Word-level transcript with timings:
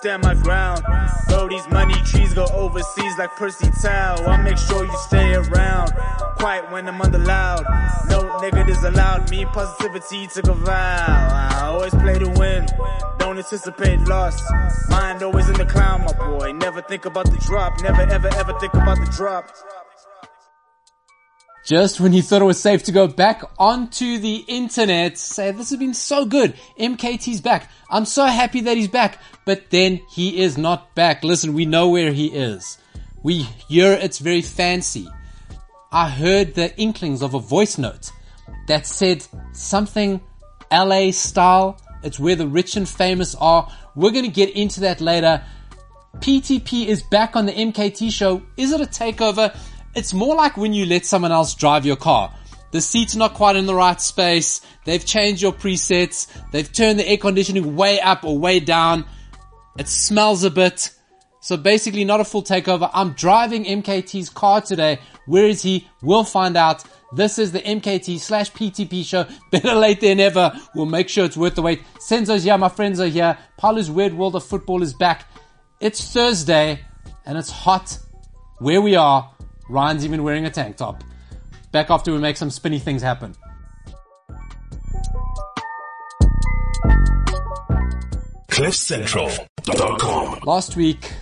stand 0.00 0.22
my 0.22 0.34
ground. 0.34 0.82
Bro, 1.28 1.48
these 1.48 1.68
money 1.68 1.94
trees 2.04 2.32
go 2.32 2.46
overseas 2.54 3.18
like 3.18 3.36
Percy 3.36 3.70
Tau. 3.82 4.16
I 4.24 4.40
make 4.40 4.56
sure 4.56 4.82
you 4.84 4.96
stay 5.06 5.34
around. 5.34 5.92
Quiet 6.38 6.70
when 6.72 6.88
I'm 6.88 7.00
under 7.02 7.18
loud. 7.18 7.64
No 8.08 8.38
negatives 8.38 8.82
allowed. 8.82 9.30
Me 9.30 9.44
positivity 9.44 10.26
took 10.26 10.48
a 10.48 10.54
vow. 10.54 11.04
I 11.52 11.66
always 11.66 11.94
play 11.94 12.18
to 12.18 12.30
win. 12.30 12.66
Don't 13.18 13.36
anticipate 13.36 14.00
loss. 14.08 14.42
Mind 14.88 15.22
always 15.22 15.50
in 15.50 15.56
the 15.56 15.66
clown, 15.66 16.02
my 16.06 16.14
boy. 16.14 16.52
Never 16.52 16.80
think 16.80 17.04
about 17.04 17.30
the 17.30 17.36
drop. 17.36 17.82
Never 17.82 18.02
ever 18.02 18.28
ever 18.36 18.58
think 18.58 18.72
about 18.72 18.96
the 19.04 19.12
drop. 19.14 19.50
Just 21.70 22.00
when 22.00 22.12
you 22.12 22.20
thought 22.20 22.42
it 22.42 22.46
was 22.46 22.58
safe 22.58 22.82
to 22.82 22.90
go 22.90 23.06
back 23.06 23.44
onto 23.56 24.18
the 24.18 24.44
internet, 24.48 25.16
say 25.16 25.52
this 25.52 25.70
has 25.70 25.78
been 25.78 25.94
so 25.94 26.24
good. 26.24 26.54
MKT's 26.80 27.40
back. 27.40 27.70
I'm 27.88 28.06
so 28.06 28.26
happy 28.26 28.62
that 28.62 28.76
he's 28.76 28.88
back. 28.88 29.18
But 29.44 29.70
then 29.70 30.00
he 30.10 30.42
is 30.42 30.58
not 30.58 30.92
back. 30.96 31.22
Listen, 31.22 31.54
we 31.54 31.66
know 31.66 31.88
where 31.88 32.12
he 32.12 32.26
is. 32.26 32.78
We 33.22 33.42
hear 33.68 33.92
it's 33.92 34.18
very 34.18 34.42
fancy. 34.42 35.06
I 35.92 36.08
heard 36.08 36.56
the 36.56 36.76
inklings 36.76 37.22
of 37.22 37.34
a 37.34 37.38
voice 37.38 37.78
note 37.78 38.10
that 38.66 38.84
said 38.84 39.24
something 39.52 40.20
LA 40.72 41.12
style. 41.12 41.80
It's 42.02 42.18
where 42.18 42.34
the 42.34 42.48
rich 42.48 42.74
and 42.74 42.88
famous 42.88 43.36
are. 43.36 43.70
We're 43.94 44.10
going 44.10 44.24
to 44.24 44.32
get 44.32 44.56
into 44.56 44.80
that 44.80 45.00
later. 45.00 45.44
PTP 46.16 46.86
is 46.86 47.04
back 47.04 47.36
on 47.36 47.46
the 47.46 47.52
MKT 47.52 48.10
show. 48.10 48.42
Is 48.56 48.72
it 48.72 48.80
a 48.80 48.86
takeover? 48.86 49.56
It's 49.94 50.14
more 50.14 50.36
like 50.36 50.56
when 50.56 50.72
you 50.72 50.86
let 50.86 51.04
someone 51.04 51.32
else 51.32 51.54
drive 51.54 51.84
your 51.84 51.96
car. 51.96 52.32
The 52.70 52.80
seat's 52.80 53.16
not 53.16 53.34
quite 53.34 53.56
in 53.56 53.66
the 53.66 53.74
right 53.74 54.00
space. 54.00 54.60
They've 54.84 55.04
changed 55.04 55.42
your 55.42 55.52
presets. 55.52 56.28
They've 56.52 56.70
turned 56.70 57.00
the 57.00 57.08
air 57.08 57.16
conditioning 57.16 57.74
way 57.74 58.00
up 58.00 58.24
or 58.24 58.38
way 58.38 58.60
down. 58.60 59.04
It 59.76 59.88
smells 59.88 60.44
a 60.44 60.50
bit. 60.50 60.92
So 61.40 61.56
basically 61.56 62.04
not 62.04 62.20
a 62.20 62.24
full 62.24 62.42
takeover. 62.42 62.88
I'm 62.92 63.12
driving 63.14 63.64
MKT's 63.64 64.28
car 64.28 64.60
today. 64.60 65.00
Where 65.26 65.46
is 65.46 65.62
he? 65.62 65.88
We'll 66.02 66.24
find 66.24 66.56
out. 66.56 66.84
This 67.12 67.40
is 67.40 67.50
the 67.50 67.60
MKT 67.60 68.20
slash 68.20 68.52
PTP 68.52 69.04
show. 69.04 69.26
Better 69.50 69.74
late 69.74 70.00
than 70.00 70.18
never. 70.18 70.52
We'll 70.76 70.86
make 70.86 71.08
sure 71.08 71.24
it's 71.24 71.36
worth 71.36 71.56
the 71.56 71.62
wait. 71.62 71.82
Senzo's 71.98 72.44
here. 72.44 72.56
My 72.56 72.68
friends 72.68 73.00
are 73.00 73.06
here. 73.08 73.36
Paulo's 73.58 73.90
Weird 73.90 74.14
World 74.14 74.36
of 74.36 74.44
Football 74.44 74.82
is 74.82 74.94
back. 74.94 75.26
It's 75.80 76.12
Thursday 76.12 76.84
and 77.26 77.36
it's 77.36 77.50
hot 77.50 77.98
where 78.58 78.80
we 78.80 78.94
are. 78.94 79.32
Ryan's 79.70 80.04
even 80.04 80.22
wearing 80.24 80.44
a 80.46 80.50
tank 80.50 80.76
top. 80.76 81.02
Back 81.70 81.90
after 81.90 82.12
we 82.12 82.18
make 82.18 82.36
some 82.36 82.50
spinny 82.50 82.80
things 82.80 83.02
happen. 83.02 83.34
CliffCentral.com. 88.48 90.40
Last 90.44 90.76
week, 90.76 91.12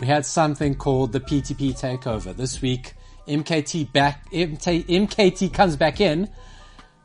we 0.00 0.06
had 0.06 0.26
something 0.26 0.74
called 0.74 1.12
the 1.12 1.20
PTP 1.20 1.72
takeover. 1.72 2.36
This 2.36 2.60
week, 2.60 2.92
MKT 3.26 3.92
back, 3.92 4.26
MT, 4.32 4.84
MKT 4.84 5.52
comes 5.52 5.76
back 5.76 6.00
in. 6.00 6.28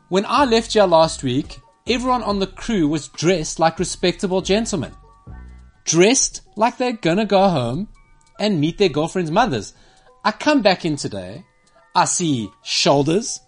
When 0.09 0.26
I 0.28 0.44
left 0.46 0.74
here 0.74 0.84
last 0.86 1.24
week, 1.24 1.59
everyone 1.88 2.24
on 2.24 2.40
the 2.40 2.48
crew 2.48 2.88
was 2.90 3.08
dressed 3.08 3.59
like 3.59 3.80
respectable 3.80 4.42
gentlemen. 4.42 4.92
Dressed 5.86 6.42
like 6.58 6.78
they're 6.78 6.92
gonna 6.92 7.26
go 7.26 7.48
home 7.48 7.88
and 8.40 8.59
meet 8.59 8.78
their 8.78 8.90
girlfriend's 8.90 9.31
mothers. 9.31 9.74
I 10.28 10.31
come 10.31 10.61
back 10.61 10.83
in 10.83 10.97
today. 10.97 11.45
I 11.95 12.03
see 12.03 12.52
shoulders. 12.61 13.39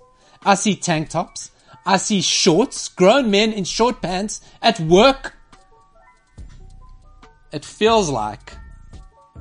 I 0.45 0.55
see 0.55 0.77
tank 0.77 1.09
tops. 1.09 1.51
I 1.85 1.97
see 1.97 2.21
shorts, 2.21 2.87
grown 2.87 3.29
men 3.29 3.51
in 3.51 3.65
short 3.65 4.01
pants 4.01 4.39
at 4.61 4.79
work. 4.79 5.35
It 7.51 7.65
feels 7.65 8.09
like, 8.09 8.53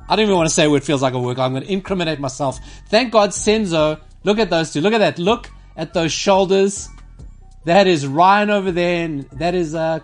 I 0.09 0.17
don't 0.17 0.23
even 0.23 0.35
want 0.35 0.49
to 0.49 0.53
say 0.53 0.67
what 0.67 0.81
it 0.81 0.83
feels 0.83 1.01
like 1.01 1.13
at 1.13 1.21
work. 1.21 1.39
I'm 1.39 1.53
going 1.53 1.63
to 1.63 1.71
incriminate 1.71 2.19
myself. 2.19 2.59
Thank 2.89 3.13
God 3.13 3.29
Senzo, 3.29 4.01
look 4.25 4.37
at 4.37 4.49
those 4.49 4.73
two. 4.73 4.81
Look 4.81 4.93
at 4.93 4.97
that. 4.97 5.17
Look 5.17 5.49
at 5.77 5.93
those 5.93 6.11
shoulders. 6.11 6.89
That 7.63 7.87
is 7.87 8.05
Ryan 8.05 8.49
over 8.49 8.73
there 8.73 9.05
and 9.05 9.29
that 9.31 9.55
is 9.55 9.75
a 9.75 10.03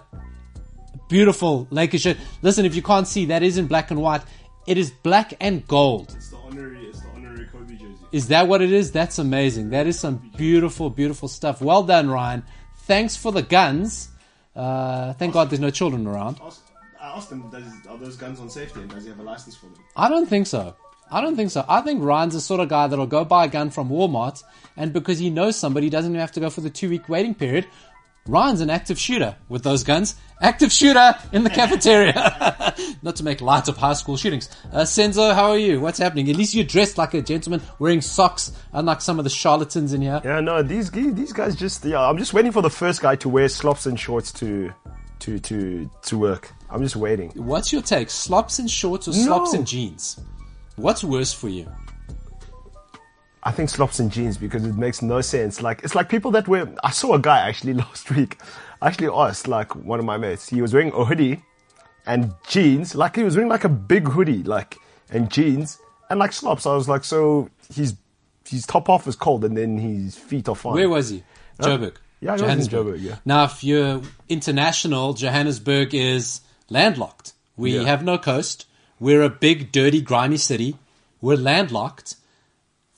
beautiful 1.09 1.67
Lakers 1.69 1.99
shirt. 1.99 2.17
Listen, 2.41 2.63
if 2.63 2.75
you 2.75 2.81
can't 2.81 3.09
see, 3.09 3.25
that 3.25 3.43
is 3.43 3.57
in 3.57 3.67
black 3.67 3.91
and 3.91 4.01
white. 4.01 4.21
It 4.67 4.77
is 4.77 4.89
black 4.89 5.33
and 5.41 5.67
gold. 5.67 6.15
Is 8.15 8.29
that 8.29 8.47
what 8.47 8.61
it 8.61 8.71
is? 8.71 8.93
That's 8.93 9.19
amazing. 9.19 9.71
That 9.71 9.87
is 9.87 9.99
some 9.99 10.31
beautiful, 10.37 10.89
beautiful 10.89 11.27
stuff. 11.27 11.61
Well 11.61 11.83
done, 11.83 12.09
Ryan. 12.09 12.43
Thanks 12.83 13.17
for 13.17 13.29
the 13.29 13.41
guns. 13.41 14.07
Uh, 14.55 15.11
thank 15.15 15.33
God 15.33 15.49
there's 15.49 15.59
no 15.59 15.69
children 15.69 16.07
around. 16.07 16.39
I 16.41 17.17
asked 17.17 17.29
him, 17.29 17.49
does, 17.49 17.65
are 17.89 17.97
those 17.97 18.15
guns 18.15 18.39
on 18.39 18.49
safety 18.49 18.79
and 18.79 18.89
does 18.89 19.03
he 19.03 19.09
have 19.09 19.19
a 19.19 19.23
license 19.23 19.57
for 19.57 19.65
them? 19.65 19.83
I 19.97 20.07
don't 20.07 20.27
think 20.27 20.47
so. 20.47 20.77
I 21.11 21.19
don't 21.19 21.35
think 21.35 21.51
so. 21.51 21.65
I 21.67 21.81
think 21.81 22.01
Ryan's 22.05 22.35
the 22.35 22.39
sort 22.39 22.61
of 22.61 22.69
guy 22.69 22.87
that'll 22.87 23.05
go 23.05 23.25
buy 23.25 23.45
a 23.45 23.47
gun 23.49 23.69
from 23.69 23.89
Walmart, 23.89 24.41
and 24.77 24.93
because 24.93 25.19
he 25.19 25.29
knows 25.29 25.57
somebody, 25.57 25.87
he 25.87 25.89
doesn't 25.89 26.11
even 26.11 26.21
have 26.21 26.31
to 26.31 26.39
go 26.39 26.49
for 26.49 26.61
the 26.61 26.69
two 26.69 26.89
week 26.89 27.09
waiting 27.09 27.35
period. 27.35 27.67
Ryan's 28.27 28.61
an 28.61 28.71
active 28.71 28.97
shooter 28.99 29.35
with 29.49 29.63
those 29.63 29.83
guns. 29.83 30.15
Active 30.41 30.71
shooter 30.71 31.13
in 31.31 31.43
the 31.43 31.49
cafeteria. 31.49 32.73
Not 33.03 33.15
to 33.17 33.23
make 33.23 33.39
light 33.39 33.67
of 33.67 33.77
high 33.77 33.93
school 33.93 34.17
shootings. 34.17 34.49
Uh, 34.73 34.81
Senzo, 34.81 35.33
how 35.33 35.51
are 35.51 35.57
you? 35.57 35.79
What's 35.79 35.99
happening? 35.99 36.29
At 36.29 36.35
least 36.35 36.55
you're 36.55 36.65
dressed 36.65 36.97
like 36.97 37.13
a 37.13 37.21
gentleman, 37.21 37.61
wearing 37.77 38.01
socks, 38.01 38.51
unlike 38.73 39.01
some 39.01 39.19
of 39.19 39.23
the 39.25 39.29
charlatans 39.29 39.93
in 39.93 40.01
here. 40.01 40.19
Yeah, 40.25 40.39
no, 40.39 40.63
these 40.63 40.89
these 40.91 41.33
guys 41.33 41.55
just 41.55 41.85
yeah. 41.85 42.01
I'm 42.01 42.17
just 42.17 42.33
waiting 42.33 42.51
for 42.51 42.61
the 42.63 42.69
first 42.69 43.01
guy 43.01 43.15
to 43.17 43.29
wear 43.29 43.47
slops 43.47 43.85
and 43.85 43.97
shorts 43.99 44.31
to 44.33 44.73
to 45.19 45.39
to 45.39 45.89
to 46.03 46.17
work. 46.17 46.51
I'm 46.69 46.81
just 46.81 46.95
waiting. 46.95 47.29
What's 47.35 47.71
your 47.71 47.83
take? 47.83 48.09
Slops 48.09 48.57
and 48.59 48.69
shorts 48.69 49.07
or 49.07 49.13
slops 49.13 49.53
No. 49.53 49.59
and 49.59 49.67
jeans? 49.67 50.19
What's 50.77 51.03
worse 51.03 51.31
for 51.31 51.47
you? 51.47 51.71
I 53.45 53.51
think 53.51 53.69
slops 53.69 54.00
and 54.00 54.11
jeans 54.11 54.38
because 54.38 54.66
it 54.66 54.75
makes 54.75 55.01
no 55.03 55.22
sense. 55.22 55.61
Like 55.61 55.83
it's 55.83 55.94
like 55.95 56.09
people 56.09 56.31
that 56.31 56.47
wear. 56.47 56.67
I 56.83 56.89
saw 56.91 57.13
a 57.13 57.19
guy 57.19 57.47
actually 57.47 57.73
last 57.85 58.09
week. 58.11 58.38
I 58.81 58.88
actually 58.88 59.09
asked 59.13 59.47
like 59.47 59.75
one 59.75 60.00
of 60.00 60.06
my 60.06 60.17
mates. 60.17 60.50
He 60.50 60.61
was 60.61 60.73
wearing 60.73 60.91
a 60.94 61.06
hoodie 61.06 61.44
and 62.05 62.34
jeans. 62.47 62.95
Like 62.95 63.16
he 63.16 63.23
was 63.23 63.35
wearing 63.35 63.50
like 63.50 63.63
a 63.63 63.69
big 63.69 64.07
hoodie, 64.07 64.44
like 64.44 64.78
and 65.11 65.29
jeans 65.31 65.78
and 66.09 66.19
like 66.19 66.34
slops. 66.34 66.66
I 66.66 66.73
was 66.75 66.89
like, 66.89 67.03
so 67.03 67.50
he's 67.73 67.94
his 68.50 68.66
top 68.66 68.88
half 68.88 69.07
is 69.07 69.16
cold 69.16 69.44
and 69.45 69.55
then 69.55 69.78
his 69.78 70.17
feet 70.17 70.50
are 70.50 70.55
fine. 70.55 70.73
Where 70.73 70.89
was 70.89 71.09
he? 71.09 71.23
Joburg. 71.59 71.95
Yeah, 72.22 72.38
Johannesburg. 72.38 72.85
Joburg, 72.88 73.01
yeah. 73.01 73.16
Now, 73.25 73.44
if 73.45 73.63
you're 73.63 74.01
international, 74.29 75.13
Johannesburg 75.13 75.94
is 75.94 76.41
landlocked. 76.69 77.34
We 77.57 77.78
Yeah. 77.78 77.84
have 77.85 78.03
no 78.03 78.17
coast. 78.17 78.66
We're 79.00 79.22
a 79.23 79.29
big, 79.29 79.72
dirty, 79.72 80.01
grimy 80.01 80.38
city. 80.38 80.78
We're 81.22 81.38
landlocked. 81.38 82.16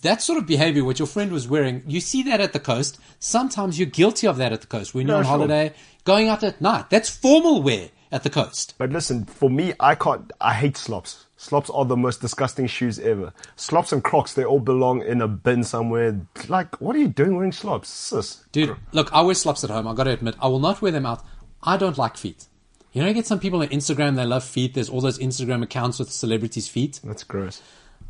That 0.04 0.22
sort 0.22 0.38
of 0.38 0.46
behavior, 0.46 0.84
what 0.84 1.00
your 1.00 1.08
friend 1.08 1.32
was 1.32 1.48
wearing, 1.48 1.84
you 1.88 2.00
see 2.00 2.22
that 2.24 2.40
at 2.40 2.54
the 2.54 2.60
coast. 2.60 3.00
Sometimes 3.20 3.80
you're 3.80 3.88
guilty 3.90 4.28
of 4.28 4.38
that 4.38 4.54
at 4.54 4.62
the 4.62 4.68
coast. 4.68 4.94
When 4.94 5.08
you're 5.08 5.16
Yeah, 5.16 5.20
on 5.20 5.24
sure. 5.24 5.32
holiday, 5.32 5.74
going 6.04 6.28
out 6.30 6.44
at 6.44 6.62
night. 6.62 6.90
That's 6.92 7.10
formal 7.10 7.64
wear 7.64 7.90
at 8.12 8.22
the 8.24 8.30
coast. 8.30 8.76
But 8.78 8.92
listen, 8.92 9.26
for 9.26 9.50
me, 9.50 9.74
I 9.80 9.96
can't. 9.96 10.32
I 10.40 10.54
hate 10.54 10.78
slops. 10.78 11.26
Slops 11.36 11.70
are 11.72 11.84
the 11.86 11.98
most 11.98 12.22
disgusting 12.22 12.68
shoes 12.68 13.00
ever. 13.00 13.34
Slops 13.56 13.92
and 13.92 14.04
Crocs, 14.04 14.34
they 14.34 14.44
all 14.46 14.60
belong 14.60 15.02
in 15.04 15.22
a 15.22 15.28
bin 15.28 15.64
somewhere. 15.64 16.20
Like, 16.48 16.80
what 16.80 16.96
are 16.96 17.00
you 17.00 17.08
doing 17.10 17.36
wearing 17.36 17.52
slops, 17.52 17.90
sis? 17.90 18.44
Dude, 18.52 18.76
look, 18.92 19.12
I 19.14 19.22
wear 19.22 19.36
slops 19.36 19.64
at 19.64 19.70
home. 19.72 19.88
I 19.88 19.94
gotta 19.96 20.12
admit, 20.12 20.36
I 20.42 20.48
will 20.48 20.60
not 20.60 20.82
wear 20.82 20.92
them 20.92 21.06
out. 21.06 21.24
I 21.64 21.76
don't 21.78 21.98
like 21.98 22.18
feet. 22.18 22.46
You 22.94 23.02
know, 23.02 23.08
you 23.08 23.14
get 23.14 23.28
some 23.28 23.40
people 23.40 23.62
on 23.62 23.68
Instagram, 23.70 24.16
they 24.16 24.26
love 24.26 24.44
feet. 24.44 24.74
There's 24.74 24.90
all 24.90 25.02
those 25.02 25.20
Instagram 25.20 25.62
accounts 25.64 26.00
with 26.00 26.12
celebrities' 26.12 26.68
feet. 26.68 27.00
That's 27.04 27.24
gross. 27.24 27.62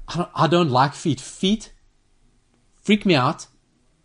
I 0.08 0.16
don't, 0.18 0.30
I 0.36 0.48
don't 0.48 0.70
like 0.70 0.94
feet. 0.94 1.20
Feet 1.20 1.72
freak 2.88 3.06
me 3.06 3.16
out. 3.16 3.48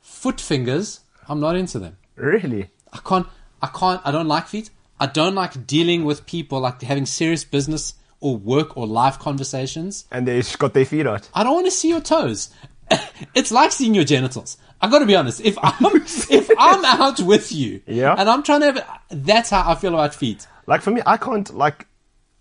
Foot 0.01 0.41
fingers, 0.41 1.01
I'm 1.29 1.39
not 1.39 1.55
into 1.55 1.79
them. 1.79 1.97
Really? 2.17 2.69
I 2.93 2.99
can't, 2.99 3.29
I 3.63 3.69
can't, 3.69 4.01
I 4.05 4.11
don't 4.11 4.27
like 4.27 4.49
feet. 4.49 4.71
I 4.99 5.07
don't 5.07 5.37
like 5.37 5.69
dealing 5.69 6.05
with 6.05 6.27
people, 6.27 6.59
like 6.59 6.83
having 6.83 7.07
serious 7.07 7.45
business 7.45 7.95
or 8.19 8.37
work 8.37 8.77
or 8.77 8.89
life 8.89 9.21
conversations. 9.21 10.07
And 10.11 10.27
they 10.27 10.43
got 10.59 10.75
their 10.75 10.85
feet 10.85 11.07
out. 11.07 11.29
I 11.33 11.45
don't 11.45 11.55
want 11.55 11.67
to 11.67 11.71
see 11.71 11.91
your 11.91 12.01
toes. 12.01 12.51
it's 13.37 13.53
like 13.53 13.71
seeing 13.71 13.95
your 13.95 14.03
genitals. 14.05 14.59
I 14.81 14.91
got 14.91 14.99
to 14.99 15.07
be 15.07 15.15
honest. 15.15 15.41
If 15.43 15.57
I'm 15.63 15.77
if 16.39 16.51
I'm 16.59 16.85
out 16.85 17.21
with 17.21 17.53
you, 17.53 17.83
Yeah. 17.87 18.17
and 18.19 18.29
I'm 18.29 18.43
trying 18.43 18.63
to, 18.63 18.67
have, 18.73 19.01
that's 19.11 19.51
how 19.51 19.63
I 19.71 19.77
feel 19.77 19.95
about 19.95 20.13
feet. 20.13 20.49
Like 20.67 20.83
for 20.83 20.91
me, 20.91 21.03
I 21.07 21.19
can't. 21.19 21.55
Like, 21.55 21.87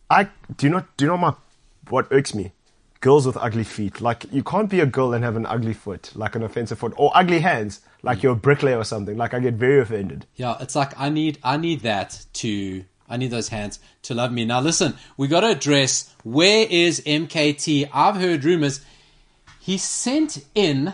I 0.09 0.27
do 0.57 0.69
not. 0.69 0.97
Do 0.97 1.05
you 1.05 1.11
know 1.11 1.17
my 1.17 1.35
what 1.89 2.07
irks 2.09 2.33
me? 2.33 2.51
Girls 3.01 3.25
with 3.25 3.36
ugly 3.38 3.63
feet. 3.63 4.00
Like 4.00 4.25
you 4.31 4.44
can't 4.44 4.69
be 4.69 4.80
a 4.80 4.86
girl 4.86 5.13
and 5.13 5.24
have 5.24 5.36
an 5.36 5.45
ugly 5.45 5.74
foot, 5.74 6.12
like 6.15 6.36
an 6.36 6.44
offensive 6.44 6.80
foot, 6.80 6.94
or 6.95 7.12
ugly 7.13 7.39
hands, 7.39 7.81
like 8.03 8.19
mm. 8.19 8.24
you're 8.24 8.33
a 8.33 8.36
bricklayer 8.36 8.77
or 8.77 8.83
something. 8.83 9.18
Like 9.18 9.33
I 9.33 9.39
get 9.39 9.56
very 9.56 9.81
offended. 9.81 10.25
Yeah, 10.36 10.56
it's 10.59 10.75
like 10.75 10.98
I 11.00 11.09
need 11.09 11.39
I 11.44 11.57
need 11.57 11.81
that 11.81 12.25
to 12.33 12.86
I 13.09 13.18
need 13.18 13.31
those 13.31 13.50
hands 13.50 13.80
to 14.03 14.13
love 14.13 14.31
me. 14.31 14.45
Now 14.45 14.62
listen, 14.62 14.95
we 15.18 15.27
got 15.27 15.42
to 15.42 15.50
address 15.50 16.13
where 16.24 16.65
is 16.69 17.01
MKT? 17.01 17.89
I've 17.94 18.15
heard 18.15 18.44
rumors. 18.44 18.86
He 19.59 19.77
sent 19.77 20.45
in 20.56 20.94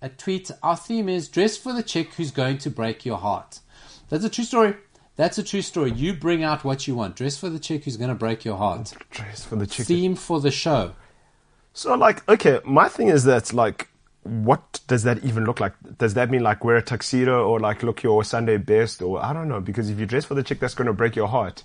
a 0.00 0.08
tweet. 0.08 0.50
Our 0.62 0.76
theme 0.76 1.08
is 1.08 1.28
dress 1.28 1.56
for 1.56 1.72
the 1.72 1.82
chick 1.82 2.14
who's 2.14 2.30
going 2.30 2.58
to 2.58 2.70
break 2.70 3.04
your 3.04 3.18
heart. 3.18 3.60
That's 4.08 4.24
a 4.24 4.30
true 4.30 4.44
story. 4.44 4.74
That's 5.16 5.36
a 5.38 5.42
true 5.42 5.62
story. 5.62 5.92
You 5.92 6.14
bring 6.14 6.42
out 6.42 6.64
what 6.64 6.88
you 6.88 6.94
want. 6.94 7.16
Dress 7.16 7.36
for 7.36 7.50
the 7.50 7.58
chick 7.58 7.84
who's 7.84 7.96
going 7.96 8.08
to 8.08 8.14
break 8.14 8.44
your 8.44 8.56
heart. 8.56 8.94
Dress 9.10 9.44
for 9.44 9.56
the 9.56 9.66
chick. 9.66 9.86
Theme 9.86 10.14
for 10.14 10.40
the 10.40 10.50
show. 10.50 10.94
So, 11.72 11.94
like, 11.94 12.28
okay, 12.28 12.60
my 12.64 12.88
thing 12.88 13.08
is 13.08 13.24
that, 13.24 13.52
like, 13.52 13.88
what 14.22 14.80
does 14.86 15.04
that 15.04 15.24
even 15.24 15.44
look 15.44 15.60
like? 15.60 15.72
Does 15.98 16.14
that 16.14 16.30
mean, 16.30 16.42
like, 16.42 16.64
wear 16.64 16.76
a 16.76 16.82
tuxedo 16.82 17.46
or, 17.46 17.60
like, 17.60 17.82
look 17.82 18.02
your 18.02 18.24
Sunday 18.24 18.56
best? 18.56 19.02
Or, 19.02 19.24
I 19.24 19.32
don't 19.32 19.48
know, 19.48 19.60
because 19.60 19.88
if 19.88 19.98
you 19.98 20.06
dress 20.06 20.24
for 20.24 20.34
the 20.34 20.42
chick 20.42 20.60
that's 20.60 20.74
going 20.74 20.86
to 20.86 20.92
break 20.92 21.16
your 21.16 21.28
heart, 21.28 21.62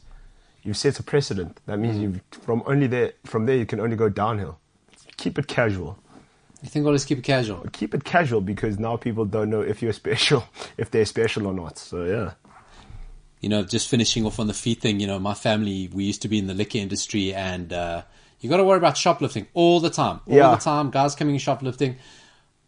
you've 0.63 0.77
set 0.77 0.99
a 0.99 1.03
precedent. 1.03 1.59
That 1.65 1.79
means 1.79 1.97
you 1.97 2.21
from 2.29 2.63
only 2.65 2.87
there, 2.87 3.13
from 3.25 3.45
there, 3.45 3.55
you 3.55 3.65
can 3.65 3.79
only 3.79 3.95
go 3.95 4.09
downhill. 4.09 4.59
Keep 5.17 5.39
it 5.39 5.47
casual. 5.47 5.97
You 6.61 6.69
think 6.69 6.85
I'll 6.85 6.93
just 6.93 7.07
keep 7.07 7.19
it 7.19 7.23
casual? 7.23 7.65
Keep 7.73 7.93
it 7.93 8.03
casual 8.03 8.41
because 8.41 8.79
now 8.79 8.97
people 8.97 9.25
don't 9.25 9.49
know 9.49 9.61
if 9.61 9.81
you're 9.81 9.93
special, 9.93 10.43
if 10.77 10.89
they're 10.91 11.05
special 11.05 11.47
or 11.47 11.53
not. 11.53 11.77
So, 11.77 12.05
yeah. 12.05 12.31
you 13.39 13.49
know, 13.49 13.63
just 13.63 13.87
finishing 13.87 14.25
off 14.25 14.39
on 14.39 14.47
the 14.47 14.53
feet 14.53 14.81
thing, 14.81 14.99
you 14.99 15.07
know, 15.07 15.19
my 15.19 15.33
family, 15.35 15.89
we 15.93 16.05
used 16.05 16.23
to 16.23 16.27
be 16.27 16.39
in 16.39 16.47
the 16.47 16.53
liquor 16.53 16.79
industry 16.79 17.33
and, 17.33 17.71
uh, 17.71 18.01
you 18.39 18.49
got 18.49 18.57
to 18.57 18.63
worry 18.63 18.77
about 18.77 18.97
shoplifting 18.97 19.47
all 19.53 19.79
the 19.79 19.89
time. 19.89 20.21
All 20.27 20.35
Yeah. 20.35 20.51
the 20.55 20.61
time, 20.61 20.89
guys 20.91 21.15
coming 21.15 21.35
in 21.35 21.39
shoplifting. 21.39 21.97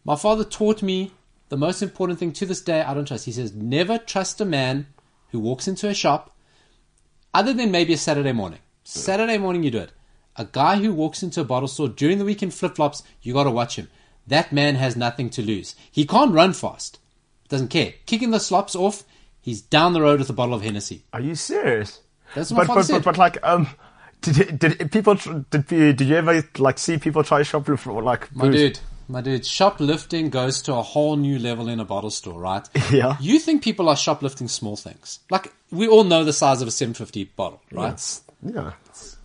My 0.04 0.16
father 0.16 0.44
taught 0.44 0.82
me 0.82 1.12
the 1.48 1.56
most 1.56 1.82
important 1.82 2.18
thing 2.18 2.32
to 2.32 2.46
this 2.46 2.60
day 2.60 2.82
I 2.82 2.94
don't 2.94 3.06
trust. 3.06 3.24
He 3.26 3.32
says, 3.32 3.52
never 3.52 3.98
trust 3.98 4.40
a 4.40 4.44
man 4.44 4.86
who 5.30 5.38
walks 5.40 5.68
into 5.68 5.88
a 5.88 5.94
shop, 5.94 6.34
other 7.34 7.52
than 7.52 7.70
maybe 7.70 7.92
a 7.92 7.98
Saturday 7.98 8.32
morning. 8.32 8.60
Saturday 8.84 9.38
morning, 9.38 9.62
you 9.62 9.70
do 9.70 9.78
it. 9.78 9.92
A 10.36 10.44
guy 10.46 10.76
who 10.76 10.92
walks 10.92 11.22
into 11.22 11.40
a 11.40 11.44
bottle 11.44 11.68
store 11.68 11.88
during 11.88 12.18
the 12.18 12.24
week 12.24 12.42
in 12.42 12.50
flip 12.50 12.76
flops, 12.76 13.02
you 13.22 13.32
got 13.34 13.44
to 13.44 13.50
watch 13.50 13.76
him. 13.76 13.88
That 14.26 14.52
man 14.52 14.76
has 14.76 14.96
nothing 14.96 15.30
to 15.30 15.42
lose. 15.42 15.74
He 15.90 16.06
can't 16.06 16.32
run 16.32 16.52
fast. 16.52 16.98
Doesn't 17.48 17.68
care. 17.68 17.94
Kicking 18.06 18.30
the 18.30 18.40
slops 18.40 18.76
off, 18.76 19.04
he's 19.40 19.60
down 19.60 19.92
the 19.94 20.02
road 20.02 20.18
with 20.20 20.30
a 20.30 20.34
bottle 20.34 20.54
of 20.54 20.62
Hennessy. 20.62 21.04
Are 21.12 21.20
you 21.20 21.34
serious? 21.34 22.00
That's 22.34 22.50
what 22.50 22.58
my 22.58 22.62
but, 22.62 22.66
father 22.68 22.80
but, 22.80 22.86
said. 22.86 23.04
but, 23.04 23.04
but, 23.12 23.18
like, 23.18 23.38
um, 23.42 23.68
did, 24.22 24.58
did 24.58 24.92
people, 24.92 25.14
did, 25.50 25.70
you- 25.70 25.92
did 25.92 26.08
you 26.08 26.16
ever, 26.16 26.42
like, 26.58 26.78
see 26.78 26.98
people 26.98 27.22
try 27.24 27.40
shoplift 27.42 27.80
for, 27.80 28.02
like, 28.02 28.34
My 28.34 28.46
booze? 28.48 28.54
dude, 28.56 28.80
my 29.08 29.20
dude, 29.20 29.46
shoplifting 29.46 30.30
goes 30.30 30.60
to 30.62 30.74
a 30.74 30.82
whole 30.82 31.16
new 31.16 31.38
level 31.38 31.68
in 31.68 31.80
a 31.80 31.84
bottle 31.84 32.10
store, 32.10 32.38
right? 32.40 32.66
Yeah. 32.92 33.16
You 33.20 33.38
think 33.38 33.62
people 33.62 33.88
are 33.88 33.96
shoplifting 33.96 34.48
small 34.48 34.76
things. 34.76 35.20
Like, 35.30 35.52
we 35.70 35.88
all 35.88 36.04
know 36.04 36.24
the 36.24 36.32
size 36.32 36.60
of 36.62 36.68
a 36.68 36.70
750 36.70 37.24
bottle, 37.36 37.60
right? 37.72 37.88
It's- 37.88 38.22
yeah. 38.42 38.72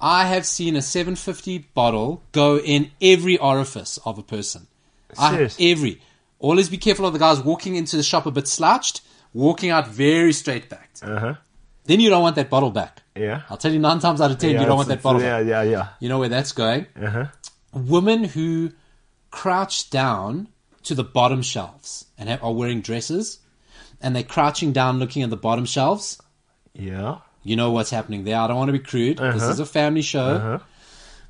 I 0.01 0.25
have 0.25 0.45
seen 0.45 0.75
a 0.75 0.81
750 0.81 1.59
bottle 1.73 2.21
go 2.31 2.57
in 2.59 2.91
every 3.01 3.37
orifice 3.37 3.97
of 4.05 4.17
a 4.17 4.23
person. 4.23 4.67
I, 5.17 5.31
Serious? 5.31 5.57
every. 5.59 6.01
Always 6.39 6.67
be 6.69 6.77
careful 6.77 7.05
of 7.05 7.13
the 7.13 7.19
guys 7.19 7.39
walking 7.39 7.75
into 7.75 7.95
the 7.95 8.03
shop 8.03 8.25
a 8.25 8.31
bit 8.31 8.47
slouched, 8.47 9.01
walking 9.33 9.69
out 9.69 9.87
very 9.87 10.33
straight 10.33 10.67
backed. 10.67 11.03
Uh 11.03 11.19
huh. 11.19 11.33
Then 11.85 11.99
you 11.99 12.09
don't 12.09 12.21
want 12.21 12.35
that 12.37 12.49
bottle 12.49 12.71
back. 12.71 13.01
Yeah. 13.15 13.41
I'll 13.49 13.57
tell 13.57 13.71
you 13.71 13.79
nine 13.79 13.99
times 13.99 14.21
out 14.21 14.31
of 14.31 14.37
ten, 14.39 14.51
yeah, 14.51 14.61
you 14.61 14.65
don't 14.65 14.77
want 14.77 14.87
that 14.89 15.01
bottle 15.01 15.21
it's- 15.21 15.41
back. 15.43 15.47
Yeah, 15.49 15.61
yeah, 15.63 15.69
yeah. 15.71 15.87
You 15.99 16.09
know 16.09 16.19
where 16.19 16.29
that's 16.29 16.51
going? 16.51 16.87
Uh 17.01 17.09
huh. 17.09 17.25
women 17.73 18.23
who 18.23 18.71
crouch 19.31 19.89
down 19.89 20.47
to 20.83 20.95
the 20.95 21.03
bottom 21.03 21.41
shelves 21.41 22.05
and 22.17 22.29
have, 22.29 22.43
are 22.43 22.53
wearing 22.53 22.81
dresses 22.81 23.39
and 24.01 24.15
they're 24.15 24.23
crouching 24.23 24.71
down 24.73 24.99
looking 24.99 25.23
at 25.23 25.29
the 25.29 25.37
bottom 25.37 25.65
shelves 25.65 26.21
Yeah. 26.73 27.17
you 27.41 27.55
know 27.55 27.71
what's 27.71 27.89
happening 27.89 28.25
there 28.25 28.37
i 28.37 28.47
don't 28.47 28.57
want 28.57 28.67
to 28.69 28.73
be 28.73 28.79
crude 28.79 29.17
this 29.17 29.41
Uh-huh. 29.41 29.51
is 29.51 29.59
a 29.59 29.65
family 29.65 30.01
show 30.03 30.35
Uh-huh. 30.35 30.59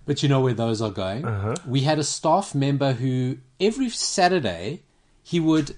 but 0.05 0.21
you 0.23 0.27
know 0.29 0.41
where 0.41 0.53
those 0.53 0.81
are 0.81 0.89
going 0.91 1.55
we 1.67 1.81
had 1.81 1.97
a 1.99 2.03
staff 2.03 2.53
member 2.55 2.93
who 2.93 3.37
every 3.59 3.89
saturday 3.89 4.81
he 5.23 5.39
would 5.39 5.75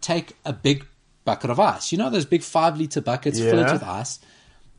take 0.00 0.36
a 0.46 0.52
big 0.52 0.86
bucket 1.28 1.50
of 1.50 1.58
ice 1.60 1.92
you 1.92 1.98
know 1.98 2.10
those 2.10 2.24
big 2.34 2.42
five 2.42 2.76
liter 2.80 3.00
buckets 3.10 3.38
Yeah. 3.38 3.54
with 3.72 3.82
ice 3.82 4.18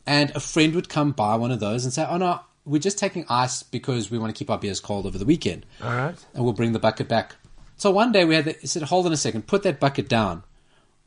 and 0.06 0.32
a 0.36 0.40
friend 0.40 0.74
would 0.76 0.90
come 0.90 1.12
buy 1.12 1.36
one 1.36 1.52
of 1.52 1.60
those 1.60 1.82
and 1.86 1.94
say 1.94 2.06
oh 2.10 2.18
no 2.18 2.40
we're 2.66 2.80
just 2.90 3.00
taking 3.00 3.26
ice 3.30 3.64
because 3.64 4.12
we 4.12 4.18
want 4.20 4.30
to 4.34 4.38
keep 4.40 4.50
our 4.50 4.58
beers 4.60 4.80
cold 4.80 5.06
over 5.08 5.18
the 5.18 5.26
weekend 5.34 5.66
All 5.84 5.90
right. 6.02 6.16
and 6.34 6.44
we'll 6.44 6.54
bring 6.54 6.74
the 6.74 6.80
bucket 6.88 7.08
back. 7.08 7.36
So 7.78 7.90
one 7.90 8.12
day 8.12 8.26
we 8.26 8.36
had 8.36 8.46
the, 8.46 8.52
he 8.62 8.68
said, 8.68 8.84
hold 8.84 9.06
on 9.08 9.14
a 9.14 9.18
second, 9.18 9.48
put 9.48 9.64
that 9.64 9.80
bucket 9.80 10.08
down. 10.10 10.44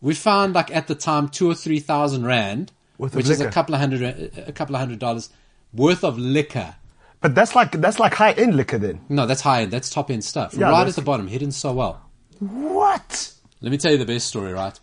We 0.01 0.15
found 0.15 0.55
like 0.55 0.75
at 0.75 0.87
the 0.89 0.97
time 0.97 1.29
two 1.29 1.49
or 1.49 1.55
three 1.55 1.79
thousand 1.79 2.25
rand, 2.25 2.73
which 2.97 3.29
is 3.29 3.41
a 3.41 3.51
couple 3.51 3.75
of 3.77 3.81
hundred, 3.81 4.03
a 4.49 4.51
couple 4.53 4.75
of 4.75 4.81
hundred 4.81 4.99
dollars 4.99 5.29
worth 5.73 6.03
of 6.03 6.19
liquor. 6.19 6.75
But 7.21 7.35
that's 7.37 7.55
like 7.55 7.71
that's 7.85 8.01
like 8.01 8.15
high 8.15 8.33
end 8.33 8.57
liquor 8.57 8.79
then. 8.79 9.01
No, 9.09 9.27
that's 9.27 9.43
high 9.43 9.63
end. 9.63 9.71
That's 9.71 9.89
top 9.91 10.11
end 10.11 10.25
stuff. 10.25 10.55
Yeah, 10.55 10.71
right 10.71 10.89
at 10.89 10.97
the 10.97 11.03
bottom, 11.03 11.29
hidden 11.29 11.53
so 11.53 11.73
well. 11.75 12.01
What? 12.41 13.33
Let 13.61 13.71
me 13.71 13.79
tell 13.79 13.93
you 13.93 13.99
the 13.99 14.07
best 14.07 14.27
story, 14.27 14.53
right? 14.53 14.79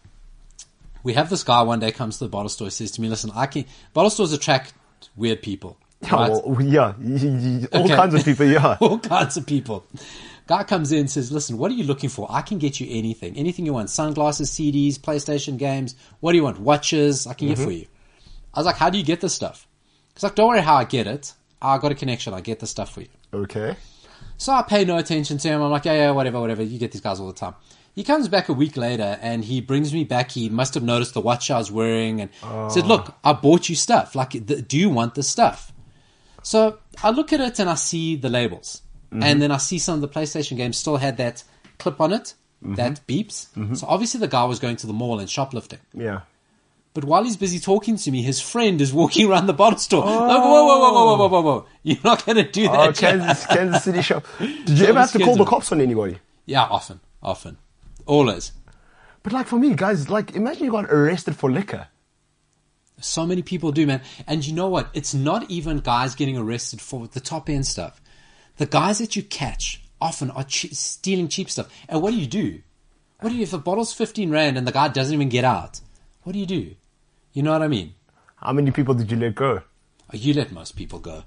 We 1.04 1.14
have 1.14 1.30
this 1.30 1.44
guy 1.44 1.62
one 1.62 1.80
day 1.80 1.92
comes 1.92 2.18
to 2.18 2.26
the 2.26 2.30
bottle 2.30 2.50
store, 2.50 2.70
says 2.70 2.92
to 2.92 3.02
me, 3.02 3.10
listen, 3.10 3.32
I 3.36 3.46
can, 3.46 3.66
bottle 3.94 4.10
stores 4.10 4.34
attract 4.34 4.74
weird 5.16 5.42
people. 5.42 5.78
Yeah, 6.02 6.16
right? 6.16 6.30
well, 6.30 6.62
yeah, 6.62 6.94
all 7.74 7.84
Okay. 7.86 7.96
kinds 7.96 8.14
of 8.14 8.24
people. 8.24 8.46
Yeah. 8.46 8.78
all 8.82 9.00
kinds 9.00 9.38
of 9.38 9.46
people. 9.46 9.86
Guy 10.48 10.64
comes 10.64 10.92
in 10.92 11.00
and 11.00 11.12
says, 11.12 11.32
listen, 11.32 11.58
what 11.58 11.72
are 11.72 11.76
you 11.76 11.84
looking 11.84 12.10
for? 12.10 12.28
I 12.30 12.42
can 12.42 12.58
get 12.58 12.80
you 12.80 12.88
anything. 12.90 13.38
Anything 13.38 13.66
you 13.66 13.74
want. 13.74 13.90
Sunglasses, 13.90 14.50
CDs, 14.50 14.98
PlayStation 14.98 15.58
games. 15.58 15.96
What 16.22 16.32
do 16.32 16.38
you 16.38 16.44
want? 16.44 16.60
Watches. 16.60 17.28
I 17.28 17.34
can 17.34 17.50
get 17.50 17.58
mm-hmm. 17.58 17.66
for 17.66 17.72
you. 17.72 17.86
I 18.54 18.60
was 18.60 18.66
like, 18.66 18.78
how 18.78 18.90
do 18.90 18.98
you 18.98 19.04
get 19.04 19.22
this 19.22 19.34
stuff? 19.34 19.68
He's 20.16 20.24
like, 20.24 20.36
don't 20.36 20.48
worry 20.48 20.62
how 20.62 20.76
I 20.76 20.86
get 20.86 21.06
it. 21.06 21.34
I 21.62 21.78
got 21.78 21.92
a 21.92 21.96
connection. 21.96 22.34
I 22.34 22.42
get 22.42 22.60
the 22.60 22.68
stuff 22.68 22.94
for 22.94 23.02
you. 23.02 23.10
Okay. 23.34 23.76
So 24.38 24.54
I 24.54 24.64
pay 24.64 24.86
no 24.86 24.98
attention 24.98 25.38
to 25.38 25.48
him. 25.48 25.62
I'm 25.62 25.70
like, 25.70 25.86
yeah, 25.86 25.94
yeah, 25.94 26.12
whatever, 26.12 26.40
whatever. 26.40 26.64
You 26.64 26.80
get 26.80 26.94
these 26.94 27.02
guys 27.02 27.20
all 27.20 27.28
the 27.28 27.34
time. 27.34 27.56
He 28.00 28.06
comes 28.06 28.30
back 28.30 28.48
a 28.48 28.54
week 28.54 28.78
later 28.78 29.20
and 29.22 29.44
he 29.44 29.60
brings 29.60 29.94
me 29.94 30.06
back. 30.06 30.32
He 30.32 30.48
must 30.48 30.74
have 30.76 30.84
noticed 30.84 31.14
the 31.16 31.20
watch 31.20 31.52
I 31.52 31.58
was 31.58 31.70
wearing 31.70 32.22
and 32.22 32.30
oh. 32.44 32.70
said, 32.70 32.86
Look, 32.86 33.14
I 33.26 33.34
bought 33.34 33.68
you 33.68 33.76
stuff. 33.76 34.16
Like, 34.16 34.30
th- 34.30 34.66
do 34.70 34.78
you 34.78 34.90
want 34.90 35.16
this 35.16 35.28
stuff? 35.28 35.74
So 36.42 36.80
I 37.04 37.10
look 37.10 37.34
at 37.34 37.42
it 37.42 37.60
and 37.60 37.70
I 37.70 37.76
see 37.76 38.16
the 38.16 38.30
labels. 38.30 38.84
Mm-hmm. 39.12 39.24
And 39.24 39.42
then 39.42 39.52
I 39.52 39.58
see 39.58 39.80
some 39.80 39.96
of 39.96 40.00
the 40.00 40.08
PlayStation 40.08 40.56
games 40.56 40.78
still 40.78 40.96
had 40.96 41.18
that 41.18 41.44
clip 41.78 42.00
on 42.00 42.14
it 42.14 42.36
mm-hmm. 42.64 42.76
that 42.76 43.06
beeps. 43.06 43.50
Mm-hmm. 43.58 43.74
So 43.74 43.86
obviously 43.86 44.22
the 44.22 44.30
guy 44.30 44.46
was 44.46 44.60
going 44.60 44.78
to 44.78 44.88
the 44.88 44.94
mall 44.94 45.20
and 45.20 45.30
shoplifting. 45.30 45.80
Yeah. 45.94 46.22
But 46.94 47.04
while 47.04 47.26
he's 47.26 47.36
busy 47.36 47.60
talking 47.60 47.98
to 47.98 48.12
me, 48.12 48.22
his 48.22 48.40
friend 48.40 48.80
is 48.80 48.94
walking 48.94 49.30
around 49.30 49.48
the 49.48 49.54
bottle 49.54 49.78
store. 49.78 50.06
Oh. 50.06 50.26
Like, 50.26 50.42
whoa, 50.42 50.66
whoa, 50.66 50.80
whoa, 50.80 50.94
whoa, 50.94 51.18
whoa, 51.18 51.28
whoa, 51.28 51.42
whoa, 51.42 51.66
You're 51.84 51.98
not 52.06 52.26
going 52.26 52.38
to 52.38 52.50
do 52.50 52.70
oh, 52.70 52.72
that. 52.72 52.90
Oh, 52.90 52.94
Kansas, 52.94 53.46
Kansas 53.46 53.84
City 53.84 54.02
shop. 54.02 54.26
Did 54.40 54.70
you 54.70 54.78
so 54.78 54.86
ever 54.86 55.00
have 55.02 55.12
to 55.12 55.20
call 55.20 55.36
the 55.36 55.44
cops 55.44 55.74
on 55.74 55.82
anybody? 55.82 56.20
Yeah, 56.46 56.64
often, 56.64 57.02
often. 57.22 57.58
Always. 58.10 58.54
But 59.22 59.34
like 59.34 59.46
for 59.46 59.60
me, 59.60 59.76
guys, 59.76 60.10
like 60.10 60.36
imagine 60.36 60.64
you 60.64 60.72
got 60.72 60.86
arrested 60.92 61.36
for 61.36 61.52
liquor. 61.52 61.90
So 63.00 63.24
many 63.24 63.44
people 63.44 63.72
do, 63.72 63.86
man. 63.86 64.02
And 64.26 64.46
you 64.46 64.52
know 64.52 64.68
what? 64.68 64.90
It's 64.94 65.14
not 65.14 65.50
even 65.52 65.78
guys 65.80 66.16
getting 66.16 66.36
arrested 66.36 66.82
for 66.82 67.08
the 67.08 67.20
top 67.20 67.50
end 67.50 67.68
stuff. 67.68 68.02
The 68.58 68.66
guys 68.66 68.98
that 68.98 69.16
you 69.16 69.22
catch 69.22 69.84
often 70.02 70.32
are 70.32 70.44
che- 70.44 70.70
stealing 70.74 71.28
cheap 71.28 71.52
stuff. 71.52 71.70
And 71.88 72.02
what 72.02 72.10
do 72.10 72.18
you 72.18 72.26
do? 72.26 72.62
What 73.20 73.30
do 73.30 73.36
you, 73.36 73.44
if 73.44 73.52
the 73.52 73.60
bottle's 73.60 73.94
15 73.94 74.32
Rand 74.32 74.58
and 74.58 74.66
the 74.66 74.72
guy 74.72 74.88
doesn't 74.88 75.14
even 75.14 75.30
get 75.30 75.46
out? 75.46 75.80
What 76.24 76.34
do 76.34 76.40
you 76.40 76.48
do? 76.48 76.76
You 77.32 77.44
know 77.44 77.52
what 77.52 77.62
I 77.62 77.68
mean? 77.68 77.94
How 78.38 78.54
many 78.54 78.72
people 78.72 78.96
did 78.96 79.12
you 79.12 79.18
let 79.18 79.36
go? 79.36 79.62
Oh, 80.12 80.18
You 80.18 80.34
let 80.34 80.52
most 80.52 80.76
people 80.76 80.98
go. 80.98 81.26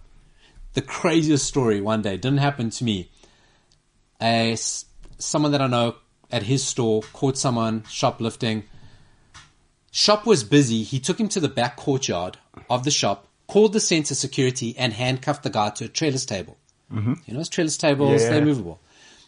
The 0.75 0.83
craziest 0.83 1.47
story 1.47 1.81
one 1.81 2.03
day 2.03 2.17
didn't 2.17 2.39
happen 2.39 2.71
to 2.71 2.85
me. 2.85 3.09
A 4.21 4.57
someone 5.19 5.53
that 5.53 5.63
I 5.63 5.69
know 5.69 5.95
at 6.33 6.43
his 6.45 6.65
store 6.65 7.03
caught 7.13 7.37
someone 7.39 7.85
shoplifting. 7.89 8.65
Shop 9.91 10.27
was 10.27 10.43
busy. 10.45 10.83
He 10.83 10.99
took 10.99 11.21
him 11.21 11.29
to 11.31 11.41
the 11.41 11.49
back 11.49 11.77
courtyard 11.77 12.39
of 12.71 12.85
the 12.85 12.91
shop, 12.91 13.29
called 13.47 13.73
the 13.75 13.81
center 13.81 14.15
security, 14.15 14.75
and 14.79 14.93
handcuffed 14.93 15.43
the 15.43 15.51
guy 15.51 15.71
to 15.71 15.85
a 15.85 15.89
trellis 15.89 16.25
table. 16.25 16.57
Mm-hmm. 16.91 17.15
You 17.27 17.35
know, 17.35 17.41
those 17.41 17.49
trellis 17.49 17.77
tables, 17.77 18.23
Yeah. 18.23 18.31
they're 18.31 18.45
movable. 18.45 18.81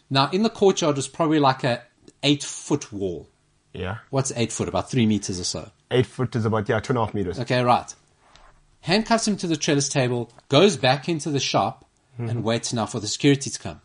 Now, 0.09 0.29
in 0.31 0.43
the 0.43 0.49
courtyard 0.49 0.95
was 0.95 1.07
probably 1.07 1.39
like 1.39 1.63
a 1.63 1.83
eight 2.23 2.43
foot 2.43 2.91
wall. 2.91 3.27
Yeah. 3.73 3.97
What's 4.09 4.31
eight 4.35 4.51
foot? 4.51 4.67
About 4.67 4.89
three 4.89 5.05
meters 5.05 5.39
or 5.39 5.43
so. 5.43 5.69
Eight 5.91 6.05
foot 6.05 6.35
is 6.35 6.45
about 6.45 6.67
yeah, 6.69 6.79
two 6.79 6.91
and 6.91 6.97
a 6.97 7.05
half 7.05 7.13
meters. 7.13 7.39
Okay, 7.39 7.61
right. 7.63 7.93
Handcuffs 8.81 9.27
him 9.27 9.37
to 9.37 9.47
the 9.47 9.57
trellis 9.57 9.89
table, 9.89 10.31
goes 10.49 10.77
back 10.77 11.09
into 11.09 11.29
the 11.31 11.39
shop, 11.39 11.85
and 12.17 12.43
waits 12.43 12.71
now 12.71 12.85
for 12.85 12.99
the 12.99 13.07
security 13.07 13.49
to 13.49 13.59
come. 13.59 13.81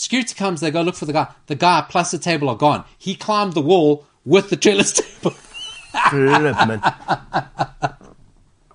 Security 0.00 0.34
comes, 0.34 0.62
they 0.62 0.70
go 0.70 0.80
look 0.80 0.94
for 0.94 1.04
the 1.04 1.12
guy. 1.12 1.28
The 1.46 1.54
guy 1.54 1.84
plus 1.86 2.10
the 2.10 2.16
table 2.18 2.48
are 2.48 2.56
gone. 2.56 2.86
He 2.96 3.14
climbed 3.14 3.52
the 3.52 3.60
wall 3.60 4.06
with 4.24 4.48
the 4.48 4.56
trellis 4.56 4.92
table. 5.22 5.36
Flip. 6.08 6.56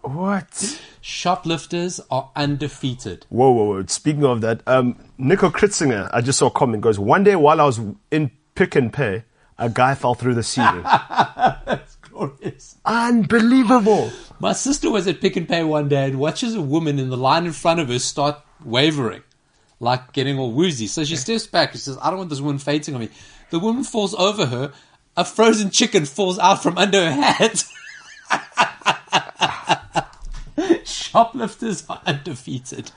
What? 0.04 0.82
Shoplifters 1.02 2.00
are 2.12 2.30
undefeated. 2.36 3.26
Whoa, 3.30 3.50
whoa, 3.50 3.64
whoa. 3.64 3.86
Speaking 3.88 4.24
of 4.24 4.42
that, 4.42 4.62
um, 4.68 5.00
Nico 5.18 5.50
Kritzinger, 5.50 6.12
I 6.14 6.22
just 6.22 6.38
saw 6.38 6.46
a 6.46 6.52
comment, 6.52 6.84
goes, 6.84 7.00
one 7.00 7.24
day 7.24 7.36
while 7.36 7.60
I 7.60 7.66
was 7.66 7.80
in 8.12 8.30
Pick 8.54 8.76
n 8.76 8.92
Pay, 8.92 9.24
a 9.58 9.68
guy 9.68 9.96
fell 9.96 10.14
through 10.14 10.36
the 10.36 10.44
ceiling. 10.44 10.84
That's 10.84 11.96
glorious. 11.96 12.78
Unbelievable. 12.86 14.12
My 14.40 14.54
sister 14.54 14.92
was 14.92 15.08
at 15.08 15.22
Pick 15.22 15.38
n 15.38 15.48
Pay 15.48 15.64
one 15.64 15.90
day 15.90 16.06
and 16.06 16.20
watches 16.20 16.54
a 16.54 16.62
woman 16.62 17.00
in 17.00 17.10
the 17.10 17.18
line 17.18 17.48
in 17.48 17.52
front 17.52 17.80
of 17.80 17.88
her 17.88 17.98
start 17.98 18.40
wavering, 18.64 19.24
like 19.80 20.14
getting 20.14 20.40
all 20.40 20.52
woozy. 20.52 20.88
So 20.88 21.04
she 21.04 21.16
steps 21.16 21.48
back 21.48 21.72
and 21.74 21.82
says, 21.82 21.98
I 22.02 22.10
don't 22.10 22.18
want 22.20 22.30
this 22.30 22.42
woman 22.42 22.60
fainting 22.60 22.96
on 22.96 23.02
me. 23.02 23.10
The 23.50 23.60
woman 23.60 23.84
falls 23.84 24.14
over 24.16 24.46
her. 24.46 24.74
A 25.18 25.24
frozen 25.26 25.70
chicken 25.70 26.06
falls 26.06 26.38
out 26.40 26.62
from 26.62 26.78
under 26.78 27.10
her 27.10 27.22
hat. 27.22 27.64
Shoplifters 30.86 31.84
are 31.90 32.02
undefeated. 32.06 32.92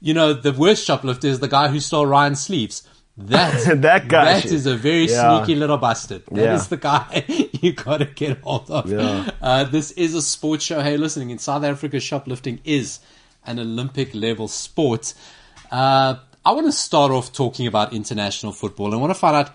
You 0.00 0.14
know, 0.14 0.32
the 0.34 0.52
worst 0.52 0.84
shoplifter 0.84 1.28
is 1.28 1.40
the 1.40 1.48
guy 1.48 1.68
who 1.68 1.80
stole 1.80 2.06
Ryan's 2.06 2.42
sleeves. 2.42 2.86
That, 3.16 3.76
That 3.82 4.08
guy 4.08 4.24
That 4.24 4.42
shit. 4.42 4.52
is 4.52 4.66
a 4.66 4.76
very 4.76 5.06
Yeah. 5.08 5.38
sneaky 5.44 5.58
little 5.58 5.78
bastard. 5.78 6.22
That 6.30 6.54
is 6.54 6.62
Yeah. 6.62 6.68
the 6.68 6.76
guy 6.76 7.24
you 7.62 7.72
gotta 7.72 8.06
get 8.06 8.40
hold 8.42 8.70
of. 8.70 8.90
Yeah. 8.90 9.30
Uh, 9.40 9.64
this 9.64 9.92
is 9.92 10.14
a 10.14 10.22
sports 10.22 10.64
show. 10.64 10.80
Hey, 10.82 10.96
listening 10.96 11.30
in 11.30 11.38
South 11.38 11.64
Africa, 11.64 12.00
shoplifting 12.00 12.60
is 12.64 12.98
an 13.46 13.58
Olympic 13.58 14.14
level 14.14 14.48
sport. 14.48 15.14
Uh, 15.74 16.14
I 16.44 16.52
want 16.52 16.66
to 16.66 16.72
start 16.72 17.10
off 17.10 17.32
talking 17.32 17.66
about 17.66 17.92
international 17.92 18.52
football. 18.52 18.94
I 18.94 18.96
want 18.96 19.10
to 19.10 19.18
find 19.18 19.34
out 19.36 19.50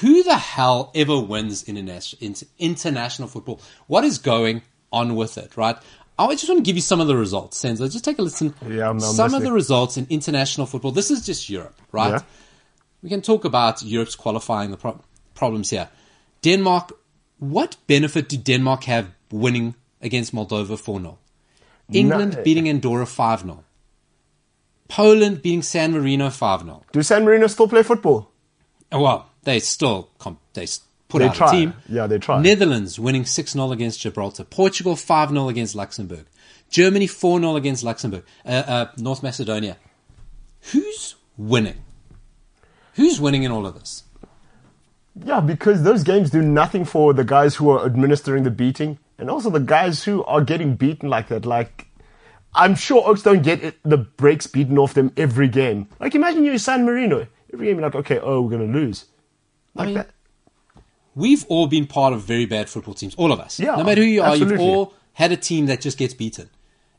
who 0.00 0.22
the 0.24 0.36
hell 0.36 0.90
ever 0.94 1.18
wins 1.20 1.62
international 1.72 2.34
international 2.58 3.28
football. 3.28 3.60
What 3.86 4.04
is 4.04 4.18
going 4.18 4.62
on 4.90 5.14
with 5.20 5.38
it? 5.38 5.56
Right. 5.56 5.76
I 6.18 6.34
just 6.34 6.48
want 6.48 6.58
to 6.64 6.68
give 6.68 6.76
you 6.76 6.82
some 6.82 7.00
of 7.00 7.06
the 7.06 7.16
results. 7.16 7.62
Senzo, 7.62 7.90
just 7.90 8.04
take 8.04 8.18
a 8.18 8.22
listen. 8.22 8.54
Yeah, 8.68 8.86
I'm- 8.86 8.96
I'm 8.96 9.00
some 9.00 9.34
of 9.34 9.42
the 9.42 9.52
results 9.52 9.96
in 9.96 10.06
international 10.10 10.66
football. 10.66 10.92
This 10.92 11.10
is 11.10 11.24
just 11.26 11.48
Europe, 11.48 11.78
right? 11.92 12.12
Yeah. 12.14 12.22
We 13.02 13.08
can 13.08 13.22
talk 13.22 13.44
about 13.44 13.82
Europe's 13.82 14.16
qualifying 14.16 14.70
the 14.72 14.76
pro- 14.76 15.00
problems 15.34 15.70
here. 15.70 15.88
Denmark, 16.42 16.92
what 17.38 17.76
benefit 17.86 18.28
do 18.28 18.36
Denmark 18.36 18.84
have 18.84 19.06
winning 19.30 19.74
against 20.00 20.34
Moldova 20.34 20.76
4 20.78 21.00
0? 21.00 21.18
England 21.92 22.34
No. 22.36 22.42
beating 22.42 22.68
Andorra 22.68 23.06
5 23.06 23.40
0. 23.42 23.64
Poland 24.92 25.40
beating 25.40 25.62
San 25.62 25.92
Marino 25.92 26.28
5 26.28 26.60
0. 26.64 26.82
Do 26.92 27.02
San 27.02 27.24
Marino 27.24 27.46
still 27.46 27.66
play 27.66 27.82
football? 27.82 28.30
Well, 28.92 29.30
they 29.44 29.58
still 29.58 30.10
comp- 30.18 30.40
they 30.52 30.66
put 31.08 31.20
They 31.20 31.28
out 31.28 31.34
try. 31.34 31.48
a 31.48 31.50
team. 31.50 31.74
Yeah, 31.88 32.06
they 32.06 32.18
try. 32.18 32.42
Netherlands 32.42 32.98
winning 32.98 33.24
6 33.24 33.52
0 33.52 33.72
against 33.72 34.00
Gibraltar. 34.00 34.44
Portugal 34.44 34.94
5 34.94 35.30
0 35.30 35.48
against 35.48 35.74
Luxembourg. 35.74 36.26
Germany 36.68 37.06
4 37.06 37.40
0 37.40 37.56
against 37.56 37.82
Luxembourg. 37.82 38.22
Uh, 38.44 38.50
uh, 38.74 38.86
North 38.98 39.22
Macedonia. 39.22 39.78
Who's 40.72 41.14
winning? 41.38 41.84
Who's 42.94 43.18
winning 43.18 43.44
in 43.44 43.50
all 43.50 43.66
of 43.66 43.74
this? 43.78 44.04
Yeah, 45.24 45.40
because 45.40 45.84
those 45.84 46.02
games 46.02 46.28
do 46.30 46.42
nothing 46.42 46.84
for 46.84 47.14
the 47.14 47.24
guys 47.24 47.54
who 47.56 47.70
are 47.70 47.86
administering 47.86 48.42
the 48.44 48.50
beating, 48.50 48.98
and 49.18 49.30
also 49.30 49.48
the 49.48 49.60
guys 49.60 50.04
who 50.04 50.22
are 50.24 50.42
getting 50.42 50.74
beaten 50.74 51.08
like 51.08 51.28
that. 51.28 51.46
Like, 51.46 51.86
I'm 52.54 52.74
sure 52.74 53.06
Oaks 53.08 53.22
don't 53.22 53.42
get 53.42 53.62
it, 53.62 53.78
the 53.82 53.96
breaks 53.96 54.46
beaten 54.46 54.78
off 54.78 54.94
them 54.94 55.12
every 55.16 55.48
game. 55.48 55.88
Like, 55.98 56.14
imagine 56.14 56.44
you're 56.44 56.58
San 56.58 56.84
Marino. 56.84 57.26
Every 57.52 57.66
game, 57.66 57.76
you're 57.78 57.86
like, 57.86 57.94
okay, 57.94 58.18
oh, 58.18 58.42
we're 58.42 58.50
going 58.50 58.72
to 58.72 58.78
lose. 58.78 59.06
Like 59.74 59.86
mean, 59.86 59.94
that. 59.96 60.10
We've 61.14 61.44
all 61.48 61.66
been 61.66 61.86
part 61.86 62.12
of 62.12 62.22
very 62.22 62.46
bad 62.46 62.68
football 62.68 62.94
teams, 62.94 63.14
all 63.16 63.32
of 63.32 63.40
us. 63.40 63.58
Yeah, 63.58 63.76
no 63.76 63.84
matter 63.84 64.02
who 64.02 64.08
you 64.08 64.22
are, 64.22 64.36
you've 64.36 64.58
all 64.58 64.94
had 65.14 65.32
a 65.32 65.36
team 65.36 65.66
that 65.66 65.80
just 65.80 65.98
gets 65.98 66.14
beaten. 66.14 66.48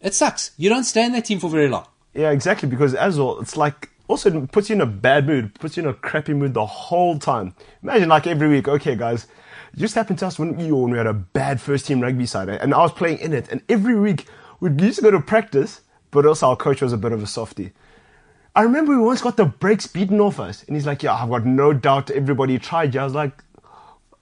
It 0.01 0.13
sucks. 0.13 0.51
You 0.57 0.69
don't 0.69 0.83
stay 0.83 1.05
in 1.05 1.13
that 1.13 1.25
team 1.25 1.39
for 1.39 1.50
very 1.50 1.69
long. 1.69 1.88
Yeah, 2.13 2.31
exactly. 2.31 2.69
Because 2.69 2.93
as 2.93 3.17
well, 3.17 3.39
it's 3.39 3.57
like 3.57 3.89
also 4.07 4.36
it 4.36 4.51
puts 4.51 4.69
you 4.69 4.75
in 4.75 4.81
a 4.81 4.86
bad 4.86 5.25
mood, 5.25 5.55
puts 5.55 5.77
you 5.77 5.83
in 5.83 5.89
a 5.89 5.93
crappy 5.93 6.33
mood 6.33 6.53
the 6.53 6.65
whole 6.65 7.17
time. 7.17 7.55
Imagine 7.81 8.10
like 8.10 8.27
every 8.27 8.50
week, 8.50 8.67
okay, 8.67 8.95
guys, 8.95 9.25
it 9.74 9.79
just 9.79 9.95
happened 9.95 10.19
to 10.19 10.27
us 10.27 10.38
when 10.38 10.55
we 10.55 10.72
when 10.72 10.91
we 10.91 10.98
had 10.98 11.07
a 11.07 11.13
bad 11.13 11.60
first 11.60 11.88
team 11.88 12.01
rugby 12.01 12.25
side, 12.25 12.50
eh, 12.50 12.57
and 12.62 12.74
I 12.74 12.79
was 12.79 12.91
playing 12.91 13.19
in 13.19 13.33
it, 13.33 13.50
and 13.50 13.62
every 13.69 14.00
week 14.00 14.27
we 14.70 14.84
used 14.84 14.98
to 14.98 15.03
go 15.03 15.12
to 15.12 15.20
practice, 15.20 15.82
but 16.12 16.25
also 16.25 16.48
our 16.48 16.55
coach 16.55 16.82
was 16.82 16.93
a 16.93 16.98
bit 16.98 17.12
of 17.12 17.22
a 17.24 17.27
softie. 17.27 17.72
I 18.55 18.62
remember 18.63 18.91
we 18.96 19.03
once 19.03 19.22
got 19.22 19.36
the 19.38 19.46
breaks 19.46 19.88
beaten 19.88 20.20
off 20.20 20.39
us, 20.39 20.63
and 20.63 20.75
he's 20.75 20.86
like, 20.86 21.01
"Yeah, 21.03 21.13
I've 21.15 21.29
got 21.29 21.46
no 21.46 21.74
doubt 21.74 22.12
everybody 22.12 22.60
tried." 22.60 22.93
Yeah, 22.93 23.01
I 23.01 23.05
was 23.05 23.15
like, 23.15 23.43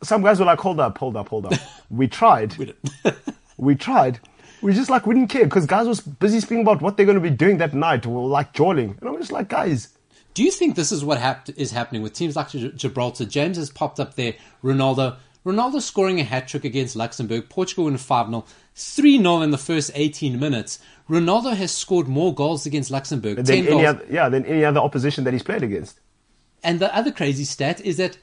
some 0.04 0.22
guys 0.24 0.40
were 0.40 0.46
like, 0.46 0.60
"Hold 0.60 0.80
up, 0.80 0.98
hold 0.98 1.16
up, 1.18 1.30
hold 1.30 1.46
up." 1.48 1.54
we 1.90 2.08
tried 2.08 2.58
We 2.58 2.74
we 3.58 3.76
tried. 3.76 4.20
We 4.62 4.74
just 4.74 4.90
like 4.90 5.06
we 5.08 5.16
didn't 5.16 5.30
care 5.30 5.44
because 5.46 5.66
guys 5.66 5.88
was 5.88 6.02
busy 6.02 6.40
speaking 6.40 6.62
about 6.62 6.82
what 6.82 6.96
they're 6.96 7.06
going 7.06 7.18
to 7.18 7.22
be 7.22 7.30
doing 7.36 7.58
that 7.58 7.74
night, 7.74 8.06
or 8.06 8.28
like 8.28 8.54
jawling, 8.54 8.98
and 9.00 9.10
I'm 9.10 9.18
just 9.18 9.32
like, 9.32 9.50
guys, 9.50 9.90
Do 10.34 10.44
you 10.44 10.52
think 10.52 10.76
this 10.76 10.92
is 10.92 11.04
what 11.04 11.18
hap- 11.18 11.50
is 11.58 11.72
happening 11.72 12.02
with 12.02 12.14
teams 12.14 12.36
like 12.36 12.50
Gi- 12.50 12.72
Gibraltar? 12.74 13.26
James 13.26 13.58
has 13.58 13.70
popped 13.70 14.00
up 14.00 14.16
there. 14.16 14.36
Ronaldo. 14.64 15.18
Ronaldo 15.46 15.82
scoring 15.82 16.20
a 16.20 16.24
hat 16.24 16.48
trick 16.48 16.64
against 16.64 16.96
Luxembourg. 16.96 17.50
Portugal 17.50 17.88
in 17.88 17.98
5 17.98 18.28
0. 18.28 18.46
3 18.82 19.18
0 19.18 19.42
in 19.42 19.52
the 19.52 19.58
first 19.58 19.92
18 19.94 20.40
minutes. 20.40 20.80
Ronaldo 21.10 21.56
has 21.56 21.76
scored 21.76 22.08
more 22.08 22.34
goals 22.34 22.66
against 22.66 22.90
Luxembourg. 22.90 23.38
10 23.38 23.46
than 23.46 23.56
any 23.56 23.68
goals. 23.68 23.86
other, 23.86 24.06
yeah, 24.10 24.30
than 24.30 24.46
any 24.46 24.64
other 24.64 24.80
opposition 24.80 25.24
that 25.26 25.34
he's 25.34 25.44
played 25.44 25.64
against. 25.64 26.00
And 26.64 26.80
the 26.80 26.96
other 26.96 27.12
crazy 27.12 27.44
stat 27.44 27.82
is 27.82 27.98
that 27.98 28.18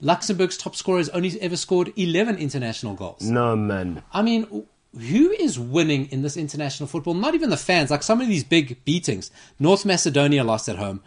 Luxembourg's 0.00 0.56
top 0.56 0.76
scorer 0.76 0.98
has 0.98 1.08
only 1.10 1.40
ever 1.40 1.56
scored 1.56 1.92
11 1.96 2.36
international 2.36 2.94
goals. 2.94 3.22
No 3.22 3.56
man, 3.56 4.02
I 4.12 4.22
mean, 4.22 4.66
who 4.94 5.30
is 5.30 5.58
winning 5.58 6.06
in 6.06 6.22
this 6.22 6.36
international 6.36 6.86
football? 6.86 7.14
Not 7.14 7.34
even 7.34 7.50
the 7.50 7.56
fans. 7.56 7.90
Like 7.90 8.02
some 8.02 8.20
of 8.20 8.28
these 8.28 8.44
big 8.44 8.84
beatings. 8.84 9.30
North 9.58 9.84
Macedonia 9.84 10.44
lost 10.44 10.68
at 10.68 10.76
home. 10.76 11.02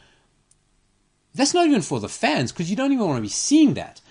That's 1.33 1.53
not 1.53 1.67
even 1.67 1.81
for 1.81 1.99
the 1.99 2.09
fans 2.09 2.51
because 2.51 2.69
you 2.69 2.75
don't 2.75 2.91
even 2.91 3.05
want 3.05 3.17
to 3.17 3.21
be 3.21 3.29
seeing 3.29 3.73
that. 3.75 4.01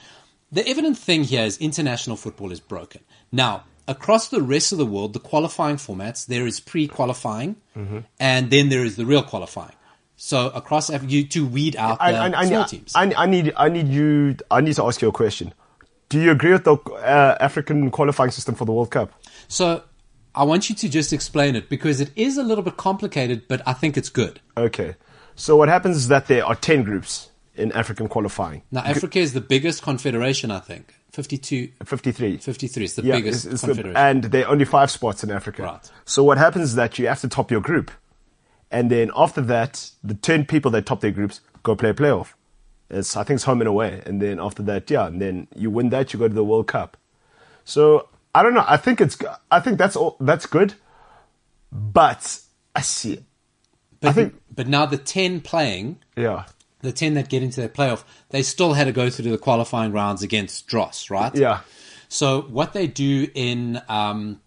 The 0.53 0.67
evident 0.67 0.99
thing 0.99 1.25
here 1.25 1.45
is 1.45 1.59
international 1.59 2.17
football 2.17 2.51
is 2.51 2.61
broken. 2.61 3.03
Now, 3.31 3.65
across 3.91 4.29
the 4.29 4.41
rest 4.41 4.73
of 4.73 4.79
the 4.79 4.87
world, 4.87 5.13
the 5.13 5.19
qualifying 5.19 5.77
formats, 5.77 6.25
there 6.27 6.47
is 6.47 6.61
pre 6.61 6.87
qualifying 6.87 7.57
and 8.19 8.51
then 8.51 8.69
there 8.69 8.85
is 8.85 8.97
the 8.97 9.05
real 9.05 9.23
qualifying. 9.23 9.75
So 10.17 10.49
across 10.51 10.91
Af- 10.91 11.11
you 11.11 11.25
to 11.29 11.47
weed 11.47 11.77
out 11.77 11.99
the 11.99 12.05
I, 12.05 12.29
I, 12.29 12.41
I, 12.41 12.45
small 12.47 12.63
I, 12.63 12.67
teams. 12.67 12.93
I, 12.95 13.13
I 13.17 13.27
need, 13.27 13.53
I 13.57 13.69
need 13.69 13.89
you, 13.89 14.37
I 14.51 14.61
need 14.61 14.77
to 14.77 14.85
ask 14.85 15.03
you 15.03 15.09
a 15.09 15.13
question. 15.13 15.53
Do 16.09 16.21
you 16.21 16.31
agree 16.31 16.53
with 16.53 16.65
the 16.65 16.77
uh, 16.77 17.37
African 17.41 17.91
qualifying 17.91 18.31
system 18.31 18.55
for 18.55 18.65
the 18.65 18.73
World 18.73 18.91
Cup? 18.91 19.13
So 19.49 19.83
I 20.35 20.45
want 20.45 20.69
you 20.69 20.77
to 20.77 20.89
just 20.89 21.13
explain 21.13 21.57
it 21.57 21.69
because 21.69 22.01
it 22.01 22.11
is 22.17 22.37
a 22.37 22.43
little 22.43 22.63
bit 22.63 22.77
complicated, 22.77 23.49
but 23.49 23.63
I 23.67 23.73
think 23.73 23.97
it's 23.97 24.09
good. 24.09 24.41
Okay, 24.57 24.97
so 25.35 25.57
what 25.57 25.69
happens 25.69 25.97
is 25.97 26.09
that 26.09 26.27
there 26.27 26.45
are 26.45 26.55
ten 26.55 26.83
groups 26.83 27.30
in 27.55 27.73
African 27.73 28.09
qualifying. 28.09 28.63
Now, 28.71 28.81
Africa 28.83 29.19
is 29.19 29.33
the 29.33 29.41
biggest 29.41 29.83
confederation, 29.83 30.51
I 30.51 30.61
think. 30.61 30.95
52, 31.13 31.69
Fifty-three. 31.85 32.37
53 32.37 32.85
is 32.85 32.95
the 32.95 33.03
Yeah, 33.03 33.17
biggest 33.17 33.45
it's- 33.47 33.55
it's 33.55 33.63
the- 33.63 33.67
confederation. 33.69 33.97
and 33.97 34.25
there 34.25 34.47
are 34.47 34.51
only 34.53 34.65
five 34.65 34.91
spots 34.91 35.25
in 35.25 35.31
Africa. 35.31 35.63
Right. 35.65 35.91
So 36.05 36.23
what 36.23 36.39
happens 36.39 36.71
is 36.71 36.75
that 36.77 36.99
you 36.99 37.09
have 37.09 37.21
to 37.23 37.29
top 37.29 37.51
your 37.51 37.61
group, 37.61 37.91
and 38.71 38.91
then 38.91 39.11
after 39.17 39.41
that, 39.43 39.91
the 40.05 40.15
ten 40.15 40.45
people 40.45 40.71
that 40.71 40.87
top 40.87 41.01
their 41.01 41.11
groups 41.11 41.41
go 41.65 41.75
play 41.75 41.91
a 41.91 41.95
playoff. 41.95 42.29
It's 42.89 43.17
I 43.17 43.25
think 43.25 43.37
it's 43.39 43.45
home 43.45 43.61
and 43.61 43.69
away, 43.69 44.03
and 44.07 44.23
then 44.23 44.39
after 44.41 44.63
that, 44.65 44.89
yeah, 44.91 45.07
and 45.09 45.21
then 45.21 45.49
you 45.57 45.69
win 45.71 45.89
that, 45.91 46.13
you 46.13 46.19
go 46.21 46.29
to 46.29 46.35
the 46.35 46.45
World 46.45 46.69
Cup. 46.69 46.97
So 47.65 48.09
I 48.33 48.45
don't 48.45 48.55
know. 48.55 48.65
I 48.69 48.77
think 48.77 49.01
it's 49.01 49.19
I 49.51 49.59
think 49.59 49.79
that's 49.79 49.97
all 49.97 50.17
that's 50.21 50.47
good, 50.47 50.75
but 51.73 52.39
I 52.75 52.81
see. 52.83 53.25
but, 54.01 54.09
I 54.09 54.13
think- 54.13 54.35
but 54.55 54.67
now 54.69 54.87
the 54.87 54.97
10 54.97 55.41
playing, 55.41 55.99
Yeah, 56.17 56.45
the 56.83 56.93
10 56.93 57.15
that 57.15 57.29
get 57.29 57.43
into 57.43 57.61
the 57.61 57.69
playoff, 57.69 58.05
they 58.31 58.43
still 58.43 58.73
had 58.73 58.85
to 58.85 58.93
go 58.93 59.11
through 59.11 59.31
the 59.31 59.39
qualifying 59.39 59.93
rounds 59.93 60.23
against 60.23 60.67
Dross, 60.67 61.11
right? 61.11 61.35
yeah, 61.35 61.61
So 62.09 62.43
what 62.43 62.73
they 62.73 62.87
do 62.87 63.29
in 63.35 63.81
um, 63.89 64.41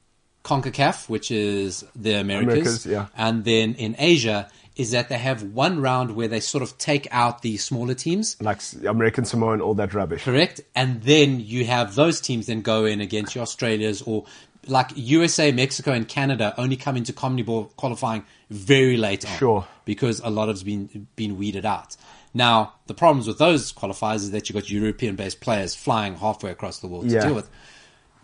CONCACAF, 0.44 1.10
which 1.10 1.32
is 1.32 1.86
the 1.96 2.14
Americas, 2.14 2.54
Americas, 2.54 2.86
yeah. 2.86 3.08
and 3.16 3.46
then 3.46 3.76
in 3.76 3.96
Asia, 3.98 4.50
is 4.76 4.92
that 4.92 5.10
they 5.10 5.18
have 5.18 5.44
one 5.44 5.82
round 5.82 6.16
where 6.16 6.28
they 6.28 6.40
sort 6.40 6.64
of 6.64 6.78
take 6.78 7.08
out 7.12 7.44
the 7.44 7.58
smaller 7.58 7.94
teams, 7.94 8.42
like 8.42 8.60
American 8.88 9.24
Samoa 9.24 9.54
and 9.54 9.62
all 9.62 9.76
that 9.76 9.94
rubbish. 9.94 10.24
correct? 10.24 10.62
And 10.76 11.04
then 11.04 11.40
you 11.40 11.66
have 11.66 11.96
those 11.96 12.20
teams 12.20 12.48
then 12.48 12.62
go 12.62 12.86
in 12.86 13.00
against 13.00 13.36
your 13.36 13.44
Australias 13.44 14.02
or 14.02 14.26
like 14.68 14.92
USA, 14.96 15.52
Mexico, 15.52 15.92
and 15.92 16.08
Canada 16.08 16.54
only 16.58 16.76
come 16.76 16.98
into 16.98 17.14
comedy 17.14 17.44
ball 17.44 17.72
qualifying 17.76 18.26
very 18.50 18.98
late 18.98 19.26
on. 19.26 19.38
Sure. 19.38 19.68
Because 19.86 20.20
a 20.22 20.30
lot 20.30 20.48
has 20.48 20.64
been 20.64 21.08
been 21.16 21.38
weeded 21.38 21.66
out. 21.66 21.96
Now, 22.34 22.74
the 22.88 22.94
problems 22.94 23.28
with 23.28 23.38
those 23.38 23.72
qualifiers 23.72 24.16
is 24.18 24.32
that 24.32 24.50
you've 24.50 24.56
got 24.56 24.70
European 24.70 25.16
based 25.16 25.40
players 25.40 25.76
flying 25.76 26.16
halfway 26.16 26.52
across 26.52 26.80
the 26.80 26.88
world 26.88 27.10
Yeah. 27.10 27.22
to 27.22 27.28
deal 27.28 27.36
with. 27.36 27.50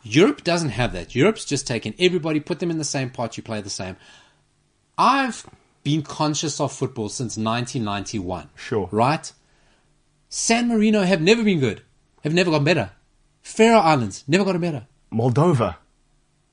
Europe 0.04 0.44
doesn't 0.44 0.70
have 0.70 0.94
that. 0.94 1.14
Europe's 1.14 1.46
just 1.46 1.68
taken 1.68 1.94
everybody, 2.00 2.40
put 2.40 2.60
them 2.60 2.72
in 2.72 2.78
the 2.78 2.84
same 2.84 3.10
pot, 3.10 3.38
you 3.38 3.44
play 3.44 3.62
the 3.62 3.70
same. 3.70 3.98
I've 4.98 5.46
been 5.84 6.02
conscious 6.02 6.60
of 6.60 6.72
football 6.72 7.10
since 7.10 7.38
1991. 7.38 8.50
Sure. 8.56 8.88
Right? 8.92 9.32
San 10.30 10.68
Marino 10.68 11.04
have 11.04 11.22
never 11.22 11.44
been 11.44 11.60
good, 11.60 11.82
have 12.24 12.34
never 12.34 12.52
gotten 12.52 12.66
better. 12.66 12.92
Faroe 13.42 13.80
Islands 13.80 14.24
never 14.28 14.44
gotten 14.44 14.62
better. 14.62 14.88
Moldova. 15.12 15.76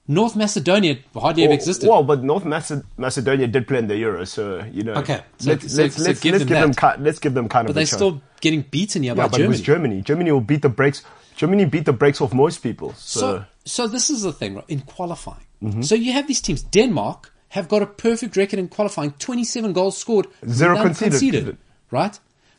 North 0.08 0.36
Macedonia 0.36 0.98
hardly 1.14 1.44
ever 1.44 1.52
existed. 1.54 1.88
Well, 1.88 2.04
but 2.04 2.22
North 2.22 2.44
Mace- 2.44 2.82
Macedonia 2.96 3.48
did 3.48 3.66
play 3.66 3.78
in 3.78 3.88
the 3.88 3.96
Euro, 3.96 4.24
so 4.24 4.62
you 4.72 4.84
know. 4.84 4.94
Okay, 4.94 5.20
so- 5.38 5.50
let's 5.50 5.72
so- 5.72 5.82
let's 5.82 5.96
so 5.96 6.02
let's, 6.04 6.20
give 6.20 6.32
let's 6.32 6.44
them 6.44 6.48
give 6.48 6.60
them 6.60 6.74
ki- 6.74 7.02
let's 7.02 7.18
give 7.18 7.34
them 7.34 7.48
kind 7.48 7.66
but 7.66 7.70
of. 7.70 7.74
they're 7.74 7.82
a 7.82 7.86
chance. 7.86 7.98
still 7.98 8.20
getting 8.40 8.62
beaten 8.70 9.02
here 9.02 9.14
yeah, 9.16 9.22
by 9.22 9.28
but 9.28 9.40
it 9.40 9.48
was 9.48 9.60
Germany. 9.60 9.96
Germany. 9.96 10.02
Germany 10.02 10.32
will 10.32 10.40
beat 10.40 10.62
the 10.62 10.68
brakes. 10.68 11.02
Germany 11.36 11.64
beat 11.64 11.84
the 11.86 11.92
brakes 11.92 12.20
off 12.20 12.32
most 12.32 12.58
people. 12.62 12.94
So, 12.94 13.20
So, 13.20 13.44
so 13.64 13.86
this 13.88 14.08
is 14.10 14.22
the 14.22 14.32
thing 14.32 14.54
right, 14.54 14.64
in 14.68 14.80
qualifying. 14.80 15.44
Mm-hmm. 15.62 15.82
So 15.82 15.94
you 15.94 16.12
have 16.12 16.26
these 16.28 16.40
teams. 16.40 16.62
Denmark 16.62 17.32
have 17.48 17.68
got 17.68 17.82
a 17.82 17.86
perfect 17.86 18.36
record 18.36 18.58
in 18.58 18.68
qualifying: 18.68 19.12
twenty-seven 19.18 19.72
goals 19.72 19.98
scored, 19.98 20.28
Zero 20.48 20.74
none 20.74 20.94
conceded. 20.94 21.56
Right, 21.90 22.18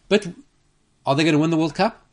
but 0.10 0.28
are 1.06 1.16
they 1.16 1.24
going 1.24 1.34
to 1.34 1.40
win 1.40 1.50
the 1.50 1.58
World 1.58 1.76
Cup? 1.76 2.04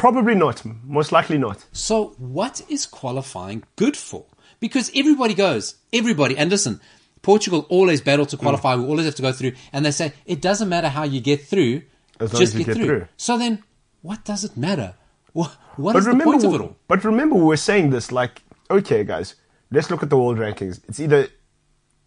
Probably 0.00 0.34
not. 0.34 0.62
Most 0.84 1.12
likely 1.12 1.38
not. 1.38 1.64
So 1.72 2.14
what 2.18 2.62
is 2.68 2.86
qualifying 2.86 3.62
good 3.76 3.96
for? 3.96 4.24
Because 4.58 4.90
everybody 4.94 5.34
goes, 5.34 5.74
everybody, 5.92 6.36
and 6.36 6.50
listen, 6.50 6.80
Portugal 7.22 7.66
always 7.68 8.00
battle 8.00 8.26
to 8.26 8.36
qualify. 8.36 8.74
Mm. 8.74 8.82
We 8.82 8.88
always 8.88 9.06
have 9.06 9.14
to 9.16 9.22
go 9.22 9.32
through, 9.32 9.52
and 9.72 9.84
they 9.84 9.90
say 9.90 10.12
it 10.26 10.40
doesn't 10.40 10.68
matter 10.68 10.88
how 10.88 11.04
you 11.04 11.20
get 11.20 11.46
through, 11.46 11.82
As 12.18 12.32
just 12.32 12.56
get, 12.56 12.66
get 12.66 12.76
through. 12.76 12.86
through. 12.86 13.06
So 13.16 13.38
then, 13.38 13.62
what 14.02 14.24
does 14.24 14.44
it 14.44 14.56
matter? 14.56 14.94
What, 15.32 15.50
what 15.76 15.92
But 15.92 16.04
the 16.04 16.10
remember, 16.10 16.24
point 16.32 16.44
of 16.44 16.54
it 16.54 16.60
all? 16.60 16.76
but 16.88 17.04
remember, 17.04 17.36
we 17.36 17.44
were 17.44 17.56
saying 17.56 17.90
this 17.90 18.10
like, 18.10 18.42
okay, 18.70 19.04
guys, 19.04 19.34
let's 19.70 19.90
look 19.90 20.02
at 20.02 20.10
the 20.10 20.18
world 20.18 20.38
rankings. 20.38 20.80
It's 20.88 20.98
either 21.00 21.28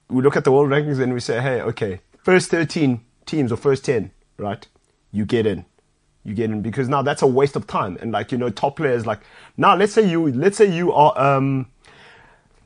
we 0.09 0.21
look 0.21 0.35
at 0.35 0.43
the 0.43 0.51
world 0.51 0.69
rankings 0.69 0.99
and 0.99 1.13
we 1.13 1.19
say, 1.19 1.41
hey, 1.41 1.61
okay, 1.61 2.01
first 2.23 2.49
thirteen 2.51 3.01
teams 3.25 3.51
or 3.51 3.57
first 3.57 3.85
ten, 3.85 4.11
right? 4.37 4.67
You 5.11 5.25
get 5.25 5.45
in, 5.45 5.65
you 6.23 6.33
get 6.33 6.49
in 6.51 6.61
because 6.61 6.87
now 6.89 7.01
that's 7.01 7.21
a 7.21 7.27
waste 7.27 7.55
of 7.55 7.67
time. 7.67 7.97
And 8.01 8.11
like 8.11 8.31
you 8.31 8.37
know, 8.37 8.49
top 8.49 8.77
players 8.77 9.05
like 9.05 9.19
now, 9.57 9.75
let's 9.75 9.93
say 9.93 10.07
you, 10.09 10.31
let's 10.31 10.57
say 10.57 10.65
you 10.73 10.91
are. 10.93 11.17
um 11.37 11.67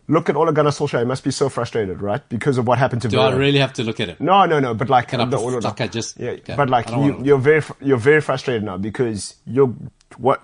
Look 0.10 0.30
at 0.30 0.38
Ole 0.38 0.54
Gunnar 0.54 0.70
Solskjaer. 0.72 1.00
He 1.00 1.06
must 1.06 1.22
be 1.26 1.32
so 1.32 1.50
frustrated, 1.50 2.02
right? 2.02 2.22
Because 2.30 2.58
of 2.58 2.66
what 2.66 2.78
happened 2.78 3.02
to 3.02 3.10
Do 3.10 3.20
I 3.20 3.34
really 3.36 3.60
have 3.60 3.74
to 3.74 3.84
look 3.84 4.00
at 4.00 4.08
it? 4.08 4.22
No, 4.22 4.46
no, 4.46 4.62
no. 4.62 4.74
But 4.74 4.88
like, 4.90 5.10
Can 5.10 5.20
I 5.20 5.26
the- 5.26 5.32
pref- 5.36 5.42
no, 5.44 5.50
no. 5.50 5.58
like 5.68 5.82
I 5.82 5.88
just- 5.88 6.18
yeah. 6.18 6.30
okay. 6.30 6.56
But 6.56 6.70
like, 6.70 6.90
you, 6.90 7.20
you're 7.26 7.38
very, 7.38 7.62
you're 7.82 7.98
very 7.98 8.22
frustrated 8.22 8.64
now 8.64 8.78
because 8.78 9.36
you're 9.46 9.74
what 10.16 10.42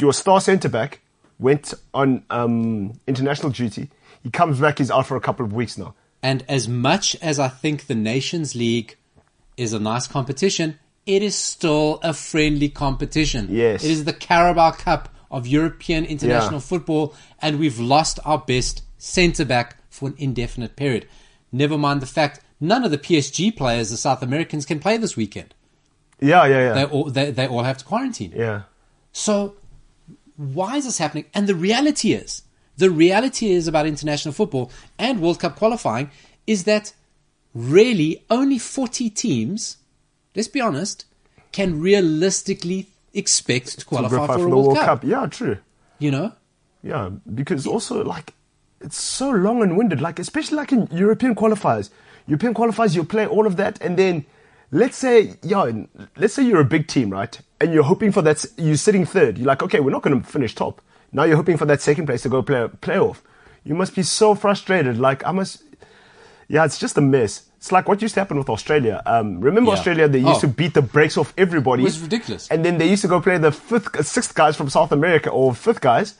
your 0.00 0.14
star 0.14 0.40
centre 0.40 0.70
back 0.70 1.02
went 1.38 1.74
on 1.92 2.24
um, 2.30 2.98
international 3.06 3.52
duty. 3.52 3.90
He 4.22 4.30
comes 4.30 4.58
back. 4.60 4.78
He's 4.78 4.90
out 4.90 5.06
for 5.06 5.14
a 5.18 5.20
couple 5.20 5.44
of 5.44 5.52
weeks 5.52 5.76
now. 5.76 5.94
And 6.22 6.42
as 6.48 6.66
much 6.66 7.14
as 7.16 7.38
I 7.38 7.48
think 7.48 7.88
the 7.88 7.94
Nations 7.94 8.54
League 8.54 8.96
is 9.58 9.74
a 9.74 9.78
nice 9.78 10.06
competition, 10.06 10.78
it 11.06 11.22
is 11.22 11.34
still 11.36 12.00
a 12.02 12.12
friendly 12.12 12.68
competition. 12.68 13.48
Yes. 13.50 13.84
It 13.84 13.90
is 13.90 14.04
the 14.04 14.12
Carabao 14.12 14.72
Cup 14.72 15.08
of 15.30 15.46
European 15.46 16.04
international 16.04 16.54
Yeah. 16.60 16.60
football, 16.60 17.14
and 17.40 17.58
we've 17.58 17.78
lost 17.78 18.18
our 18.24 18.38
best 18.38 18.82
centre 18.98 19.44
back 19.44 19.76
for 19.90 20.08
an 20.08 20.14
indefinite 20.18 20.76
period. 20.76 21.06
Never 21.52 21.78
mind 21.78 22.00
the 22.02 22.06
fact 22.06 22.40
none 22.60 22.84
of 22.84 22.90
the 22.90 22.98
PSG 22.98 23.50
players, 23.56 23.90
the 23.90 23.96
South 23.96 24.22
Americans, 24.22 24.64
can 24.66 24.80
play 24.80 24.96
this 24.96 25.16
weekend. 25.16 25.54
Yeah, 26.20 26.46
yeah, 26.46 26.60
yeah, 26.68 26.72
They 26.72 26.84
all, 26.84 27.10
they, 27.10 27.30
they 27.30 27.46
all 27.46 27.62
have 27.62 27.78
to 27.78 27.84
quarantine. 27.84 28.32
yeah. 28.34 28.62
So 29.12 29.54
why 30.36 30.76
is 30.76 30.84
this 30.84 30.98
happening? 30.98 31.26
And 31.34 31.46
the 31.46 31.54
reality 31.54 32.12
is, 32.12 32.42
the 32.76 32.90
reality 32.90 33.50
is 33.52 33.66
about 33.68 33.86
international 33.86 34.32
football 34.34 34.70
and 34.98 35.20
World 35.20 35.40
Cup 35.40 35.56
qualifying 35.56 36.10
is 36.46 36.64
that 36.64 36.92
really 37.54 38.24
only 38.30 38.58
40 38.58 39.08
teams, 39.10 39.78
let's 40.36 40.48
be 40.48 40.60
honest, 40.60 41.06
can 41.50 41.80
realistically 41.80 42.88
expect 43.14 43.80
to 43.80 43.84
qualify 43.84 44.16
Qualify 44.16 44.34
for 44.36 44.46
a 44.46 44.48
World, 44.48 44.76
Cup. 44.76 45.02
Yeah, 45.02 45.26
true. 45.26 45.58
You 45.98 46.10
know? 46.10 46.32
Yeah, 46.82 47.10
because 47.34 47.66
also 47.66 48.04
like 48.04 48.34
it's 48.80 49.00
so 49.00 49.30
long 49.30 49.62
and 49.62 49.76
winded. 49.76 50.00
Like 50.00 50.18
especially 50.18 50.58
like 50.58 50.70
in 50.70 50.88
European 50.92 51.34
qualifiers. 51.34 51.90
European 52.28 52.54
qualifiers, 52.54 52.94
you 52.94 53.04
play 53.04 53.26
all 53.26 53.46
of 53.46 53.56
that, 53.56 53.80
and 53.80 53.96
then 53.96 54.26
let's 54.72 54.96
say, 54.96 55.34
yeah, 55.42 55.70
let's 56.16 56.34
say 56.34 56.42
you're 56.42 56.60
a 56.60 56.64
big 56.64 56.88
team, 56.88 57.10
right? 57.10 57.40
And 57.60 57.72
you're 57.72 57.84
hoping 57.84 58.12
for 58.12 58.20
that. 58.22 58.44
You're 58.56 58.76
sitting 58.76 59.06
third. 59.06 59.38
You're 59.38 59.46
like, 59.46 59.62
okay, 59.62 59.80
we're 59.80 59.92
not 59.92 60.02
going 60.02 60.20
to 60.20 60.26
finish 60.26 60.54
top. 60.54 60.82
Now 61.12 61.22
you're 61.22 61.36
hoping 61.36 61.56
for 61.56 61.66
that 61.66 61.80
second 61.80 62.06
place 62.06 62.22
to 62.22 62.28
go 62.28 62.42
play 62.42 62.62
a 62.62 62.68
playoff. 62.68 63.18
You 63.64 63.74
must 63.74 63.94
be 63.94 64.02
so 64.02 64.34
frustrated. 64.34 64.98
Like 64.98 65.26
I 65.26 65.32
must. 65.32 65.62
Yeah, 66.48 66.64
it's 66.64 66.78
just 66.78 66.98
a 66.98 67.00
mess. 67.00 67.46
It's 67.56 67.72
like 67.72 67.88
what 67.88 68.02
used 68.02 68.14
to 68.14 68.20
happen 68.20 68.36
with 68.38 68.48
Australia. 68.48 69.02
Um, 69.06 69.40
remember 69.40 69.70
Yeah. 69.70 69.76
Australia? 69.78 70.08
They 70.08 70.18
used 70.20 70.38
Oh. 70.38 70.40
to 70.40 70.48
beat 70.48 70.74
the 70.74 70.82
brakes 70.82 71.16
off 71.16 71.32
everybody. 71.38 71.82
It 71.82 71.84
was 71.84 72.00
ridiculous. 72.00 72.48
And 72.48 72.64
then 72.64 72.78
they 72.78 72.88
used 72.88 73.02
to 73.02 73.08
go 73.08 73.20
play 73.20 73.38
the 73.38 73.50
fifth, 73.52 74.04
sixth 74.06 74.34
guys 74.34 74.56
from 74.56 74.68
South 74.70 74.92
America 74.92 75.30
or 75.30 75.54
fifth 75.54 75.80
guys 75.80 76.14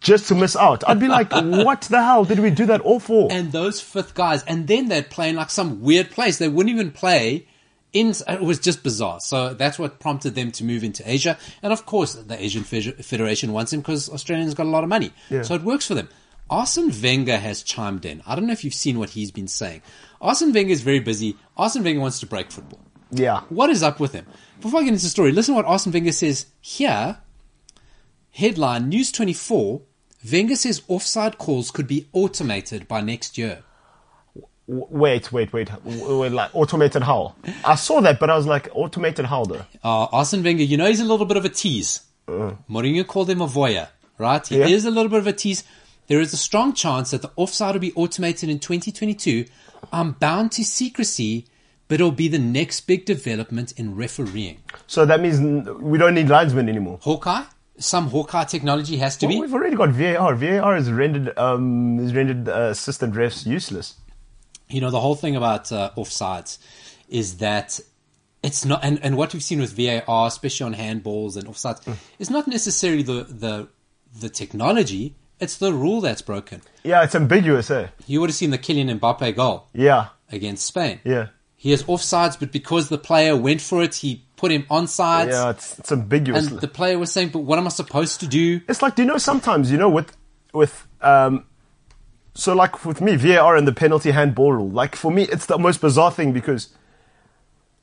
just 0.00 0.28
to 0.28 0.34
miss 0.34 0.56
out. 0.56 0.82
I'd 0.88 1.00
be 1.00 1.08
like, 1.08 1.32
what 1.66 1.82
the 1.82 2.02
hell 2.02 2.24
did 2.24 2.40
we 2.40 2.50
do 2.50 2.66
that 2.66 2.80
all 2.80 2.98
for? 3.00 3.28
And 3.30 3.52
those 3.52 3.80
fifth 3.80 4.14
guys, 4.14 4.42
and 4.44 4.66
then 4.66 4.88
they'd 4.88 5.08
play 5.10 5.30
in 5.30 5.36
like 5.36 5.50
some 5.50 5.82
weird 5.82 6.10
place. 6.10 6.38
They 6.38 6.48
wouldn't 6.48 6.74
even 6.74 6.90
play 6.92 7.46
in. 7.92 8.14
It 8.28 8.40
was 8.40 8.58
just 8.58 8.82
bizarre. 8.82 9.20
So 9.20 9.54
that's 9.54 9.78
what 9.78 10.00
prompted 10.00 10.34
them 10.34 10.50
to 10.52 10.64
move 10.64 10.82
into 10.82 11.08
Asia. 11.08 11.36
And 11.62 11.72
of 11.72 11.86
course, 11.86 12.14
the 12.14 12.42
Asian 12.42 12.64
Federation 12.64 13.52
wants 13.52 13.72
him 13.72 13.80
because 13.80 14.08
Australians 14.08 14.54
got 14.54 14.66
a 14.66 14.70
lot 14.70 14.82
of 14.82 14.88
money. 14.88 15.12
Yeah. 15.30 15.42
So 15.42 15.54
it 15.54 15.62
works 15.62 15.86
for 15.86 15.94
them. 15.94 16.08
Arsene 16.50 16.92
Wenger 17.02 17.36
has 17.38 17.62
chimed 17.62 18.04
in. 18.04 18.22
I 18.26 18.34
don't 18.34 18.46
know 18.46 18.52
if 18.52 18.64
you've 18.64 18.74
seen 18.74 18.98
what 18.98 19.10
he's 19.10 19.30
been 19.30 19.48
saying. 19.48 19.82
Arsene 20.20 20.52
Wenger 20.52 20.72
is 20.72 20.82
very 20.82 21.00
busy. 21.00 21.36
Arsene 21.56 21.82
Wenger 21.84 22.00
wants 22.00 22.20
to 22.20 22.26
break 22.26 22.50
football. 22.50 22.80
yeah. 23.10 23.40
What 23.48 23.70
is 23.70 23.82
up 23.82 23.98
with 24.00 24.12
him? 24.12 24.26
Before 24.60 24.80
I 24.80 24.84
get 24.84 24.92
into 24.92 25.02
the 25.04 25.08
story, 25.08 25.32
listen 25.32 25.54
to 25.54 25.56
what 25.56 25.66
Arsene 25.66 25.92
Wenger 25.92 26.12
says 26.12 26.46
here. 26.60 27.18
Headline 28.32 28.88
News 28.88 29.12
24 29.12 29.82
Wenger 30.32 30.56
says 30.56 30.82
offside 30.88 31.38
calls 31.38 31.70
could 31.70 31.86
be 31.86 32.08
automated 32.12 32.88
by 32.88 33.00
next 33.00 33.36
year. 33.38 33.62
Wait, 34.66 35.30
wait, 35.30 35.52
wait. 35.52 35.70
Wait, 35.84 36.32
Like 36.32 36.50
automated 36.54 37.02
how? 37.02 37.34
I 37.64 37.74
saw 37.74 38.00
that, 38.00 38.18
but 38.18 38.30
I 38.30 38.36
was 38.36 38.46
like, 38.46 38.68
automated 38.74 39.26
how 39.26 39.44
though? 39.44 39.64
Uh, 39.84 40.04
Arsene 40.06 40.42
Wenger, 40.42 40.62
you 40.64 40.76
know 40.78 40.86
he's 40.86 41.00
a 41.00 41.04
little 41.04 41.26
bit 41.26 41.36
of 41.36 41.44
a 41.44 41.50
tease. 41.50 42.00
Mourinho 42.26 43.06
called 43.06 43.28
him 43.28 43.42
a 43.42 43.46
voyeur, 43.46 43.88
right? 44.18 44.46
He 44.46 44.62
Uh. 44.62 44.66
Yeah. 44.66 44.74
is 44.74 44.84
a 44.86 44.90
little 44.90 45.10
bit 45.10 45.18
of 45.18 45.26
a 45.26 45.32
tease. 45.34 45.62
There 46.06 46.20
is 46.20 46.32
a 46.32 46.36
strong 46.36 46.72
chance 46.74 47.10
that 47.12 47.22
the 47.22 47.30
offside 47.36 47.74
will 47.74 47.80
be 47.80 47.92
automated 47.94 48.48
in 48.50 48.58
2022. 48.58 49.46
I'm 49.92 50.12
bound 50.12 50.52
to 50.52 50.64
secrecy, 50.64 51.46
but 51.88 51.94
it'll 51.94 52.10
be 52.12 52.28
the 52.28 52.38
next 52.38 52.82
big 52.82 53.04
development 53.06 53.72
in 53.78 53.94
refereeing. 53.96 54.58
So 54.86 55.06
that 55.06 55.20
means 55.20 55.40
we 55.80 55.98
don't 55.98 56.14
need 56.14 56.28
linesmen 56.28 56.68
anymore. 56.68 56.98
Hawkeye? 57.02 57.44
Some 57.78 58.08
Hawkeye 58.08 58.44
technology 58.44 58.98
has 58.98 59.16
to 59.18 59.26
Well, 59.26 59.34
be. 59.36 59.40
we've 59.40 59.54
already 59.54 59.76
got 59.76 59.90
VAR. 59.90 60.34
VAR 60.36 60.74
has 60.76 60.90
rendered 60.92 61.36
um, 61.38 61.98
has 61.98 62.14
rendered 62.14 62.48
uh, 62.48 62.68
assistant 62.70 63.14
refs 63.14 63.46
useless. 63.46 63.94
you 64.68 64.80
know 64.80 64.90
the 64.90 65.00
whole 65.00 65.14
thing 65.16 65.34
about 65.36 65.70
uh, 65.72 65.90
offsides 65.96 66.58
is 67.08 67.38
that 67.38 67.80
it's 68.42 68.64
not 68.64 68.80
and, 68.84 68.98
and 69.02 69.16
what 69.16 69.32
we've 69.34 69.42
seen 69.42 69.60
with 69.60 69.72
VAR 69.76 70.26
especially 70.28 70.66
on 70.66 70.74
handballs 70.74 71.36
and 71.36 71.46
offsides 71.48 71.82
Mm. 71.84 71.96
is 72.18 72.30
not 72.30 72.46
necessarily 72.46 73.02
the, 73.02 73.24
the 73.24 73.68
the 74.20 74.28
technology 74.28 75.16
it's 75.44 75.56
the 75.58 75.72
rule 75.72 76.00
that's 76.00 76.22
broken 76.22 76.58
Yeah, 76.82 77.04
it's 77.04 77.14
ambiguous, 77.14 77.70
eh? 77.70 77.86
you 78.06 78.20
would 78.20 78.30
have 78.30 78.36
seen 78.36 78.50
the 78.50 78.58
Kylian 78.58 78.98
Mbappe 78.98 79.36
goal 79.36 79.66
Yeah, 79.72 80.08
against 80.32 80.66
Spain 80.66 81.00
yeah, 81.04 81.26
he 81.56 81.70
has 81.70 81.82
offsides 81.84 82.38
but 82.40 82.50
because 82.52 82.88
the 82.88 82.98
player 82.98 83.36
went 83.36 83.60
for 83.60 83.82
it 83.82 83.94
he 83.96 84.10
put 84.36 84.50
him 84.50 84.66
on 84.68 84.86
sides 84.88 85.30
yeah. 85.30 85.50
It's 85.50 85.78
it's 85.78 85.92
ambiguous. 85.92 86.48
and 86.50 86.60
the 86.60 86.68
player 86.68 86.98
was 86.98 87.10
saying 87.12 87.28
but 87.30 87.40
what 87.48 87.58
am 87.58 87.66
I 87.66 87.70
supposed 87.70 88.20
to 88.20 88.26
do 88.26 88.60
It's 88.68 88.82
like, 88.82 88.94
do 88.96 89.02
you 89.02 89.08
know, 89.08 89.18
sometimes, 89.18 89.70
you 89.70 89.78
know, 89.78 89.88
with, 89.88 90.10
with, 90.52 90.86
um, 91.00 91.44
so 92.34 92.52
like 92.54 92.84
with 92.84 93.00
me, 93.00 93.16
VAR 93.16 93.56
and 93.56 93.66
the 93.66 93.72
penalty 93.72 94.10
handball 94.10 94.52
rule, 94.52 94.68
like 94.82 94.96
for 94.96 95.10
me, 95.12 95.22
it's 95.34 95.46
the 95.46 95.58
most 95.58 95.80
bizarre 95.80 96.10
thing 96.10 96.32
because 96.32 96.70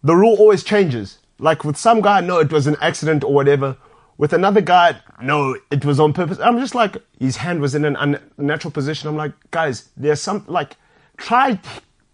the 0.03 0.15
rule 0.15 0.35
always 0.37 0.63
changes. 0.63 1.19
Like 1.39 1.63
with 1.63 1.77
some 1.77 2.01
guy, 2.01 2.19
no, 2.21 2.39
it 2.39 2.51
was 2.51 2.67
an 2.67 2.75
accident 2.81 3.23
or 3.23 3.33
whatever. 3.33 3.77
With 4.21 4.33
another 4.33 4.61
guy, 4.61 5.01
no, 5.19 5.57
it 5.71 5.83
was 5.83 5.99
on 5.99 6.13
purpose. 6.13 6.37
I'm 6.37 6.59
just 6.59 6.75
like, 6.75 6.95
his 7.19 7.37
hand 7.37 7.59
was 7.59 7.73
in 7.73 7.83
an 7.85 8.19
unnatural 8.37 8.71
position. 8.71 9.09
I'm 9.09 9.15
like, 9.15 9.31
guys, 9.49 9.89
there's 9.97 10.21
some, 10.21 10.45
like, 10.47 10.77
try 11.17 11.59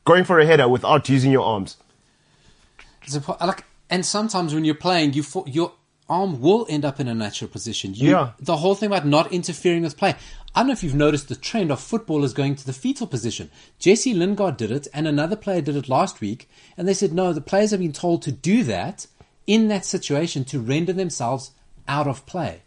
going 0.05 0.23
for 0.23 0.39
a 0.39 0.45
header 0.45 0.69
without 0.69 1.09
using 1.09 1.33
your 1.33 1.43
arms. 1.43 1.75
A 3.13 3.45
like, 3.45 3.65
and 3.89 4.05
sometimes 4.05 4.53
when 4.53 4.63
you're 4.63 4.73
playing, 4.73 5.15
you 5.15 5.21
fo- 5.21 5.43
your 5.47 5.73
arm 6.07 6.39
will 6.39 6.65
end 6.69 6.85
up 6.85 7.01
in 7.01 7.09
a 7.09 7.13
natural 7.13 7.49
position. 7.49 7.93
You, 7.93 8.11
Yeah. 8.11 8.31
The 8.39 8.55
whole 8.55 8.75
thing 8.75 8.87
about 8.87 9.05
not 9.05 9.33
interfering 9.33 9.81
with 9.81 9.97
play. 9.97 10.15
I 10.55 10.61
don't 10.61 10.67
know 10.67 10.73
if 10.73 10.83
you've 10.85 10.95
noticed 10.95 11.27
the 11.27 11.35
trend 11.35 11.73
of 11.73 11.81
footballers 11.81 12.33
going 12.33 12.55
to 12.55 12.65
the 12.65 12.71
fetal 12.71 13.07
position. 13.07 13.51
Jesse 13.79 14.13
Lingard 14.13 14.55
did 14.55 14.71
it, 14.71 14.87
and 14.93 15.09
another 15.09 15.35
player 15.35 15.59
did 15.59 15.75
it 15.75 15.89
last 15.89 16.21
week, 16.21 16.49
and 16.77 16.87
they 16.87 16.93
said 16.93 17.11
no. 17.11 17.33
The 17.33 17.41
players 17.41 17.71
have 17.71 17.81
been 17.81 17.91
told 17.91 18.21
to 18.21 18.31
do 18.31 18.63
that 18.63 19.07
in 19.45 19.67
that 19.67 19.83
situation 19.83 20.45
to 20.45 20.61
render 20.61 20.93
themselves 20.93 21.51
out 21.87 22.07
of 22.07 22.25
play. 22.25 22.61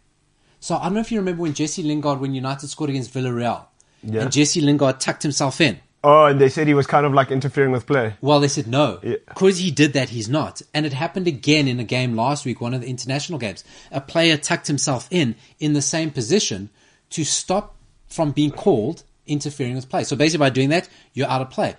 So 0.59 0.75
I 0.77 0.83
don't 0.83 0.93
know 0.95 0.99
if 0.99 1.11
you 1.11 1.19
remember 1.19 1.41
when 1.41 1.53
Jesse 1.53 1.83
Lingard, 1.83 2.19
when 2.19 2.33
United 2.33 2.67
scored 2.69 2.89
against 2.89 3.13
Villarreal, 3.13 3.65
Yeah. 4.03 4.21
and 4.21 4.31
Jesse 4.31 4.61
Lingard 4.61 4.99
tucked 4.99 5.23
himself 5.23 5.59
in. 5.61 5.79
Oh, 6.03 6.25
and 6.25 6.41
they 6.41 6.49
said 6.49 6.67
he 6.67 6.73
was 6.73 6.87
kind 6.87 7.05
of 7.05 7.13
like 7.13 7.29
interfering 7.29 7.71
with 7.71 7.85
play. 7.85 8.15
Well, 8.21 8.39
they 8.39 8.47
said 8.47 8.65
no. 8.67 8.99
Yeah. 9.03 9.17
Because 9.27 9.59
he 9.59 9.69
did 9.69 9.93
that, 9.93 10.09
he's 10.09 10.27
not. 10.27 10.61
And 10.73 10.85
it 10.85 10.93
happened 10.93 11.27
again 11.27 11.67
in 11.67 11.79
a 11.79 11.83
game 11.83 12.15
last 12.15 12.43
week, 12.43 12.59
one 12.59 12.73
of 12.73 12.81
the 12.81 12.87
international 12.87 13.37
games. 13.37 13.63
A 13.91 14.01
player 14.01 14.35
tucked 14.37 14.65
himself 14.67 15.07
in, 15.11 15.35
in 15.59 15.73
the 15.73 15.81
same 15.81 16.09
position, 16.09 16.69
to 17.11 17.23
stop 17.23 17.75
from 18.07 18.31
being 18.31 18.51
called 18.51 19.03
interfering 19.27 19.75
with 19.75 19.89
play. 19.89 20.03
So 20.03 20.15
basically, 20.15 20.39
by 20.45 20.49
doing 20.49 20.69
that, 20.69 20.89
you're 21.13 21.27
out 21.27 21.41
of 21.41 21.49
play. 21.51 21.75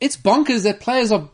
It's 0.00 0.16
bonkers 0.16 0.62
that 0.62 0.80
players 0.80 1.12
are 1.12 1.28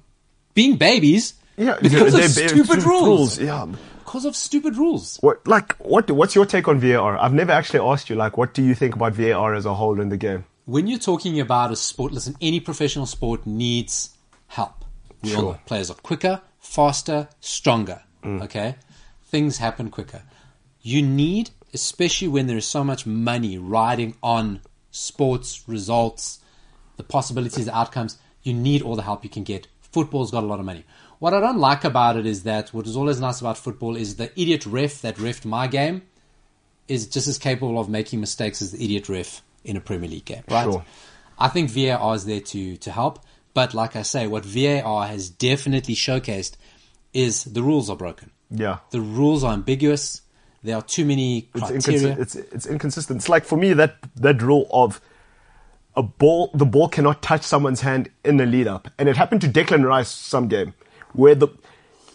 being 0.54 0.76
babies 0.76 1.34
Yeah, 1.56 1.76
because 1.80 2.14
of 2.14 2.24
stupid 2.24 2.64
stupid 2.66 2.82
rules. 2.84 3.38
Yeah. 3.38 3.66
Because 4.10 4.24
of 4.24 4.34
stupid 4.34 4.76
rules. 4.76 5.18
What 5.20 5.46
like 5.46 5.72
what 5.74 6.10
what's 6.10 6.34
your 6.34 6.44
take 6.44 6.66
on 6.66 6.80
VAR? 6.80 7.16
I've 7.16 7.32
never 7.32 7.52
actually 7.52 7.78
asked 7.78 8.10
you 8.10 8.16
like 8.16 8.36
what 8.36 8.54
do 8.54 8.62
you 8.62 8.74
think 8.74 8.96
about 8.96 9.12
VAR 9.12 9.54
as 9.54 9.66
a 9.66 9.74
whole 9.74 10.00
in 10.00 10.08
the 10.08 10.16
game? 10.16 10.44
When 10.64 10.88
you're 10.88 10.98
talking 10.98 11.38
about 11.38 11.70
a 11.70 11.76
sport, 11.76 12.10
listen, 12.12 12.34
any 12.40 12.58
professional 12.58 13.06
sport 13.06 13.46
needs 13.46 14.10
help. 14.48 14.84
We 15.22 15.30
all 15.30 15.40
Sure. 15.40 15.52
know 15.52 15.60
players 15.64 15.90
are 15.92 15.94
quicker, 15.94 16.42
faster, 16.58 17.28
stronger. 17.40 18.02
Mm. 18.24 18.42
Okay? 18.42 18.74
Things 19.26 19.58
happen 19.58 19.90
quicker. 19.90 20.22
You 20.82 21.02
need, 21.02 21.50
especially 21.72 22.26
when 22.26 22.48
there 22.48 22.56
is 22.56 22.66
so 22.66 22.82
much 22.82 23.06
money 23.06 23.58
riding 23.58 24.16
on 24.24 24.60
sports 24.90 25.62
results, 25.68 26.40
the 26.96 27.04
possibilities, 27.04 27.66
the 27.66 27.76
outcomes, 27.76 28.18
you 28.42 28.54
need 28.54 28.82
all 28.82 28.96
the 28.96 29.02
help 29.02 29.22
you 29.22 29.30
can 29.30 29.44
get. 29.44 29.68
Football's 29.80 30.32
got 30.32 30.42
a 30.42 30.46
lot 30.46 30.58
of 30.58 30.66
money. 30.66 30.84
What 31.20 31.34
I 31.34 31.40
don't 31.40 31.58
like 31.58 31.84
about 31.84 32.16
it 32.16 32.26
is 32.26 32.42
that 32.44 32.72
what 32.74 32.86
is 32.86 32.96
always 32.96 33.20
nice 33.20 33.40
about 33.40 33.58
football 33.58 33.94
is 33.94 34.16
the 34.16 34.32
idiot 34.40 34.64
ref 34.66 35.02
that 35.02 35.16
refed 35.16 35.44
my 35.44 35.66
game 35.66 36.02
is 36.88 37.06
just 37.06 37.28
as 37.28 37.36
capable 37.38 37.78
of 37.78 37.88
making 37.90 38.20
mistakes 38.20 38.60
as 38.62 38.72
the 38.72 38.82
idiot 38.82 39.08
ref 39.08 39.42
in 39.62 39.76
a 39.76 39.80
Premier 39.80 40.08
League 40.08 40.24
game, 40.24 40.42
right? 40.50 40.64
Sure. 40.64 40.82
I 41.38 41.48
think 41.48 41.70
VAR 41.70 42.14
is 42.14 42.24
there 42.24 42.40
to 42.40 42.76
to 42.78 42.90
help, 42.90 43.20
but 43.52 43.74
like 43.74 43.96
I 43.96 44.02
say, 44.02 44.26
what 44.26 44.44
VAR 44.46 45.06
has 45.06 45.28
definitely 45.28 45.94
showcased 45.94 46.56
is 47.12 47.44
the 47.44 47.62
rules 47.62 47.90
are 47.90 47.96
broken. 47.96 48.30
Yeah. 48.50 48.78
The 48.90 49.00
rules 49.02 49.44
are 49.44 49.52
ambiguous. 49.52 50.22
There 50.62 50.76
are 50.76 50.82
too 50.82 51.04
many 51.04 51.48
It's, 51.54 51.68
criteria. 51.68 52.16
inconsi- 52.16 52.18
it's 52.18 52.34
it's 52.34 52.66
inconsistent. 52.66 53.18
It's 53.18 53.28
like 53.28 53.44
for 53.44 53.56
me 53.58 53.74
that 53.74 53.96
that 54.16 54.40
rule 54.40 54.66
of 54.72 55.02
a 55.94 56.02
ball 56.02 56.50
the 56.54 56.66
ball 56.66 56.88
cannot 56.88 57.20
touch 57.20 57.42
someone's 57.42 57.82
hand 57.82 58.10
in 58.24 58.38
the 58.38 58.46
lead 58.46 58.66
up. 58.66 58.88
And 58.98 59.06
it 59.06 59.18
happened 59.18 59.42
to 59.42 59.48
Declan 59.48 59.84
Rice 59.84 60.08
some 60.08 60.48
game 60.48 60.72
where 61.12 61.34
the 61.34 61.48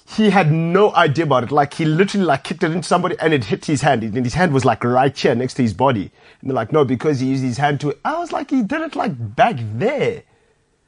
he 0.07 0.29
had 0.29 0.51
no 0.51 0.93
idea 0.93 1.25
about 1.25 1.43
it. 1.43 1.51
Like 1.51 1.73
he 1.73 1.85
literally 1.85 2.25
like 2.25 2.43
kicked 2.43 2.63
it 2.63 2.71
into 2.71 2.87
somebody 2.87 3.15
and 3.19 3.33
it 3.33 3.45
hit 3.45 3.65
his 3.65 3.81
hand. 3.81 4.03
And 4.03 4.23
his 4.23 4.35
hand 4.35 4.53
was 4.53 4.63
like 4.63 4.83
right 4.83 5.17
here 5.17 5.33
next 5.33 5.55
to 5.55 5.63
his 5.63 5.73
body. 5.73 6.11
And 6.41 6.49
they're 6.49 6.55
like, 6.55 6.71
no, 6.71 6.85
because 6.85 7.19
he 7.19 7.27
used 7.27 7.43
his 7.43 7.57
hand 7.57 7.81
to 7.81 7.97
I 8.05 8.19
was 8.19 8.31
like, 8.31 8.51
he 8.51 8.61
did 8.61 8.81
it 8.81 8.95
like 8.95 9.35
back 9.35 9.55
there. 9.59 10.23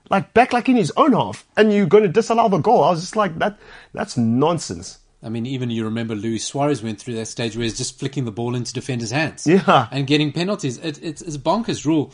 Like 0.09 0.33
back 0.33 0.53
like 0.53 0.69
in 0.69 0.75
his 0.75 0.93
own 0.95 1.13
half. 1.13 1.45
And 1.57 1.73
you're 1.73 1.87
gonna 1.87 2.07
disallow 2.07 2.47
the 2.47 2.59
goal. 2.59 2.83
I 2.83 2.91
was 2.91 3.01
just 3.01 3.15
like, 3.15 3.37
that 3.39 3.57
that's 3.91 4.17
nonsense. 4.17 4.99
I 5.23 5.29
mean, 5.29 5.47
even 5.47 5.71
you 5.71 5.83
remember 5.83 6.13
Luis 6.13 6.45
Suarez 6.45 6.83
went 6.83 6.99
through 6.99 7.15
that 7.15 7.25
stage 7.25 7.55
where 7.57 7.63
he's 7.63 7.77
just 7.77 7.97
flicking 7.97 8.25
the 8.25 8.31
ball 8.31 8.53
into 8.53 8.71
defenders' 8.71 9.11
hands. 9.11 9.47
Yeah. 9.47 9.87
And 9.91 10.05
getting 10.05 10.31
penalties. 10.31 10.77
It, 10.77 11.01
it's, 11.01 11.23
it's 11.23 11.35
a 11.35 11.39
bonkers 11.39 11.85
rule. 11.85 12.13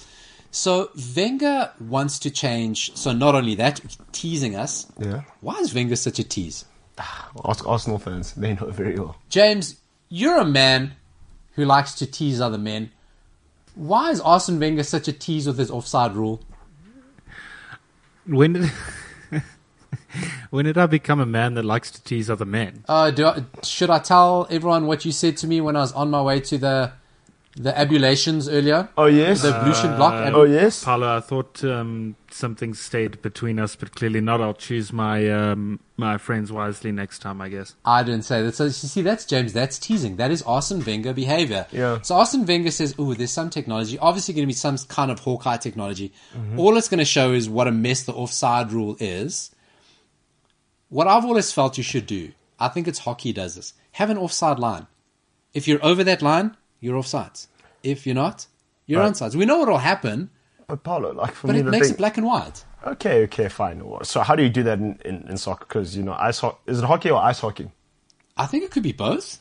So 0.53 0.91
Wenger 1.15 1.71
wants 1.79 2.19
to 2.19 2.29
change. 2.29 2.95
So 2.95 3.11
not 3.11 3.33
only 3.33 3.55
that, 3.55 3.81
teasing 4.11 4.55
us. 4.55 4.85
Yeah. 4.99 5.23
Why 5.41 5.55
is 5.55 5.73
Wenger 5.73 5.95
such 5.95 6.19
a 6.19 6.23
tease? 6.23 6.65
Ask 7.43 7.67
Arsenal 7.67 7.97
fans. 7.97 8.33
They 8.33 8.53
know 8.53 8.69
very 8.69 8.95
well. 8.95 9.17
James, 9.29 9.77
you're 10.09 10.37
a 10.37 10.45
man 10.45 10.93
who 11.55 11.65
likes 11.65 11.95
to 11.95 12.05
tease 12.05 12.39
other 12.39 12.59
men. 12.59 12.91
Why 13.73 14.11
is 14.11 14.21
Arsene 14.21 14.59
Wenger 14.59 14.83
such 14.83 15.07
a 15.07 15.13
tease 15.13 15.47
with 15.47 15.57
his 15.57 15.71
offside 15.71 16.13
rule? 16.13 16.39
When 18.27 18.53
did 18.53 18.71
when 20.51 20.65
did 20.65 20.77
I 20.77 20.85
become 20.85 21.19
a 21.19 21.25
man 21.25 21.55
that 21.55 21.65
likes 21.65 21.89
to 21.91 22.03
tease 22.03 22.29
other 22.29 22.45
men? 22.45 22.83
Uh, 22.87 23.09
do 23.09 23.25
I, 23.25 23.43
should 23.63 23.89
I 23.89 23.97
tell 23.97 24.45
everyone 24.51 24.85
what 24.85 25.03
you 25.03 25.11
said 25.11 25.35
to 25.37 25.47
me 25.47 25.61
when 25.61 25.75
I 25.75 25.79
was 25.79 25.93
on 25.93 26.11
my 26.11 26.21
way 26.21 26.39
to 26.41 26.59
the 26.59 26.91
the 27.55 27.77
abulations 27.77 28.49
earlier? 28.49 28.89
Oh 28.97 29.05
yes. 29.05 29.41
The 29.43 29.53
ablution 29.55 29.95
block. 29.95 30.13
ab- 30.13 30.33
oh 30.33 30.43
yes. 30.43 30.83
Paulo, 30.83 31.17
I 31.17 31.19
thought 31.19 31.63
um, 31.63 32.15
something 32.31 32.73
stayed 32.73 33.21
between 33.21 33.59
us, 33.59 33.75
but 33.75 33.93
clearly 33.95 34.21
not. 34.21 34.41
I'll 34.41 34.53
choose 34.55 34.91
my 34.91 35.29
um, 35.29 35.79
my 35.97 36.17
friends 36.17 36.51
wisely 36.51 36.91
next 36.91 37.19
time, 37.19 37.41
I 37.41 37.49
guess. 37.49 37.75
I 37.85 38.01
didn't 38.03 38.23
say 38.23 38.41
that. 38.41 38.55
So 38.55 38.63
you 38.65 38.71
see, 38.71 39.01
that's 39.01 39.25
James. 39.25 39.53
That's 39.53 39.77
teasing. 39.77 40.15
That 40.15 40.31
is 40.31 40.41
Arsene 40.43 40.83
Wenger 40.83 41.13
behavior. 41.13 41.67
Yeah. 41.71 42.01
So 42.01 42.15
Arsene 42.15 42.45
Wenger 42.45 42.71
says, 42.71 42.95
"Oh, 42.97 43.13
there's 43.13 43.31
some 43.31 43.49
technology. 43.51 43.99
Obviously, 43.99 44.33
going 44.33 44.43
to 44.43 44.47
be 44.47 44.53
some 44.53 44.77
kind 44.87 45.11
of 45.11 45.19
Hawkeye 45.19 45.57
technology. 45.57 46.11
All 46.57 46.75
it's 46.77 46.89
going 46.89 46.99
to 46.99 47.05
show 47.05 47.33
is 47.33 47.47
what 47.49 47.67
a 47.67 47.71
mess 47.71 48.03
the 48.03 48.13
offside 48.13 48.71
rule 48.71 48.97
is. 48.99 49.51
What 50.89 51.07
I've 51.07 51.25
always 51.25 51.51
felt 51.51 51.77
you 51.77 51.83
should 51.83 52.05
do. 52.05 52.31
I 52.59 52.67
think 52.69 52.87
it's 52.87 52.99
hockey 52.99 53.33
does 53.33 53.55
this. 53.55 53.73
Have 53.93 54.09
an 54.09 54.17
offside 54.17 54.59
line. 54.59 54.87
If 55.53 55.67
you're 55.67 55.83
over 55.83 56.03
that 56.03 56.21
line, 56.21 56.55
you're 56.84 57.00
offsides. 57.02 57.48
If 57.82 58.06
you're 58.06 58.15
not, 58.26 58.46
you're 58.86 59.02
Right. 59.02 59.12
onsides. 59.13 59.36
We 59.36 59.46
know 59.46 59.58
what 59.60 59.69
will 59.69 59.78
happen, 59.93 60.30
But 60.67 60.84
Paulo, 60.84 61.13
like 61.13 61.34
for 61.34 61.48
but 61.48 61.54
me, 61.54 61.60
it 61.62 61.65
makes 61.65 61.88
thing, 61.88 61.96
it 61.96 61.98
black 61.98 62.17
and 62.17 62.26
white. 62.28 62.63
Okay, 62.86 63.24
okay, 63.24 63.48
fine. 63.50 63.82
So 64.04 64.22
how 64.22 64.36
do 64.36 64.43
you 64.43 64.50
do 64.50 64.63
that 64.63 64.80
in, 64.80 65.00
in, 65.06 65.26
in 65.30 65.38
soccer? 65.38 65.65
Because 65.67 65.96
you 65.98 66.04
know, 66.04 66.13
ice 66.30 66.39
ho- 66.39 66.58
is 66.67 66.80
it 66.80 66.86
hockey 66.86 67.10
or 67.10 67.19
ice 67.22 67.39
hockey? 67.39 67.69
I 68.36 68.46
think 68.46 68.63
it 68.63 68.72
could 68.72 68.84
be 68.84 68.91
both. 68.93 69.39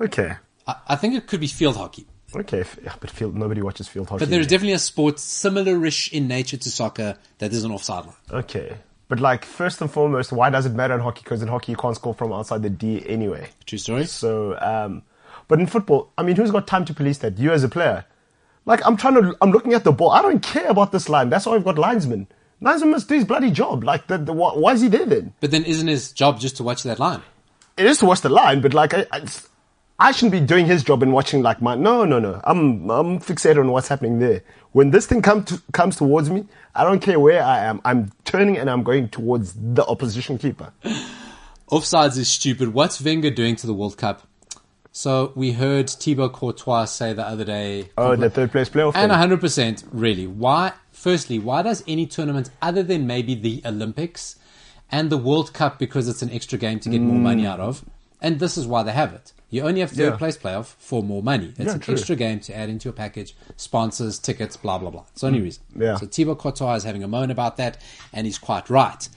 Okay, 0.00 0.32
I, 0.66 0.74
I 0.88 0.96
think 0.96 1.14
it 1.14 1.26
could 1.26 1.40
be 1.40 1.46
field 1.46 1.76
hockey. 1.76 2.06
okay, 2.36 2.64
yeah, 2.82 2.94
but 3.00 3.10
field 3.10 3.36
nobody 3.36 3.62
watches 3.62 3.86
field 3.88 4.08
hockey. 4.08 4.20
But 4.24 4.30
there's 4.30 4.46
definitely 4.46 4.72
a 4.74 4.78
sport 4.78 5.18
similar-ish 5.20 6.12
in 6.12 6.26
nature 6.28 6.56
to 6.58 6.70
soccer 6.70 7.16
that 7.38 7.52
is 7.52 7.64
an 7.64 7.70
offside 7.70 8.06
line. 8.06 8.16
okay, 8.42 8.76
but 9.08 9.20
like 9.20 9.44
first 9.44 9.80
and 9.80 9.90
foremost, 9.90 10.32
why 10.32 10.50
does 10.50 10.66
it 10.66 10.72
matter 10.74 10.94
in 10.94 11.00
hockey? 11.00 11.20
Because 11.24 11.42
in 11.42 11.48
hockey 11.48 11.72
you 11.72 11.76
can't 11.78 11.94
score 11.94 12.14
from 12.14 12.32
outside 12.32 12.62
the 12.62 12.70
D 12.70 13.04
anyway. 13.08 13.48
True 13.66 13.78
story. 13.78 14.06
So, 14.06 14.58
um, 14.60 15.02
but 15.48 15.60
in 15.60 15.66
football, 15.66 16.10
I 16.16 16.22
mean, 16.22 16.36
who's 16.36 16.50
got 16.50 16.66
time 16.66 16.84
to 16.86 16.94
police 16.94 17.18
that? 17.18 17.38
You 17.38 17.52
as 17.52 17.64
a 17.64 17.68
player. 17.68 18.04
Like 18.66 18.80
I'm 18.86 18.96
trying 18.96 19.14
to, 19.14 19.36
I'm 19.40 19.50
looking 19.50 19.74
at 19.74 19.84
the 19.84 19.92
ball. 19.92 20.10
I 20.10 20.22
don't 20.22 20.42
care 20.42 20.68
about 20.68 20.92
this 20.92 21.08
line. 21.08 21.28
That's 21.28 21.46
why 21.46 21.52
we've 21.52 21.64
got 21.64 21.78
linesmen. 21.78 22.26
Linesman 22.60 22.92
must 22.92 23.08
do 23.08 23.14
his 23.14 23.24
bloody 23.24 23.50
job. 23.50 23.84
Like, 23.84 24.06
the, 24.06 24.16
the, 24.16 24.32
why, 24.32 24.52
why 24.52 24.72
is 24.72 24.80
he 24.80 24.88
there 24.88 25.04
then? 25.04 25.34
But 25.40 25.50
then 25.50 25.64
isn't 25.64 25.86
his 25.86 26.12
job 26.12 26.40
just 26.40 26.56
to 26.56 26.62
watch 26.62 26.82
that 26.84 26.98
line? 26.98 27.20
it 27.76 27.86
is 27.86 27.98
to 27.98 28.06
watch 28.06 28.20
the 28.20 28.28
line, 28.28 28.60
but 28.60 28.74
like 28.74 28.94
I, 28.94 29.06
I, 29.10 29.26
I 29.98 30.12
shouldn't 30.12 30.32
be 30.32 30.40
doing 30.40 30.66
his 30.66 30.82
job 30.82 31.02
and 31.02 31.12
watching 31.12 31.42
like 31.42 31.60
my. 31.60 31.74
No, 31.74 32.04
no, 32.04 32.18
no. 32.18 32.40
I'm 32.44 32.90
I'm 32.90 33.18
fixated 33.18 33.58
on 33.58 33.70
what's 33.70 33.88
happening 33.88 34.18
there. 34.18 34.42
When 34.72 34.90
this 34.90 35.06
thing 35.06 35.22
come 35.22 35.44
to, 35.44 35.62
comes 35.72 35.96
towards 35.96 36.30
me, 36.30 36.46
I 36.74 36.84
don't 36.84 37.00
care 37.00 37.18
where 37.18 37.42
I 37.42 37.64
am. 37.64 37.80
I'm 37.84 38.10
turning 38.24 38.58
and 38.58 38.68
I'm 38.68 38.82
going 38.82 39.08
towards 39.08 39.54
the 39.54 39.84
opposition 39.86 40.38
keeper. 40.38 40.72
Offsides 41.70 42.18
is 42.18 42.28
stupid. 42.28 42.74
What's 42.74 43.00
Wenger 43.00 43.30
doing 43.30 43.56
to 43.56 43.66
the 43.66 43.74
World 43.74 43.96
Cup? 43.96 44.26
So 44.96 45.32
we 45.34 45.50
heard 45.50 45.90
Thibaut 45.90 46.32
Courtois 46.34 46.84
say 46.84 47.12
the 47.14 47.26
other 47.26 47.44
day. 47.44 47.88
Oh, 47.98 48.14
the 48.14 48.30
third 48.30 48.52
place 48.52 48.68
playoff. 48.68 48.92
And 48.94 49.10
100%, 49.10 49.84
really. 49.90 50.28
Why? 50.28 50.72
Firstly, 50.92 51.40
why 51.40 51.62
does 51.62 51.82
any 51.88 52.06
tournament 52.06 52.50
other 52.62 52.84
than 52.84 53.04
maybe 53.04 53.34
the 53.34 53.60
Olympics 53.66 54.36
and 54.92 55.10
the 55.10 55.18
World 55.18 55.52
Cup, 55.52 55.80
because 55.80 56.08
it's 56.08 56.22
an 56.22 56.30
extra 56.30 56.56
game 56.58 56.78
to 56.78 56.88
get 56.88 57.00
more 57.00 57.18
money 57.18 57.44
out 57.44 57.58
of, 57.58 57.84
and 58.22 58.38
this 58.38 58.56
is 58.56 58.68
why 58.68 58.84
they 58.84 58.92
have 58.92 59.12
it. 59.12 59.32
You 59.50 59.62
only 59.62 59.80
have 59.80 59.90
third 59.90 60.12
Yeah. 60.12 60.16
place 60.16 60.36
playoff 60.38 60.74
for 60.78 61.02
more 61.02 61.24
money. 61.24 61.48
It's 61.58 61.66
Yeah, 61.66 61.72
an 61.74 61.80
true. 61.80 61.94
extra 61.94 62.14
game 62.14 62.38
to 62.40 62.56
add 62.56 62.68
into 62.68 62.84
your 62.84 62.92
package, 62.92 63.34
sponsors, 63.56 64.20
tickets, 64.20 64.56
blah, 64.56 64.78
blah, 64.78 64.90
blah. 64.90 65.02
It's 65.10 65.22
the 65.22 65.26
only 65.26 65.40
reason. 65.40 65.64
Yeah. 65.76 65.96
So 65.96 66.06
Thibaut 66.06 66.38
Courtois 66.38 66.74
is 66.76 66.84
having 66.84 67.02
a 67.02 67.08
moan 67.08 67.32
about 67.32 67.56
that, 67.56 67.78
and 68.12 68.26
he's 68.28 68.38
quite 68.38 68.70
right. 68.70 69.08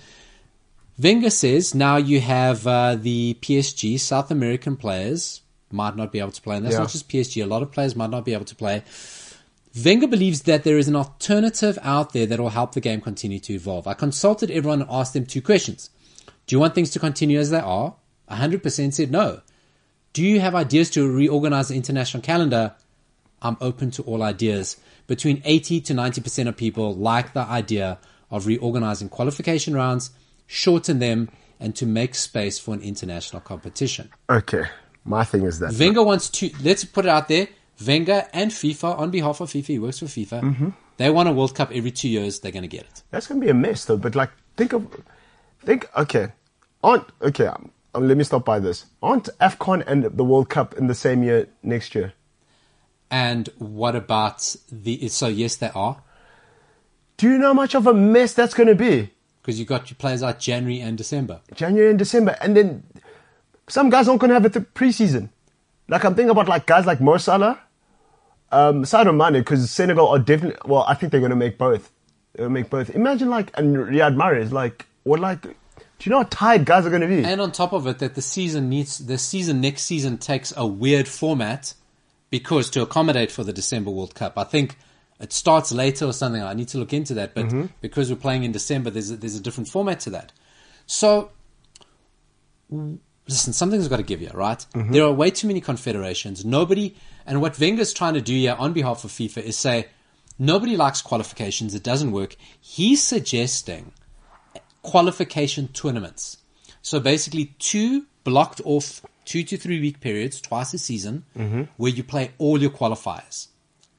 Wenger 1.00 1.30
says 1.30 1.76
now 1.76 1.98
you 1.98 2.20
have 2.22 2.66
uh, 2.66 2.96
the 2.96 3.38
PSG, 3.42 4.00
South 4.00 4.32
American 4.32 4.76
players 4.76 5.42
might 5.72 5.96
not 5.96 6.12
be 6.12 6.20
able 6.20 6.32
to 6.32 6.42
play. 6.42 6.56
And 6.58 6.66
that's 6.66 6.74
Yeah. 6.74 6.80
not 6.80 6.90
just 6.92 7.08
PSG, 7.10 7.42
a 7.42 7.46
lot 7.48 7.62
of 7.62 7.72
players 7.72 7.96
might 7.96 8.10
not 8.10 8.24
be 8.26 8.34
able 8.34 8.46
to 8.46 8.56
play. 8.56 8.84
Wenger 9.86 10.08
believes 10.08 10.42
that 10.44 10.64
there 10.64 10.78
is 10.78 10.88
an 10.88 10.96
alternative 10.96 11.78
out 11.84 12.14
there 12.14 12.26
that 12.26 12.40
will 12.40 12.50
help 12.50 12.74
the 12.74 12.82
game 12.82 13.02
continue 13.02 13.40
to 13.40 13.54
evolve. 13.54 13.86
I 13.86 13.94
consulted 13.94 14.50
everyone 14.50 14.82
and 14.82 14.90
asked 14.92 15.14
them 15.14 15.26
two 15.26 15.42
questions. 15.42 15.90
Do 16.48 16.56
you 16.56 16.60
want 16.60 16.74
things 16.74 16.90
to 16.92 17.00
continue 17.00 17.40
as 17.40 17.50
they 17.52 17.60
are? 17.60 17.96
100% 18.30 18.94
said 18.94 19.12
no. 19.12 19.42
Do 20.14 20.24
you 20.24 20.40
have 20.40 20.56
ideas 20.56 20.90
to 20.92 21.08
reorganize 21.12 21.68
the 21.68 21.76
international 21.76 22.24
calendar? 22.24 22.74
I'm 23.42 23.58
open 23.62 23.92
to 23.92 24.02
all 24.04 24.24
ideas. 24.24 24.78
Between 25.06 25.42
80 25.46 25.80
to 25.82 25.94
90% 25.94 26.48
of 26.48 26.58
people 26.58 26.96
like 26.96 27.34
the 27.34 27.42
idea 27.42 28.00
of 28.32 28.48
reorganizing 28.48 29.10
qualification 29.10 29.74
rounds, 29.76 30.10
shorten 30.48 31.00
them, 31.00 31.30
and 31.60 31.76
to 31.76 31.86
make 31.86 32.16
space 32.16 32.58
for 32.60 32.74
an 32.74 32.82
international 32.82 33.42
competition. 33.42 34.10
okay, 34.30 34.66
my 35.08 35.24
thing 35.24 35.43
is 35.43 35.60
that. 35.60 35.74
Wenger 35.74 36.04
wants 36.04 36.30
to, 36.30 36.52
let's 36.62 36.86
put 36.86 37.06
it 37.06 37.10
out 37.10 37.28
there. 37.28 37.48
Wenger 37.86 38.28
and 38.34 38.52
FIFA, 38.52 38.98
on 39.00 39.12
behalf 39.12 39.39
of 39.41 39.50
FIFA, 39.50 39.65
he 39.65 39.80
works 39.80 40.00
for 40.00 40.06
FIFA. 40.06 40.41
Mm-hmm. 40.41 40.70
They 40.98 41.10
want 41.12 41.30
a 41.30 41.32
World 41.32 41.56
Cup 41.56 41.72
every 41.72 41.91
two 41.91 42.10
years. 42.10 42.39
They're 42.39 42.52
going 42.52 42.63
to 42.63 42.67
get 42.67 42.82
it. 42.82 43.04
That's 43.12 43.28
gonna 43.28 43.39
be 43.39 43.50
a 43.50 43.54
mess 43.54 43.86
though. 43.86 43.98
But 43.98 44.15
like, 44.15 44.32
think 44.56 44.74
of, 44.74 44.88
think. 45.63 45.88
Okay, 45.96 46.30
aren't 46.84 47.06
okay. 47.22 47.46
Um, 47.46 47.72
um, 47.93 48.08
let 48.08 48.17
me 48.17 48.24
stop 48.24 48.46
by 48.46 48.60
this. 48.60 48.86
Aren't 49.02 49.30
Afcon 49.39 49.84
and 49.88 50.04
the 50.04 50.24
World 50.24 50.50
Cup 50.50 50.74
in 50.74 50.88
the 50.88 50.96
same 50.96 51.24
year 51.24 51.48
next 51.63 51.96
year? 51.96 52.13
And 53.10 53.48
what 53.58 53.96
about 53.96 54.56
the, 54.72 55.08
so 55.08 55.28
yes, 55.28 55.56
they 55.56 55.70
are. 55.74 56.02
Do 57.15 57.30
you 57.30 57.38
know 57.38 57.48
how 57.48 57.54
much 57.54 57.74
of 57.74 57.88
a 57.88 57.93
mess 57.93 58.34
that's 58.34 58.54
gonna 58.54 58.76
be? 58.76 59.12
Because 59.41 59.60
you've 59.60 59.67
got 59.67 59.89
your 59.89 59.96
players 59.96 60.22
out 60.22 60.39
January 60.39 60.82
and 60.82 60.98
December. 60.98 61.41
January 61.54 61.89
and 61.89 61.98
December, 61.98 62.36
and 62.41 62.58
then 62.58 62.84
some 63.68 63.90
guys 63.90 64.08
aren't 64.08 64.22
going 64.22 64.30
to 64.30 64.36
have 64.36 64.46
a 64.46 64.50
th- 64.50 64.66
preseason. 64.74 65.30
Like 65.90 66.04
I'm 66.04 66.16
thinking 66.16 66.32
about 66.32 66.48
like 66.48 66.66
guys 66.66 66.86
like 66.86 67.00
Mo 67.02 67.18
Salah, 67.18 67.60
um, 68.52 68.84
Sadio 68.84 69.16
Mane, 69.16 69.42
because 69.42 69.70
Senegal 69.72 70.08
are 70.10 70.20
definitely. 70.20 70.60
Well, 70.66 70.84
I 70.88 70.94
think 70.94 71.12
they're 71.12 71.22
going 71.22 71.30
to 71.32 71.36
make 71.36 71.58
both. 71.58 71.92
They'll 72.34 72.50
make 72.50 72.70
both. 72.70 72.90
Imagine 72.92 73.30
like 73.30 73.58
and 73.58 73.76
Riyad 73.76 74.16
Mahrez, 74.16 74.52
like 74.52 74.86
or 75.06 75.18
like 75.18 75.42
Do 75.42 75.50
you 76.04 76.12
know 76.12 76.18
how 76.20 76.28
tired 76.30 76.66
guys 76.66 76.86
are 76.86 76.90
going 76.90 77.02
to 77.02 77.08
be? 77.08 77.24
And 77.24 77.40
on 77.42 77.52
top 77.52 77.74
of 77.74 77.88
it, 77.88 78.00
that 78.00 78.16
the 78.16 78.22
season 78.22 78.70
needs 78.70 79.00
the 79.00 79.18
season 79.18 79.62
next 79.62 79.84
season 79.84 80.18
takes 80.18 80.54
a 80.56 80.66
weird 80.68 81.08
format 81.08 81.74
because 82.30 82.70
to 82.72 82.82
accommodate 82.82 83.32
for 83.32 83.44
the 83.44 83.54
December 83.54 83.90
World 83.92 84.14
Cup, 84.14 84.38
I 84.38 84.44
think 84.44 84.78
it 85.20 85.32
starts 85.34 85.72
later 85.72 86.06
or 86.06 86.14
something. 86.14 86.42
I 86.44 86.54
need 86.54 86.68
to 86.70 86.78
look 86.78 86.94
into 86.94 87.14
that, 87.16 87.34
but 87.34 87.46
Mm-hmm. 87.46 87.66
because 87.82 88.10
we're 88.12 88.18
playing 88.18 88.44
in 88.44 88.52
December, 88.52 88.90
there's 88.90 89.10
a, 89.10 89.16
there's 89.16 89.36
a 89.38 89.42
different 89.42 89.70
format 89.70 90.00
to 90.02 90.10
that. 90.12 90.32
So, 90.86 91.32
listen, 93.28 93.54
something's 93.54 93.88
got 93.88 93.98
to 93.98 94.04
give 94.04 94.22
you, 94.22 94.30
right? 94.34 94.66
Mm-hmm. 94.74 94.92
There 94.92 95.04
are 95.04 95.12
way 95.12 95.32
too 95.32 95.48
many 95.48 95.62
confederations. 95.62 96.46
Nobody, 96.46 96.96
and 97.26 97.42
what 97.42 97.60
Wenger's 97.60 97.94
trying 97.94 98.13
to 98.16 98.22
do 98.22 98.34
here 98.34 98.56
on 98.58 98.74
behalf 98.74 99.04
of 99.04 99.12
FIFA 99.12 99.44
is 99.44 99.58
say 99.58 99.88
nobody 100.40 100.78
likes 100.78 101.02
qualifications. 101.02 101.76
It 101.76 101.84
doesn't 101.84 102.12
work. 102.12 102.36
He's 102.60 103.02
suggesting 103.04 103.92
qualification 104.82 105.68
tournaments. 105.70 106.38
So 106.82 107.00
basically, 107.00 107.56
two 107.60 108.06
blocked 108.24 108.62
off 108.66 109.02
two 109.26 109.44
to 109.44 109.58
three 109.58 109.80
week 109.80 110.00
periods 110.00 110.40
twice 110.40 110.74
a 110.74 110.78
season 110.78 111.26
where 111.78 111.92
you 111.92 112.04
play 112.04 112.32
all 112.38 112.62
your 112.62 112.70
qualifiers, 112.72 113.48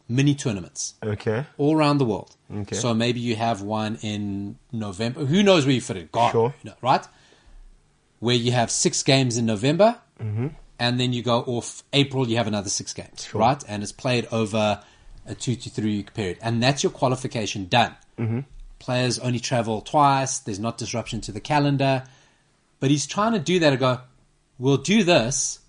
mini 0.09 0.35
tournaments 0.35 0.95
okay. 1.05 1.45
all 1.59 1.77
around 1.77 1.99
the 1.99 2.05
world. 2.07 2.35
Okay. 2.53 2.77
So 2.77 2.95
maybe 2.95 3.21
you 3.21 3.37
have 3.37 3.61
one 3.61 3.99
in 4.01 4.57
November. 4.73 5.27
Who 5.27 5.43
knows 5.43 5.67
where 5.67 5.75
you 5.75 5.83
fit 5.83 5.99
it? 5.99 6.13
God, 6.13 6.33
Sure. 6.33 6.55
you 6.63 6.71
know, 6.71 6.77
right? 6.81 7.07
Where 8.21 8.35
you 8.37 8.53
have 8.53 8.71
six 8.71 9.03
games 9.03 9.37
in 9.37 9.47
November, 9.47 9.99
Mm-hmm. 10.21 10.49
and 10.81 10.99
then 10.99 11.13
you 11.13 11.23
go 11.23 11.43
off 11.43 11.85
April. 11.93 12.29
You 12.29 12.37
have 12.39 12.49
another 12.49 12.69
six 12.71 12.93
games, 12.93 13.33
right? 13.35 13.63
And 13.69 13.83
it's 13.85 13.93
played 13.93 14.27
over 14.33 14.83
a 15.27 15.35
two 15.37 15.55
to 15.55 15.71
three 15.71 15.99
week 15.99 16.15
period, 16.15 16.39
and 16.43 16.61
that's 16.63 16.83
your 16.83 16.91
qualification 16.91 17.67
done. 17.67 17.95
Mm-hmm. 18.19 18.41
Players 18.81 19.19
only 19.21 19.39
travel 19.39 19.81
twice. 19.81 20.41
There's 20.41 20.59
not 20.59 20.77
disruption 20.79 21.21
to 21.23 21.33
the 21.33 21.41
calendar, 21.41 22.03
but 22.81 22.91
he's 22.91 23.07
trying 23.07 23.33
to 23.35 23.39
do 23.39 23.59
that 23.61 23.73
and 23.73 23.79
go, 23.81 24.01
we'll 24.59 24.77
do 24.79 25.05
this, 25.05 25.61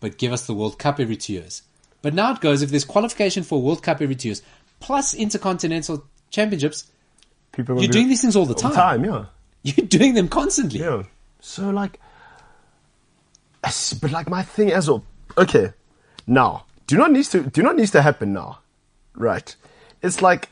but 0.00 0.18
give 0.18 0.32
us 0.32 0.46
the 0.46 0.54
World 0.54 0.78
Cup 0.80 0.98
every 0.98 1.16
two 1.16 1.34
years. 1.34 1.62
But 2.02 2.14
now 2.14 2.32
it 2.32 2.40
goes 2.40 2.62
if 2.62 2.70
there's 2.70 2.84
qualification 2.84 3.44
for 3.44 3.62
World 3.62 3.82
Cup 3.84 4.00
every 4.02 4.16
two 4.16 4.28
years, 4.28 4.42
plus 4.80 5.14
intercontinental 5.14 6.04
championships, 6.30 6.90
People 7.52 7.80
you're 7.80 7.92
doing 7.92 8.08
these 8.08 8.22
things 8.22 8.34
all 8.34 8.46
the 8.46 8.54
all 8.54 8.60
time. 8.60 8.70
the 8.70 8.76
time, 8.76 9.04
yeah. 9.04 9.24
You're 9.76 9.86
doing 9.86 10.14
them 10.14 10.26
constantly. 10.28 10.80
Yeah. 10.80 11.04
So 11.44 11.70
like, 11.70 11.98
but 14.00 14.10
like 14.12 14.28
my 14.30 14.42
thing 14.42 14.70
as 14.72 14.88
well. 14.88 15.04
Okay, 15.36 15.72
now 16.26 16.64
do 16.86 16.96
not 16.96 17.10
needs 17.12 17.28
to 17.30 17.42
do 17.42 17.62
not 17.62 17.76
needs 17.76 17.90
to 17.92 18.02
happen 18.02 18.32
now, 18.32 18.60
right? 19.14 19.54
It's 20.02 20.22
like 20.22 20.48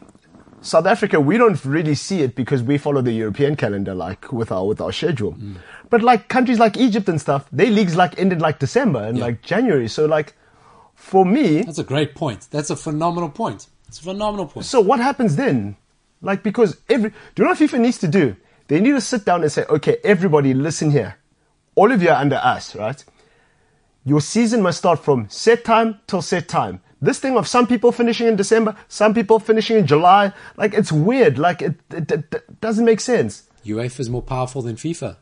South 0.62 0.86
Africa. 0.86 1.20
We 1.20 1.38
don't 1.38 1.62
really 1.64 1.94
see 1.94 2.22
it 2.22 2.34
because 2.34 2.62
we 2.62 2.76
follow 2.76 3.02
the 3.02 3.12
European 3.12 3.56
calendar, 3.56 3.94
like 3.94 4.32
with 4.32 4.50
our 4.52 4.66
with 4.66 4.80
our 4.80 4.92
schedule. 4.92 5.32
Mm. 5.34 5.56
But 5.90 6.02
like 6.02 6.28
countries 6.28 6.58
like 6.58 6.76
Egypt 6.76 7.08
and 7.08 7.20
stuff, 7.20 7.46
their 7.52 7.70
leagues 7.70 7.96
like 7.96 8.18
ended 8.18 8.40
like 8.40 8.58
December 8.58 9.00
and 9.02 9.16
Yeah. 9.18 9.24
like 9.26 9.42
January. 9.42 9.88
So 9.88 10.06
like, 10.06 10.34
for 10.94 11.24
me, 11.24 11.62
That's 11.62 11.78
a 11.78 11.84
great 11.84 12.14
point. 12.14 12.48
That's 12.50 12.70
a 12.70 12.76
phenomenal 12.76 13.28
point. 13.30 13.68
It's 13.88 14.00
a 14.00 14.02
phenomenal 14.02 14.46
point. 14.46 14.66
so 14.66 14.80
what 14.80 14.98
happens 15.00 15.36
then? 15.36 15.76
Like 16.20 16.42
because 16.42 16.76
every 16.88 17.10
do 17.10 17.14
you 17.38 17.44
know 17.44 17.50
what 17.50 17.58
FIFA 17.58 17.80
needs 17.80 17.98
to 17.98 18.08
do? 18.08 18.36
They 18.70 18.78
need 18.78 18.92
to 18.92 19.00
sit 19.00 19.24
down 19.24 19.42
and 19.42 19.50
say, 19.50 19.64
okay, 19.68 19.96
everybody 20.04 20.54
listen 20.54 20.92
here. 20.92 21.16
All 21.74 21.90
of 21.90 22.00
you 22.00 22.10
are 22.10 22.20
under 22.20 22.36
us, 22.36 22.76
right? 22.76 23.04
Your 24.04 24.20
season 24.20 24.62
must 24.62 24.78
start 24.78 25.00
from 25.00 25.28
set 25.28 25.64
time 25.64 25.98
till 26.06 26.22
set 26.22 26.46
time. 26.46 26.80
This 27.02 27.18
thing 27.18 27.36
of 27.36 27.48
some 27.48 27.66
people 27.66 27.90
finishing 27.90 28.28
in 28.28 28.36
December, 28.36 28.76
some 28.86 29.12
people 29.12 29.40
finishing 29.40 29.76
in 29.76 29.88
July, 29.88 30.32
like 30.56 30.72
it's 30.72 30.92
weird. 30.92 31.36
Like 31.36 31.62
it, 31.62 31.80
it, 31.90 32.12
it, 32.12 32.60
doesn't 32.60 32.84
make 32.84 33.00
sense. 33.00 33.48
UEFA 33.64 33.98
is 33.98 34.08
more 34.08 34.22
powerful 34.22 34.62
than 34.62 34.76
FIFA. 34.76 35.16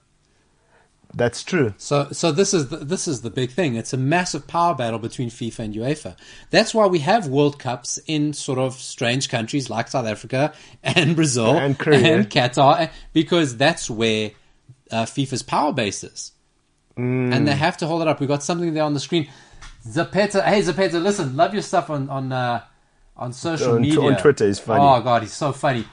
That's 1.15 1.43
true. 1.43 1.73
So, 1.79 2.09
so 2.13 2.33
this 2.33 2.53
is 2.53 2.69
the, 2.69 2.77
this 2.77 3.09
is 3.09 3.23
the 3.23 3.31
big 3.31 3.51
thing. 3.51 3.77
It's 3.77 3.93
a 3.95 3.97
massive 3.97 4.47
power 4.47 4.75
battle 4.75 4.99
between 4.99 5.31
FIFA 5.31 5.59
and 5.61 5.75
UEFA. 5.75 6.17
That's 6.51 6.75
why 6.75 6.87
we 6.87 6.99
have 7.01 7.27
World 7.27 7.59
Cups 7.59 7.99
in 8.07 8.35
sort 8.35 8.59
of 8.59 8.75
strange 8.75 9.29
countries 9.31 9.71
like 9.71 9.89
South 9.89 10.07
Africa 10.07 10.53
and 10.85 11.17
Brazil 11.17 11.57
And 11.57 11.79
Korea. 11.79 12.15
and 12.17 12.29
Qatar, 12.31 12.91
because 13.15 13.57
that's 13.57 13.89
where 13.91 14.33
uh, 14.91 15.05
FIFA's 15.05 15.43
power 15.43 15.73
base 15.73 16.05
is, 16.05 16.33
Mm. 16.97 17.33
and 17.35 17.47
they 17.47 17.55
have 17.55 17.77
to 17.79 17.87
hold 17.87 18.03
it 18.03 18.09
up. 18.09 18.19
We've 18.19 18.29
got 18.29 18.43
something 18.43 18.75
there 18.75 18.83
on 18.83 18.93
the 18.93 18.99
screen. 19.01 19.29
Zapeta, 19.87 20.43
hey 20.45 20.61
Zapeta, 20.63 21.01
listen, 21.01 21.37
love 21.37 21.53
your 21.55 21.63
stuff 21.63 21.91
on 21.91 22.11
on 22.11 22.33
uh, 22.33 22.63
on 23.17 23.33
social 23.33 23.75
On- 23.77 23.81
media. 23.83 24.01
on 24.01 24.17
Twitter, 24.17 24.47
he's 24.47 24.59
funny. 24.59 24.83
Oh 24.83 25.01
god, 25.01 25.23
he's 25.23 25.33
so 25.33 25.53
funny. 25.53 25.85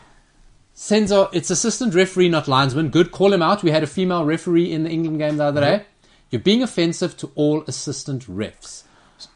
Senzo, 0.75 1.29
it's 1.31 1.49
assistant 1.49 1.95
referee, 1.95 2.29
not 2.29 2.47
linesman. 2.47 2.89
Good, 2.89 3.11
call 3.11 3.31
him 3.33 3.41
out. 3.41 3.63
We 3.63 3.71
had 3.71 3.83
a 3.83 3.87
female 3.87 4.25
referee 4.25 4.71
in 4.71 4.83
the 4.83 4.89
England 4.89 5.19
game 5.19 5.37
the 5.37 5.45
other 5.45 5.61
Mm-hmm. 5.61 5.77
day. 5.77 5.85
You're 6.31 6.41
being 6.41 6.63
offensive 6.63 7.15
to 7.17 7.31
all 7.35 7.63
assistant 7.67 8.27
refs. 8.27 8.83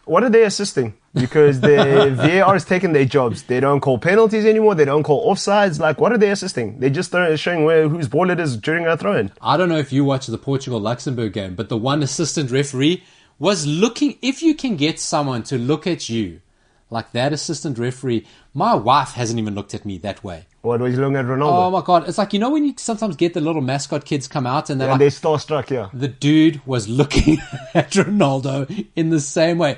What 0.04 0.24
are 0.24 0.30
they 0.30 0.44
assisting? 0.44 0.96
Because 1.14 1.62
the 1.62 2.12
VAR 2.42 2.56
is 2.56 2.66
taking 2.66 2.92
their 2.92 3.06
jobs. 3.06 3.44
They 3.44 3.62
don't 3.62 3.80
call 3.80 3.98
penalties 4.00 4.46
anymore. 4.46 4.76
They 4.76 4.84
don't 4.86 5.04
call 5.04 5.34
offsides. 5.34 5.80
Like, 5.80 6.02
what 6.02 6.12
are 6.12 6.18
they 6.18 6.32
assisting? 6.32 6.80
They're 6.80 6.90
just 6.90 7.12
throw- 7.12 7.36
showing 7.38 7.64
where 7.64 7.88
whose 7.88 8.10
ball 8.10 8.30
it 8.32 8.40
is 8.40 8.58
during 8.58 8.86
a 8.86 8.98
throw-in. 8.98 9.32
I 9.42 9.56
don't 9.56 9.70
know 9.70 9.78
if 9.78 9.94
you 9.94 10.04
watched 10.04 10.30
the 10.30 10.38
Portugal 10.38 10.80
Luxembourg 10.82 11.32
game, 11.32 11.56
but 11.56 11.70
the 11.70 11.78
one 11.78 12.04
assistant 12.04 12.52
referee 12.52 13.04
was 13.38 13.66
looking. 13.66 14.18
If 14.22 14.42
you 14.44 14.56
can 14.56 14.76
get 14.76 15.00
someone 15.00 15.44
to 15.44 15.58
look 15.58 15.88
at 15.88 16.10
you 16.10 16.42
like 16.90 17.12
that 17.12 17.34
assistant 17.34 17.78
referee, 17.78 18.26
my 18.54 18.74
wife 18.74 19.12
hasn't 19.12 19.40
even 19.40 19.56
looked 19.56 19.74
at 19.74 19.86
me 19.86 19.98
that 20.00 20.24
way. 20.24 20.46
What 20.62 20.80
was 20.80 20.94
he 20.96 21.00
looking 21.00 21.16
at 21.16 21.26
Ronaldo? 21.26 21.68
Oh 21.68 21.72
my 21.72 21.82
god! 21.82 22.08
It's 22.08 22.18
like 22.18 22.34
you 22.34 22.40
know 22.40 22.50
when 22.50 22.66
you 22.66 22.74
sometimes 22.78 23.16
get 23.16 23.34
the 23.34 23.42
little 23.42 23.62
mascot 23.62 24.06
kids 24.06 24.28
come 24.28 24.48
out 24.48 24.70
and 24.70 24.80
they're 24.82 24.90
and 24.90 25.00
like, 25.00 25.00
they're 25.00 25.10
starstruck, 25.10 25.70
yeah. 25.70 25.90
the 25.94 26.08
dude 26.08 26.66
was 26.66 26.88
looking 26.90 27.38
at 27.74 27.92
Ronaldo 27.92 28.88
in 28.96 29.10
the 29.10 29.20
same 29.20 29.58
way. 29.58 29.78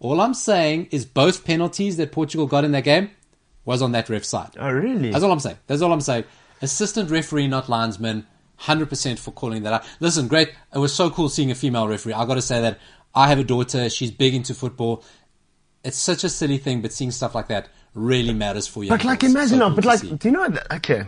All 0.00 0.20
I'm 0.20 0.34
saying 0.34 0.88
is 0.90 1.06
both 1.06 1.44
penalties 1.44 1.96
that 1.96 2.12
Portugal 2.12 2.46
got 2.46 2.64
in 2.64 2.72
that 2.72 2.84
game 2.84 3.10
was 3.64 3.80
on 3.80 3.92
that 3.92 4.08
ref 4.10 4.24
side. 4.24 4.50
Oh, 4.58 4.70
really? 4.70 5.10
That's 5.10 5.24
all 5.24 5.32
I'm 5.32 5.40
saying. 5.40 5.56
That's 5.66 5.80
all 5.80 5.92
I'm 5.92 6.00
saying. 6.00 6.24
Assistant 6.60 7.10
referee, 7.10 7.48
not 7.48 7.68
linesman. 7.68 8.26
100% 8.60 9.18
for 9.18 9.32
calling 9.32 9.62
that 9.62 9.72
out. 9.72 9.84
Listen, 10.00 10.28
great. 10.28 10.52
It 10.74 10.78
was 10.78 10.94
so 10.94 11.10
cool 11.10 11.28
seeing 11.28 11.50
a 11.50 11.54
female 11.54 11.88
referee. 11.88 12.12
I 12.12 12.24
got 12.24 12.34
to 12.34 12.42
say 12.42 12.60
that 12.60 12.78
I 13.14 13.28
have 13.28 13.38
a 13.38 13.44
daughter. 13.44 13.90
She's 13.90 14.10
big 14.10 14.34
into 14.34 14.54
football. 14.54 15.02
It's 15.84 15.98
such 15.98 16.24
a 16.24 16.28
silly 16.28 16.58
thing, 16.58 16.80
but 16.82 16.92
seeing 16.92 17.10
stuff 17.10 17.34
like 17.34 17.48
that 17.48 17.68
really 17.94 18.32
matters 18.32 18.66
for 18.66 18.82
you. 18.82 18.90
But 18.90 19.04
like, 19.04 19.22
imagine 19.22 19.58
now. 19.58 19.70
But 19.70 19.84
like, 19.84 20.00
do 20.00 20.18
you 20.28 20.30
know? 20.32 20.40
What, 20.40 20.72
okay, 20.72 21.04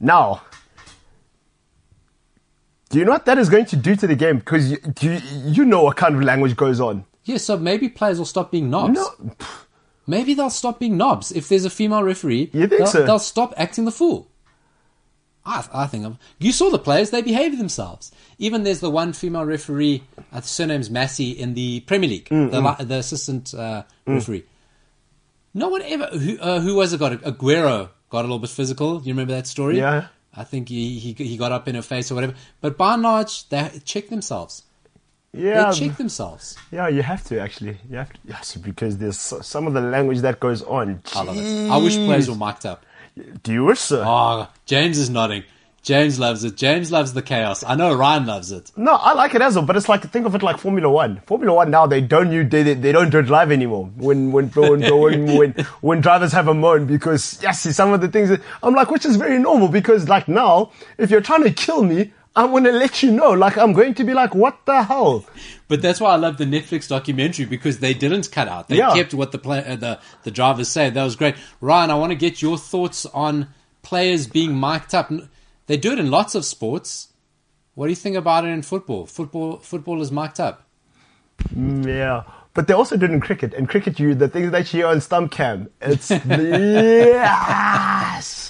now, 0.00 0.42
do 2.88 2.98
you 2.98 3.04
know 3.04 3.12
what 3.12 3.24
that 3.26 3.38
is 3.38 3.48
going 3.48 3.66
to 3.66 3.76
do 3.76 3.96
to 3.96 4.06
the 4.06 4.14
game? 4.16 4.38
Because 4.38 4.70
you, 4.70 4.78
you, 5.00 5.20
you 5.44 5.64
know 5.64 5.82
what 5.84 5.96
kind 5.96 6.14
of 6.16 6.22
language 6.22 6.56
goes 6.56 6.80
on. 6.80 7.04
yeah, 7.24 7.36
so 7.36 7.56
maybe 7.56 7.88
players 7.88 8.18
will 8.18 8.24
stop 8.26 8.50
being 8.50 8.70
knobs. 8.70 8.94
No, 8.94 9.32
Maybe 10.06 10.34
they'll 10.34 10.50
stop 10.50 10.78
being 10.78 10.96
knobs. 10.96 11.32
If 11.32 11.48
there's 11.48 11.64
a 11.64 11.70
female 11.70 12.02
referee, 12.04 12.50
You 12.52 12.68
think 12.68 12.78
they'll, 12.78 12.86
so? 12.86 13.04
they'll 13.04 13.18
stop 13.18 13.52
acting 13.56 13.84
the 13.86 13.90
fool. 13.90 14.30
I, 15.46 15.64
I 15.72 15.86
think 15.86 16.04
I'm, 16.04 16.18
you 16.38 16.50
saw 16.52 16.70
the 16.70 16.78
players; 16.78 17.10
they 17.10 17.22
behaved 17.22 17.58
themselves. 17.58 18.10
Even 18.38 18.64
there's 18.64 18.80
the 18.80 18.90
one 18.90 19.12
female 19.12 19.44
referee, 19.44 20.02
uh, 20.32 20.40
the 20.40 20.46
surname's 20.48 20.90
Massey 20.90 21.30
in 21.30 21.54
the 21.54 21.80
Premier 21.80 22.10
League, 22.10 22.28
Mm, 22.28 22.50
the, 22.50 22.60
li- 22.60 22.84
the 22.84 22.96
assistant 22.96 23.54
uh, 23.54 23.84
referee. 24.06 24.44
No 25.54 25.68
one 25.68 25.82
ever 25.82 26.06
who 26.06 26.38
uh, 26.38 26.60
who 26.60 26.74
was 26.74 26.92
it 26.92 26.98
got 26.98 27.12
Aguero 27.22 27.88
got 28.10 28.20
a 28.20 28.22
little 28.22 28.38
bit 28.38 28.50
physical. 28.50 29.00
You 29.02 29.12
remember 29.14 29.32
that 29.34 29.46
story? 29.46 29.78
Yeah. 29.78 30.08
I 30.38 30.44
think 30.44 30.68
he, 30.68 30.98
he 30.98 31.12
he 31.14 31.36
got 31.38 31.50
up 31.52 31.66
in 31.66 31.74
her 31.76 31.82
face 31.82 32.10
or 32.10 32.14
whatever. 32.14 32.34
But 32.60 32.76
by 32.76 32.94
and 32.94 33.02
large, 33.02 33.48
they 33.48 33.70
check 33.84 34.08
themselves. 34.08 34.64
yeah, 35.32 35.70
They 35.70 35.78
check 35.88 35.96
themselves. 35.96 36.56
yeah. 36.70 36.88
You 36.88 37.02
have 37.02 37.24
to 37.24 37.40
actually. 37.40 37.78
You 37.88 37.96
have 37.96 38.12
to. 38.12 38.18
Yes, 38.26 38.54
because 38.56 38.98
there's 38.98 39.18
some 39.18 39.66
of 39.66 39.72
the 39.72 39.80
language 39.80 40.18
that 40.20 40.40
goes 40.40 40.60
on. 40.62 41.00
I 41.14 41.22
love 41.22 41.36
it. 41.38 41.70
I 41.70 41.76
wish 41.78 41.96
players 41.96 42.28
were 42.28 42.36
mic'd 42.36 42.66
up. 42.66 42.84
Do 43.42 43.52
you 43.52 43.64
wish 43.64 43.80
so? 43.80 44.02
Oh, 44.06 44.48
James 44.66 44.98
is 44.98 45.08
nodding. 45.08 45.44
James 45.82 46.18
loves 46.18 46.42
it. 46.42 46.56
James 46.56 46.90
loves 46.90 47.12
the 47.12 47.22
chaos. 47.22 47.62
I 47.62 47.76
know 47.76 47.94
Ryan 47.94 48.26
loves 48.26 48.50
it. 48.50 48.72
No, 48.76 48.94
I 48.94 49.12
like 49.12 49.36
it 49.36 49.40
as 49.40 49.54
well, 49.54 49.64
but 49.64 49.76
it's 49.76 49.88
like 49.88 50.02
think 50.10 50.26
of 50.26 50.34
it 50.34 50.42
like 50.42 50.58
Formula 50.58 50.90
One. 50.90 51.20
Formula 51.26 51.54
One 51.54 51.70
now 51.70 51.86
they 51.86 52.00
don't 52.00 52.32
you 52.32 52.42
they, 52.42 52.74
they, 52.74 52.90
don't 52.90 53.10
do 53.10 53.20
it 53.20 53.28
live 53.28 53.52
anymore. 53.52 53.88
When 53.94 54.32
when 54.32 54.48
when 54.48 54.80
when, 54.80 55.36
when 55.36 55.52
when 55.80 56.00
drivers 56.00 56.32
have 56.32 56.48
a 56.48 56.54
moan 56.54 56.86
because 56.86 57.40
yes, 57.40 57.60
see, 57.60 57.70
some 57.70 57.92
of 57.92 58.00
the 58.00 58.08
things 58.08 58.30
that, 58.30 58.40
I'm 58.64 58.74
like, 58.74 58.90
which 58.90 59.06
is 59.06 59.14
very 59.14 59.38
normal 59.38 59.68
because 59.68 60.08
like 60.08 60.26
now 60.26 60.72
if 60.98 61.08
you're 61.08 61.20
trying 61.20 61.44
to 61.44 61.52
kill 61.52 61.84
me, 61.84 62.12
I'm 62.36 62.52
gonna 62.52 62.70
let 62.72 63.02
you 63.02 63.10
know. 63.10 63.30
Like 63.30 63.56
I'm 63.56 63.72
going 63.72 63.94
to 63.94 64.04
be 64.04 64.12
like, 64.14 64.34
what 64.34 64.64
the 64.66 64.82
hell? 64.82 65.24
But 65.68 65.80
that's 65.82 66.00
why 66.00 66.10
I 66.12 66.16
love 66.16 66.36
the 66.36 66.44
Netflix 66.44 66.86
documentary 66.88 67.46
because 67.46 67.78
they 67.80 67.94
didn't 67.94 68.30
cut 68.30 68.46
out. 68.46 68.68
They 68.68 68.76
Yeah. 68.76 68.92
kept 68.94 69.14
what 69.14 69.32
the 69.32 69.38
play, 69.38 69.64
uh, 69.66 69.76
the 69.76 69.98
the 70.24 70.30
drivers 70.30 70.68
say. 70.68 70.90
That 70.90 71.02
was 71.02 71.16
great. 71.16 71.34
Ryan, 71.60 71.90
I 71.90 71.94
want 71.94 72.10
to 72.10 72.16
get 72.16 72.42
your 72.42 72.58
thoughts 72.58 73.06
on 73.06 73.48
players 73.82 74.26
being 74.26 74.58
mic'd 74.60 74.94
up. 74.94 75.10
They 75.66 75.76
do 75.76 75.92
it 75.92 75.98
in 75.98 76.10
lots 76.10 76.34
of 76.34 76.44
sports. 76.44 77.08
What 77.74 77.86
do 77.86 77.90
you 77.90 77.96
think 77.96 78.16
about 78.16 78.44
it 78.44 78.48
in 78.48 78.62
football? 78.62 79.06
Football 79.06 79.56
football 79.58 80.00
is 80.02 80.12
mic'd 80.12 80.38
up. 80.40 80.62
Mm, 81.54 81.86
Yeah. 81.86 82.22
But 82.54 82.66
they 82.68 82.74
also 82.74 82.96
did 82.96 83.10
in 83.10 83.20
cricket. 83.20 83.52
In 83.52 83.66
cricket, 83.66 83.98
you 84.00 84.14
the 84.14 84.28
things 84.28 84.50
that 84.52 84.72
you 84.72 84.80
hear 84.80 84.86
on 84.88 85.00
stump 85.02 85.30
cam, 85.30 85.68
it's 85.80 86.10
yes. 87.20 88.45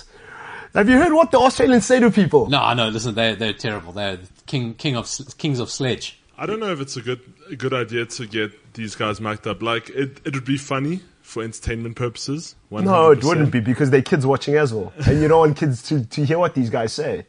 Have 0.77 0.91
you 0.91 0.99
heard 0.99 1.15
what 1.15 1.31
the 1.31 1.39
Australians 1.39 1.87
say 1.87 2.01
to 2.01 2.11
people? 2.11 2.51
No, 2.51 2.75
no, 2.75 2.89
listen, 2.91 3.15
they're, 3.15 3.35
they're 3.35 3.55
terrible. 3.55 3.93
They're 3.93 4.19
king, 4.45 4.75
king 4.75 4.95
of, 4.95 5.11
kings 5.39 5.59
of 5.59 5.71
sledge. 5.71 6.21
I 6.37 6.45
don't 6.45 6.61
know 6.61 6.71
if 6.71 6.81
it's 6.83 6.99
a 6.99 7.01
good 7.01 7.21
a 7.51 7.57
good 7.57 7.73
idea 7.73 8.05
to 8.05 8.27
get 8.27 8.75
these 8.75 8.95
guys 8.95 9.19
mic'd 9.19 9.47
up. 9.47 9.63
Like 9.63 9.89
it, 9.89 10.21
it 10.27 10.35
would 10.35 10.45
be 10.45 10.59
funny 10.59 11.01
for 11.23 11.43
entertainment 11.43 11.97
purposes. 11.97 12.57
100%. 12.71 12.85
No, 12.85 13.11
it 13.11 13.25
wouldn't 13.25 13.51
be 13.51 13.61
because 13.61 13.89
they're 13.89 14.03
kids 14.03 14.27
watching 14.27 14.57
as 14.57 14.75
well, 14.75 14.93
and 15.07 15.23
you 15.23 15.29
don't 15.29 15.39
want 15.39 15.57
kids 15.57 15.83
to, 15.85 16.05
to 16.05 16.27
hear 16.27 16.39
what 16.39 16.55
these 16.55 16.69
guys 16.69 16.93
say. 16.93 17.25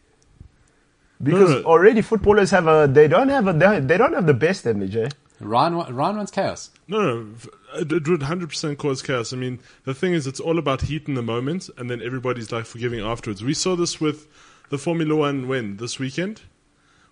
Because 1.24 1.50
no. 1.50 1.64
already 1.64 2.02
footballers 2.02 2.52
have 2.52 2.68
a 2.68 2.86
they 2.92 3.08
don't 3.08 3.30
have 3.30 3.48
a 3.48 3.54
they, 3.54 3.80
they 3.80 3.98
don't 3.98 4.14
have 4.14 4.26
the 4.26 4.34
best 4.34 4.66
image. 4.66 4.98
Eh? 4.98 5.08
Ryan, 5.40 5.96
Ryan 5.96 6.18
wants 6.18 6.32
chaos. 6.32 6.72
No, 6.90 7.00
no, 7.00 7.28
f- 7.34 7.48
it, 7.80 8.08
would 8.08 8.24
hundred 8.24 8.50
percent 8.50 8.78
cause 8.78 9.02
chaos. 9.02 9.34
I 9.34 9.38
mean, 9.38 9.60
the 9.84 9.94
thing 9.94 10.13
is, 10.13 10.28
it's 10.28 10.40
all 10.40 10.58
about 10.58 10.82
heat 10.82 11.08
in 11.08 11.13
the 11.16 11.22
moment, 11.22 11.70
and 11.78 11.90
then 11.90 12.02
everybody's 12.02 12.52
like 12.52 12.66
forgiving 12.66 13.00
afterwards. 13.00 13.44
We 13.44 13.54
saw 13.54 13.76
this 13.76 14.00
with 14.02 14.28
the 14.70 14.78
Formula 14.78 15.16
One 15.16 15.48
win 15.48 15.78
this 15.78 16.00
weekend. 16.00 16.42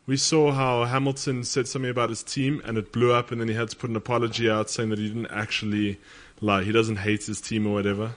We 0.07 0.17
saw 0.17 0.51
how 0.51 0.83
Hamilton 0.85 1.43
said 1.43 1.67
something 1.67 1.89
about 1.89 2.09
his 2.09 2.21
team, 2.21 2.61
and 2.63 2.77
it 2.77 2.91
blew 2.91 3.11
up, 3.11 3.31
and 3.31 3.41
then 3.41 3.47
he 3.47 3.55
had 3.55 3.69
to 3.69 3.75
put 3.75 3.89
an 3.89 3.95
apology 3.95 4.47
out 4.49 4.69
saying 4.69 4.89
that 4.89 4.99
he 4.99 5.07
didn't 5.07 5.31
actually 5.31 5.99
lie. 6.41 6.63
He 6.63 6.71
doesn't 6.71 6.97
hate 6.97 7.23
his 7.25 7.41
team 7.41 7.65
or 7.65 7.73
whatever. 7.73 8.11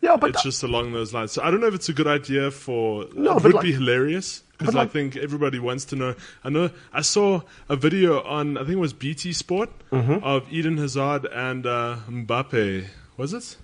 Yeah, 0.00 0.16
but 0.16 0.30
It's 0.30 0.42
just 0.44 0.62
along 0.62 0.92
those 0.92 1.12
lines. 1.12 1.32
So 1.32 1.42
I 1.42 1.50
don't 1.50 1.60
know 1.60 1.66
if 1.66 1.74
it's 1.74 1.88
a 1.88 1.92
good 1.92 2.06
idea 2.06 2.52
for. 2.52 3.06
No, 3.14 3.36
it 3.38 3.42
would 3.42 3.54
like- 3.54 3.64
be 3.64 3.72
hilarious 3.72 4.43
because 4.58 4.76
I 4.76 4.86
think 4.86 5.16
everybody 5.16 5.58
wants 5.58 5.84
to 5.86 5.96
know. 5.96 6.14
I 6.44 6.48
know. 6.50 6.70
I 6.92 7.02
saw 7.02 7.42
a 7.68 7.76
video 7.76 8.22
on 8.22 8.56
I 8.56 8.60
think 8.60 8.72
it 8.72 8.76
was 8.80 8.92
BT 8.92 9.32
Sport 9.32 9.70
Mm-hmm. 9.90 10.24
of 10.24 10.52
Eden 10.52 10.76
Hazard 10.78 11.26
and 11.26 11.66
uh, 11.66 11.96
Mbappe. 12.08 12.86
Was 13.16 13.32
it? 13.32 13.56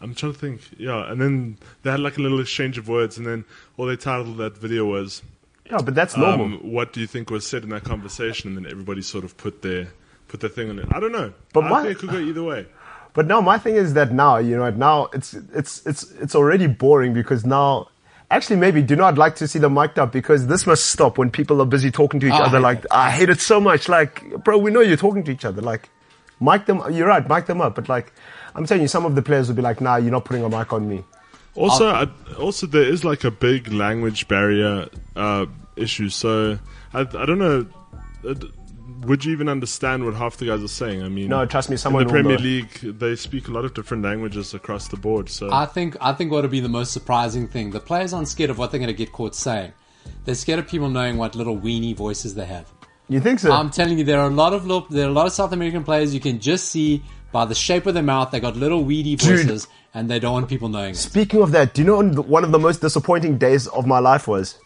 I'm 0.00 0.14
trying 0.14 0.32
to 0.32 0.38
think. 0.38 0.60
Yeah, 0.78 1.10
and 1.10 1.20
then 1.20 1.56
they 1.82 1.90
had 1.90 2.00
like 2.00 2.18
a 2.18 2.20
little 2.20 2.40
exchange 2.40 2.76
of 2.78 2.88
words, 2.88 3.16
and 3.16 3.26
then 3.26 3.44
all 3.76 3.86
they 3.86 3.96
titled 3.96 4.36
that 4.38 4.56
video 4.58 4.84
was 4.84 5.22
yeah, 5.70 5.78
but 5.82 5.94
that's 5.94 6.16
normal. 6.16 6.46
um, 6.46 6.72
"What 6.72 6.92
do 6.92 7.00
you 7.00 7.06
think 7.06 7.30
was 7.30 7.46
said 7.46 7.62
in 7.62 7.70
that 7.70 7.84
conversation?" 7.84 8.48
And 8.56 8.64
then 8.64 8.70
everybody 8.70 9.02
sort 9.02 9.24
of 9.24 9.36
put 9.36 9.62
their 9.62 9.88
put 10.28 10.40
their 10.40 10.50
thing 10.50 10.68
on 10.70 10.78
it. 10.78 10.86
I 10.92 11.00
don't 11.00 11.12
know. 11.12 11.32
But 11.52 11.64
I 11.64 11.68
my- 11.70 11.82
think 11.84 11.96
it 11.96 11.98
could 12.00 12.10
go 12.10 12.18
either 12.18 12.42
way. 12.42 12.66
But 13.14 13.26
no, 13.28 13.40
my 13.40 13.58
thing 13.58 13.76
is 13.76 13.94
that 13.94 14.12
now 14.12 14.36
you 14.38 14.56
know 14.56 14.68
now 14.70 15.08
it's 15.14 15.32
it's 15.34 15.86
it's 15.86 16.10
it's 16.12 16.34
already 16.34 16.66
boring 16.66 17.14
because 17.14 17.46
now 17.46 17.88
actually 18.36 18.56
maybe 18.56 18.82
do 18.82 18.96
not 18.96 19.16
like 19.18 19.36
to 19.36 19.48
see 19.48 19.58
them 19.58 19.74
mic'd 19.74 19.98
up 19.98 20.12
because 20.12 20.46
this 20.46 20.66
must 20.66 20.86
stop 20.86 21.18
when 21.18 21.30
people 21.30 21.60
are 21.62 21.66
busy 21.66 21.90
talking 21.90 22.20
to 22.20 22.26
each 22.26 22.32
I 22.32 22.44
other. 22.44 22.58
hate 22.58 22.62
Like 22.62 22.82
that. 22.82 22.94
I 22.94 23.10
hate 23.10 23.28
it 23.28 23.40
so 23.40 23.60
much. 23.60 23.88
Like 23.88 24.42
bro, 24.44 24.58
we 24.58 24.70
know 24.70 24.80
you're 24.80 24.96
talking 24.96 25.24
to 25.24 25.32
each 25.32 25.44
other. 25.44 25.62
Like 25.62 25.88
mic 26.40 26.66
them. 26.66 26.82
You're 26.92 27.08
right, 27.08 27.26
mic 27.28 27.46
them 27.46 27.60
up. 27.60 27.74
But 27.74 27.88
like 27.88 28.12
I'm 28.54 28.66
telling 28.66 28.82
you, 28.82 28.88
some 28.88 29.04
of 29.04 29.14
the 29.14 29.22
players 29.22 29.48
will 29.48 29.56
be 29.56 29.62
like, 29.62 29.80
Nah, 29.80 29.96
you're 29.96 30.12
not 30.12 30.24
putting 30.24 30.44
a 30.44 30.48
mic 30.48 30.72
on 30.72 30.88
me. 30.88 31.04
Also, 31.56 31.88
I, 31.88 32.08
also 32.38 32.66
there 32.66 32.82
is 32.82 33.04
like 33.04 33.22
a 33.22 33.30
big 33.30 33.72
language 33.72 34.26
barrier 34.26 34.88
uh, 35.14 35.46
issue. 35.76 36.08
So 36.08 36.58
I, 36.92 37.00
I 37.00 37.26
don't 37.26 37.38
know. 37.38 37.66
Would 39.06 39.24
you 39.24 39.32
even 39.32 39.48
understand 39.48 40.04
what 40.04 40.14
half 40.14 40.36
the 40.36 40.46
guys 40.46 40.62
are 40.62 40.68
saying? 40.68 41.02
I 41.02 41.08
mean, 41.08 41.28
No, 41.28 41.44
trust 41.46 41.70
me, 41.70 41.76
Someone 41.76 42.02
in 42.02 42.08
the 42.08 42.12
Premier 42.12 42.36
know. 42.36 42.42
League, 42.42 42.98
they 42.98 43.16
speak 43.16 43.48
a 43.48 43.50
lot 43.50 43.64
of 43.64 43.74
different 43.74 44.02
languages 44.02 44.54
across 44.54 44.88
the 44.88 44.96
board. 44.96 45.28
So 45.28 45.52
I 45.52 45.66
think 45.66 45.96
I 46.00 46.12
think 46.12 46.32
what 46.32 46.42
would 46.42 46.50
be 46.50 46.60
the 46.60 46.68
most 46.68 46.92
surprising 46.92 47.48
thing. 47.48 47.70
The 47.70 47.80
players 47.80 48.12
aren't 48.12 48.28
scared 48.28 48.50
of 48.50 48.58
what 48.58 48.70
they're 48.70 48.80
going 48.80 48.88
to 48.88 48.94
get 48.94 49.12
caught 49.12 49.34
saying. 49.34 49.72
They're 50.24 50.34
scared 50.34 50.58
of 50.58 50.68
people 50.68 50.88
knowing 50.90 51.16
what 51.16 51.34
little 51.34 51.56
weenie 51.56 51.96
voices 51.96 52.34
they 52.34 52.46
have. 52.46 52.70
You 53.08 53.20
think 53.20 53.40
so? 53.40 53.52
I'm 53.52 53.70
telling 53.70 53.98
you, 53.98 54.04
there 54.04 54.20
are 54.20 54.28
a 54.28 54.34
lot 54.34 54.54
of 54.54 54.66
little, 54.66 54.86
there 54.88 55.06
are 55.06 55.10
a 55.10 55.12
lot 55.12 55.26
of 55.26 55.32
South 55.32 55.52
American 55.52 55.84
players 55.84 56.14
you 56.14 56.20
can 56.20 56.40
just 56.40 56.70
see 56.70 57.02
by 57.32 57.44
the 57.44 57.54
shape 57.54 57.84
of 57.86 57.94
their 57.94 58.02
mouth. 58.02 58.30
They 58.30 58.40
got 58.40 58.56
little 58.56 58.82
weedy 58.82 59.16
voices, 59.16 59.68
and 59.92 60.10
they 60.10 60.18
don't 60.18 60.32
want 60.32 60.48
people 60.48 60.68
knowing 60.68 60.92
it. 60.92 60.96
Speaking 60.96 61.42
of 61.42 61.52
that, 61.52 61.74
do 61.74 61.82
you 61.82 61.86
know 61.86 61.96
what 62.02 62.26
one 62.26 62.44
of 62.44 62.52
the 62.52 62.58
most 62.58 62.80
disappointing 62.80 63.36
days 63.36 63.66
of 63.66 63.86
my 63.86 63.98
life 63.98 64.26
was? 64.26 64.58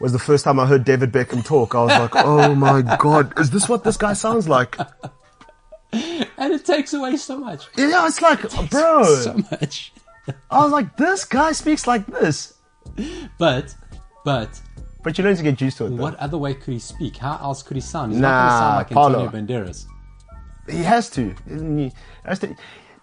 Was 0.00 0.12
the 0.12 0.18
first 0.18 0.44
time 0.44 0.58
I 0.58 0.66
heard 0.66 0.84
David 0.84 1.12
Beckham 1.12 1.44
talk. 1.44 1.74
I 1.74 1.82
was 1.84 1.90
like, 1.98 2.12
oh 2.16 2.54
my 2.54 2.80
god, 2.98 3.38
is 3.38 3.50
this 3.50 3.68
what 3.68 3.84
this 3.84 3.96
guy 3.98 4.14
sounds 4.14 4.48
like? 4.48 4.76
And 5.92 6.52
it 6.54 6.64
takes 6.64 6.92
away 6.94 7.16
so 7.16 7.38
much, 7.38 7.66
Yeah, 7.76 8.06
it's 8.06 8.22
like, 8.22 8.40
bro. 8.70 9.02
so 9.16 9.34
much. 9.50 9.92
I 10.50 10.62
was 10.62 10.70
like, 10.72 10.96
this 10.96 11.24
guy 11.24 11.52
speaks 11.52 11.86
like 11.86 12.06
this. 12.06 12.54
But, 13.38 13.74
but 14.24 14.60
But 15.02 15.18
you 15.18 15.24
learn 15.24 15.36
to 15.36 15.42
get 15.42 15.60
used 15.60 15.78
to 15.78 15.86
it. 15.86 15.90
Though. 15.90 15.96
what 15.96 16.14
other 16.16 16.38
way 16.38 16.54
could 16.54 16.72
he 16.72 16.78
speak? 16.78 17.16
How 17.16 17.38
else 17.42 17.62
could 17.62 17.76
he 17.76 17.80
sound? 17.80 18.12
He's 18.12 18.20
Nah, 18.20 18.28
not 18.30 18.88
going 18.90 19.12
to 19.12 19.16
sound 19.16 19.32
like. 19.34 19.36
Antonio 19.36 19.64
Banderas. 19.66 19.86
He 20.68 20.82
has 20.84 21.10
to. 21.10 21.34
He 21.48 21.92
has 22.24 22.38
to. 22.40 22.46
Do 22.46 22.54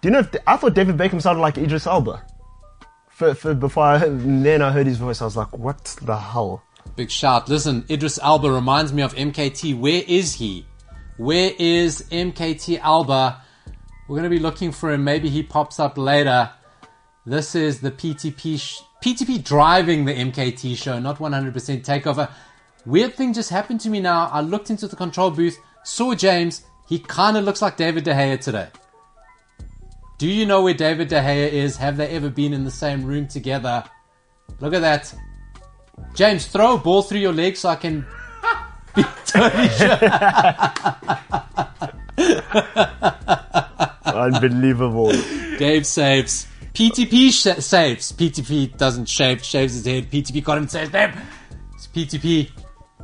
you 0.02 0.10
know? 0.10 0.20
If, 0.20 0.34
I 0.46 0.56
thought 0.56 0.74
David 0.74 0.96
Beckham 0.96 1.20
sounded 1.20 1.42
like 1.42 1.58
Idris 1.58 1.86
Elba. 1.86 2.24
For, 3.10 3.34
for, 3.34 3.52
before 3.52 3.82
I 3.84 3.98
then 3.98 4.62
I 4.62 4.70
heard 4.70 4.86
his 4.86 4.96
voice, 4.96 5.20
I 5.20 5.24
was 5.26 5.36
like, 5.36 5.56
what 5.58 5.84
the 6.02 6.16
hell? 6.16 6.62
Big 6.98 7.12
shout. 7.12 7.48
Listen, 7.48 7.84
Idris 7.88 8.18
Elba 8.20 8.50
reminds 8.50 8.92
me 8.92 9.02
of 9.02 9.14
MKT. 9.14 9.78
Where 9.78 10.02
is 10.08 10.34
he? 10.34 10.66
Where 11.16 11.52
is 11.56 12.02
MKT 12.10 12.80
Elba? 12.82 13.40
We're 14.08 14.16
going 14.16 14.28
to 14.28 14.36
be 14.36 14.40
looking 14.40 14.72
for 14.72 14.90
him. 14.90 15.04
Maybe 15.04 15.28
he 15.28 15.44
pops 15.44 15.78
up 15.78 15.96
later. 15.96 16.50
This 17.24 17.54
is 17.54 17.80
the 17.80 17.92
PTP 17.92 18.58
sh- 18.58 18.80
PTP 19.00 19.44
driving 19.44 20.06
the 20.06 20.12
MKT 20.12 20.76
show, 20.76 20.98
not 20.98 21.18
100% 21.18 21.52
takeover. 21.84 22.28
Weird 22.84 23.14
thing 23.14 23.32
just 23.32 23.50
happened 23.50 23.80
to 23.82 23.90
me 23.90 24.00
now. 24.00 24.28
I 24.32 24.40
looked 24.40 24.68
into 24.68 24.88
the 24.88 24.96
control 24.96 25.30
booth, 25.30 25.56
saw 25.84 26.16
James. 26.16 26.62
He 26.88 26.98
kind 26.98 27.36
of 27.36 27.44
looks 27.44 27.62
like 27.62 27.76
David 27.76 28.02
De 28.02 28.12
Gea 28.12 28.40
today. 28.40 28.70
Do 30.18 30.26
you 30.26 30.46
know 30.46 30.62
where 30.62 30.74
David 30.74 31.06
De 31.06 31.20
Gea 31.20 31.48
is? 31.52 31.76
Have 31.76 31.96
they 31.96 32.08
ever 32.08 32.28
been 32.28 32.52
in 32.52 32.64
the 32.64 32.72
same 32.72 33.04
room 33.04 33.28
together? 33.28 33.84
Look 34.58 34.74
at 34.74 34.80
that. 34.80 35.14
James, 36.14 36.46
throw 36.46 36.74
a 36.74 36.78
ball 36.78 37.02
through 37.02 37.20
your 37.20 37.32
legs 37.32 37.60
so 37.60 37.68
I 37.68 37.76
can 37.76 38.04
be 38.94 39.04
totally 39.26 39.68
sure. 39.68 39.98
Unbelievable. 44.06 45.12
Dave 45.58 45.86
saves. 45.86 46.46
PTP 46.74 47.30
sh- 47.30 47.60
saves. 47.62 48.12
PTP 48.12 48.76
doesn't 48.76 49.06
shave, 49.08 49.44
shaves 49.44 49.74
his 49.74 49.84
head. 49.86 50.10
PTP 50.10 50.42
got 50.42 50.58
him 50.58 50.68
saves 50.68 50.90
them. 50.90 51.16
It's 51.74 51.86
PTP 51.88 52.50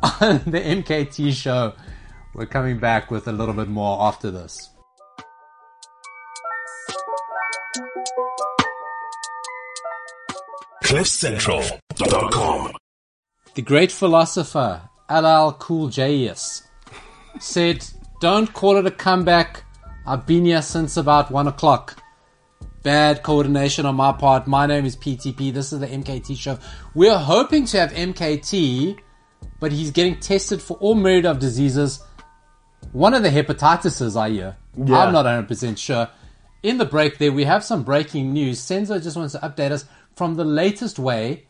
on 0.03 0.39
the 0.47 0.61
MKT 0.61 1.33
show. 1.33 1.73
We're 2.35 2.47
coming 2.47 2.79
back 2.79 3.11
with 3.11 3.29
a 3.29 3.33
little 3.33 3.55
bit 3.55 3.69
more 3.69 4.03
after 4.03 4.31
this. 4.31 4.71
CliffCentral.com. 10.83 12.73
The 13.55 13.63
great 13.63 13.93
philosopher 13.93 14.83
LL 15.09 15.53
Cool 15.53 15.87
J.S. 15.87 16.67
said, 17.39 17.87
Don't 18.21 18.53
call 18.53 18.79
it 18.79 18.87
a 18.87 18.91
comeback. 18.91 19.63
I've 20.05 20.27
been 20.27 20.45
here 20.45 20.61
since 20.61 20.97
about 20.97 21.31
one 21.31 21.47
o'clock. 21.47 22.03
Bad 22.83 23.23
coordination 23.23 23.87
on 23.87 23.95
my 23.95 24.11
part. 24.11 24.49
My 24.49 24.67
name 24.67 24.85
is 24.85 24.97
PTP. 24.97 25.53
This 25.53 25.73
is 25.73 25.79
the 25.79 25.87
MKT 25.87 26.37
show. 26.37 26.59
We're 26.97 27.17
hoping 27.17 27.65
to 27.67 27.79
have 27.79 27.93
MKT, 27.93 28.99
but 29.61 29.71
he's 29.71 29.93
getting 29.93 30.19
tested 30.19 30.61
for 30.61 30.77
all 30.79 30.97
myriad 30.97 31.25
of 31.25 31.39
diseases. 31.39 32.03
One 32.91 33.15
of 33.15 33.23
the 33.23 33.31
hepatitises, 33.31 34.21
I 34.21 34.31
hear. 34.31 34.57
Yeah. 34.77 34.99
I'm 34.99 35.13
not 35.13 35.27
100% 35.27 35.79
sure. 35.79 36.09
In 36.65 36.79
the 36.79 36.85
break 36.85 37.19
there, 37.19 37.31
we 37.31 37.45
have 37.45 37.63
some 37.63 37.85
breaking 37.85 38.33
news. 38.33 38.59
Senzo 38.59 39.01
just 39.01 39.17
wants 39.17 39.35
to 39.35 39.39
update 39.39 39.71
us 39.71 39.85
from 40.17 40.35
the 40.35 40.45
latest 40.45 40.99
way 40.99 41.47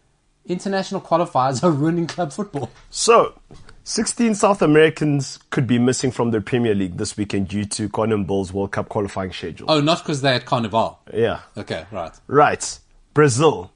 international 0.47 1.01
qualifiers 1.01 1.63
are 1.63 1.71
ruining 1.71 2.07
club 2.07 2.33
football. 2.33 2.71
So, 2.91 3.41
16 3.85 4.35
South 4.35 4.63
Americans 4.63 5.39
could 5.51 5.67
be 5.67 5.79
missing 5.79 6.11
from 6.11 6.31
the 6.31 6.41
Premier 6.41 6.75
League 6.75 6.97
this 6.97 7.17
weekend 7.17 7.49
due 7.49 7.65
to 7.67 7.89
CONMEBOL's 7.89 8.53
World 8.53 8.73
Cup 8.73 8.89
qualifying 8.89 9.33
schedule. 9.33 9.67
Oh, 9.71 9.81
not 9.81 9.99
because 9.99 10.23
they're 10.23 10.35
at 10.35 10.47
Carnival. 10.47 11.01
Yeah. 11.13 11.41
Okay, 11.57 11.87
right. 11.91 12.13
Right. 12.27 12.79
Brazil. 13.13 13.73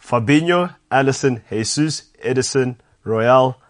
Fabinho, 0.00 0.74
Alisson, 0.90 1.42
Jesus, 1.50 2.10
Ederson, 2.24 2.76
Royal, 3.04 3.60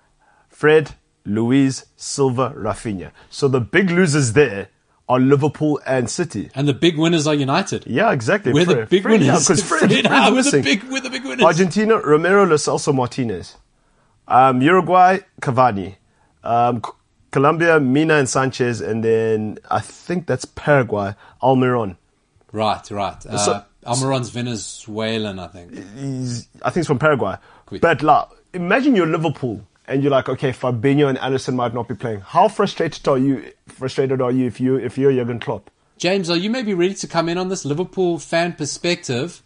Fred, 0.48 0.94
Luis, 1.24 1.87
Silva, 1.96 2.55
Rafinha. 2.57 3.11
So 3.29 3.48
the 3.48 3.61
big 3.61 3.90
losers 3.90 4.33
there 4.33 4.68
are 5.11 5.18
Liverpool 5.18 5.81
and 5.85 6.09
City. 6.09 6.51
And 6.55 6.68
the 6.68 6.73
big 6.73 6.96
winners 6.96 7.27
are 7.27 7.35
United. 7.35 7.85
Yeah, 7.85 8.12
exactly. 8.12 8.53
We're 8.53 8.64
the 8.64 8.87
big 8.87 9.03
Fred, 9.03 9.21
winners. 9.21 9.46
Fred, 9.46 9.58
Fred, 9.58 9.90
Fred's 9.90 10.06
ah, 10.08 10.31
we're, 10.33 10.42
the 10.44 10.63
big, 10.63 10.85
we're 10.85 11.00
the 11.00 11.11
big 11.11 11.25
winners. 11.25 11.44
Argentina, 11.44 11.98
Romero, 11.98 12.46
Lo 12.46 12.54
Celso, 12.54 12.94
Martinez. 12.94 13.56
Um, 14.29 14.63
Uruguay, 14.63 15.19
Cavani. 15.42 15.96
Um, 16.44 16.81
Colombia, 17.33 17.81
Mina 17.81 18.15
and 18.15 18.29
Sanchez. 18.29 18.81
And 18.81 19.02
then 19.02 19.58
I 19.69 19.81
think 19.81 20.29
that's 20.29 20.44
Paraguay, 20.44 21.15
Almiron. 21.42 21.96
Right, 22.52 22.88
right. 22.92 23.27
Uh, 23.27 23.37
So- 23.38 23.65
Almiron's 23.85 24.29
Venezuelan, 24.29 25.40
I 25.40 25.48
think. 25.48 25.73
He's, 25.96 26.46
I 26.63 26.71
think 26.71 26.83
it's 26.83 26.87
from 26.87 27.00
Paraguay. 27.00 27.37
But 27.81 28.02
like, 28.02 28.29
imagine 28.52 28.94
you're 28.94 29.06
Liverpool 29.06 29.67
and 29.90 30.02
you're 30.02 30.12
like, 30.12 30.28
okay, 30.28 30.52
Fabinho 30.52 31.08
and 31.08 31.18
Alisson 31.18 31.54
might 31.54 31.74
not 31.74 31.88
be 31.88 31.94
playing. 31.94 32.20
How 32.20 32.48
frustrated 32.48 33.06
are 33.08 33.18
you? 33.18 33.52
Frustrated 33.66 34.22
are 34.22 34.30
you 34.30 34.46
if 34.46 34.60
you 34.60 34.76
if 34.76 34.96
you're 34.96 35.12
Jurgen 35.12 35.40
Klopp? 35.40 35.70
James, 35.98 36.30
are 36.30 36.36
you 36.36 36.48
maybe 36.48 36.72
ready 36.72 36.94
to 36.94 37.06
come 37.06 37.28
in 37.28 37.36
on 37.36 37.48
this 37.48 37.64
Liverpool 37.64 38.18
fan 38.18 38.54
perspective? 38.54 39.42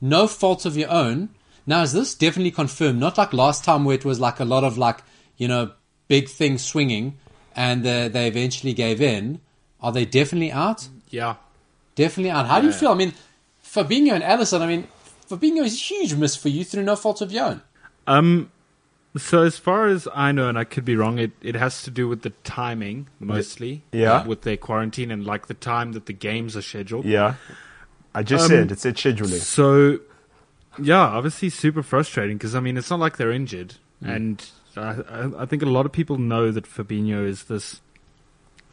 No 0.00 0.26
fault 0.26 0.64
of 0.66 0.76
your 0.76 0.90
own. 0.90 1.28
Now, 1.66 1.82
is 1.82 1.92
this 1.92 2.14
definitely 2.14 2.50
confirmed? 2.50 2.98
Not 2.98 3.16
like 3.16 3.32
last 3.32 3.64
time 3.64 3.84
where 3.84 3.94
it 3.94 4.04
was 4.04 4.18
like 4.18 4.40
a 4.40 4.44
lot 4.44 4.64
of 4.64 4.76
like, 4.76 5.02
you 5.36 5.46
know, 5.46 5.72
big 6.08 6.28
things 6.28 6.64
swinging 6.64 7.18
and 7.54 7.86
uh, 7.86 8.08
they 8.08 8.26
eventually 8.26 8.72
gave 8.72 9.00
in. 9.00 9.40
Are 9.80 9.92
they 9.92 10.04
definitely 10.04 10.50
out? 10.50 10.88
Yeah. 11.10 11.36
Definitely 11.94 12.30
out. 12.30 12.46
How 12.46 12.60
do 12.60 12.66
you 12.66 12.72
feel? 12.72 12.90
I 12.90 12.94
mean, 12.94 13.14
Fabinho 13.62 14.12
and 14.12 14.24
Alisson, 14.24 14.60
I 14.60 14.66
mean, 14.66 14.88
Fabinho 15.30 15.62
is 15.64 15.74
a 15.74 15.76
huge 15.76 16.14
miss 16.14 16.34
for 16.34 16.48
you 16.48 16.64
through 16.64 16.82
no 16.82 16.96
fault 16.96 17.20
of 17.20 17.30
your 17.30 17.44
own. 17.44 17.62
Um, 18.06 18.50
so 19.16 19.42
as 19.42 19.58
far 19.58 19.86
as 19.86 20.08
I 20.14 20.32
know, 20.32 20.48
and 20.48 20.58
I 20.58 20.64
could 20.64 20.84
be 20.84 20.96
wrong, 20.96 21.18
it, 21.18 21.32
it 21.40 21.54
has 21.54 21.82
to 21.82 21.90
do 21.90 22.08
with 22.08 22.22
the 22.22 22.30
timing 22.42 23.08
mostly. 23.20 23.82
Yeah. 23.92 24.12
uh, 24.12 24.26
with 24.26 24.42
their 24.42 24.56
quarantine 24.56 25.10
and 25.10 25.24
like 25.24 25.46
the 25.46 25.54
time 25.54 25.92
that 25.92 26.06
the 26.06 26.12
games 26.12 26.56
are 26.56 26.62
scheduled. 26.62 27.04
Yeah. 27.04 27.34
I 28.14 28.22
just 28.22 28.44
Um, 28.44 28.50
said 28.50 28.72
it 28.72 28.78
said 28.78 28.96
scheduling. 28.96 29.40
So, 29.40 30.00
yeah, 30.80 31.00
obviously 31.00 31.48
super 31.50 31.82
frustrating 31.82 32.36
because 32.36 32.54
I 32.54 32.60
mean 32.60 32.76
it's 32.76 32.90
not 32.90 33.00
like 33.00 33.16
they're 33.16 33.32
injured, 33.32 33.74
and 34.00 34.44
I, 34.76 35.30
I, 35.38 35.46
think 35.46 35.62
a 35.62 35.66
lot 35.66 35.86
of 35.86 35.92
people 35.92 36.18
know 36.18 36.50
that 36.50 36.64
Fabinho 36.64 37.26
is 37.26 37.44
this 37.44 37.80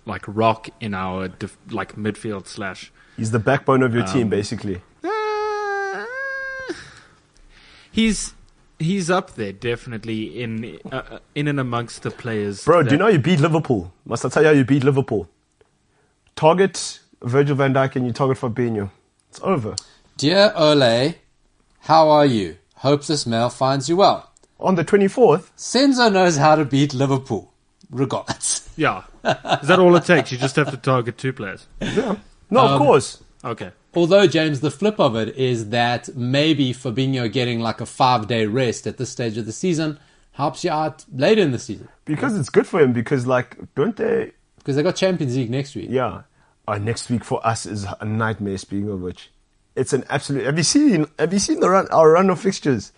like 0.06 0.24
rock 0.28 0.70
in 0.80 0.94
our 0.94 1.28
def- 1.28 1.58
like 1.70 1.96
midfield 1.96 2.48
slash. 2.48 2.92
He's 3.18 3.32
the 3.32 3.40
backbone 3.40 3.84
of 3.84 3.94
your 3.94 4.04
um, 4.04 4.14
team, 4.14 4.30
basically. 4.30 4.82
He's 7.92 8.34
he's 8.82 9.10
up 9.10 9.36
there 9.36 9.52
definitely 9.54 10.42
in 10.42 10.80
uh, 10.92 10.96
uh, 10.96 11.20
in 11.36 11.48
and 11.48 11.60
amongst 11.60 12.04
the 12.04 12.12
players. 12.12 12.66
Bro, 12.66 12.84
do 12.84 12.92
you 12.92 12.98
know 12.98 13.08
you 13.08 13.20
beat 13.20 13.40
Liverpool? 13.40 13.94
Must 14.06 14.26
I 14.26 14.30
tell 14.30 14.44
you 14.44 14.50
how 14.50 14.54
you 14.56 14.66
beat 14.66 14.84
Liverpool? 14.84 15.28
Target 16.36 17.00
Virgil 17.22 17.56
van 17.56 17.74
Dijk 17.74 17.96
and 17.96 18.06
you 18.06 18.14
target 18.14 18.38
Fabinho. 18.38 18.90
It's 19.30 19.40
over. 19.44 19.76
Dear 20.18 20.52
Ole, 20.56 21.16
how 21.82 22.10
are 22.10 22.26
you? 22.26 22.58
Hope 22.76 23.06
this 23.06 23.26
mail 23.26 23.50
finds 23.50 23.88
you 23.90 23.98
well. 23.98 24.32
On 24.60 24.76
the 24.76 24.84
24th, 24.86 25.50
Senzo 25.58 26.12
knows 26.12 26.38
how 26.38 26.56
to 26.56 26.66
beat 26.66 26.94
Liverpool. 26.94 27.52
Regards. 27.90 28.70
Yeah, 28.78 29.04
is 29.62 29.68
that 29.68 29.80
all 29.80 29.96
it 29.98 30.06
takes? 30.06 30.32
You 30.32 30.38
just 30.38 30.56
have 30.56 30.72
to 30.72 30.78
target 30.78 31.18
two 31.18 31.34
players. 31.34 31.68
Yeah. 31.82 32.16
No, 32.50 32.62
Um, 32.62 32.72
of 32.74 32.78
course. 32.80 33.22
Okay. 33.44 33.72
Although, 33.94 34.26
James, 34.28 34.62
the 34.62 34.72
flip 34.72 35.00
of 35.00 35.16
it 35.16 35.36
is 35.36 35.70
that 35.70 36.16
maybe 36.16 36.74
Fabinho 36.74 37.32
getting 37.32 37.60
like 37.60 37.82
a 37.82 37.86
five 37.86 38.28
day 38.28 38.46
rest 38.46 38.88
at 38.88 38.98
this 38.98 39.10
stage 39.10 39.38
of 39.38 39.46
the 39.46 39.52
season 39.52 40.00
helps 40.34 40.64
you 40.64 40.72
out 40.72 41.04
later 41.14 41.42
in 41.42 41.52
the 41.52 41.60
season. 41.60 41.90
Because 42.06 42.38
it's 42.38 42.50
good 42.50 42.66
for 42.66 42.80
him 42.80 42.94
because 42.94 43.28
like 43.28 43.58
don't 43.76 43.96
they 43.98 44.32
Because 44.58 44.76
they 44.78 44.84
got 44.84 44.96
Champions 44.96 45.36
League 45.36 45.50
next 45.50 45.76
week. 45.76 45.88
yeah. 45.90 46.22
Uh, 46.68 46.78
next 46.78 47.10
week 47.10 47.24
for 47.26 47.46
us 47.46 47.66
is 47.66 47.86
a 48.00 48.06
nightmare 48.06 48.58
speaking 48.58 48.88
of 48.88 49.02
which. 49.02 49.30
It's 49.76 49.92
an 49.94 50.06
absolute 50.10 50.46
have 50.46 50.58
you 50.58 50.64
seen 50.64 51.06
have 51.20 51.34
you 51.34 51.40
seen 51.40 51.60
the 51.60 51.70
run 51.70 51.88
our 51.92 52.12
run 52.12 52.30
of 52.30 52.40
fixtures? 52.40 52.94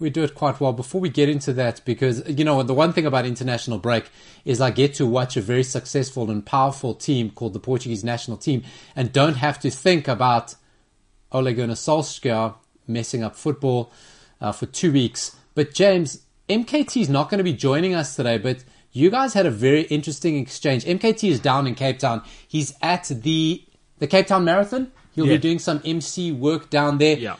We 0.00 0.10
do 0.10 0.24
it 0.24 0.34
quite 0.34 0.58
well. 0.60 0.72
Before 0.72 1.00
we 1.00 1.10
get 1.10 1.28
into 1.28 1.52
that, 1.52 1.82
because 1.84 2.26
you 2.28 2.44
know 2.44 2.62
the 2.62 2.74
one 2.74 2.92
thing 2.92 3.06
about 3.06 3.26
international 3.26 3.78
break 3.78 4.10
is 4.44 4.60
I 4.60 4.70
get 4.70 4.94
to 4.94 5.06
watch 5.06 5.36
a 5.36 5.40
very 5.42 5.62
successful 5.62 6.30
and 6.30 6.44
powerful 6.44 6.94
team 6.94 7.30
called 7.30 7.52
the 7.52 7.60
Portuguese 7.60 8.02
national 8.02 8.38
team, 8.38 8.62
and 8.96 9.12
don't 9.12 9.34
have 9.36 9.60
to 9.60 9.70
think 9.70 10.08
about 10.08 10.54
Ole 11.30 11.52
Gunnar 11.52 11.74
Solskjaer 11.74 12.54
messing 12.88 13.22
up 13.22 13.36
football 13.36 13.92
uh, 14.40 14.52
for 14.52 14.66
two 14.66 14.90
weeks. 14.90 15.36
But 15.54 15.74
James, 15.74 16.22
MKT 16.48 17.02
is 17.02 17.08
not 17.08 17.28
going 17.30 17.38
to 17.38 17.44
be 17.44 17.52
joining 17.52 17.94
us 17.94 18.16
today, 18.16 18.38
but 18.38 18.64
you 18.92 19.10
guys 19.10 19.34
had 19.34 19.46
a 19.46 19.50
very 19.50 19.82
interesting 19.82 20.36
exchange. 20.38 20.84
MKT 20.84 21.30
is 21.30 21.38
down 21.40 21.66
in 21.66 21.74
Cape 21.74 21.98
Town. 21.98 22.22
He's 22.48 22.72
at 22.82 23.04
the 23.04 23.62
the 23.98 24.06
Cape 24.06 24.26
Town 24.28 24.44
Marathon. 24.46 24.90
He'll 25.14 25.26
Yeah. 25.26 25.34
be 25.34 25.38
doing 25.38 25.58
some 25.58 25.82
MC 25.84 26.32
work 26.32 26.70
down 26.70 26.96
there. 26.98 27.18
Yeah. 27.18 27.36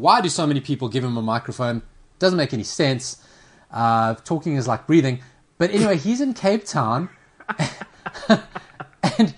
Why 0.00 0.20
do 0.20 0.28
so 0.28 0.46
many 0.46 0.60
people 0.60 0.88
give 0.88 1.04
him 1.04 1.16
a 1.16 1.22
microphone? 1.22 1.82
Doesn't 2.18 2.36
make 2.36 2.52
any 2.52 2.64
sense. 2.64 3.22
Uh, 3.70 4.14
talking 4.24 4.56
is 4.56 4.66
like 4.66 4.86
breathing. 4.86 5.20
But 5.58 5.70
anyway, 5.70 5.96
he's 5.96 6.20
in 6.20 6.32
Cape 6.34 6.64
Town, 6.64 7.10
and 9.18 9.34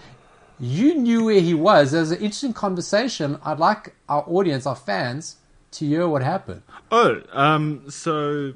you 0.60 0.94
knew 0.94 1.24
where 1.24 1.40
he 1.40 1.52
was. 1.52 1.90
There 1.90 2.00
was 2.00 2.12
an 2.12 2.18
interesting 2.18 2.52
conversation. 2.52 3.38
I'd 3.44 3.58
like 3.58 3.94
our 4.08 4.24
audience, 4.26 4.64
our 4.64 4.76
fans, 4.76 5.36
to 5.72 5.86
hear 5.86 6.06
what 6.06 6.22
happened. 6.22 6.62
Oh, 6.92 7.22
um, 7.32 7.90
so 7.90 8.54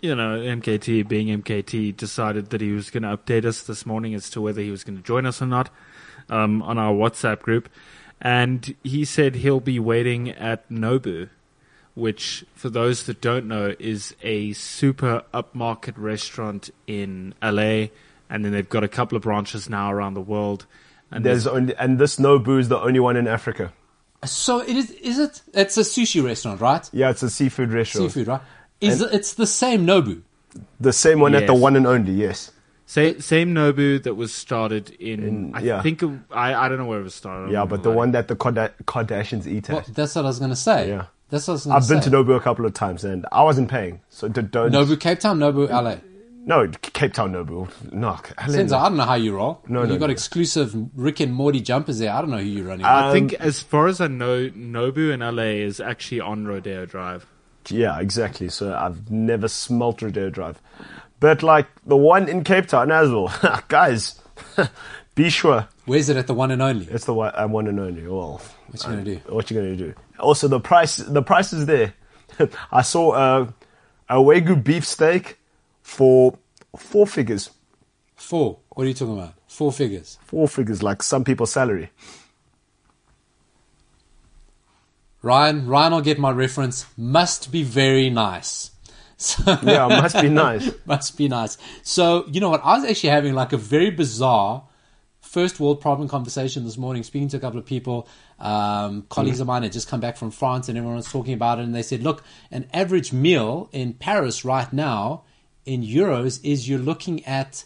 you 0.00 0.14
know, 0.14 0.38
MKT 0.38 1.08
being 1.08 1.42
MKT 1.42 1.96
decided 1.96 2.50
that 2.50 2.60
he 2.60 2.70
was 2.70 2.90
going 2.90 3.02
to 3.02 3.16
update 3.16 3.44
us 3.44 3.62
this 3.62 3.84
morning 3.84 4.14
as 4.14 4.30
to 4.30 4.40
whether 4.40 4.60
he 4.60 4.70
was 4.70 4.84
going 4.84 4.96
to 4.96 5.02
join 5.02 5.26
us 5.26 5.40
or 5.42 5.46
not 5.46 5.70
um, 6.28 6.62
on 6.62 6.78
our 6.78 6.92
WhatsApp 6.92 7.40
group, 7.40 7.68
and 8.20 8.74
he 8.82 9.04
said 9.04 9.36
he'll 9.36 9.60
be 9.60 9.78
waiting 9.78 10.30
at 10.30 10.68
Nobu, 10.70 11.28
which, 11.94 12.44
for 12.54 12.68
those 12.68 13.04
that 13.06 13.20
don't 13.20 13.46
know, 13.46 13.74
is 13.78 14.14
a 14.22 14.52
super 14.52 15.22
upmarket 15.32 15.94
restaurant 15.96 16.70
in 16.86 17.34
LA, 17.42 17.88
and 18.28 18.44
then 18.44 18.52
they've 18.52 18.68
got 18.68 18.84
a 18.84 18.88
couple 18.88 19.16
of 19.16 19.22
branches 19.22 19.68
now 19.68 19.92
around 19.92 20.14
the 20.14 20.20
world. 20.20 20.66
And 21.10 21.24
There's 21.24 21.46
only 21.46 21.74
and 21.76 21.98
this 21.98 22.16
Nobu 22.16 22.58
is 22.58 22.68
the 22.68 22.78
only 22.78 23.00
one 23.00 23.16
in 23.16 23.28
Africa. 23.28 23.72
So 24.24 24.60
it 24.60 24.76
is. 24.76 24.90
Is 24.90 25.18
it? 25.18 25.42
It's 25.54 25.76
a 25.76 25.82
sushi 25.82 26.24
restaurant, 26.24 26.60
right? 26.60 26.88
Yeah, 26.92 27.10
it's 27.10 27.22
a 27.22 27.30
seafood 27.30 27.70
restaurant. 27.70 28.10
Seafood, 28.10 28.26
right? 28.26 28.40
Is 28.80 29.00
it, 29.00 29.12
it's 29.12 29.34
the 29.34 29.46
same 29.46 29.86
Nobu? 29.86 30.22
The 30.80 30.92
same 30.92 31.20
one 31.20 31.34
at 31.34 31.46
the 31.46 31.54
one 31.54 31.76
and 31.76 31.86
only, 31.86 32.12
yes. 32.12 32.50
Sa- 32.86 33.18
same 33.18 33.52
Nobu 33.52 34.00
that 34.04 34.14
was 34.14 34.32
started 34.32 34.90
in, 34.90 35.22
In- 35.22 35.52
I 35.54 35.60
yeah. 35.60 35.82
think, 35.82 36.02
it- 36.02 36.10
I, 36.30 36.54
I 36.54 36.68
don't 36.68 36.78
know 36.78 36.86
where 36.86 37.00
it 37.00 37.04
was 37.04 37.14
started. 37.14 37.50
Yeah, 37.52 37.64
but 37.64 37.82
the 37.82 37.90
one 37.90 38.12
that 38.12 38.28
the 38.28 38.36
Kardashians 38.36 39.46
eat 39.46 39.68
Well, 39.68 39.78
at. 39.78 39.86
that's 39.94 40.14
what 40.14 40.24
I 40.24 40.28
was 40.28 40.38
going 40.38 40.50
to 40.50 40.56
say. 40.56 40.88
Yeah. 40.88 41.06
That's 41.28 41.48
what 41.48 41.52
I 41.52 41.54
was 41.54 41.64
going 41.64 41.72
to 41.72 41.76
I've 41.78 41.84
say. 41.84 41.94
been 41.94 42.02
to 42.04 42.10
Nobu 42.10 42.36
a 42.36 42.40
couple 42.40 42.64
of 42.64 42.74
times 42.74 43.02
and 43.04 43.26
I 43.32 43.42
wasn't 43.42 43.68
paying. 43.68 44.00
So 44.10 44.28
don't. 44.28 44.70
Nobu 44.72 44.98
Cape 45.00 45.18
Town, 45.18 45.38
Nobu 45.40 45.68
LA. 45.68 45.96
No, 46.44 46.68
Cape 46.80 47.12
Town 47.12 47.32
Nobu. 47.32 47.68
No, 47.92 48.12
Senzo, 48.46 48.74
I 48.78 48.88
don't 48.88 48.96
know 48.98 49.02
how 49.02 49.14
you 49.16 49.34
roll. 49.34 49.60
No, 49.66 49.82
you 49.82 49.88
no, 49.88 49.98
got 49.98 50.06
no. 50.06 50.12
exclusive 50.12 50.72
Rick 50.94 51.18
and 51.18 51.34
Morty 51.34 51.60
jumpers 51.60 51.98
there. 51.98 52.12
I 52.12 52.20
don't 52.20 52.30
know 52.30 52.38
who 52.38 52.44
you're 52.44 52.66
running. 52.68 52.86
I 52.86 53.08
Um, 53.08 53.12
think, 53.12 53.32
as 53.34 53.60
far 53.60 53.88
as 53.88 54.00
I 54.00 54.06
know, 54.06 54.48
Nobu 54.50 55.12
in 55.12 55.18
LA 55.20 55.64
is 55.66 55.80
actually 55.80 56.20
on 56.20 56.46
Rodeo 56.46 56.86
Drive. 56.86 57.26
Yeah, 57.68 57.98
exactly. 57.98 58.48
So 58.48 58.72
I've 58.72 59.10
never 59.10 59.48
smelt 59.48 60.00
Rodeo 60.02 60.30
Drive. 60.30 60.62
But 61.20 61.42
like 61.42 61.66
the 61.86 61.96
one 61.96 62.28
in 62.28 62.44
Cape 62.44 62.66
Town 62.66 62.90
as 62.90 63.10
well. 63.10 63.32
Guys, 63.68 64.20
be 65.14 65.30
sure. 65.30 65.66
Where's 65.86 66.08
it 66.08 66.16
at 66.16 66.26
the 66.26 66.34
one 66.34 66.50
and 66.50 66.60
only? 66.60 66.86
It's 66.86 67.04
the 67.06 67.14
one, 67.14 67.32
uh, 67.34 67.46
one 67.48 67.66
and 67.68 67.78
only. 67.80 68.06
Well, 68.06 68.40
What 68.70 68.82
you 68.82 68.90
gonna 68.90 69.04
do? 69.04 69.16
what 69.28 69.50
you 69.50 69.56
gonna 69.56 69.76
do? 69.76 69.94
Also, 70.18 70.48
the 70.48 70.60
price, 70.60 70.96
the 70.96 71.22
price 71.22 71.52
is 71.52 71.66
there. 71.66 71.94
I 72.72 72.82
saw 72.82 73.14
a, 73.14 73.54
a 74.08 74.16
Wagyu 74.16 74.62
beef 74.62 74.84
steak 74.84 75.38
for 75.82 76.36
four 76.76 77.06
figures. 77.06 77.50
Four. 78.16 78.58
What 78.70 78.84
are 78.84 78.88
you 78.88 78.94
talking 78.94 79.16
about? 79.18 79.34
Four 79.48 79.72
figures. 79.72 80.18
Four 80.24 80.48
figures, 80.48 80.82
like 80.82 81.02
some 81.02 81.24
people's 81.24 81.52
salary. 81.52 81.90
Ryan, 85.22 85.66
Ryan 85.66 85.92
I'll 85.94 86.00
get 86.02 86.18
my 86.18 86.30
reference. 86.30 86.86
Must 86.96 87.50
be 87.50 87.62
very 87.62 88.10
nice. 88.10 88.70
So, 89.18 89.58
Yeah, 89.62 89.88
must 89.88 90.20
be 90.20 90.28
nice. 90.46 90.70
must 90.84 91.16
be 91.16 91.28
nice. 91.28 91.56
So, 91.82 92.26
you 92.28 92.40
know 92.40 92.50
what? 92.50 92.60
I 92.64 92.76
was 92.78 92.84
actually 92.88 93.10
having 93.10 93.34
like 93.34 93.52
a 93.52 93.56
very 93.56 93.90
bizarre 93.90 94.64
first 95.20 95.58
world 95.60 95.80
problem 95.80 96.08
conversation 96.08 96.64
this 96.64 96.76
morning, 96.78 97.02
speaking 97.02 97.28
to 97.28 97.36
a 97.36 97.40
couple 97.40 97.58
of 97.58 97.66
people. 97.66 98.08
Um, 98.38 99.06
colleagues 99.08 99.40
of 99.40 99.46
mine 99.46 99.62
had 99.62 99.72
just 99.72 99.88
come 99.88 100.00
back 100.00 100.16
from 100.16 100.30
France 100.30 100.68
and 100.68 100.76
everyone 100.76 100.96
was 100.96 101.10
talking 101.10 101.32
about 101.34 101.58
it. 101.58 101.62
And 101.64 101.74
they 101.74 101.82
said, 101.82 102.02
look, 102.02 102.22
an 102.50 102.66
average 102.72 103.12
meal 103.12 103.68
in 103.72 103.94
Paris 103.94 104.44
right 104.44 104.70
now 104.72 105.24
in 105.64 105.82
euros 105.82 106.38
is 106.44 106.68
you're 106.68 106.78
looking 106.78 107.24
at 107.24 107.64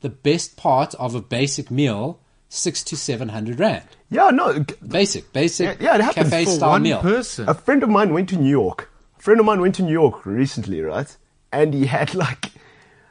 the 0.00 0.08
best 0.10 0.56
part 0.56 0.94
of 0.96 1.14
a 1.14 1.20
basic 1.22 1.70
meal, 1.70 2.20
six 2.48 2.82
to 2.84 2.96
seven 2.96 3.30
hundred 3.30 3.58
rand. 3.60 3.84
Yeah, 4.10 4.30
no. 4.30 4.64
Basic, 4.86 5.32
basic 5.32 5.80
Yeah, 5.80 5.86
yeah, 5.90 5.94
it 5.96 6.00
happens 6.02 6.30
cafe 6.30 6.44
For 6.44 6.50
style 6.50 6.70
one 6.70 6.82
meal. 6.82 7.00
person. 7.00 7.48
A 7.48 7.54
friend 7.54 7.82
of 7.82 7.88
mine 7.88 8.12
went 8.12 8.28
to 8.30 8.36
New 8.36 8.50
York. 8.50 8.90
A 9.22 9.24
friend 9.24 9.38
of 9.38 9.46
mine 9.46 9.60
went 9.60 9.76
to 9.76 9.84
New 9.84 9.92
York 9.92 10.26
recently, 10.26 10.80
right? 10.80 11.16
And 11.52 11.72
he 11.72 11.86
had 11.86 12.12
like, 12.26 12.50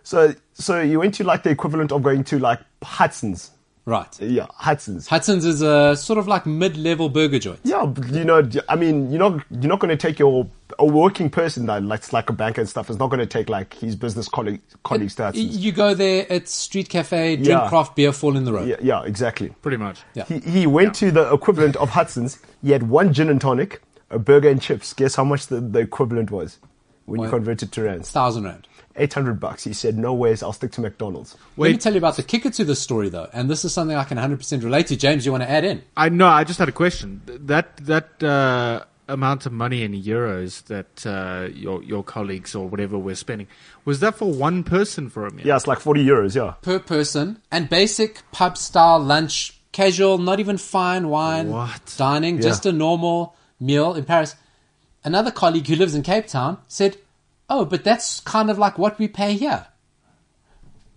so 0.04 0.36
so 0.52 0.84
he 0.86 0.98
went 0.98 1.14
to 1.16 1.24
like 1.24 1.44
the 1.44 1.52
equivalent 1.52 1.94
of 1.94 2.04
going 2.04 2.26
to 2.26 2.38
like 2.38 2.60
Hudson's. 2.84 3.52
Right. 3.86 4.20
Yeah, 4.22 4.48
Hudson's. 4.56 5.08
Hudson's 5.08 5.46
is 5.46 5.62
a 5.62 5.96
sort 5.96 6.20
of 6.20 6.28
like 6.28 6.46
mid-level 6.46 7.08
burger 7.08 7.40
joint. 7.40 7.62
Yeah, 7.64 7.92
you 8.12 8.26
know, 8.26 8.48
I 8.68 8.76
mean, 8.76 9.10
you're 9.10 9.20
not 9.20 9.46
you're 9.52 9.70
not 9.70 9.80
going 9.80 9.90
to 9.90 9.96
take 9.96 10.20
your 10.20 10.48
a 10.78 10.86
working 10.86 11.30
person 11.30 11.66
that 11.68 11.82
like 11.84 12.12
like 12.12 12.30
a 12.30 12.34
banker 12.34 12.60
and 12.60 12.70
stuff 12.70 12.90
is 12.90 12.98
not 13.00 13.08
going 13.08 13.22
to 13.22 13.26
take 13.26 13.48
like 13.48 13.74
his 13.76 13.96
business 13.96 14.28
colleague 14.28 14.60
colleagues 14.84 15.16
to 15.16 15.24
Hudson's. 15.24 15.58
You 15.64 15.72
go 15.72 15.94
there, 15.94 16.26
it's 16.30 16.52
street 16.52 16.90
cafe, 16.90 17.38
drink 17.38 17.48
Yeah. 17.48 17.70
craft 17.70 17.96
beer, 17.96 18.12
fall 18.12 18.36
in 18.36 18.44
the 18.44 18.52
road. 18.52 18.68
Yeah, 18.68 18.76
yeah, 18.82 19.04
exactly. 19.04 19.56
Pretty 19.62 19.78
much. 19.78 20.02
Yeah. 20.14 20.26
He 20.26 20.40
he 20.40 20.68
went 20.68 20.94
to 20.96 21.10
the 21.10 21.32
equivalent 21.34 21.78
of 21.78 21.92
Hudson's. 21.92 22.38
He 22.62 22.72
had 22.72 22.84
one 22.90 23.14
gin 23.14 23.30
and 23.30 23.40
tonic, 23.40 23.82
a 24.12 24.20
burger 24.20 24.50
and 24.50 24.62
chips. 24.62 24.94
Guess 24.94 25.16
how 25.16 25.24
much 25.24 25.48
the, 25.48 25.60
the 25.60 25.80
equivalent 25.80 26.30
was 26.32 26.60
when 27.06 27.22
you 27.22 27.30
converted 27.30 27.72
to 27.72 27.82
rands? 27.84 28.12
Thousand 28.12 28.44
rand. 28.44 28.68
Eight 28.98 29.14
hundred 29.14 29.40
bucks. 29.40 29.64
He 29.64 29.72
said, 29.74 29.98
"No 29.98 30.14
ways, 30.14 30.44
I'll 30.44 30.52
stick 30.54 30.72
to 30.74 30.82
McDonald's." 30.82 31.38
Let 31.56 31.72
me 31.72 31.78
tell 31.78 31.94
you 31.94 31.98
about 31.98 32.18
the 32.18 32.24
kicker 32.24 32.50
to 32.50 32.66
this 32.66 32.82
story, 32.82 33.08
though, 33.08 33.30
and 33.32 33.50
this 33.50 33.64
is 33.64 33.74
something 33.74 33.96
I 33.96 34.04
can 34.04 34.18
100% 34.18 34.64
relate 34.64 34.88
to. 34.88 34.98
James, 34.98 35.26
you 35.26 35.32
want 35.32 35.44
to 35.44 35.50
add 35.50 35.64
in? 35.64 35.82
I 35.96 36.10
no, 36.10 36.28
I 36.28 36.44
just 36.44 36.60
had 36.60 36.68
a 36.68 36.74
question. 36.74 37.22
That 37.26 37.78
that 37.78 38.22
uh, 38.22 38.84
amount 39.08 39.46
of 39.46 39.54
money 39.54 39.84
in 39.84 39.94
euros 39.94 40.66
that 40.66 41.06
uh, 41.06 41.48
your 41.54 41.82
your 41.84 42.04
colleagues 42.04 42.54
or 42.54 42.68
whatever 42.68 42.98
were 43.00 43.16
spending 43.16 43.48
was 43.86 44.02
that 44.02 44.16
for 44.18 44.32
one 44.32 44.64
person 44.64 45.10
for 45.10 45.26
a 45.26 45.32
meal? 45.32 45.48
Yeah, 45.48 45.56
it's 45.56 45.68
like 45.68 45.80
40 45.80 46.06
euros, 46.06 46.36
yeah. 46.36 46.56
per 46.62 46.78
person 46.80 47.42
and 47.52 47.70
basic 47.70 48.22
pub 48.32 48.58
style 48.58 49.00
lunch, 49.00 49.58
casual, 49.72 50.18
not 50.18 50.40
even 50.42 50.58
fine 50.58 51.10
wine 51.10 51.50
What? 51.50 51.96
dining, 51.98 52.36
Yeah. 52.36 52.42
just 52.42 52.66
a 52.66 52.72
normal 52.72 53.36
meal 53.62 53.94
in 53.94 54.04
Paris. 54.04 54.36
Another 55.06 55.32
colleague 55.32 55.68
who 55.68 55.76
lives 55.78 55.96
in 55.96 56.02
Cape 56.04 56.28
Town 56.28 56.58
said, 56.68 56.98
"Oh, 57.50 57.64
but 57.64 57.84
that's 57.86 58.20
kind 58.20 58.50
of 58.50 58.58
like 58.58 58.78
what 58.78 59.00
we 59.00 59.08
pay 59.08 59.34
here." 59.36 59.68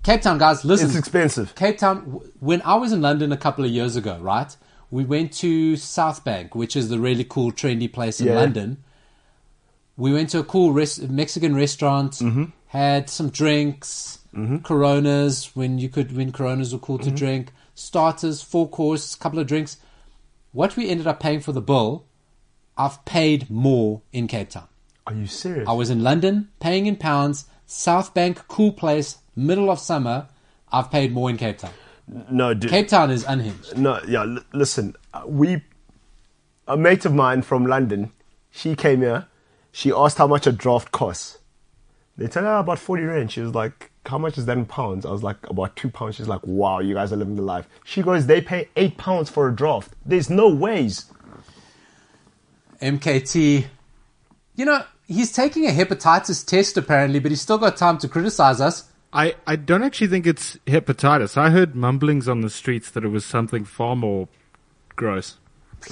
Cape 0.03 0.21
Town 0.23 0.37
guys, 0.39 0.65
listen. 0.65 0.89
It's 0.89 0.97
expensive. 0.99 1.55
Cape 1.55 1.79
Town. 1.79 2.01
When 2.41 2.61
I 2.63 2.75
was 2.75 2.93
in 2.93 3.01
London 3.01 3.31
a 3.33 3.37
couple 3.37 3.65
of 3.65 3.71
years 3.71 3.97
ago, 3.97 4.19
right, 4.21 4.55
we 4.91 5.05
went 5.05 5.33
to 5.35 5.77
South 5.77 6.25
Bank, 6.25 6.55
which 6.55 6.77
is 6.77 6.89
the 6.91 6.99
really 6.99 7.25
cool, 7.25 7.53
trendy 7.53 7.91
place 7.91 8.21
in 8.21 8.27
Yeah. 8.27 8.35
London. 8.35 8.79
We 9.97 10.13
went 10.13 10.31
to 10.31 10.41
a 10.41 10.45
cool 10.45 10.73
res- 10.73 11.01
Mexican 11.01 11.55
restaurant, 11.55 12.13
Mm-hmm. 12.15 12.45
had 12.67 13.09
some 13.09 13.31
drinks, 13.31 14.19
Coronas 14.65 15.55
when 15.55 15.79
you 15.79 15.89
could 15.89 16.15
when 16.17 16.33
Coronas 16.33 16.73
were 16.73 16.79
cool 16.81 16.99
to 16.99 17.07
Mm-hmm. 17.07 17.15
drink, 17.15 17.53
starters, 17.75 18.43
four 18.43 18.69
course, 18.69 19.15
couple 19.15 19.39
of 19.39 19.47
drinks. 19.47 19.79
What 20.53 20.77
we 20.77 20.89
ended 20.91 21.07
up 21.07 21.21
paying 21.21 21.41
for 21.41 21.53
the 21.53 21.61
bill, 21.63 22.05
I've 22.77 23.05
paid 23.05 23.51
more 23.51 24.03
in 24.13 24.27
Cape 24.27 24.51
Town. 24.51 24.69
Are 25.07 25.15
you 25.15 25.27
serious? 25.27 25.69
I 25.69 25.73
was 25.73 25.91
in 25.91 26.03
London, 26.03 26.49
paying 26.61 26.87
in 26.87 26.97
pounds. 26.97 27.47
South 27.67 28.15
Bank, 28.15 28.47
cool 28.49 28.73
place, 28.73 29.19
middle 29.37 29.71
of 29.71 29.79
summer. 29.79 30.29
I've 30.73 30.91
paid 30.91 31.13
more 31.13 31.31
in 31.31 31.37
Cape 31.37 31.59
Town. 31.59 31.73
no, 32.31 32.53
dude. 32.55 32.71
Cape 32.71 32.89
Town 32.89 33.11
is 33.11 33.25
unhinged. 33.25 33.77
No, 33.79 34.01
yeah. 34.09 34.23
L- 34.23 34.39
listen, 34.53 34.95
uh, 35.13 35.23
we, 35.27 35.63
a 36.67 36.77
mate 36.77 37.05
of 37.05 37.15
mine 37.15 37.43
from 37.43 37.65
London, 37.67 38.11
she 38.51 38.75
came 38.75 39.01
here. 39.01 39.27
She 39.73 39.93
asked 39.93 40.19
how 40.19 40.27
much 40.27 40.47
a 40.47 40.53
draft 40.53 40.91
costs. 40.93 41.39
They 42.17 42.27
tell 42.29 42.45
her 42.45 42.59
about 42.59 42.79
forty 42.79 43.03
rand. 43.03 43.33
She 43.33 43.41
was 43.41 43.55
like, 43.55 43.91
"How 44.07 44.19
much 44.19 44.39
is 44.39 44.47
that 44.47 44.57
in 44.57 44.67
pounds?" 44.67 45.05
I 45.05 45.11
was 45.11 45.25
like, 45.25 45.37
"About 45.51 45.75
two 45.75 45.91
pounds." 45.91 46.15
She's 46.15 46.29
like, 46.29 46.41
"Wow, 46.45 46.79
you 46.79 46.95
guys 46.95 47.13
are 47.13 47.17
living 47.17 47.35
the 47.35 47.43
life." 47.43 47.69
She 47.85 48.03
goes, 48.03 48.27
"They 48.27 48.41
pay 48.41 48.69
eight 48.77 48.97
pounds 48.99 49.31
for 49.31 49.49
a 49.49 49.55
draft. 49.55 49.95
There's 50.07 50.31
no 50.31 50.49
ways." 50.49 51.07
MKT, 52.85 53.65
you 54.57 54.65
know, 54.65 54.85
he's 55.07 55.33
taking 55.33 55.67
a 55.67 55.71
hepatitis 55.71 56.47
test 56.47 56.77
apparently, 56.77 57.19
but 57.19 57.31
he's 57.31 57.41
still 57.41 57.59
got 57.59 57.77
time 57.77 57.99
to 57.99 58.09
criticize 58.09 58.61
us. 58.61 58.91
I, 59.13 59.37
I 59.47 59.57
don't 59.57 59.83
actually 59.83 60.09
think 60.09 60.27
it's 60.27 60.57
hepatitis. 60.67 61.37
I 61.37 61.51
heard 61.51 61.75
mumblings 61.75 62.29
on 62.29 62.41
the 62.41 62.51
streets 62.51 62.91
that 62.91 63.05
it 63.05 63.09
was 63.09 63.25
something 63.25 63.65
far 63.65 63.97
more 63.97 64.29
gross. 64.97 65.39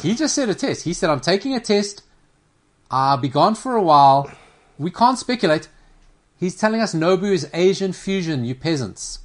He 0.01 0.15
just 0.15 0.35
said 0.35 0.49
a 0.49 0.55
test. 0.55 0.85
He 0.85 0.93
said, 0.93 1.09
I'm 1.09 1.21
taking 1.21 1.55
a 1.55 1.61
test. 1.61 2.03
I'll 2.91 3.17
be 3.17 3.29
gone 3.29 3.55
for 3.55 3.75
a 3.75 3.83
while. 3.83 4.31
We 4.79 4.91
can't 4.91 5.19
speculate. 5.19 5.69
He's 6.39 6.57
telling 6.57 6.81
us 6.81 6.95
Nobu 6.95 7.33
is 7.33 7.49
Asian 7.55 7.93
fusion, 7.93 8.45
you 8.45 8.55
peasants. 8.55 9.21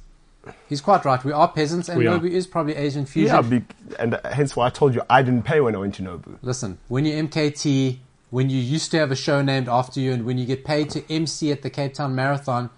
He's 0.68 0.80
quite 0.80 1.04
right. 1.04 1.22
We 1.24 1.32
are 1.32 1.48
peasants, 1.48 1.88
and 1.88 1.98
We 1.98 2.06
are. 2.06 2.18
Nobu 2.18 2.30
is 2.30 2.46
probably 2.46 2.76
Asian 2.76 3.06
fusion. 3.06 3.34
Yeah, 3.34 3.42
be- 3.42 3.64
and 3.98 4.20
hence 4.24 4.54
why 4.56 4.66
I 4.66 4.70
told 4.70 4.94
you 4.94 5.02
I 5.08 5.22
didn't 5.22 5.42
pay 5.44 5.60
when 5.60 5.74
I 5.74 5.78
went 5.78 5.94
to 5.96 6.02
Nobu. 6.02 6.38
Listen, 6.42 6.78
when 6.88 7.04
you're 7.04 7.22
MKT, 7.24 7.98
when 8.30 8.50
you 8.50 8.58
used 8.58 8.90
to 8.90 8.98
have 8.98 9.10
a 9.10 9.16
show 9.16 9.42
named 9.42 9.68
after 9.68 10.00
you, 10.00 10.12
and 10.12 10.24
when 10.24 10.38
you 10.38 10.46
get 10.46 10.64
paid 10.64 10.90
to 10.90 11.12
MC 11.12 11.50
at 11.50 11.62
the 11.62 11.70
Cape 11.70 11.94
Town 11.94 12.14
Marathon, 12.14 12.70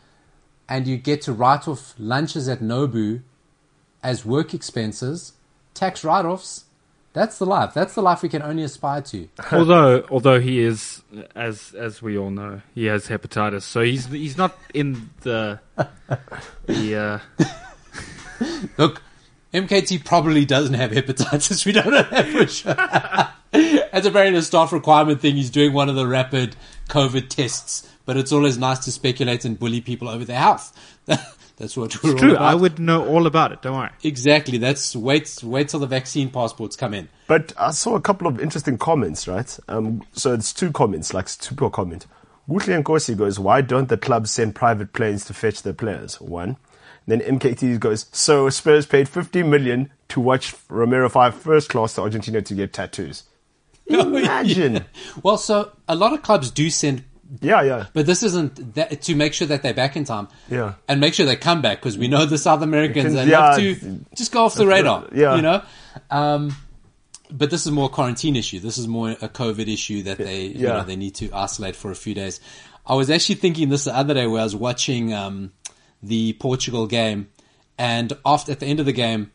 and 0.69 0.87
you 0.87 0.97
get 0.97 1.23
to 1.23 1.33
write 1.33 1.67
off 1.67 1.95
lunches 1.99 2.49
at 2.49 2.61
Nobu 2.61 3.23
as 4.03 4.25
work 4.25 4.55
expenses, 4.55 5.33
tax 5.75 6.05
write 6.05 6.25
offs, 6.25 6.65
that's 7.13 7.39
the 7.39 7.47
life. 7.47 7.75
That's 7.75 7.95
the 7.95 8.03
life 8.03 8.23
we 8.23 8.29
can 8.29 8.43
only 8.43 8.63
aspire 8.63 9.03
to. 9.03 9.29
although 9.53 10.05
although 10.11 10.41
he 10.41 10.61
is 10.61 11.03
as 11.35 11.75
as 11.75 12.01
we 12.01 12.17
all 12.17 12.31
know 12.31 12.63
he 12.75 12.87
has 12.87 13.09
hepatitis 13.09 13.63
so 13.63 13.81
he's 13.83 14.07
he's 14.07 14.37
not 14.37 14.57
in 14.75 15.11
the 15.23 15.59
the 16.67 16.97
uh, 17.39 17.45
Look, 18.79 19.03
MKT 19.53 20.05
probably 20.05 20.45
doesn't 20.45 20.75
have 20.75 20.91
hepatitis. 20.93 21.67
We 21.71 21.73
don't 21.73 21.91
know 21.91 22.03
that 22.03 22.27
for 22.27 22.47
sure. 22.47 23.89
As 23.93 24.07
a 24.07 24.11
very 24.11 24.41
staff 24.43 24.73
requirement 24.73 25.21
thing, 25.21 25.37
he's 25.37 25.51
doing 25.51 25.73
one 25.73 25.89
of 25.89 25.97
the 25.97 26.07
rapid 26.07 26.57
COVID 26.89 27.29
tests. 27.29 27.89
But 28.07 28.17
it's 28.17 28.33
always 28.33 28.59
nice 28.59 28.81
to 28.81 28.93
speculate 28.93 29.45
and 29.45 29.59
bully 29.59 29.81
people 29.81 30.09
over 30.09 30.25
their 30.25 30.39
health. 30.39 30.73
That's 31.61 31.77
what 31.77 32.03
we're 32.03 32.13
all 32.13 32.19
true 32.19 32.31
about. 32.33 32.43
I 32.43 32.55
would 32.55 32.79
know 32.79 33.07
all 33.07 33.27
about 33.27 33.53
it 33.53 33.61
don't 33.61 33.77
worry 33.77 33.91
Exactly. 34.03 34.57
That's 34.57 34.97
wait 34.97 35.41
wait 35.43 35.69
till 35.69 35.81
the 35.81 35.87
vaccine 35.87 36.31
passports 36.31 36.75
come 36.75 36.95
in. 36.95 37.11
But 37.27 37.53
I 37.59 37.71
saw 37.71 37.95
a 37.95 38.01
couple 38.01 38.27
of 38.27 38.41
interesting 38.41 38.79
comments, 38.79 39.29
right? 39.29 39.59
Um, 39.69 40.03
so 40.13 40.33
it's 40.33 40.55
two 40.55 40.73
comments, 40.73 41.13
like 41.13 41.27
two 41.27 41.55
per 41.55 41.69
comment. 41.69 42.07
Gutle 42.49 42.83
Nkosi 42.83 43.17
goes, 43.17 43.39
why 43.39 43.61
don't 43.61 43.89
the 43.89 43.99
clubs 43.99 44.31
send 44.31 44.55
private 44.55 44.93
planes 44.95 45.25
to 45.27 45.35
fetch 45.35 45.63
their 45.63 45.75
players? 45.75 46.21
One. 46.21 46.57
Then 47.07 47.21
MKT 47.21 47.79
goes, 47.79 48.07
so 48.13 48.49
Spurs 48.49 48.87
paid 48.87 49.09
50 49.09 49.43
million 49.43 49.93
to 50.09 50.21
watch 50.21 50.55
Romero 50.69 51.09
fly 51.09 51.31
first 51.31 51.69
class 51.69 51.95
to 51.95 52.03
Argentina 52.03 52.41
to 52.43 52.55
get 52.55 52.73
tattoos. 52.73 53.25
Imagine. 53.87 54.87
Well, 55.23 55.37
so 55.37 55.73
a 55.89 55.95
lot 55.95 56.13
of 56.13 56.23
clubs 56.23 56.51
do 56.51 56.71
send, 56.71 57.05
yeah, 57.41 57.63
yeah. 57.63 57.87
but 57.93 58.07
this 58.07 58.23
isn't 58.23 58.75
that, 58.75 59.03
to 59.03 59.15
make 59.15 59.33
sure 59.35 59.47
that 59.49 59.63
they're 59.63 59.75
back 59.75 59.97
in 59.97 60.05
time. 60.05 60.29
Yeah. 60.49 60.75
And 60.89 61.01
make 61.01 61.15
sure 61.15 61.27
they 61.27 61.37
come 61.37 61.63
back 61.63 61.79
because 61.79 61.97
we 61.97 62.09
know 62.09 62.27
the 62.27 62.39
South 62.39 62.63
Americans 62.63 63.15
they 63.15 63.27
Yeah. 63.27 63.55
to 63.57 64.01
just 64.17 64.33
go 64.33 64.45
off 64.45 64.55
the 64.55 64.67
radar. 64.67 65.07
Yeah. 65.13 65.37
You 65.37 65.43
know? 65.43 65.63
Um, 66.11 66.57
but 67.31 67.51
this 67.51 67.65
is 67.67 67.73
more 67.73 67.87
a 67.87 67.89
quarantine 67.89 68.37
issue. 68.37 68.59
This 68.59 68.79
is 68.79 68.89
more 68.89 69.11
a 69.11 69.29
COVID 69.29 69.73
issue 69.73 70.03
that 70.05 70.19
they, 70.19 70.47
you 70.47 70.67
Yeah. 70.67 70.79
know, 70.79 70.85
they 70.85 70.97
need 70.97 71.15
to 71.17 71.31
isolate 71.33 71.77
for 71.77 71.91
a 71.91 71.95
few 71.97 72.15
days. 72.15 72.41
I 72.87 72.95
was 72.95 73.11
actually 73.11 73.37
thinking 73.37 73.69
this 73.69 73.85
the 73.85 73.97
other 73.97 74.15
day 74.15 74.27
where 74.27 74.41
I 74.41 74.45
was 74.45 74.57
watching, 74.57 75.15
um, 75.15 75.53
the 76.03 76.33
Portugal 76.35 76.87
game 76.87 77.29
and 77.79 78.13
after, 78.25 78.51
at 78.53 78.61
the 78.61 78.67
end 78.67 78.81
of 78.81 78.87
the 78.87 78.93
game, 78.93 79.31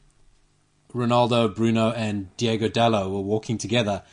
Ronaldo, 0.93 1.54
Bruno, 1.54 1.91
and 1.91 2.36
Diogo 2.38 2.70
Dalot 2.70 3.10
were 3.12 3.22
walking 3.22 3.58
together. 3.58 4.04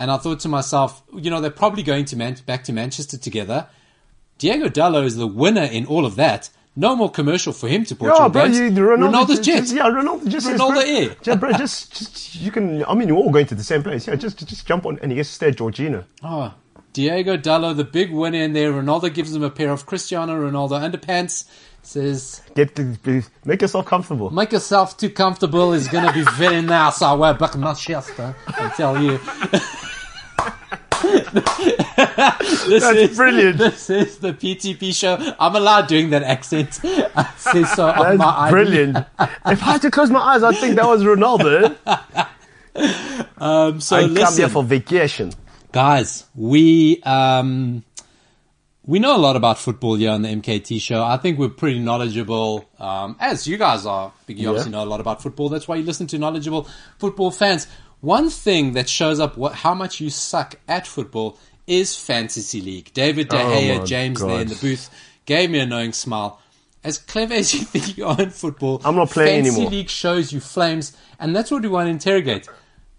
And 0.00 0.10
I 0.10 0.16
thought 0.16 0.40
to 0.40 0.48
myself, 0.48 1.02
you 1.14 1.30
know, 1.30 1.40
they're 1.40 1.50
probably 1.50 1.82
going 1.84 2.06
to 2.06 2.16
Man- 2.16 2.36
back 2.46 2.64
to 2.64 2.72
Manchester 2.72 3.18
together. 3.18 3.68
Diogo 4.38 4.68
Dalot 4.68 5.04
is 5.04 5.16
the 5.16 5.26
winner 5.26 5.62
in 5.64 5.84
all 5.86 6.06
of 6.06 6.16
that. 6.16 6.48
No 6.74 6.96
more 6.96 7.10
commercial 7.10 7.52
for 7.52 7.68
him 7.68 7.84
to 7.84 7.94
Portugal. 7.94 8.22
Yeah, 8.22 8.28
bro, 8.28 8.44
you, 8.46 8.70
Ronaldo, 8.70 9.10
Ronaldo's 9.10 9.28
just, 9.28 9.42
jet. 9.44 9.56
just- 9.60 9.74
yeah, 9.74 9.82
Ronaldo 9.90 10.28
just 10.28 10.46
Ronaldo 10.46 10.70
bro, 10.72 10.80
Air. 10.80 11.16
just, 11.22 11.40
bro, 11.40 11.52
just, 11.52 11.98
just, 11.98 12.34
you 12.36 12.50
can, 12.50 12.84
I 12.86 12.94
mean, 12.94 13.08
you're 13.08 13.18
all 13.18 13.30
going 13.30 13.46
to 13.46 13.54
the 13.54 13.62
same 13.64 13.82
place. 13.82 14.06
Yeah, 14.08 14.14
just, 14.14 14.38
just 14.48 14.66
jump 14.66 14.86
on 14.86 14.98
and 15.02 15.12
he 15.12 15.16
gets 15.16 15.28
to 15.28 15.34
stay 15.34 15.48
at 15.48 15.56
Georgina. 15.56 16.06
Oh, 16.22 16.54
Diogo 16.94 17.36
Dalot, 17.36 17.76
the 17.76 17.84
big 17.84 18.10
winner 18.10 18.38
in 18.38 18.52
there. 18.54 18.72
Ronaldo 18.72 19.12
gives 19.12 19.34
him 19.34 19.42
a 19.42 19.50
pair 19.50 19.70
of 19.70 19.84
Cristiano 19.84 20.32
Ronaldo 20.50 20.80
underpants. 20.90 21.44
Says, 21.82 22.42
Get 22.54 22.76
to 22.76 22.96
make 23.44 23.62
yourself 23.62 23.86
comfortable. 23.86 24.30
make 24.30 24.52
yourself 24.52 24.96
too 24.98 25.08
comfortable 25.10 25.72
is 25.72 25.88
going 25.88 26.06
to 26.06 26.12
be 26.12 26.22
very 26.36 26.60
nice. 26.62 27.00
I 27.02 27.14
wear 27.14 27.32
back 27.34 27.56
Manchester, 27.56 28.34
I 28.48 28.68
tell 28.76 29.02
you. 29.02 29.18
this 31.02 32.82
That's 32.82 32.96
is, 32.96 33.16
brilliant. 33.16 33.58
This 33.58 33.90
is 33.90 34.18
the 34.18 34.32
PTP 34.32 34.94
show. 34.94 35.34
I'm 35.38 35.56
allowed 35.56 35.86
doing 35.88 36.10
that 36.10 36.22
accent. 36.22 36.80
I 36.84 37.32
say 37.36 37.64
so 37.64 37.86
on 37.86 38.16
That's 38.16 38.18
my 38.18 38.50
brilliant. 38.50 38.96
if 39.18 39.18
I 39.18 39.54
had 39.54 39.82
to 39.82 39.90
close 39.90 40.10
my 40.10 40.20
eyes, 40.20 40.42
I'd 40.42 40.56
think 40.56 40.76
that 40.76 40.86
was 40.86 41.02
Ronaldo. 41.02 41.76
Um, 43.36 43.80
so 43.80 43.96
I 43.96 44.02
come 44.14 44.36
here 44.36 44.48
for 44.48 44.62
vacation. 44.62 45.32
guys, 45.72 46.24
we 46.36 47.02
um, 47.02 47.82
we 48.86 48.98
know 48.98 49.16
a 49.16 49.18
lot 49.18 49.36
about 49.36 49.58
football 49.58 49.94
here 49.94 50.10
on 50.10 50.22
the 50.22 50.28
MKT 50.28 50.80
show. 50.80 51.02
I 51.02 51.16
think 51.16 51.38
we're 51.38 51.48
pretty 51.48 51.78
knowledgeable, 51.78 52.68
um, 52.78 53.16
as 53.20 53.46
you 53.46 53.56
guys 53.56 53.86
are. 53.86 54.12
You 54.26 54.48
obviously 54.48 54.72
know 54.72 54.82
a 54.82 54.86
lot 54.86 55.00
about 55.00 55.22
football. 55.22 55.48
That's 55.48 55.68
why 55.68 55.76
you 55.76 55.84
listen 55.84 56.06
to 56.08 56.18
knowledgeable 56.18 56.68
football 56.98 57.30
fans. 57.30 57.66
One 58.00 58.30
thing 58.30 58.72
that 58.72 58.88
shows 58.88 59.20
up 59.20 59.36
what, 59.36 59.54
how 59.54 59.74
much 59.74 60.00
you 60.00 60.10
suck 60.10 60.54
at 60.66 60.86
football 60.86 61.38
is 61.66 61.96
fantasy 61.96 62.60
league. 62.60 62.92
David 62.94 63.28
De 63.28 63.36
Oh 63.36 63.44
Gea, 63.50 63.78
my 63.78 63.84
James 63.84 64.20
there 64.20 64.40
in 64.40 64.48
the 64.48 64.54
booth, 64.56 64.90
gave 65.26 65.50
me 65.50 65.60
a 65.60 65.66
knowing 65.66 65.92
smile. 65.92 66.40
As 66.82 66.98
clever 66.98 67.34
as 67.34 67.52
you 67.54 67.60
think 67.64 67.98
you 67.98 68.06
are 68.06 68.20
in 68.20 68.30
football, 68.30 68.80
I'm 68.84 68.96
not 68.96 69.10
playing 69.10 69.42
fantasy 69.44 69.56
anymore. 69.56 69.70
league 69.70 69.90
shows 69.90 70.32
you 70.32 70.40
flames, 70.40 70.96
and 71.18 71.36
that's 71.36 71.50
what 71.50 71.62
we 71.62 71.68
want 71.68 71.86
to 71.86 71.90
interrogate. 71.90 72.48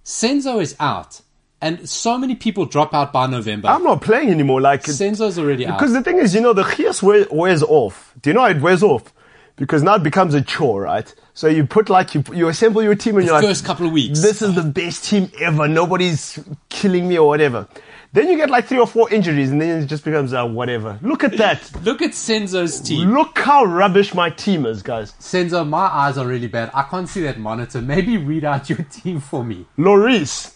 Senzo 0.06 0.62
is 0.62 0.76
out, 0.80 1.22
and 1.62 1.90
so 1.90 2.18
many 2.18 2.36
people 2.36 2.66
drop 2.66 2.94
out 2.94 3.12
by 3.12 3.26
November. 3.28 3.68
I'm 3.70 3.84
not 3.84 4.02
playing 4.02 4.30
anymore. 4.30 4.62
Like 4.62 4.84
Senzo's 4.84 5.38
already 5.40 5.66
out. 5.66 5.80
because 5.80 5.94
the 5.94 6.04
thing 6.04 6.18
is, 6.18 6.34
you 6.36 6.42
know, 6.42 6.54
the 6.54 6.64
Chias 6.64 7.02
wear, 7.02 7.26
wears 7.32 7.64
off. 7.64 8.14
Do 8.22 8.30
you 8.30 8.34
know 8.36 8.42
how 8.42 8.50
it 8.50 8.62
wears 8.62 8.84
off? 8.84 9.12
Because 9.56 9.84
now 9.84 9.96
it 9.96 10.04
becomes 10.04 10.34
a 10.34 10.42
chore, 10.42 10.84
right? 10.84 11.14
So 11.34 11.48
you 11.48 11.66
put 11.66 11.90
like 11.90 12.14
you 12.14 12.24
you 12.34 12.48
assemble 12.50 12.84
your 12.84 12.96
team 12.96 13.18
and 13.18 13.26
you're 13.26 13.36
like 13.36 13.44
first 13.44 13.66
couple 13.66 13.86
of 13.88 13.94
weeks. 13.94 14.22
This 14.22 14.42
is 14.42 14.54
the 14.56 14.64
best 14.64 15.06
team 15.06 15.32
ever. 15.40 15.68
Nobody's 15.68 16.40
killing 16.70 17.08
me 17.08 17.18
or 17.18 17.28
whatever. 17.28 17.68
Then 18.14 18.28
you 18.28 18.36
get 18.36 18.50
like 18.50 18.66
three 18.66 18.80
or 18.80 18.88
four 18.88 19.10
injuries, 19.10 19.52
and 19.52 19.62
then 19.62 19.84
it 19.84 19.86
just 19.86 20.04
becomes 20.04 20.34
uh, 20.34 20.46
whatever. 20.46 21.00
Look 21.02 21.24
at 21.24 21.38
that. 21.38 21.72
Look 21.84 22.02
at 22.02 22.12
Senzo's 22.12 22.82
team. 22.82 23.14
Look 23.14 23.40
how 23.40 23.64
rubbish 23.64 24.14
my 24.14 24.30
team 24.30 24.66
is, 24.66 24.84
guys. 24.84 25.14
Senzo, 25.14 25.66
my 25.68 25.86
eyes 25.86 26.18
are 26.18 26.28
really 26.28 26.48
bad. 26.48 26.72
I 26.74 26.84
can't 26.84 27.08
see 27.08 27.22
that 27.22 27.40
monitor. 27.40 27.82
Maybe 27.82 28.18
read 28.18 28.44
out 28.44 28.70
your 28.70 28.84
team 28.92 29.22
for 29.22 29.46
me. 29.46 29.66
Lloris, 29.78 30.56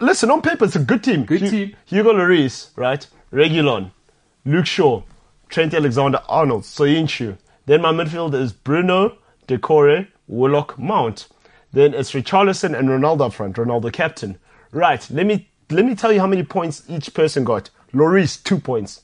listen, 0.00 0.30
on 0.30 0.42
paper, 0.42 0.64
it's 0.66 0.76
a 0.76 0.84
good 0.84 1.02
team. 1.02 1.24
Good 1.24 1.50
team. 1.50 1.74
Hugo 1.86 2.12
Lloris, 2.12 2.70
right? 2.76 3.04
Reguilón, 3.32 3.90
Luke 4.44 4.66
Shaw, 4.66 5.02
Trent 5.48 5.74
Alexander-Arnold, 5.74 6.62
Söyüncü. 6.62 7.36
Then 7.66 7.82
my 7.82 7.90
midfield 7.90 8.34
is 8.34 8.52
Bruno, 8.52 9.18
Doucouré, 9.46 10.08
Willock, 10.26 10.78
Mount. 10.78 11.28
Then 11.72 11.94
it's 11.94 12.12
Richarlison 12.12 12.76
and 12.78 12.88
Ronaldo 12.88 13.26
up 13.26 13.34
front. 13.34 13.56
Ronaldo 13.56 13.92
captain. 13.92 14.38
Right. 14.72 15.06
Let 15.10 15.26
me 15.26 15.48
let 15.70 15.84
me 15.84 15.94
tell 15.94 16.12
you 16.12 16.20
how 16.20 16.26
many 16.26 16.42
points 16.42 16.82
each 16.88 17.12
person 17.12 17.44
got. 17.44 17.70
Lloris 17.92 18.42
two 18.42 18.58
points. 18.58 19.02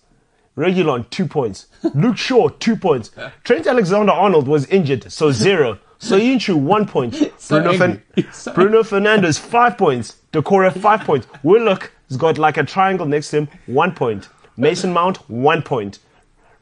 Reguilón 0.56 1.08
two 1.10 1.26
points. 1.26 1.66
Luke 1.94 2.16
Shaw 2.16 2.48
two 2.48 2.76
points. 2.76 3.10
Trent 3.44 3.66
Alexander-Arnold 3.66 4.46
was 4.46 4.66
injured, 4.66 5.10
so 5.12 5.32
zero. 5.32 5.78
So 5.98 6.18
Söyüncü 6.18 6.54
one 6.60 6.86
point. 6.86 7.14
So 7.38 7.60
Bruno, 7.60 7.84
angry. 7.84 8.02
So 8.32 8.52
Bruno 8.52 8.82
Fernandes 8.82 9.38
five 9.38 9.78
points. 9.78 10.16
Doucouré 10.32 10.76
five 10.76 11.00
points. 11.00 11.26
Willock 11.42 11.92
has 12.08 12.16
got 12.16 12.38
like 12.38 12.56
a 12.56 12.64
triangle 12.64 13.06
next 13.06 13.30
to 13.30 13.38
him, 13.38 13.48
one 13.66 13.92
point. 13.92 14.28
Mason 14.56 14.92
Mount 14.92 15.18
one 15.30 15.62
point. 15.62 15.98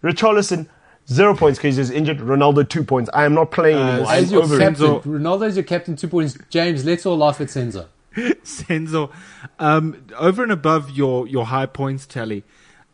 Richarlison 0.03 0.69
zero 1.11 1.35
points 1.35 1.59
because 1.59 1.77
he's 1.77 1.91
injured. 1.91 2.19
Ronaldo 2.19 2.69
two 2.69 2.85
points. 2.85 3.11
I 3.13 3.25
am 3.25 3.35
not 3.35 3.51
playing 3.51 3.79
anymore. 3.79 4.07
I'm 4.07 4.25
your 4.27 4.43
over 4.45 4.59
captain, 4.59 4.87
Senzo. 4.87 5.03
Ronaldo's 5.03 5.57
your 5.57 5.65
captain, 5.65 5.97
two 5.97 6.09
points. 6.09 6.39
James, 6.49 6.85
let's 6.85 7.05
all 7.05 7.19
laugh 7.19 7.41
at 7.41 7.49
Senzo. 7.49 7.87
Senzo, 8.17 9.11
um, 9.59 10.05
over 10.17 10.43
and 10.43 10.53
above 10.53 10.91
your, 10.91 11.27
your 11.27 11.47
high 11.47 11.67
points 11.67 12.07
tally, 12.07 12.45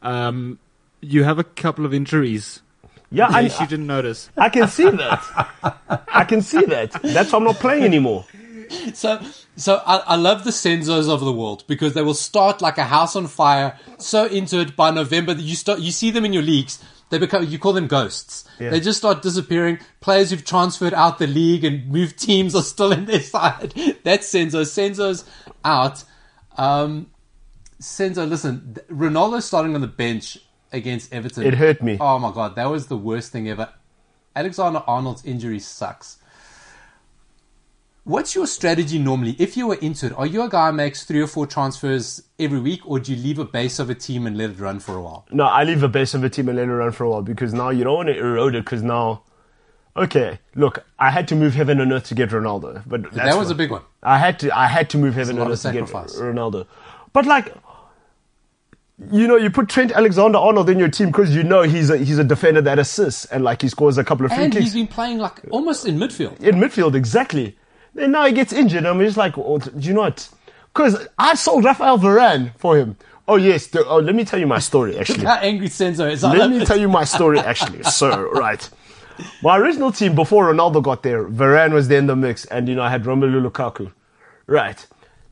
um, 0.03 0.59
you 1.01 1.25
have 1.25 1.39
a 1.39 1.45
couple 1.45 1.87
of 1.87 1.95
injuries. 1.95 2.63
Yeah, 3.11 3.29
I, 3.29 3.43
case 3.43 3.61
you 3.61 3.67
didn't 3.67 3.87
notice. 3.87 4.31
I 4.37 4.49
can 4.49 4.69
see 4.69 4.91
that. 4.91 5.49
I 6.09 6.25
can 6.25 6.43
see 6.43 6.65
that. 6.67 6.93
That's 7.03 7.33
why 7.33 7.39
I'm 7.39 7.45
not 7.45 7.57
playing 7.57 7.85
anymore. 7.85 8.25
So, 8.95 9.21
so 9.55 9.81
I, 9.87 9.99
I 9.99 10.17
love 10.17 10.43
the 10.43 10.51
Senzos 10.51 11.09
of 11.09 11.21
the 11.21 11.33
world 11.33 11.63
because 11.69 11.95
they 11.95 12.03
will 12.03 12.15
start 12.15 12.61
like 12.61 12.79
a 12.79 12.85
house 12.85 13.15
on 13.15 13.29
fire, 13.29 13.79
so 13.99 14.27
into 14.27 14.59
it 14.59 14.75
by 14.75 14.91
November 14.91 15.35
that 15.35 15.43
you 15.43 15.55
start, 15.55 15.79
you 15.79 15.93
see 15.93 16.11
them 16.11 16.25
in 16.25 16.33
your 16.33 16.43
leagues. 16.43 16.83
They 17.09 17.19
become, 17.19 17.45
you 17.45 17.59
call 17.59 17.73
them 17.73 17.87
ghosts. 17.87 18.49
Yeah. 18.59 18.71
They 18.71 18.81
just 18.81 18.99
start 18.99 19.23
disappearing. 19.23 19.79
Players 20.01 20.31
who've 20.31 20.45
transferred 20.45 20.93
out 20.95 21.19
the 21.19 21.29
league 21.29 21.65
and 21.65 21.87
moved 21.89 22.19
teams 22.19 22.55
are 22.55 22.63
still 22.63 22.91
in 22.93 23.05
their 23.05 23.21
side. 23.37 23.75
That's 24.03 24.31
Senzo. 24.33 24.63
Senzo's 24.63 25.25
out. 25.65 26.03
Um, 26.57 27.11
Senzo, 27.81 28.29
listen, 28.29 28.77
Ronaldo 28.91 29.41
starting 29.43 29.75
on 29.75 29.83
the 29.83 29.87
bench 29.87 30.39
against 30.73 31.13
Everton. 31.13 31.45
It 31.47 31.55
hurt 31.55 31.83
me. 31.83 31.97
Oh 32.01 32.19
my 32.19 32.33
god, 32.33 32.57
that 32.57 32.71
was 32.71 32.89
the 32.89 32.97
worst 32.97 33.31
thing 33.33 33.49
ever. 33.49 33.69
Alexander 34.35 34.83
Arnold's 34.87 35.25
injury 35.25 35.61
sucks. 35.61 36.19
What's 38.07 38.37
your 38.37 38.47
strategy 38.47 39.01
normally? 39.01 39.35
If 39.37 39.57
you 39.57 39.67
were 39.67 39.75
into 39.75 40.07
it, 40.07 40.13
are 40.13 40.27
you 40.27 40.43
a 40.43 40.49
guy 40.49 40.71
who 40.71 40.77
makes 40.77 41.03
three 41.03 41.21
or 41.21 41.27
four 41.27 41.45
transfers 41.45 42.23
every 42.39 42.61
week, 42.61 42.83
or 42.89 43.01
do 43.01 43.13
you 43.13 43.21
leave 43.21 43.41
a 43.41 43.45
base 43.45 43.81
of 43.81 43.91
a 43.91 43.97
team 43.97 44.29
and 44.29 44.39
let 44.39 44.51
it 44.51 44.61
run 44.61 44.79
for 44.79 44.95
a 44.95 45.03
while? 45.03 45.27
No, 45.33 45.43
I 45.43 45.65
leave 45.65 45.83
a 45.83 45.89
base 45.89 46.15
of 46.15 46.23
a 46.23 46.31
team 46.31 46.49
and 46.49 46.57
let 46.57 46.69
it 46.69 46.73
run 46.73 46.93
for 46.93 47.03
a 47.03 47.11
while 47.11 47.23
because 47.23 47.53
now 47.53 47.71
you 47.71 47.83
don't 47.83 47.97
want 47.97 48.09
to 48.09 48.17
erode 48.17 48.55
it 48.55 48.65
because 48.65 48.85
now, 48.85 49.23
okay, 49.97 50.39
look, 50.55 50.85
I 51.01 51.11
had 51.11 51.27
to 51.29 51.35
move 51.35 51.55
heaven 51.55 51.81
and 51.81 51.91
earth 51.93 52.05
to 52.05 52.15
get 52.15 52.31
Ronaldo, 52.31 52.85
but 52.87 53.03
that's 53.03 53.17
that 53.17 53.37
was 53.37 53.49
what- 53.49 53.55
a 53.55 53.59
big 53.59 53.73
one. 53.73 53.83
I 54.05 54.19
had 54.19 54.39
to, 54.39 54.57
I 54.57 54.69
had 54.69 54.89
to 54.91 54.99
move 54.99 55.15
heaven 55.15 55.37
and 55.41 55.51
earth 55.51 55.63
to 55.63 55.73
get. 55.73 55.87
Ronaldo, 55.87 56.67
but 57.13 57.27
like. 57.27 57.53
You 59.13 59.27
know, 59.29 59.37
you 59.37 59.51
put 59.51 59.69
Trent 59.69 59.93
Alexander-Arnold 59.93 60.71
in 60.71 60.79
your 60.79 60.89
team 60.89 61.09
because 61.09 61.35
you 61.37 61.43
know 61.43 61.61
he's 61.61 61.91
a 61.91 61.99
he's 61.99 62.19
a 62.19 62.25
defender 62.25 62.63
that 62.63 62.79
assists 62.79 63.27
and 63.27 63.45
like 63.45 63.61
he 63.61 63.69
scores 63.69 63.99
a 63.99 64.05
couple 64.05 64.25
of 64.25 64.33
free 64.33 64.45
And 64.45 64.51
kicks 64.55 64.65
he's 64.65 64.73
been 64.73 64.87
playing 64.87 65.19
like 65.19 65.43
almost 65.51 65.85
in 65.85 65.99
midfield. 65.99 66.41
in 66.41 66.55
midfield 66.55 66.95
exactly. 66.95 67.59
Then 67.97 68.13
now 68.13 68.27
he 68.27 68.33
gets 68.33 68.53
injured. 68.53 68.85
I'm 68.85 69.01
just 69.01 69.17
like, 69.17 69.39
oh, 69.39 69.59
do 69.59 69.89
you 69.89 69.95
know 69.95 70.03
what? 70.03 70.29
Because 70.73 71.09
I 71.19 71.35
sold 71.35 71.65
Rafael 71.65 71.99
Varane 71.99 72.53
for 72.59 72.77
him. 72.77 72.97
Oh 73.27 73.37
yes. 73.37 73.69
The, 73.69 73.85
oh, 73.87 73.99
let 73.99 74.15
me 74.15 74.25
tell 74.25 74.39
you 74.39 74.47
my 74.47 74.59
story 74.59 74.99
actually. 75.01 75.25
How 75.25 75.37
angry 75.37 75.69
Senzo 75.69 76.11
is. 76.11 76.23
Let 76.23 76.51
me 76.51 76.65
tell 76.65 76.79
you 76.79 76.89
my 76.89 77.05
story 77.05 77.39
actually. 77.41 77.83
So, 77.97 78.31
right. 78.31 78.69
My 79.43 79.57
original 79.57 79.93
team 79.93 80.15
before 80.15 80.53
Ronaldo 80.53 80.83
got 80.83 81.03
there, 81.03 81.27
Varane 81.27 81.73
was 81.73 81.89
there 81.89 81.99
in 81.99 82.07
the 82.07 82.15
mix, 82.15 82.45
and 82.45 82.69
you 82.69 82.75
know 82.75 82.83
I 82.83 82.91
had 82.91 83.05
Romelu 83.05 83.49
Lukaku. 83.49 83.91
Right. 84.47 84.87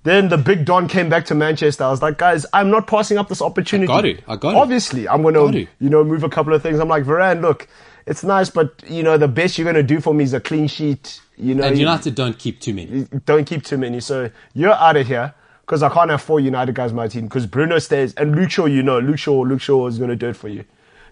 Then 0.05 0.29
the 0.29 0.39
big 0.39 0.65
Don 0.65 0.89
came 0.89 1.11
back 1.11 1.27
to 1.27 1.35
Manchester. 1.35 1.85
I 1.85 1.91
was 1.91 2.01
like, 2.01 2.17
guys, 2.17 2.47
I'm 2.55 2.71
not 2.71 2.87
passing 2.87 3.19
up 3.19 3.29
this 3.29 3.43
opportunity. 3.43 3.93
I 3.93 3.97
got 3.97 4.05
it. 4.07 4.25
I 4.27 4.37
got 4.37 4.55
it. 4.55 4.57
Obviously, 4.57 5.07
I'm 5.07 5.23
gonna 5.23 5.53
you 5.53 5.69
know, 5.81 6.03
move 6.03 6.25
a 6.25 6.31
couple 6.31 6.55
of 6.55 6.63
things. 6.63 6.79
I'm 6.79 6.89
like, 6.89 7.05
Varane, 7.05 7.43
look, 7.43 7.69
it's 8.07 8.25
nice, 8.25 8.49
but 8.49 8.83
you 8.89 9.03
know, 9.03 9.19
the 9.19 9.29
best 9.29 9.59
you're 9.59 9.65
going 9.65 9.77
to 9.77 9.83
do 9.83 10.01
for 10.01 10.15
me 10.15 10.25
is 10.25 10.35
a 10.35 10.41
clean 10.41 10.67
sheet. 10.67 11.21
You 11.37 11.55
know, 11.55 11.65
And 11.65 11.77
you- 11.77 11.81
United 11.81 12.15
don't 12.15 12.39
keep 12.39 12.61
too 12.61 12.75
many. 12.75 13.07
don't 13.27 13.45
keep 13.45 13.65
too 13.65 13.79
many. 13.79 14.01
So 14.01 14.31
you're 14.55 14.73
out 14.73 14.97
of 14.97 15.07
here 15.07 15.35
because 15.63 15.83
I 15.83 15.89
can't 15.89 16.11
have 16.11 16.23
four 16.23 16.41
United 16.41 16.75
guys 16.75 16.91
in 16.91 16.97
my 16.97 17.09
team 17.09 17.25
because 17.25 17.47
Bruno 17.47 17.79
stays 17.79 18.15
and 18.15 18.37
Luke 18.37 18.51
Shaw, 18.51 18.67
you 18.67 18.83
know, 18.83 18.99
Luke 19.01 19.19
Shaw, 19.19 19.41
Luke 19.43 19.61
Shaw 19.61 19.87
is 19.87 19.99
going 19.99 20.11
to 20.11 20.17
do 20.17 20.29
it 20.29 20.37
for 20.37 20.49
you. 20.49 20.65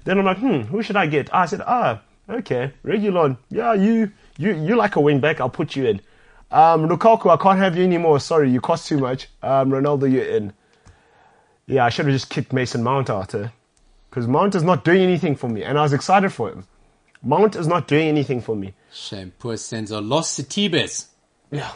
Then 0.04 0.18
I'm 0.18 0.24
like, 0.24 0.38
hmm, 0.38 0.60
who 0.62 0.82
should 0.82 0.96
I 0.96 1.06
get? 1.06 1.32
I 1.34 1.46
said, 1.46 1.62
ah, 1.66 2.00
okay, 2.28 2.72
Reguilón. 2.84 3.36
Yeah, 3.50 3.74
you, 3.74 4.10
you, 4.36 4.52
you 4.54 4.76
like 4.76 4.96
a 4.96 5.00
wing 5.00 5.20
back. 5.20 5.40
I'll 5.40 5.48
put 5.50 5.74
you 5.76 5.86
in. 5.86 6.00
Um, 6.50 6.88
Lukaku, 6.88 7.30
I 7.30 7.36
can't 7.42 7.58
have 7.58 7.76
you 7.76 7.84
anymore. 7.84 8.20
Sorry, 8.20 8.50
you 8.50 8.60
cost 8.60 8.86
too 8.86 8.98
much. 8.98 9.28
Um, 9.42 9.70
Ronaldo, 9.70 10.10
you're 10.12 10.24
in. 10.24 10.52
Yeah, 11.66 11.84
I 11.84 11.88
should 11.88 12.06
have 12.06 12.14
just 12.14 12.28
kicked 12.30 12.52
Mason 12.52 12.82
Mount 12.82 13.08
out 13.08 13.34
because 14.10 14.26
Mount 14.26 14.54
is 14.54 14.62
not 14.62 14.84
doing 14.84 15.00
anything 15.00 15.34
for 15.36 15.48
me, 15.48 15.62
and 15.62 15.78
I 15.78 15.82
was 15.82 15.92
excited 15.92 16.30
for 16.32 16.50
him. 16.50 16.66
Mount 17.22 17.56
is 17.56 17.66
not 17.66 17.86
doing 17.88 18.08
anything 18.08 18.40
for 18.42 18.54
me. 18.56 18.74
Shame, 18.92 19.32
poor 19.38 19.54
Senzo. 19.54 20.06
Los 20.06 20.30
Setibes. 20.36 21.06
Yeah. 21.50 21.72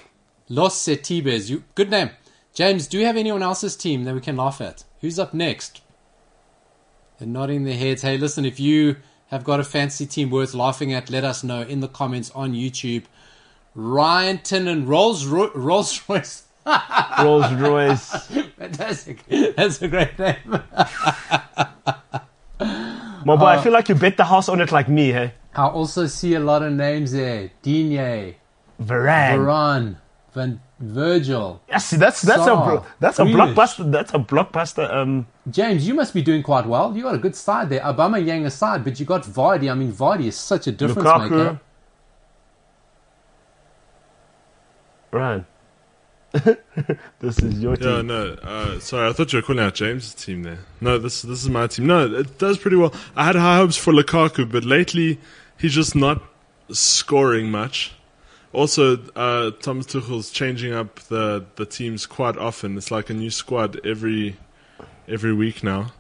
Los 0.49 0.77
Setibes. 0.81 1.49
You 1.49 1.65
good 1.75 1.91
name. 1.91 2.11
James, 2.55 2.87
do 2.87 2.99
you 2.99 3.07
have 3.07 3.17
anyone 3.17 3.43
else's 3.43 3.77
team 3.77 4.05
that 4.05 4.15
we 4.15 4.21
can 4.21 4.37
laugh 4.37 4.61
at? 4.61 4.85
Who's 5.01 5.19
up 5.19 5.35
next? 5.35 5.83
They're 7.19 7.29
nodding 7.29 7.65
their 7.65 7.77
heads. 7.77 8.03
Hey, 8.03 8.19
listen, 8.19 8.45
if 8.45 8.61
you 8.61 8.97
have 9.29 9.45
got 9.45 9.61
a 9.61 9.65
fancy 9.65 10.07
team 10.07 10.31
worth 10.31 10.55
laughing 10.55 10.93
at, 10.93 11.11
let 11.11 11.25
us 11.25 11.43
know 11.43 11.63
in 11.63 11.81
the 11.81 11.89
comments 11.89 12.31
on 12.35 12.53
YouTube. 12.53 13.05
Ryanton 13.77 14.69
and 14.69 14.89
Rolls 14.89 15.27
Ro- 15.27 15.51
Rolls 15.55 16.01
Royce. 16.09 16.45
Rolls 17.23 17.53
Royce. 17.55 18.27
Fantastic. 18.59 19.25
That's 19.57 19.81
a 19.83 19.89
great 19.89 20.19
name. 20.19 20.61
My 23.27 23.35
boy, 23.35 23.47
I 23.47 23.61
feel 23.61 23.73
like 23.73 23.89
you 23.89 23.97
bet 23.97 24.17
the 24.17 24.25
house 24.25 24.49
on 24.49 24.61
it 24.61 24.71
like 24.71 24.89
me, 24.89 25.11
hey? 25.11 25.35
I 25.57 25.67
also 25.67 26.07
see 26.07 26.35
a 26.35 26.41
lot 26.41 26.63
of 26.63 26.73
names 26.73 27.11
there. 27.11 27.51
Digne, 27.61 28.37
Varane. 28.81 29.37
Varane, 29.37 29.97
Van 30.33 30.61
Virgil. 30.79 31.61
Yeah, 31.69 31.79
see, 31.79 31.97
that's 31.97 32.23
that's 32.23 32.43
a 32.43 32.45
Saar, 32.45 32.65
bro- 32.65 32.87
that's 33.01 33.19
a 33.19 33.25
blockbuster. 33.25 33.91
That's 33.91 34.15
a 34.15 34.19
blockbuster. 34.19 34.95
Um, 34.95 35.27
James, 35.51 35.89
you 35.89 35.95
must 35.95 36.15
be 36.15 36.23
doing 36.23 36.45
quite 36.45 36.67
well. 36.67 36.97
You 36.97 37.03
got 37.03 37.17
a 37.17 37.19
good 37.19 37.35
side 37.35 37.69
there. 37.69 37.81
Aubameyang 37.81 38.47
aside, 38.47 38.85
but 38.85 39.01
you 39.01 39.07
got 39.07 39.25
Vardy. 39.25 39.73
I 39.73 39.75
mean, 39.75 39.93
Vardy 39.93 40.27
is 40.27 40.37
such 40.37 40.69
a 40.69 40.73
difference 40.73 41.09
Lukaku. 41.09 41.31
maker. 41.31 41.61
Ryan. 45.11 45.47
this 47.21 47.39
is 47.41 47.61
your 47.61 47.75
Yeah, 47.81 47.97
team. 47.99 48.07
no. 48.09 48.33
Uh, 48.43 48.79
sorry, 48.81 49.09
I 49.09 49.13
thought 49.13 49.33
you 49.33 49.39
were 49.39 49.43
calling 49.43 49.63
out 49.65 49.75
James's 49.75 50.15
team 50.15 50.43
there. 50.43 50.59
No, 50.81 50.99
this 50.99 51.23
this 51.23 51.43
is 51.43 51.49
my 51.49 51.67
team. 51.67 51.87
No, 51.87 52.13
it 52.15 52.39
does 52.39 52.59
pretty 52.59 52.77
well. 52.77 52.93
I 53.15 53.25
had 53.27 53.37
high 53.37 53.57
hopes 53.57 53.77
for 53.77 53.93
Lukaku, 53.93 54.51
but 54.51 54.65
lately 54.65 55.19
he's 55.59 55.73
just 55.75 55.95
not 55.95 56.23
scoring 56.71 57.51
much. 57.51 57.93
Also, 58.53 58.99
uh, 59.15 59.51
Thomas 59.61 59.87
Tuchel's 59.87 60.31
changing 60.31 60.73
up 60.73 61.01
the 61.01 61.45
the 61.57 61.67
teams 61.67 62.07
quite 62.07 62.37
often. 62.37 62.77
It's 62.77 62.91
like 62.91 63.11
a 63.11 63.15
new 63.15 63.31
squad 63.31 63.85
every 63.85 64.37
every 65.09 65.33
week 65.35 65.63
now. 65.63 65.93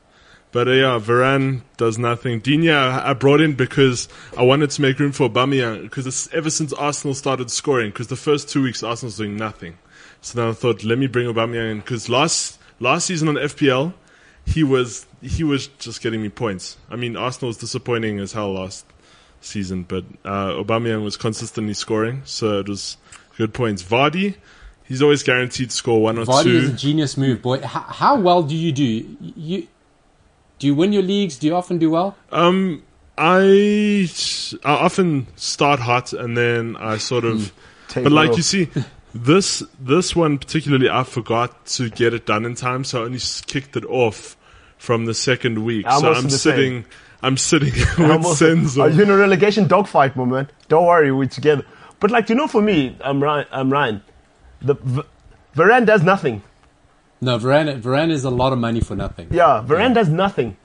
But 0.53 0.69
uh, 0.69 0.73
yeah, 0.73 0.99
Varane 0.99 1.63
does 1.77 1.99
nothing. 1.99 2.41
Digne 2.41 2.71
I 2.71 3.11
I 3.11 3.13
brought 3.13 3.41
in 3.43 3.55
because 3.55 4.09
I 4.39 4.43
wanted 4.43 4.71
to 4.71 4.81
make 4.83 4.99
room 4.99 5.13
for 5.13 5.29
Aubameyang 5.29 5.83
because 5.83 6.29
ever 6.33 6.49
since 6.51 6.73
Arsenal 6.73 7.15
started 7.15 7.51
scoring. 7.51 7.91
Because 7.91 8.07
the 8.07 8.17
first 8.17 8.49
two 8.49 8.63
weeks 8.63 8.83
Arsenal's 8.83 9.19
doing 9.19 9.37
nothing. 9.37 9.77
So 10.21 10.39
then 10.39 10.49
I 10.49 10.53
thought, 10.53 10.83
let 10.85 10.99
me 10.99 11.07
bring 11.07 11.33
Aubameyang 11.33 11.71
in 11.73 11.81
because 11.81 12.09
last 12.09 12.59
last 12.81 13.07
season 13.07 13.29
on 13.29 13.35
FPL, 13.37 13.95
he 14.45 14.63
was 14.63 15.07
he 15.23 15.45
was 15.45 15.69
just 15.79 16.03
getting 16.03 16.23
me 16.23 16.29
points. 16.29 16.77
I 16.91 16.97
mean, 16.97 17.17
Arsenal 17.17 17.49
was 17.49 17.57
disappointing 17.59 18.19
as 18.19 18.33
hell 18.33 18.53
last 18.53 18.87
season, 19.41 19.83
but 19.85 20.05
uh, 20.25 20.53
Aubameyang 20.53 21.03
was 21.05 21.17
consistently 21.17 21.75
scoring, 21.75 22.23
so 22.25 22.59
it 22.59 22.69
was 22.69 22.97
good 23.37 23.55
points. 23.55 23.83
Vardy, 23.83 24.37
he's 24.85 25.03
always 25.03 25.23
guaranteed 25.23 25.71
to 25.71 25.77
score 25.77 26.01
one 26.03 26.19
or 26.19 26.25
Vardy 26.25 26.43
two. 26.45 26.57
is 26.57 26.71
a 26.71 26.73
genius 26.73 27.17
move, 27.17 27.43
boy. 27.43 27.61
How, 27.61 27.81
how 27.81 28.21
well 28.21 28.43
do 28.43 28.57
you 28.57 28.73
do? 28.73 29.17
You 29.21 29.69
do 30.59 30.67
you 30.67 30.75
win 30.75 30.93
your 30.93 31.03
leagues? 31.03 31.39
Do 31.39 31.47
you 31.47 31.55
often 31.55 31.79
do 31.79 31.91
well? 31.91 32.17
Um, 32.33 32.83
I 33.19 34.09
I 34.65 34.73
often 34.73 35.27
start 35.37 35.81
hot 35.81 36.13
and 36.13 36.37
then 36.37 36.77
I 36.77 36.99
sort 36.99 37.25
of, 37.25 37.53
but 37.95 38.13
like 38.13 38.37
you 38.37 38.43
see, 38.43 38.69
this 39.25 39.63
this 39.81 40.15
one 40.17 40.39
particularly, 40.39 40.89
I 40.89 41.03
forgot 41.05 41.67
to 41.67 41.91
get 41.91 42.15
it 42.15 42.27
done 42.27 42.45
in 42.45 42.55
time, 42.55 42.85
so 42.85 43.03
I 43.03 43.05
only 43.07 43.19
kicked 43.47 43.77
it 43.77 43.85
off 43.87 44.37
from 44.79 45.07
the 45.07 45.15
second 45.15 45.65
week. 45.65 45.87
I'm 45.89 46.01
so 46.01 46.13
I'm 46.13 46.25
the 46.25 46.31
sitting, 46.31 46.85
I'm 47.23 47.37
sitting 47.37 47.73
I'm 47.99 48.09
with 48.19 48.27
also- 48.27 48.55
Senzo. 48.55 48.83
Are 48.83 48.89
you 48.91 49.03
in 49.03 49.11
a 49.11 49.17
relegation 49.17 49.67
dogfight, 49.67 50.17
my 50.17 50.25
man? 50.25 50.49
Don't 50.69 50.87
worry, 50.87 51.11
we're 51.13 51.27
together. 51.29 51.65
But 52.01 52.11
like, 52.11 52.29
you 52.29 52.35
know, 52.35 52.47
for 52.47 52.61
me, 52.61 52.97
I'm 53.03 53.23
Ryan. 53.23 53.47
I'm 53.51 53.73
Ryan. 53.73 54.03
The 54.63 54.75
v- 54.75 55.03
Varane 55.55 55.87
does 55.87 56.03
nothing. 56.03 56.43
No, 57.23 57.39
Varane, 57.39 57.81
Varane 57.81 58.11
is 58.11 58.25
a 58.25 58.31
lot 58.31 58.53
of 58.53 58.59
money 58.59 58.81
for 58.81 58.95
nothing. 58.95 59.29
Yeah, 59.31 59.65
Varane 59.67 59.95
does 59.95 60.09
nothing. 60.11 60.57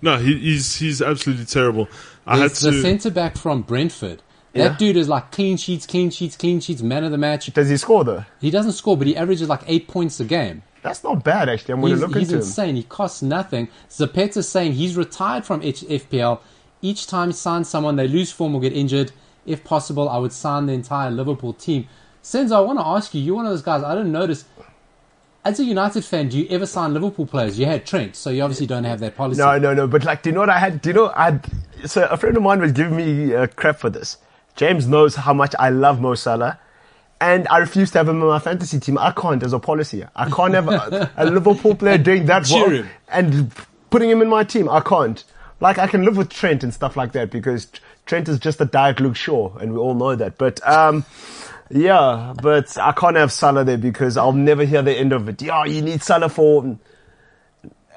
No, 0.00 0.16
he, 0.18 0.38
he's 0.38 0.76
he's 0.76 1.02
absolutely 1.02 1.44
terrible. 1.46 1.88
I 2.26 2.34
had 2.38 2.50
There's 2.50 2.60
the 2.60 2.80
centre 2.80 3.10
back 3.10 3.36
from 3.36 3.62
Brentford. 3.62 4.22
That 4.54 4.72
Yeah. 4.72 4.76
dude 4.76 4.96
is 4.96 5.08
like 5.08 5.30
clean 5.30 5.56
sheets, 5.56 5.86
clean 5.86 6.10
sheets, 6.10 6.36
clean 6.36 6.60
sheets, 6.60 6.82
man 6.82 7.04
of 7.04 7.12
the 7.12 7.18
match. 7.18 7.52
Does 7.54 7.68
he 7.68 7.76
score 7.76 8.02
though? 8.04 8.24
He 8.40 8.50
doesn't 8.50 8.72
score, 8.72 8.96
but 8.96 9.06
he 9.06 9.16
averages 9.16 9.48
like 9.48 9.62
eight 9.66 9.86
points 9.86 10.18
a 10.20 10.24
game. 10.24 10.62
That's 10.82 11.04
not 11.04 11.22
bad 11.22 11.48
actually. 11.48 11.74
I'm 11.74 11.80
going 11.82 11.94
to 11.94 12.00
look 12.00 12.14
he's 12.16 12.22
into 12.32 12.34
him. 12.36 12.40
insane. 12.40 12.76
He 12.76 12.82
costs 12.82 13.22
nothing. 13.22 13.68
Zapata's 13.90 14.48
saying 14.48 14.72
he's 14.72 14.96
retired 14.96 15.44
from 15.44 15.62
H- 15.62 15.84
FPL. 15.88 16.40
Each 16.82 17.06
time 17.06 17.28
he 17.28 17.34
signs 17.34 17.68
someone, 17.68 17.96
they 17.96 18.08
lose 18.08 18.32
form 18.32 18.54
or 18.54 18.60
get 18.60 18.72
injured. 18.72 19.12
If 19.46 19.62
possible, 19.62 20.08
I 20.08 20.16
would 20.18 20.32
sign 20.32 20.66
the 20.66 20.72
entire 20.72 21.10
Liverpool 21.10 21.52
team. 21.52 21.86
Senzo, 22.22 22.52
I 22.56 22.60
want 22.60 22.78
to 22.78 22.86
ask 22.86 23.14
you, 23.14 23.20
you're 23.20 23.36
one 23.36 23.44
of 23.46 23.52
those 23.52 23.62
guys, 23.62 23.82
I 23.82 23.94
didn't 23.94 24.12
notice. 24.12 24.44
As 25.44 25.58
a 25.60 25.64
United 25.64 26.04
fan, 26.04 26.28
do 26.28 26.38
you 26.38 26.46
ever 26.50 26.66
sign 26.66 26.92
Liverpool 26.92 27.24
players? 27.26 27.58
You 27.58 27.64
had 27.66 27.86
Trent, 27.86 28.14
so 28.16 28.28
you 28.30 28.42
obviously 28.42 28.66
don't 28.66 28.84
have 28.84 29.00
that 29.00 29.16
policy. 29.16 29.40
No, 29.40 29.58
no, 29.58 29.72
no. 29.72 29.86
But 29.86 30.04
like, 30.04 30.22
do 30.22 30.28
you 30.30 30.34
know 30.34 30.40
what 30.40 30.50
I 30.50 30.58
had? 30.58 30.82
Do 30.82 30.90
you 30.90 30.94
know 30.94 31.12
I 31.14 31.24
had? 31.30 31.46
So 31.86 32.04
a 32.10 32.16
friend 32.18 32.36
of 32.36 32.42
mine 32.42 32.60
was 32.60 32.72
giving 32.72 32.96
me 32.96 33.34
uh, 33.34 33.46
crap 33.46 33.78
for 33.78 33.88
this. 33.88 34.18
James 34.56 34.86
knows 34.86 35.14
how 35.14 35.32
much 35.32 35.54
I 35.58 35.70
love 35.70 36.00
Mo 36.00 36.14
Salah, 36.14 36.58
and 37.20 37.46
I 37.48 37.58
refuse 37.58 37.90
to 37.92 37.98
have 37.98 38.08
him 38.08 38.20
in 38.20 38.26
my 38.26 38.38
fantasy 38.38 38.80
team. 38.80 38.98
I 38.98 39.12
can't 39.12 39.42
as 39.42 39.52
a 39.52 39.58
policy. 39.58 40.04
I 40.14 40.30
can't 40.30 40.54
have 40.54 40.68
a, 40.68 41.10
a 41.16 41.26
Liverpool 41.30 41.74
player 41.74 41.98
doing 42.10 42.26
that 42.26 42.48
well 42.50 42.84
and 43.08 43.52
putting 43.90 44.10
him 44.10 44.22
in 44.22 44.28
my 44.28 44.44
team. 44.44 44.68
I 44.68 44.80
can't. 44.80 45.22
Like 45.60 45.78
I 45.78 45.86
can 45.86 46.04
live 46.04 46.16
with 46.16 46.30
Trent 46.30 46.64
and 46.64 46.72
stuff 46.72 46.96
like 46.96 47.12
that 47.12 47.30
because 47.30 47.68
Trent 48.06 48.28
is 48.28 48.38
just 48.38 48.60
a 48.60 48.64
diet 48.64 49.00
Luke 49.00 49.16
Shaw, 49.16 49.56
and 49.56 49.72
we 49.72 49.78
all 49.78 49.94
know 49.94 50.14
that. 50.14 50.38
But 50.38 50.66
um, 50.66 51.04
yeah, 51.70 52.32
but 52.42 52.76
I 52.78 52.92
can't 52.92 53.16
have 53.16 53.32
Salah 53.32 53.64
there 53.64 53.78
because 53.78 54.16
I'll 54.16 54.32
never 54.32 54.64
hear 54.64 54.82
the 54.82 54.92
end 54.92 55.12
of 55.12 55.28
it. 55.28 55.42
Yeah, 55.42 55.64
you 55.64 55.82
need 55.82 56.02
Salah 56.02 56.28
for 56.28 56.78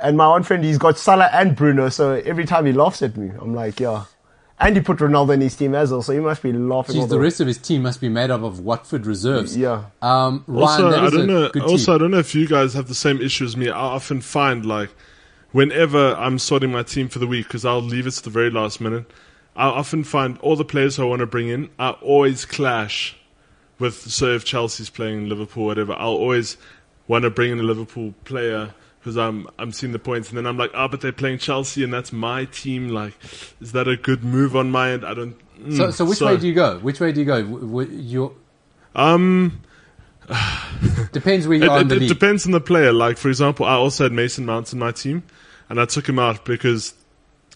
and 0.03 0.17
my 0.17 0.27
one 0.27 0.43
friend, 0.43 0.63
he's 0.63 0.77
got 0.77 0.97
Salah 0.97 1.29
and 1.31 1.55
Bruno, 1.55 1.87
so 1.89 2.11
every 2.13 2.45
time 2.45 2.65
he 2.65 2.73
laughs 2.73 3.01
at 3.01 3.15
me, 3.15 3.31
I'm 3.39 3.53
like, 3.55 3.79
yeah. 3.79 4.03
And 4.59 4.75
he 4.75 4.81
put 4.81 4.97
Ronaldo 4.99 5.33
in 5.33 5.41
his 5.41 5.55
team 5.55 5.75
as 5.75 5.91
well, 5.91 6.01
so 6.01 6.13
he 6.13 6.19
must 6.19 6.41
be 6.41 6.53
laughing. 6.53 6.97
all 6.97 7.07
Jeez, 7.07 7.09
the 7.09 7.19
rest 7.19 7.41
of 7.41 7.47
his 7.47 7.57
team 7.57 7.81
must 7.81 7.99
be 7.99 8.07
made 8.07 8.29
up 8.29 8.43
of 8.43 8.59
Watford 8.59 9.05
reserves. 9.05 9.57
Yeah. 9.57 9.85
Um, 10.01 10.43
Ryan, 10.47 10.85
Also, 10.85 10.87
I 10.87 11.09
don't 11.09 11.27
know. 11.27 11.47
Also, 11.65 11.85
team. 11.85 11.95
I 11.95 11.97
don't 11.97 12.11
know 12.11 12.19
if 12.19 12.33
you 12.35 12.47
guys 12.47 12.73
have 12.73 12.87
the 12.87 12.95
same 12.95 13.19
issue 13.19 13.45
as 13.45 13.57
me. 13.57 13.69
I 13.69 13.77
often 13.77 14.21
find 14.21 14.65
like, 14.65 14.89
whenever 15.51 16.13
I'm 16.15 16.39
sorting 16.39 16.71
my 16.71 16.83
team 16.83 17.09
for 17.09 17.19
the 17.19 17.27
week, 17.27 17.47
because 17.47 17.65
I'll 17.65 17.81
leave 17.81 18.07
it 18.07 18.11
to 18.11 18.23
the 18.23 18.29
very 18.29 18.51
last 18.51 18.79
minute, 18.79 19.05
I 19.55 19.65
often 19.65 20.03
find 20.03 20.37
all 20.39 20.55
the 20.55 20.65
players 20.65 20.99
I 20.99 21.03
want 21.03 21.19
to 21.19 21.27
bring 21.27 21.49
in, 21.49 21.69
I 21.77 21.91
always 21.91 22.45
clash 22.45 23.15
with. 23.79 23.95
So 23.95 24.33
if 24.33 24.45
Chelsea's 24.45 24.89
playing 24.89 25.29
Liverpool, 25.29 25.65
whatever, 25.65 25.93
I'll 25.93 26.09
always 26.09 26.57
want 27.07 27.23
to 27.23 27.29
bring 27.29 27.51
in 27.51 27.59
a 27.59 27.63
Liverpool 27.63 28.13
player 28.23 28.73
because 29.03 29.17
I'm 29.17 29.47
I'm 29.59 29.73
seeing 29.73 29.91
the 29.91 29.99
points, 29.99 30.29
and 30.29 30.37
then 30.37 30.45
I'm 30.47 30.57
like, 30.57 30.71
ah, 30.73 30.87
but 30.87 31.01
they're 31.01 31.11
playing 31.11 31.39
Chelsea, 31.39 31.83
and 31.83 31.91
that's 31.93 32.13
my 32.13 32.45
team. 32.45 32.87
Like, 32.87 33.13
is 33.59 33.73
that 33.73 33.87
a 33.87 33.97
good 33.97 34.23
move 34.23 34.55
on 34.55 34.71
my 34.71 34.91
end? 34.91 35.03
I 35.05 35.13
don't. 35.13 35.35
mm. 35.59 35.75
So, 35.75 35.91
so 35.91 36.05
which 36.05 36.21
way 36.21 36.37
do 36.37 36.47
you 36.47 36.53
go? 36.53 36.79
Which 36.79 36.99
way 37.01 37.11
do 37.11 37.19
you 37.19 37.25
go? 37.25 37.41
W- 37.43 37.67
w- 37.67 37.97
you 37.99 38.35
Um. 38.95 39.61
depends 41.11 41.47
where 41.47 41.57
you 41.57 41.63
It, 41.65 41.69
are 41.69 41.81
in 41.81 41.87
it, 41.91 41.99
the 41.99 42.05
it 42.05 42.07
depends 42.07 42.45
on 42.45 42.51
the 42.53 42.61
player. 42.61 42.93
Like 42.93 43.17
for 43.17 43.27
example, 43.29 43.65
I 43.65 43.73
also 43.73 44.05
had 44.05 44.13
Mason 44.13 44.45
Mount 44.45 44.71
in 44.71 44.79
my 44.79 44.91
team, 44.91 45.23
and 45.69 45.79
I 45.81 45.85
took 45.85 46.07
him 46.07 46.17
out 46.17 46.45
because 46.45 46.93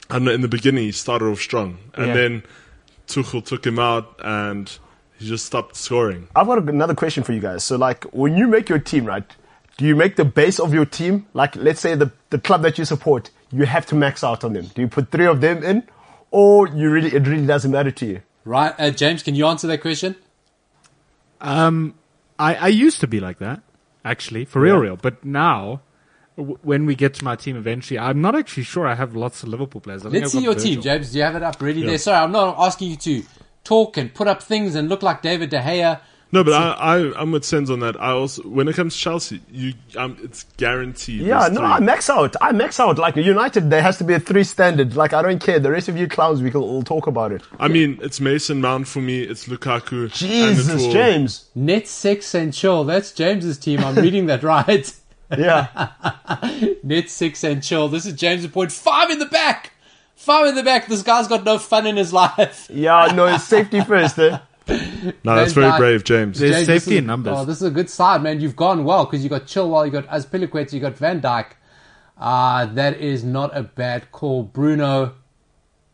I 0.09 0.15
don't 0.15 0.25
know 0.25 0.31
in 0.33 0.41
the 0.41 0.47
beginning 0.49 0.83
he 0.83 0.91
started 0.91 1.25
off 1.25 1.39
strong, 1.39 1.77
and 1.93 2.07
Yeah. 2.07 2.13
then 2.13 2.43
Tuchel 3.07 3.43
took 3.45 3.65
him 3.65 3.79
out, 3.79 4.19
and 4.23 4.69
he 5.17 5.27
just 5.27 5.45
stopped 5.45 5.77
scoring. 5.77 6.27
I've 6.35 6.47
got 6.47 6.57
another 6.67 6.93
question 6.93 7.23
for 7.23 7.31
you 7.31 7.39
guys. 7.39 7.63
So, 7.63 7.77
like, 7.77 8.03
when 8.11 8.35
you 8.35 8.47
make 8.47 8.67
your 8.67 8.79
team, 8.79 9.05
right, 9.05 9.23
do 9.78 9.86
you 9.86 9.95
make 9.95 10.15
the 10.15 10.25
base 10.25 10.59
of 10.59 10.73
your 10.73 10.86
team, 10.86 11.28
like, 11.34 11.55
let's 11.55 11.80
say 11.80 11.95
the, 11.95 12.11
the 12.32 12.39
club 12.39 12.63
that 12.63 12.78
you 12.78 12.86
support, 12.86 13.30
you 13.51 13.65
have 13.65 13.86
to 13.88 13.95
max 13.95 14.23
out 14.23 14.43
on 14.43 14.53
them? 14.53 14.65
Do 14.73 14.82
you 14.82 14.88
put 14.88 15.11
three 15.11 15.25
of 15.28 15.39
them 15.41 15.63
in, 15.63 15.84
or 16.32 16.67
you 16.67 16.89
really 16.89 17.13
it 17.13 17.28
really 17.28 17.45
doesn't 17.45 17.71
matter 17.71 17.91
to 17.91 18.05
you? 18.05 18.21
Right, 18.43 18.73
uh, 18.80 18.89
James, 18.91 19.23
can 19.23 19.36
you 19.36 19.45
answer 19.45 19.67
that 19.67 19.82
question? 19.82 20.15
Um, 21.41 21.95
I, 22.39 22.55
I 22.55 22.67
used 22.67 22.99
to 23.01 23.07
be 23.07 23.19
like 23.19 23.39
that, 23.39 23.61
actually, 24.03 24.45
for 24.45 24.61
real, 24.61 24.78
real. 24.78 24.95
But 24.95 25.23
now, 25.23 25.82
w- 26.36 26.57
when 26.63 26.86
we 26.86 26.95
get 26.95 27.13
to 27.15 27.23
my 27.23 27.36
team 27.36 27.55
eventually, 27.55 27.99
I'm 27.99 28.21
not 28.21 28.36
actually 28.36 28.63
sure 28.63 28.88
I 28.88 28.95
have 28.95 29.15
lots 29.15 29.43
of 29.43 29.49
Liverpool 29.49 29.82
players. 29.82 30.05
I 30.05 30.09
Let's 30.09 30.32
see 30.32 30.39
got 30.39 30.43
your 30.43 30.55
team, 30.55 30.82
James. 30.82 31.11
Do 31.11 31.19
you 31.19 31.23
have 31.23 31.36
it 31.36 31.43
up 31.43 31.61
ready 31.61 31.84
there? 31.84 31.97
Sorry, 31.97 32.17
I'm 32.17 32.32
not 32.32 32.55
asking 32.57 32.89
you 32.89 32.97
to 32.97 33.23
talk 33.63 33.97
and 33.97 34.13
put 34.13 34.28
up 34.28 34.41
things 34.41 34.75
and 34.75 34.89
look 34.89 35.03
like 35.03 35.21
David 35.21 35.49
De 35.51 35.59
Gea. 35.59 35.99
No, 36.32 36.43
but 36.43 36.53
I, 36.53 36.71
I 36.97 37.21
I'm 37.21 37.32
with 37.32 37.45
Sens 37.45 37.69
on 37.71 37.80
that. 37.80 37.95
I 38.01 38.09
also 38.11 38.41
when 38.43 38.67
it 38.67 38.75
comes 38.75 38.93
to 38.95 38.99
Chelsea, 39.01 39.41
you 39.49 39.73
um, 39.95 40.17
it's 40.21 40.43
guaranteed. 40.57 41.21
Yeah, 41.21 41.47
no, 41.49 41.61
three. 41.61 41.65
I 41.65 41.80
max 41.80 42.09
out. 42.09 42.36
I 42.41 42.51
max 42.51 42.80
out. 42.82 42.97
Like 42.97 43.15
United, 43.15 43.69
there 43.69 43.82
has 43.82 43.97
to 43.99 44.03
be 44.03 44.13
a 44.13 44.19
three 44.19 44.43
standard. 44.43 44.95
Like 44.97 45.13
I 45.13 45.21
don't 45.21 45.39
care. 45.39 45.57
The 45.59 45.71
rest 45.71 45.88
of 45.88 45.95
you 45.97 46.07
clowns, 46.07 46.41
we 46.41 46.51
can 46.51 46.59
all 46.61 46.84
talk 46.84 47.07
about 47.07 47.32
it. 47.32 47.43
I 47.59 47.69
mean, 47.69 47.97
it's 48.01 48.19
Mason 48.19 48.59
Mount 48.59 48.88
for 48.89 48.99
me. 48.99 49.21
It's 49.21 49.47
Lukaku. 49.47 49.91
and 50.03 50.05
it 50.07 50.13
Jesus, 50.13 50.82
will- 50.82 50.91
James. 50.91 51.45
Net 51.55 51.88
six 51.88 52.36
and 52.36 52.53
chill. 52.53 52.84
That's 52.84 53.13
James's 53.13 53.57
team. 53.57 53.80
I'm 53.80 53.95
reading 53.95 54.25
that 54.28 54.43
right. 54.43 54.93
Yeah, 55.38 55.89
Net 56.84 57.09
six 57.09 57.43
and 57.43 57.61
chill. 57.61 57.89
This 57.89 58.05
is 58.05 58.13
James' 58.13 58.47
point. 58.47 58.71
Five 58.71 59.09
in 59.09 59.19
the 59.19 59.25
back. 59.25 59.73
Five 60.15 60.47
in 60.47 60.55
the 60.55 60.63
back. 60.63 60.88
This 60.88 61.03
guy's 61.03 61.28
got 61.28 61.43
no 61.43 61.57
fun 61.59 61.86
in 61.86 61.97
his 61.97 62.13
life. 62.13 62.67
yeah. 62.73 63.11
No, 63.13 63.25
it's 63.28 63.43
safety 63.43 63.82
first. 63.82 64.17
Eh? 64.19 64.39
No, 65.24 65.36
that's 65.36 65.53
very 65.53 65.68
Dijk. 65.72 65.78
brave, 65.78 66.03
James. 66.03 66.39
There's 66.39 66.55
James, 66.55 66.65
safety 66.68 66.91
is- 66.93 66.97
in 66.99 67.05
numbers. 67.05 67.34
Oh, 67.38 67.45
this 67.45 67.57
is 67.57 67.63
a 67.63 67.72
good 67.72 67.89
side, 67.89 68.22
man. 68.24 68.41
You've 68.41 68.55
gone 68.55 68.84
well 68.84 69.05
because 69.05 69.24
you 69.24 69.30
got 69.30 69.45
Chilwell, 69.45 69.86
you 69.86 69.91
got 69.91 70.07
Azpilicueta, 70.07 70.74
you 70.74 70.80
got 70.80 70.97
Van 70.97 71.22
Dijk. 71.22 71.45
Uh, 72.20 72.65
that 72.74 72.97
is 72.99 73.24
not 73.24 73.55
a 73.55 73.63
bad 73.63 74.11
call. 74.11 74.43
Bruno, 74.43 75.13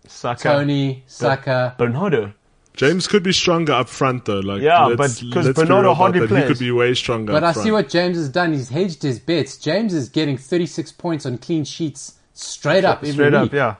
Saka, 0.08 0.42
Toney, 0.44 1.04
Saka. 1.08 1.76
Bernardo. 1.78 2.34
James 2.76 3.08
could 3.08 3.22
be 3.22 3.32
stronger 3.34 3.74
up 3.74 3.88
front 3.88 4.26
though. 4.26 4.40
Like 4.40 4.62
Yeah, 4.62 4.94
but 4.98 5.10
'cause 5.10 5.22
let's 5.24 5.48
be 5.50 5.54
Bernardo 5.54 5.94
hardly 5.94 6.26
that. 6.26 6.42
He 6.42 6.48
could 6.48 6.58
be 6.60 6.72
way 6.72 6.94
stronger. 6.96 7.32
But 7.32 7.44
I 7.44 7.54
front. 7.54 7.66
see 7.66 7.72
what 7.72 7.88
James 7.90 8.18
has 8.18 8.30
done. 8.30 8.54
He's 8.54 8.70
hedged 8.70 9.04
his 9.04 9.20
bets. 9.20 9.58
James 9.58 9.94
is 9.94 10.10
getting 10.10 10.38
36 10.38 10.92
points 10.92 11.26
on 11.28 11.38
clean 11.38 11.66
sheets 11.66 12.16
straight 12.34 12.84
up 12.84 13.00
every 13.00 13.12
Straight 13.12 13.34
week. 13.34 13.42
up, 13.42 13.54
yeah. 13.54 13.76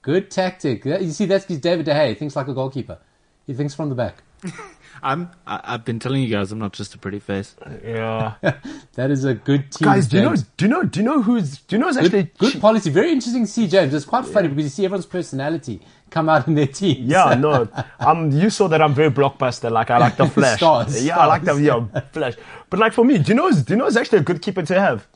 Good 0.00 0.30
tactic. 0.30 0.84
You 0.86 1.10
see, 1.10 1.26
that's 1.26 1.44
because 1.44 1.60
David 1.60 1.84
De 1.84 1.92
Gea 1.92 2.16
thinks 2.16 2.34
like 2.34 2.48
a 2.48 2.54
goalkeeper. 2.54 2.98
He 3.46 3.54
thinks 3.54 3.74
from 3.74 3.88
the 3.88 3.94
back. 3.94 4.22
I'm, 5.04 5.30
I, 5.46 5.60
I've 5.64 5.84
been 5.84 5.98
telling 5.98 6.22
you 6.22 6.28
guys 6.28 6.52
I'm 6.52 6.58
not 6.60 6.72
just 6.72 6.94
a 6.94 6.98
pretty 6.98 7.18
face. 7.18 7.56
Yeah. 7.84 8.34
That 8.94 9.10
is 9.10 9.24
a 9.24 9.32
good 9.34 9.72
team. 9.72 9.86
Guys, 9.86 10.06
do 10.06 10.18
you 10.18 10.22
know? 10.22 10.28
James. 10.30 10.42
Do 10.58 10.64
you 10.66 10.68
know? 10.70 10.82
Do 10.82 11.00
you 11.00 11.06
know 11.06 11.22
who's? 11.22 11.58
Do 11.62 11.74
you 11.76 11.80
know 11.80 11.86
who's 11.86 11.96
actually? 11.96 12.24
Good, 12.24 12.38
good 12.52 12.60
policy. 12.60 12.90
Very 12.90 13.10
interesting 13.10 13.46
to 13.46 13.50
see, 13.50 13.66
James. 13.66 13.94
It's 13.94 14.04
quite 14.04 14.26
funny 14.26 14.48
because 14.48 14.64
you 14.64 14.68
see 14.68 14.84
everyone's 14.84 15.06
personality 15.06 15.80
come 16.10 16.28
out 16.28 16.46
in 16.46 16.54
their 16.54 16.66
teams. 16.66 17.08
Yeah, 17.08 17.34
no. 17.34 17.68
Um, 18.00 18.30
you 18.30 18.50
saw 18.50 18.68
that 18.68 18.82
I'm 18.82 18.92
very 18.92 19.10
blockbuster. 19.10 19.70
Like 19.70 19.90
I 19.90 19.96
like 19.96 20.16
the 20.18 20.26
flash. 20.26 20.58
Stars, 20.58 21.02
yeah, 21.02 21.18
I 21.18 21.24
like 21.24 21.42
the 21.42 21.54
stars. 21.54 21.62
yeah 21.94 22.00
flash. 22.12 22.34
But 22.68 22.80
like 22.80 22.92
for 22.92 23.02
me, 23.04 23.16
do 23.18 23.30
you 23.32 23.34
know? 23.34 23.50
Do 23.50 23.64
you 23.72 23.76
know? 23.76 23.86
It's 23.86 23.96
actually 23.96 24.18
a 24.18 24.22
good 24.22 24.42
keeper 24.42 24.62
to 24.62 24.78
have, 24.78 25.08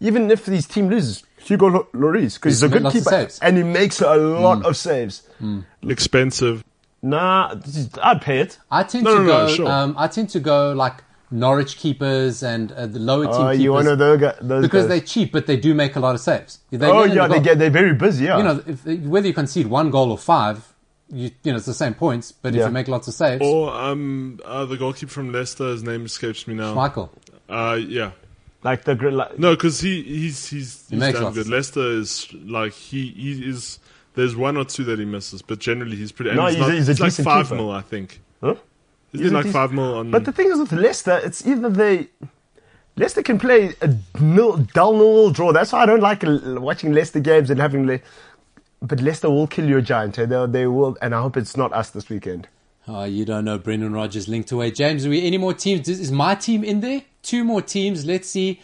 even 0.00 0.30
if 0.30 0.44
his 0.44 0.66
team 0.66 0.88
loses. 0.90 1.22
Hugo 1.38 1.66
Lo- 1.68 1.88
Lloris, 1.94 2.34
because 2.34 2.54
he's 2.56 2.62
a 2.62 2.68
good 2.68 2.82
made 2.82 2.94
lots 2.94 2.96
of 2.98 3.04
keeper 3.04 3.28
and 3.46 3.56
he 3.56 3.62
makes 3.64 4.00
a 4.02 4.14
lot 4.14 4.64
of 4.66 4.76
saves. 4.76 5.22
expensive. 5.88 6.62
Nah, 7.02 7.54
I'd 8.02 8.20
pay 8.22 8.38
it. 8.40 8.58
I 8.70 8.84
tend 8.84 9.04
No, 9.04 9.18
to 9.18 9.22
no, 9.24 9.26
go. 9.26 9.46
no, 9.48 9.54
sure. 9.54 9.68
um, 9.68 9.94
I 9.98 10.06
tend 10.06 10.28
to 10.30 10.40
go 10.40 10.72
like 10.72 11.02
Norwich 11.32 11.76
keepers 11.76 12.42
and 12.42 12.70
uh, 12.72 12.86
the 12.86 12.98
lower 13.00 13.24
team 13.24 13.34
Oh, 13.34 13.50
keepers 13.50 13.60
you 13.60 13.72
one 13.72 13.86
of 13.88 13.98
those, 13.98 14.20
guys, 14.20 14.36
those 14.40 14.62
because 14.62 14.84
guys. 14.84 14.88
they're 14.88 15.00
cheap, 15.06 15.32
but 15.32 15.46
they 15.46 15.56
do 15.56 15.74
make 15.74 15.96
a 15.96 16.00
lot 16.00 16.14
of 16.14 16.20
saves. 16.20 16.58
They 16.70 16.86
oh 16.86 17.04
yeah, 17.04 17.26
the 17.26 17.34
they 17.34 17.40
get 17.40 17.58
they're 17.58 17.70
very 17.70 17.94
busy. 17.94 18.26
Yeah, 18.26 18.36
You 18.38 18.44
know, 18.44 18.62
if, 18.66 18.84
whether 19.04 19.26
you 19.26 19.34
concede 19.34 19.66
one 19.66 19.90
goal 19.90 20.12
or 20.12 20.18
five, 20.18 20.72
you 21.10 21.30
you 21.42 21.50
know 21.52 21.56
it's 21.56 21.66
the 21.66 21.74
same 21.74 21.94
points. 21.94 22.30
But 22.32 22.54
if 22.54 22.60
you 22.64 22.70
make 22.70 22.86
lots 22.88 23.08
of 23.08 23.14
saves, 23.14 23.42
Or 23.44 23.72
um, 23.74 24.38
uh, 24.44 24.64
the 24.66 24.76
goalkeeper 24.76 25.10
from 25.12 25.32
Leicester. 25.32 25.68
His 25.70 25.82
name 25.82 26.04
escapes 26.04 26.46
me 26.46 26.54
now. 26.54 26.74
Michael. 26.74 27.10
Uh, 27.48 27.78
yeah. 27.84 28.12
like 28.62 28.84
the 28.84 28.94
gr- 28.94 29.10
like, 29.10 29.38
No, 29.38 29.54
because 29.56 29.80
he 29.80 30.02
he's 30.02 30.46
he's, 30.48 30.86
he's 30.88 30.98
makes 31.00 31.14
damn 31.14 31.24
lots 31.24 31.34
good. 31.36 31.46
of 31.46 31.50
Leicester 31.52 31.90
is 31.98 32.32
like 32.32 32.72
he 32.74 33.08
he 33.08 33.48
is. 33.50 33.78
There's 34.14 34.36
one 34.36 34.56
or 34.56 34.64
two 34.64 34.84
that 34.84 34.98
he 34.98 35.04
misses, 35.04 35.40
but 35.42 35.58
generally 35.58 35.96
he's 35.96 36.12
pretty. 36.12 36.30
And 36.30 36.38
No, 36.38 36.46
he's, 36.46 36.56
he's 36.56 36.64
a- 36.64 36.68
not, 36.68 36.74
he's 36.74 36.88
a 36.88 36.92
like 36.92 36.98
decent 37.10 37.24
five 37.24 37.46
keeper. 37.46 37.54
mil, 37.56 37.70
I 37.70 37.80
think. 37.80 38.20
Huh? 38.42 38.54
Isn't 39.12 39.24
He's 39.24 39.32
like 39.32 39.44
decent- 39.44 39.52
five 39.54 39.72
mil 39.72 39.94
on? 39.94 40.10
But 40.10 40.24
the 40.24 40.32
thing 40.32 40.50
is 40.50 40.58
with 40.58 40.72
Leicester, 40.72 41.18
it's 41.24 41.46
either 41.46 41.70
they 41.70 42.08
Leicester 42.96 43.22
can 43.22 43.38
play 43.38 43.74
a 43.80 43.94
nil, 44.20 44.58
dull 44.74 44.92
nil 44.94 45.30
draw. 45.30 45.52
That's 45.52 45.72
why 45.72 45.82
I 45.82 45.86
don't 45.86 46.00
like 46.00 46.22
watching 46.24 46.92
Leicester 46.92 47.20
games 47.20 47.48
and 47.50 47.58
having. 47.60 47.86
Le- 47.86 48.00
but 48.82 49.00
Leicester 49.00 49.30
will 49.30 49.46
kill 49.46 49.66
you 49.68 49.78
a 49.78 49.82
giant. 49.82 50.18
eh? 50.18 50.26
They, 50.26 50.46
they 50.46 50.66
will, 50.66 50.96
and 51.00 51.14
I 51.14 51.22
hope 51.22 51.36
it's 51.36 51.56
not 51.56 51.72
us 51.72 51.90
this 51.90 52.08
weekend. 52.10 52.48
Oh, 52.88 53.04
you 53.04 53.24
don't 53.24 53.44
know 53.44 53.58
Brendan 53.58 53.92
Rodgers 53.92 54.28
linked 54.28 54.50
away. 54.50 54.72
James, 54.72 55.06
are 55.06 55.10
we 55.10 55.24
any 55.24 55.38
more 55.38 55.54
teams? 55.54 55.88
Is 55.88 56.00
is 56.00 56.12
my 56.12 56.34
team 56.34 56.64
in 56.64 56.80
there? 56.80 57.02
Two 57.22 57.44
more 57.44 57.62
teams. 57.62 58.04
Let's 58.04 58.28
see. 58.28 58.60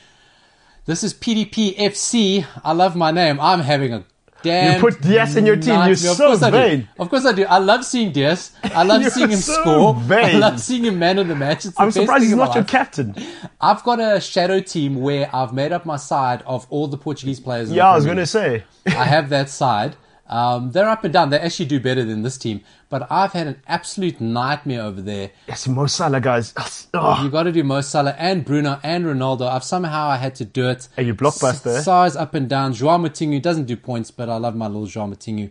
This 0.87 1.05
is 1.05 1.15
PTP 1.15 1.77
FC. 1.77 2.45
I 2.65 2.73
love 2.73 2.97
my 2.97 3.11
name. 3.13 3.39
I'm 3.41 3.61
having 3.61 3.93
a 3.95 4.05
damn. 4.43 4.74
You 4.74 4.80
put 4.80 5.01
Dias 5.01 5.36
in 5.36 5.47
your 5.47 5.57
team. 5.57 5.74
You're. 5.74 5.93
Of 5.93 5.99
so 5.99 6.39
do. 6.39 6.51
vain. 6.51 6.89
Of 6.99 7.09
course 7.11 7.24
I 7.24 7.32
do. 7.32 7.45
I 7.45 7.59
love 7.59 7.84
seeing 7.84 8.12
Dias. 8.12 8.53
I 8.62 8.82
love 8.82 9.05
seeing 9.12 9.30
him 9.30 9.39
so 9.39 9.61
score. 9.61 9.97
I 10.11 10.32
love 10.32 10.61
seeing 10.61 10.84
him 10.84 10.99
man 10.99 11.18
of 11.18 11.28
the 11.28 11.34
match. 11.34 11.64
It's 11.64 11.76
the 11.76 11.82
I'm 11.82 11.91
surprised 11.91 12.24
he's 12.24 12.34
not 12.34 12.55
your 12.55 12.64
captain. 12.64 13.14
I've 13.61 13.82
got 13.84 14.01
a 14.01 14.20
shadow 14.20 14.61
team 14.61 15.01
where 15.01 15.34
I've 15.34 15.53
made 15.53 15.72
up 15.72 15.84
my 15.86 15.97
side 15.97 16.43
of 16.47 16.66
all 16.70 16.86
the 16.86 16.99
Portuguese 16.99 17.41
players. 17.41 17.72
Yeah, 17.72 17.91
I 17.91 17.97
was 17.97 18.07
gonna 18.07 18.26
say. 18.26 18.64
I 18.86 19.05
have 19.05 19.28
that 19.30 19.49
side. 19.51 19.97
Um, 20.28 20.72
they're 20.72 20.89
up 20.89 21.05
and 21.05 21.12
down. 21.12 21.30
They 21.30 21.39
actually 21.39 21.66
do 21.66 21.80
better 21.80 22.05
than 22.05 22.22
this 22.22 22.36
team. 22.36 22.61
But 22.91 23.07
I've 23.12 23.32
had 23.32 23.47
an 23.47 23.61
absolute 23.68 24.18
nightmare 24.20 24.82
over 24.82 25.03
there. 25.03 25.30
Yes, 25.47 25.68
Mo 25.68 25.86
Salah, 25.86 26.20
guys. 26.22 26.55
Oh, 26.95 27.22
You 27.22 27.28
got 27.28 27.43
to 27.43 27.53
do 27.53 27.62
Mo 27.62 27.82
Salah 27.82 28.14
and 28.18 28.45
Bruno 28.47 28.80
and 28.82 29.05
Ronaldo. 29.05 29.47
I've 29.47 29.62
somehow 29.64 30.09
I 30.09 30.16
had 30.16 30.34
to 30.36 30.47
do 30.47 30.68
it. 30.68 30.89
Hey, 30.97 31.03
you 31.05 31.14
blockbuster. 31.14 31.76
S- 31.76 31.84
Size 31.84 32.16
up 32.16 32.34
and 32.34 32.49
down. 32.49 32.72
Joao 32.72 32.97
Moutinho 32.97 33.43
doesn't 33.43 33.66
do 33.66 33.76
points, 33.76 34.11
but 34.11 34.30
I 34.30 34.36
love 34.36 34.57
my 34.57 34.66
little 34.68 34.86
Joao 34.86 35.07
Moutinho. 35.09 35.51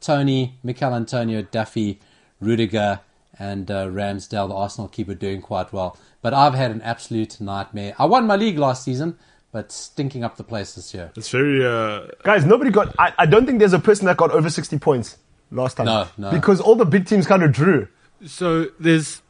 Toney, 0.00 0.58
Michail 0.62 0.94
Antonio, 0.94 1.42
Duffy, 1.42 2.00
Rudiger, 2.40 3.00
and 3.38 3.70
uh, 3.70 3.86
Ramsdale, 3.86 4.48
the 4.48 4.54
Arsenal 4.54 4.88
keeper, 4.88 5.14
doing 5.14 5.42
quite 5.42 5.72
well. 5.72 5.96
But 6.22 6.32
I've 6.34 6.54
had 6.54 6.70
an 6.70 6.80
absolute 6.82 7.40
nightmare. 7.40 7.94
I 7.98 8.06
won 8.06 8.26
my 8.26 8.36
league 8.36 8.58
last 8.58 8.84
season, 8.84 9.18
but 9.52 9.70
stinking 9.72 10.24
up 10.24 10.36
the 10.36 10.44
place 10.44 10.74
this 10.74 10.94
year. 10.94 11.12
It's 11.16 11.28
very. 11.28 11.64
Uh, 11.66 12.06
guys, 12.22 12.44
nobody 12.46 12.70
got. 12.70 12.94
I, 12.98 13.12
I 13.18 13.26
don't 13.26 13.44
think 13.44 13.58
there's 13.58 13.72
a 13.74 13.78
person 13.78 14.06
that 14.06 14.16
got 14.16 14.30
over 14.30 14.48
60 14.48 14.78
points 14.78 15.18
last 15.50 15.76
time. 15.76 15.86
No, 15.86 16.08
no. 16.16 16.30
Because 16.30 16.60
all 16.60 16.74
the 16.74 16.84
big 16.84 17.06
teams 17.06 17.26
kind 17.26 17.42
of 17.42 17.52
drew. 17.52 17.88
So 18.26 18.66
there's 18.80 19.22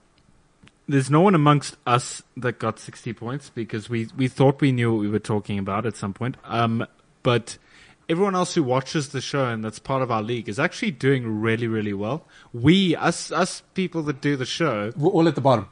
there's 0.88 1.10
no 1.10 1.20
one 1.20 1.34
amongst 1.34 1.76
us 1.86 2.22
that 2.36 2.58
got 2.58 2.78
60 2.78 3.12
points 3.12 3.50
because 3.50 3.90
we, 3.90 4.08
we 4.16 4.26
thought 4.26 4.60
we 4.60 4.72
knew 4.72 4.90
what 4.92 5.00
we 5.00 5.08
were 5.08 5.18
talking 5.18 5.58
about 5.58 5.84
at 5.84 5.96
some 5.96 6.14
point. 6.14 6.38
Um, 6.44 6.86
but 7.22 7.58
everyone 8.08 8.34
else 8.34 8.54
who 8.54 8.62
watches 8.62 9.10
the 9.10 9.20
show 9.20 9.44
and 9.44 9.62
that's 9.62 9.78
part 9.78 10.00
of 10.00 10.10
our 10.10 10.22
league 10.22 10.48
is 10.48 10.58
actually 10.58 10.92
doing 10.92 11.40
really, 11.42 11.66
really 11.66 11.92
well. 11.92 12.24
We, 12.54 12.96
us, 12.96 13.30
us 13.30 13.62
people 13.74 14.02
that 14.04 14.22
do 14.22 14.34
the 14.36 14.46
show, 14.46 14.92
We're 14.96 15.10
all 15.10 15.28
at 15.28 15.34
the 15.34 15.42
bottom. 15.42 15.68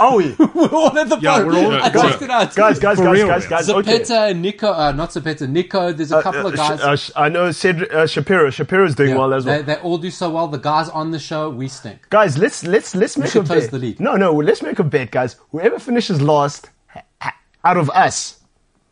Oh, 0.00 0.18
yeah. 0.20 0.34
We're 0.38 0.68
all 0.68 0.98
at 0.98 1.08
the 1.08 1.18
Yeah, 1.18 1.30
bottom. 1.42 1.46
we're 1.48 1.64
all- 1.66 1.72
I 1.74 1.90
guys, 1.90 2.02
checked 2.10 2.22
it 2.22 2.30
out. 2.30 2.54
guys, 2.54 2.78
guys, 2.78 2.98
guys, 2.98 2.98
real, 3.18 3.26
guys, 3.28 3.42
yeah. 3.44 3.50
guys. 3.50 3.68
Okay. 3.68 3.98
Zapeta, 4.00 4.38
Nico, 4.38 4.72
uh, 4.72 4.92
not 4.92 5.10
Zapeta, 5.10 5.46
Nico. 5.48 5.92
There's 5.92 6.12
a 6.12 6.22
couple 6.22 6.46
Uh, 6.46 6.48
of 6.48 6.54
uh, 6.54 6.56
guys. 6.56 6.80
Sh- 6.80 6.82
uh, 6.82 6.96
Sh- 6.96 7.10
I 7.16 7.28
know 7.28 7.50
Cedric, 7.50 7.92
uh, 7.92 8.06
Shapiro. 8.06 8.48
Shapiro's 8.50 8.94
doing 8.94 9.10
Yeah, 9.10 9.16
well 9.18 9.34
as 9.34 9.44
well. 9.44 9.58
They, 9.58 9.62
they 9.74 9.76
all 9.80 9.98
do 9.98 10.10
so 10.10 10.30
well. 10.30 10.48
The 10.48 10.58
guys 10.58 10.88
on 10.88 11.10
the 11.10 11.18
show, 11.18 11.50
we 11.50 11.68
stink. 11.68 12.08
Guys, 12.08 12.38
let's 12.38 12.64
let's 12.64 12.94
let's 12.94 13.18
make 13.18 13.34
a 13.34 13.42
bet. 13.42 13.70
the 13.70 13.78
league. 13.78 14.00
No, 14.00 14.16
no, 14.16 14.32
let's 14.32 14.62
make 14.62 14.78
a 14.78 14.84
bet, 14.84 15.10
guys. 15.10 15.36
Whoever 15.52 15.78
finishes 15.78 16.22
last 16.22 16.70
ha- 16.88 17.02
ha- 17.20 17.36
out 17.64 17.76
of 17.76 17.90
us 17.90 18.40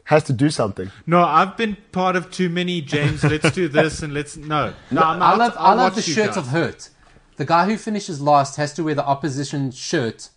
has 0.04 0.22
to 0.24 0.34
do 0.34 0.50
something. 0.50 0.90
no, 1.06 1.24
I've 1.24 1.56
been 1.56 1.78
part 1.92 2.14
of 2.14 2.30
too 2.30 2.50
many, 2.50 2.82
James, 2.82 3.24
let's 3.24 3.50
do 3.52 3.68
this 3.78 4.02
and 4.02 4.12
let's, 4.12 4.36
no. 4.36 4.74
No, 4.90 5.00
I'm 5.00 5.22
I 5.22 5.34
love, 5.34 5.54
I'll 5.58 5.78
I 5.80 5.82
love 5.84 5.94
the 5.94 6.00
watch 6.00 6.04
shirt 6.04 6.26
guys. 6.26 6.36
of 6.36 6.48
hurt. 6.48 6.90
The 7.36 7.46
guy 7.46 7.64
who 7.64 7.78
finishes 7.78 8.20
last 8.20 8.56
has 8.56 8.74
to 8.74 8.84
wear 8.84 8.94
the 8.94 9.04
opposition 9.06 9.70
shirt 9.70 10.28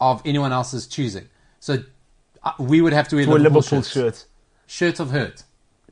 of 0.00 0.22
anyone 0.24 0.52
else's 0.52 0.86
choosing. 0.86 1.28
So 1.60 1.78
uh, 2.42 2.52
we 2.58 2.80
would 2.80 2.92
have 2.92 3.08
to 3.08 3.16
wear 3.16 3.24
To 3.24 3.30
a 3.30 3.34
Liverpool, 3.34 3.60
Liverpool 3.62 3.82
shirts. 3.82 4.20
shirt. 4.20 4.24
Shirt 4.66 5.00
of 5.00 5.10
hurt. 5.10 5.42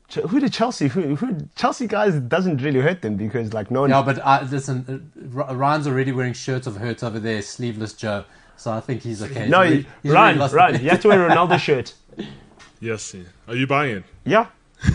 Ch- 0.09 0.15
Who 0.29 0.39
did 0.39 0.53
Chelsea? 0.53 0.87
Who, 0.87 1.15
who 1.15 1.47
Chelsea 1.55 1.87
guys 1.87 2.15
doesn't 2.15 2.61
really 2.61 2.79
hurt 2.81 3.01
them 3.01 3.15
because 3.15 3.53
like 3.53 3.71
no 3.71 3.81
one. 3.81 3.89
Yeah, 3.89 4.01
but 4.03 4.19
uh, 4.19 4.45
listen, 4.51 5.11
uh, 5.37 5.53
Ryan's 5.55 5.87
already 5.87 6.11
wearing 6.11 6.33
shirts 6.33 6.67
of 6.67 6.77
hurt 6.77 7.03
over 7.03 7.19
there, 7.19 7.41
sleeveless 7.41 7.93
Joe. 7.93 8.25
So 8.57 8.71
I 8.71 8.79
think 8.79 9.01
he's 9.01 9.21
okay. 9.23 9.49
no, 9.49 9.61
He's 9.63 9.71
you, 9.71 9.75
really- 9.75 9.85
he's 10.03 10.11
really 10.11 10.15
Ryan, 10.15 10.51
Ryan, 10.53 10.83
you 10.83 10.89
have 10.91 11.01
to 11.01 11.07
wear 11.09 11.27
a 11.27 11.29
Ronaldo 11.29 11.59
shirt. 11.59 11.93
yes. 12.79 13.15
Are 13.47 13.55
you 13.55 13.67
buying? 13.67 14.03
Yeah, 14.25 14.47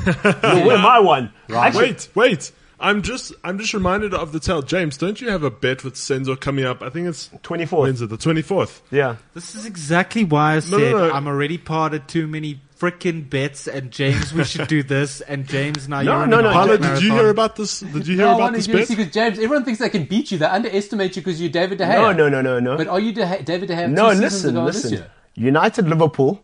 you 0.07 0.13
wear 0.67 0.79
my 0.79 1.01
one. 1.01 1.33
Actually, 1.55 1.89
Wait, 1.89 2.09
wait. 2.15 2.53
I'm 2.81 3.03
just. 3.03 3.33
I'm 3.45 3.59
just 3.59 3.75
reminded 3.75 4.15
of 4.15 4.33
the 4.33 4.41
tale. 4.41 4.63
James, 4.63 4.97
don't 4.97 5.21
you 5.21 5.29
have 5.31 5.43
a 5.43 5.51
bet 5.51 5.85
with 5.85 5.95
Senzo 5.95 6.39
coming 6.41 6.65
up? 6.65 6.81
I 6.83 6.89
think 6.91 7.07
it's 7.09 7.29
24th. 7.43 7.83
When's 7.83 8.03
it? 8.03 8.09
The 8.09 8.17
24th. 8.17 8.81
Yeah. 8.91 9.17
This 9.35 9.55
is 9.55 9.67
exactly 9.67 10.25
why 10.25 10.53
I 10.53 10.55
No, 10.55 10.61
said 10.61 10.93
no, 10.93 11.09
no. 11.09 11.13
I'm 11.13 11.27
already 11.27 11.59
part 11.59 11.93
of 11.95 12.07
too 12.07 12.27
many 12.27 12.61
freaking 12.79 13.29
bets 13.29 13.69
and 13.69 13.91
James, 13.91 14.33
we 14.33 14.43
should 14.43 14.67
do 14.67 14.83
this 14.83 15.21
and 15.21 15.47
James, 15.47 15.87
now 15.87 16.01
No, 16.01 16.21
you're 16.21 16.27
no, 16.29 16.39
in 16.39 16.45
no, 16.45 16.49
a 16.49 16.53
Paulo, 16.55 16.67
marathon. 16.79 16.95
did 16.95 17.03
you 17.03 17.13
hear 17.13 17.29
about 17.29 17.57
this? 17.57 17.81
Did 17.81 18.07
you 18.07 18.17
hear 18.17 18.25
No, 18.25 18.37
about 18.37 18.55
this 18.55 18.65
to 18.65 18.73
do 18.73 18.79
bet? 18.79 18.89
because 18.89 19.11
James, 19.13 19.39
everyone 19.39 19.65
thinks 19.67 19.81
they 19.81 19.91
can 19.91 20.05
beat 20.05 20.31
you. 20.33 20.39
They 20.39 20.47
underestimate 20.47 21.15
you 21.15 21.21
because 21.21 21.39
you're 21.43 21.51
David 21.51 21.77
De 21.77 21.85
Gea. 21.85 21.93
No, 21.93 22.13
no, 22.15 22.29
no, 22.31 22.41
no, 22.41 22.59
no. 22.59 22.79
But 22.79 22.89
are 22.89 22.99
you 22.99 23.13
De- 23.13 23.43
David 23.43 23.67
De 23.69 23.75
Gea? 23.77 23.91
no, 23.91 24.09
listen, 24.13 24.55
listen. 24.65 25.05
United 25.35 25.89
Liverpool 25.91 26.43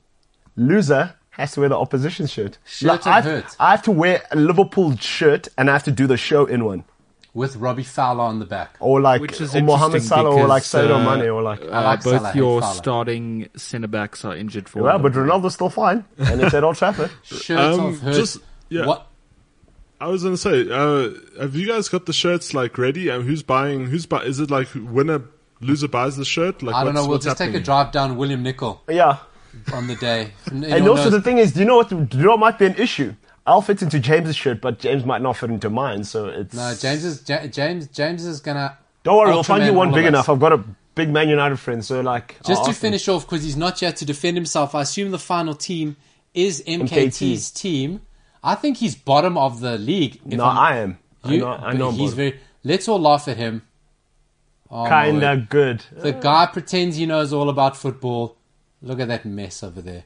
loser 0.57 1.15
has 1.37 1.53
to 1.53 1.61
wear 1.61 1.69
the 1.69 1.77
opposition 1.79 2.27
shirt. 2.27 2.59
Shirt 2.65 2.89
Like, 2.89 3.07
I, 3.07 3.15
have, 3.21 3.25
hurt. 3.25 3.57
I 3.61 3.71
have 3.73 3.83
to 3.83 3.91
wear 3.91 4.23
a 4.31 4.37
Liverpool 4.37 4.97
shirt 4.97 5.49
and 5.59 5.69
I 5.71 5.73
have 5.75 5.85
to 5.85 5.91
do 5.93 6.07
the 6.07 6.17
show 6.17 6.47
in 6.47 6.65
one. 6.65 6.85
with 7.35 7.57
Robbie 7.57 7.83
Fowler 7.83 8.25
on 8.25 8.39
the 8.39 8.47
back. 8.47 8.77
Or 8.81 9.01
like 9.01 9.21
Which 9.21 9.41
is 9.43 9.55
or 9.55 9.61
Mohamed 9.63 9.97
interesting 9.97 10.09
Salah 10.09 10.35
or 10.35 10.47
like 10.47 10.63
because, 10.63 10.89
Sadio 10.89 11.07
uh, 11.07 11.17
Mane 11.17 11.29
or 11.29 11.43
like 11.43 11.61
Uh, 11.61 11.67
like 11.69 12.03
both 12.03 12.23
Salah, 12.23 12.33
your 12.35 12.63
starting 12.63 13.49
centre 13.57 13.89
backs 13.89 14.25
are 14.25 14.35
injured 14.35 14.69
for. 14.69 14.83
well, 14.83 14.99
but 14.99 15.13
Ronaldo's 15.13 15.53
still 15.55 15.69
fine 15.71 16.05
and 16.19 16.41
it's 16.41 16.55
at 16.55 16.65
Old 16.65 16.77
Trafford. 16.77 17.11
Shirt 17.23 17.59
Um, 17.59 17.81
of 17.87 18.01
hurt. 18.01 18.15
just- 18.15 18.39
yeah. 18.71 18.87
What? 18.87 19.07
I 20.01 20.09
was 20.09 20.23
gonna 20.25 20.37
say, 20.37 20.69
uh, 20.71 21.11
have 21.41 21.55
you 21.55 21.67
guys 21.67 21.89
got 21.89 22.05
the 22.07 22.13
shirts 22.13 22.53
like 22.53 22.77
ready? 22.77 23.09
And 23.09 23.25
who's 23.25 23.43
buying? 23.43 23.87
Who's 23.87 24.05
buy? 24.05 24.23
Is 24.25 24.41
it 24.41 24.51
like 24.51 24.69
winner 24.75 25.23
loser 25.61 25.89
buys 25.89 26.17
the 26.19 26.25
shirt? 26.25 26.63
Like 26.63 26.75
I 26.75 26.85
don't 26.85 26.93
know. 26.95 27.03
We'll 27.03 27.13
what's 27.13 27.25
just 27.25 27.39
take 27.39 27.55
a 27.55 27.61
drive 27.61 27.93
down 27.93 28.17
William 28.17 28.43
Nicol 28.43 28.83
Yeah. 28.89 29.19
On 29.73 29.87
the 29.87 29.95
day. 29.97 30.33
And 30.51 30.89
also 30.89 31.11
the 31.11 31.21
thing 31.21 31.39
is, 31.39 31.53
do 31.53 31.61
you 31.61 31.67
know 31.67 31.77
what? 31.77 31.89
Do 31.89 32.07
you 32.19 32.25
know 32.25 32.31
what 32.31 32.41
might 32.41 32.59
be 32.59 32.67
an 32.67 32.75
issue? 32.77 33.15
I'll 33.47 33.63
fit 33.63 33.81
into 33.83 34.01
James's 34.01 34.35
shirt, 34.35 34.61
but 34.61 34.79
James 34.81 35.05
might 35.05 35.23
not 35.23 35.37
fit 35.37 35.51
into 35.51 35.71
mine. 35.71 36.03
So 36.05 36.27
it's 36.27 36.53
no, 36.55 36.75
James 36.75 37.05
is 37.05 37.29
Ja- 37.29 37.47
James. 37.47 37.87
James 37.89 38.25
is 38.25 38.41
gonna. 38.41 38.77
Don't 39.05 39.17
worry, 39.19 39.31
we'll 39.31 39.43
find 39.45 39.65
you 39.65 39.73
one 39.73 39.93
big 39.93 40.05
enough. 40.07 40.29
I've 40.29 40.41
got 40.41 40.53
a 40.53 40.65
big 40.97 41.11
Man 41.11 41.29
United 41.29 41.57
friend, 41.59 41.85
so 41.85 42.01
like 42.01 42.37
Just 42.45 42.59
I'll 42.61 42.65
to 42.65 42.71
ask 42.71 42.79
him. 42.83 42.89
finish 42.89 43.07
off, 43.09 43.25
because 43.25 43.45
he's 43.45 43.57
not 43.57 43.81
yet 43.81 43.97
to 43.99 44.05
defend 44.05 44.37
himself. 44.37 44.75
I 44.75 44.83
assume 44.83 45.11
the 45.13 45.19
final 45.19 45.55
team 45.55 45.97
is 46.35 46.63
MKT's 46.67 47.51
team. 47.53 48.01
I 48.43 48.55
think 48.57 48.79
he's 48.79 48.95
bottom 48.97 49.39
of 49.39 49.61
the 49.61 49.79
league. 49.79 50.17
if 50.27 50.39
No, 50.39 50.45
I'm- 50.45 50.59
I 50.59 50.77
am. 50.79 50.99
I 51.25 51.37
know. 51.37 51.49
I 51.53 51.73
know. 51.73 51.91
he's 51.93 52.15
very. 52.15 52.41
Let's 52.65 52.89
all 52.89 53.01
laugh 53.01 53.29
at 53.29 53.37
him. 53.37 53.63
Oh, 54.71 54.89
Kinda 54.89 55.47
good. 55.49 55.85
The 55.93 56.13
guy 56.13 56.47
pretends 56.47 56.97
he 56.97 57.07
knows 57.07 57.33
all 57.33 57.49
about 57.49 57.77
football. 57.77 58.36
Look 58.83 59.01
at 59.01 59.09
that 59.09 59.25
mess 59.25 59.63
over 59.63 59.81
there. 59.81 60.05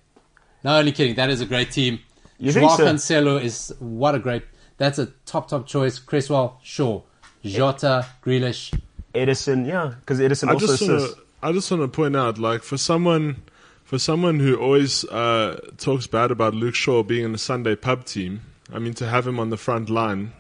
No, 0.63 0.79
only 0.79 0.93
kidding. 0.93 1.15
That 1.17 1.31
is 1.31 1.41
a 1.41 1.47
great 1.47 1.71
team. 1.71 2.01
You 2.39 2.53
Joao 2.53 2.77
think 2.77 2.79
so? 2.79 2.87
Cancelo 2.87 3.43
is 3.43 3.75
what 3.79 4.15
a 4.15 4.19
great. 4.19 4.45
That's 4.79 4.99
a 4.99 5.07
top 5.27 5.49
top 5.49 5.67
choice. 5.67 5.99
Cresswell, 5.99 6.59
sure. 6.63 7.03
Jota, 7.45 8.07
Grealish. 8.23 8.79
Ederson, 9.15 9.67
yeah, 9.67 9.95
because 10.01 10.21
Ederson 10.21 10.49
I 10.49 10.53
also 10.53 10.67
just 10.67 10.83
wanna, 10.83 10.95
assists. 10.95 11.21
I 11.43 11.53
just 11.53 11.71
want 11.71 11.83
to 11.83 11.89
point 11.89 12.17
out, 12.17 12.39
like 12.39 12.63
for 12.63 12.77
someone, 12.77 13.43
for 13.83 13.99
someone 13.99 14.39
who 14.39 14.57
always 14.57 15.05
uh, 15.07 15.59
talks 15.79 16.07
bad 16.07 16.31
about 16.31 16.55
Luke 16.55 16.75
Shaw 16.75 17.03
being 17.03 17.25
in 17.25 17.33
the 17.33 17.39
Sunday 17.39 17.75
pub 17.75 18.05
team. 18.05 18.43
I 18.73 18.79
mean, 18.79 18.95
to 18.95 19.07
have 19.07 19.27
him 19.27 19.41
on 19.41 19.51
the 19.51 19.57
front 19.57 19.91
line, 19.91 20.33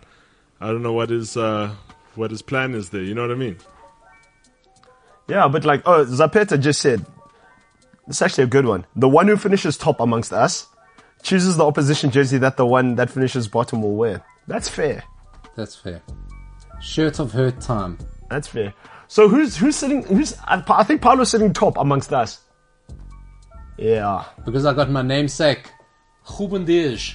I 0.60 0.68
don't 0.68 0.82
know 0.82 0.92
what 0.92 1.10
his 1.10 1.36
uh, 1.36 1.74
what 2.14 2.30
his 2.30 2.42
plan 2.42 2.74
is 2.74 2.90
there. 2.90 3.02
You 3.02 3.14
know 3.14 3.22
what 3.22 3.32
I 3.32 3.34
mean? 3.34 3.56
Yeah, 5.26 5.48
but 5.48 5.64
like, 5.64 5.82
oh, 5.86 6.04
Zapeta 6.04 6.60
just 6.60 6.80
said, 6.80 7.04
it's 8.10 8.20
actually 8.20 8.44
a 8.44 8.48
good 8.48 8.66
one. 8.66 8.84
The 8.96 9.08
one 9.08 9.26
who 9.28 9.36
finishes 9.36 9.78
top 9.78 10.00
amongst 10.00 10.32
us 10.32 10.66
chooses 11.22 11.56
the 11.56 11.64
opposition 11.64 12.10
jersey 12.10 12.36
that 12.38 12.56
the 12.58 12.66
one 12.66 12.96
that 12.96 13.08
finishes 13.10 13.48
bottom 13.48 13.80
will 13.82 13.94
wear. 13.96 14.22
That's 14.46 14.68
fair. 14.68 15.04
That's 15.54 15.74
fair. 15.76 16.02
Shirt 16.80 17.18
of 17.20 17.32
her 17.32 17.50
time. 17.50 17.98
That's 18.28 18.48
fair. 18.48 18.74
So 19.08 19.28
who's 19.28 19.56
who's 19.56 19.76
sitting? 19.76 20.02
Who's 20.04 20.36
I, 20.44 20.62
I 20.68 20.84
think 20.84 21.00
Paulo's 21.02 21.30
sitting 21.30 21.52
top 21.52 21.76
amongst 21.78 22.12
us. 22.12 22.40
Yeah, 23.78 24.24
Because 24.44 24.66
I 24.66 24.74
got 24.74 24.90
my 24.90 25.00
namesake, 25.00 25.70
Ruben 26.38 26.66
Dias, 26.66 27.14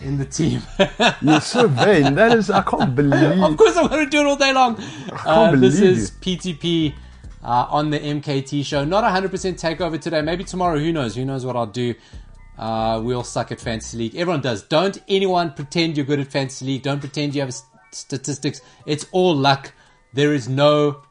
in 0.00 0.18
the 0.18 0.24
team. 0.24 0.60
you're 1.22 1.40
so 1.40 1.68
vain. 1.68 2.16
That 2.16 2.36
is, 2.36 2.50
I 2.50 2.62
can't 2.62 2.94
believe. 3.00 3.40
of 3.40 3.56
course, 3.56 3.76
I'm 3.76 3.86
going 3.86 4.04
to 4.06 4.10
do 4.10 4.20
it 4.20 4.26
all 4.26 4.36
day 4.36 4.52
long. 4.52 4.76
I 4.80 5.22
Uh, 5.26 5.50
this 5.56 5.78
believe 5.78 5.98
is 5.98 6.10
PTP 6.10 6.94
uh, 7.42 7.66
on 7.70 7.90
the 7.90 7.98
MKT 7.98 8.64
show. 8.64 8.84
Not 8.84 9.04
100% 9.04 9.30
takeover 9.30 10.00
today. 10.00 10.22
Maybe 10.22 10.44
tomorrow. 10.44 10.78
Who 10.78 10.92
knows? 10.92 11.16
Who 11.16 11.24
knows 11.24 11.44
what 11.44 11.56
I'll 11.56 11.66
do? 11.66 11.94
Uh, 12.58 13.00
we 13.02 13.14
all 13.14 13.24
suck 13.24 13.50
at 13.50 13.60
Fantasy 13.60 13.96
League. 13.98 14.14
Everyone 14.14 14.40
does. 14.40 14.62
Don't 14.62 15.00
anyone 15.08 15.52
pretend 15.52 15.96
you're 15.96 16.06
good 16.06 16.20
at 16.20 16.28
Fantasy 16.28 16.66
League. 16.66 16.82
Don't 16.82 17.00
pretend 17.00 17.34
you 17.34 17.40
have 17.40 17.54
statistics. 17.90 18.60
It's 18.86 19.06
all 19.12 19.34
luck. 19.34 19.72
There 20.12 20.32
is 20.34 20.48
no 20.48 21.02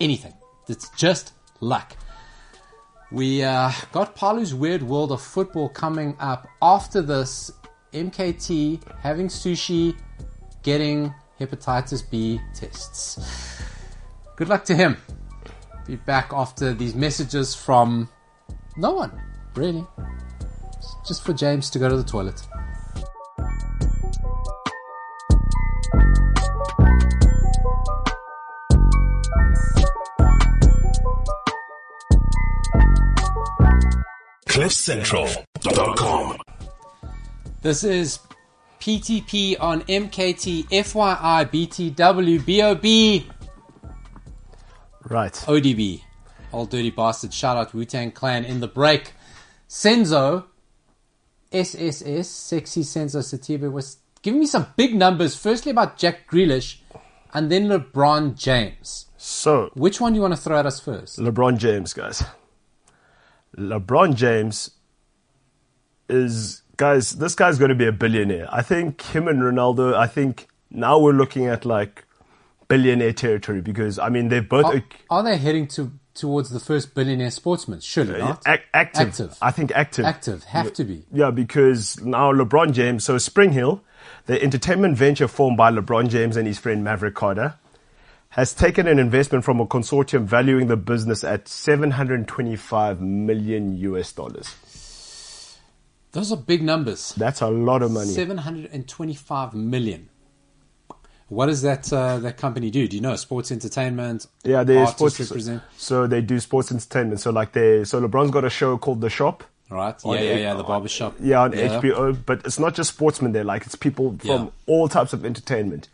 anything. 0.00 0.34
It's 0.68 0.88
just 0.90 1.32
luck. 1.60 1.96
We 3.10 3.42
uh, 3.42 3.70
got 3.92 4.16
Paulo's 4.16 4.54
Weird 4.54 4.82
World 4.82 5.12
of 5.12 5.20
Football 5.20 5.68
coming 5.68 6.16
up 6.18 6.48
after 6.62 7.02
this. 7.02 7.52
MKT 7.92 8.82
having 8.98 9.28
sushi, 9.28 9.96
getting 10.64 11.14
hepatitis 11.38 12.08
B 12.10 12.40
tests. 12.54 13.62
Good 14.36 14.48
luck 14.48 14.64
to 14.64 14.74
him. 14.74 14.96
Be 15.86 15.96
back 15.96 16.32
after 16.32 16.72
these 16.72 16.94
messages 16.94 17.54
from 17.54 18.08
no 18.76 18.92
one, 18.92 19.12
really. 19.54 19.86
It's 20.78 20.96
just 21.06 21.22
for 21.24 21.34
James 21.34 21.68
to 21.70 21.78
go 21.78 21.88
to 21.90 21.96
the 21.96 22.02
toilet. 22.02 22.40
CliffCentral.com. 34.46 36.38
This 37.60 37.84
is 37.84 38.20
PTP 38.80 39.56
on 39.60 39.82
MKT 39.82 40.68
FYI 40.68 41.50
BTW 41.50 42.38
BOB 42.46 43.33
Right. 45.08 45.32
ODB. 45.32 46.02
Old 46.52 46.70
dirty 46.70 46.90
bastard. 46.90 47.34
Shout 47.34 47.56
out 47.56 47.74
Wu 47.74 47.84
Tang 47.84 48.10
Clan 48.10 48.44
in 48.44 48.60
the 48.60 48.68
break. 48.68 49.12
Senzo, 49.68 50.44
SSS, 51.52 52.28
sexy 52.28 52.82
Senzo 52.82 53.22
Sativa 53.22 53.70
was 53.70 53.98
giving 54.22 54.40
me 54.40 54.46
some 54.46 54.66
big 54.76 54.94
numbers. 54.94 55.36
Firstly 55.36 55.70
about 55.70 55.96
Jack 55.98 56.28
Grealish, 56.30 56.78
and 57.32 57.50
then 57.50 57.66
LeBron 57.66 58.36
James. 58.36 59.06
So, 59.16 59.70
Which 59.74 60.00
one 60.00 60.12
do 60.12 60.18
you 60.18 60.22
want 60.22 60.34
to 60.34 60.40
throw 60.40 60.58
at 60.58 60.66
us 60.66 60.80
first? 60.80 61.18
LeBron 61.18 61.58
James, 61.58 61.92
guys. 61.92 62.22
LeBron 63.56 64.14
James 64.14 64.70
is, 66.08 66.62
guys, 66.76 67.12
this 67.12 67.34
guy's 67.34 67.58
going 67.58 67.70
to 67.70 67.74
be 67.74 67.86
a 67.86 67.92
billionaire. 67.92 68.48
I 68.52 68.62
think 68.62 69.00
him 69.02 69.26
and 69.28 69.40
Ronaldo, 69.40 69.94
I 69.94 70.06
think 70.06 70.48
now 70.70 70.98
we're 70.98 71.12
looking 71.12 71.46
at 71.46 71.64
like 71.64 72.04
billionaire 72.68 73.12
territory 73.12 73.60
because, 73.60 73.98
I 73.98 74.08
mean, 74.08 74.28
they're 74.28 74.42
both 74.42 74.66
Are, 74.66 74.82
are 75.10 75.22
they 75.22 75.36
heading 75.36 75.66
to 75.68 75.92
towards 76.14 76.50
the 76.50 76.60
first 76.60 76.94
billionaire 76.94 77.30
sportsman? 77.30 77.80
Surely 77.80 78.18
not. 78.18 78.42
ac- 78.46 78.62
active. 78.72 79.08
Active. 79.08 79.38
I 79.42 79.50
think 79.50 79.72
active. 79.72 80.04
Active. 80.04 80.44
Have 80.44 80.72
to 80.74 80.84
be. 80.84 81.04
Yeah, 81.12 81.30
because 81.30 82.00
now 82.02 82.32
LeBron 82.32 82.72
James, 82.72 83.04
so 83.04 83.18
Spring 83.18 83.52
Hill, 83.52 83.82
the 84.26 84.40
entertainment 84.42 84.96
venture 84.96 85.28
formed 85.28 85.56
by 85.56 85.70
LeBron 85.72 86.08
James 86.08 86.36
and 86.36 86.46
his 86.46 86.58
friend 86.58 86.84
Maverick 86.84 87.14
Carter, 87.14 87.54
has 88.30 88.52
taken 88.54 88.88
an 88.88 88.98
investment 88.98 89.44
from 89.44 89.60
a 89.60 89.66
consortium 89.66 90.24
valuing 90.24 90.66
the 90.66 90.76
business 90.76 91.22
at 91.22 91.46
725 91.48 93.00
million 93.00 93.76
US 93.76 94.12
dollars. 94.12 94.54
Those 96.12 96.30
are 96.30 96.36
big 96.36 96.62
numbers. 96.62 97.12
That's 97.16 97.40
a 97.40 97.48
lot 97.48 97.82
of 97.82 97.90
money. 97.90 98.10
725 98.10 99.54
million. 99.54 100.08
What 101.34 101.46
does 101.46 101.62
that 101.62 101.92
uh, 101.92 102.18
that 102.20 102.36
company 102.36 102.70
do? 102.70 102.86
Do 102.86 102.96
you 102.96 103.02
know? 103.02 103.16
Sports 103.16 103.50
entertainment. 103.50 104.26
Yeah, 104.44 104.62
they 104.64 104.84
sports. 104.86 105.18
represent. 105.18 105.62
So 105.76 106.06
they 106.06 106.20
do 106.20 106.38
sports 106.40 106.70
entertainment. 106.70 107.20
So 107.20 107.30
like 107.30 107.52
they, 107.52 107.84
so 107.84 108.00
LeBron's 108.00 108.30
got 108.30 108.44
a 108.44 108.50
show 108.50 108.78
called 108.78 109.00
The 109.00 109.10
Shop. 109.10 109.42
Right. 109.70 109.94
Yeah, 110.04 110.20
yeah, 110.20 110.36
yeah. 110.36 110.54
The 110.54 110.62
barbershop. 110.62 111.16
Yeah, 111.20 111.42
on 111.42 111.52
HBO. 111.52 112.16
But 112.24 112.42
it's 112.44 112.58
not 112.58 112.74
just 112.74 112.94
sportsmen 112.94 113.32
there. 113.32 113.44
Like 113.44 113.66
it's 113.66 113.74
people 113.74 114.16
from 114.20 114.28
Yeah. 114.30 114.46
all 114.66 114.88
types 114.88 115.12
of 115.12 115.24
entertainment, 115.24 115.88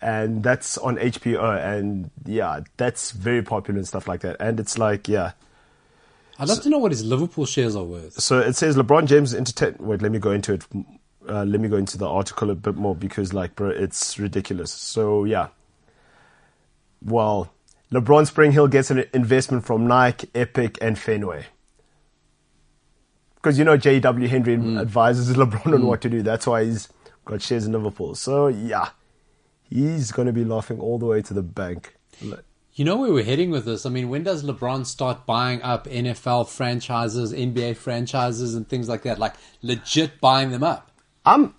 and 0.00 0.42
that's 0.42 0.76
on 0.78 0.96
HBO. 0.98 1.40
And 1.58 2.10
yeah, 2.26 2.60
that's 2.76 3.12
very 3.12 3.42
popular 3.42 3.78
and 3.78 3.88
stuff 3.88 4.06
like 4.06 4.20
that. 4.20 4.36
And 4.40 4.60
it's 4.60 4.76
like 4.76 5.08
yeah. 5.08 5.32
I'd 6.38 6.48
love 6.48 6.62
to 6.62 6.68
know 6.68 6.78
what 6.78 6.90
his 6.92 7.04
Liverpool 7.04 7.46
shares 7.46 7.76
are 7.76 7.84
worth. 7.84 8.20
So 8.20 8.40
it 8.40 8.56
says 8.56 8.76
LeBron 8.76 9.06
James 9.06 9.34
entertain. 9.34 9.76
Wait, 9.78 10.02
let 10.02 10.10
me 10.10 10.18
go 10.18 10.32
into 10.32 10.54
it. 10.54 10.64
Uh, 11.28 11.44
let 11.44 11.60
me 11.60 11.68
go 11.68 11.76
into 11.76 11.96
the 11.96 12.08
article 12.08 12.50
a 12.50 12.54
bit 12.54 12.74
more 12.74 12.94
because, 12.94 13.32
like, 13.32 13.54
bro, 13.54 13.70
it's 13.70 14.18
ridiculous. 14.18 14.72
So 14.72 15.24
yeah. 15.24 15.48
Well, 17.00 17.52
LeBron 17.92 18.26
Spring 18.26 18.52
Hill 18.52 18.68
gets 18.68 18.90
an 18.90 19.04
investment 19.12 19.64
from 19.64 19.86
Nike, 19.86 20.28
Epic, 20.34 20.78
and 20.80 20.98
Fenway. 20.98 21.46
Because 23.34 23.58
you 23.58 23.64
know 23.64 23.76
J.W. 23.76 24.28
Henry 24.28 24.54
advises 24.54 25.36
LeBron 25.36 25.74
on 25.74 25.86
what 25.86 26.00
to 26.02 26.08
do. 26.08 26.22
That's 26.22 26.46
why 26.46 26.64
he's 26.64 26.88
got 27.24 27.42
shares 27.42 27.66
in 27.66 27.72
Liverpool. 27.72 28.14
So 28.14 28.46
yeah, 28.46 28.90
he's 29.68 30.12
going 30.12 30.26
to 30.26 30.32
be 30.32 30.44
laughing 30.44 30.80
all 30.80 30.98
the 30.98 31.06
way 31.06 31.22
to 31.22 31.34
the 31.34 31.42
bank. 31.42 31.96
You 32.74 32.84
know 32.84 32.96
where 32.96 33.12
we're 33.12 33.24
heading 33.24 33.50
with 33.50 33.64
this? 33.66 33.84
I 33.84 33.90
mean, 33.90 34.08
when 34.08 34.22
does 34.22 34.44
LeBron 34.44 34.86
start 34.86 35.26
buying 35.26 35.60
up 35.60 35.86
NFL 35.86 36.48
franchises, 36.48 37.32
NBA 37.32 37.76
franchises, 37.76 38.54
and 38.54 38.66
things 38.66 38.88
like 38.88 39.02
that? 39.02 39.18
Like 39.18 39.34
legit 39.60 40.20
buying 40.20 40.52
them 40.52 40.62
up. 40.62 40.91
I'm 41.24 41.54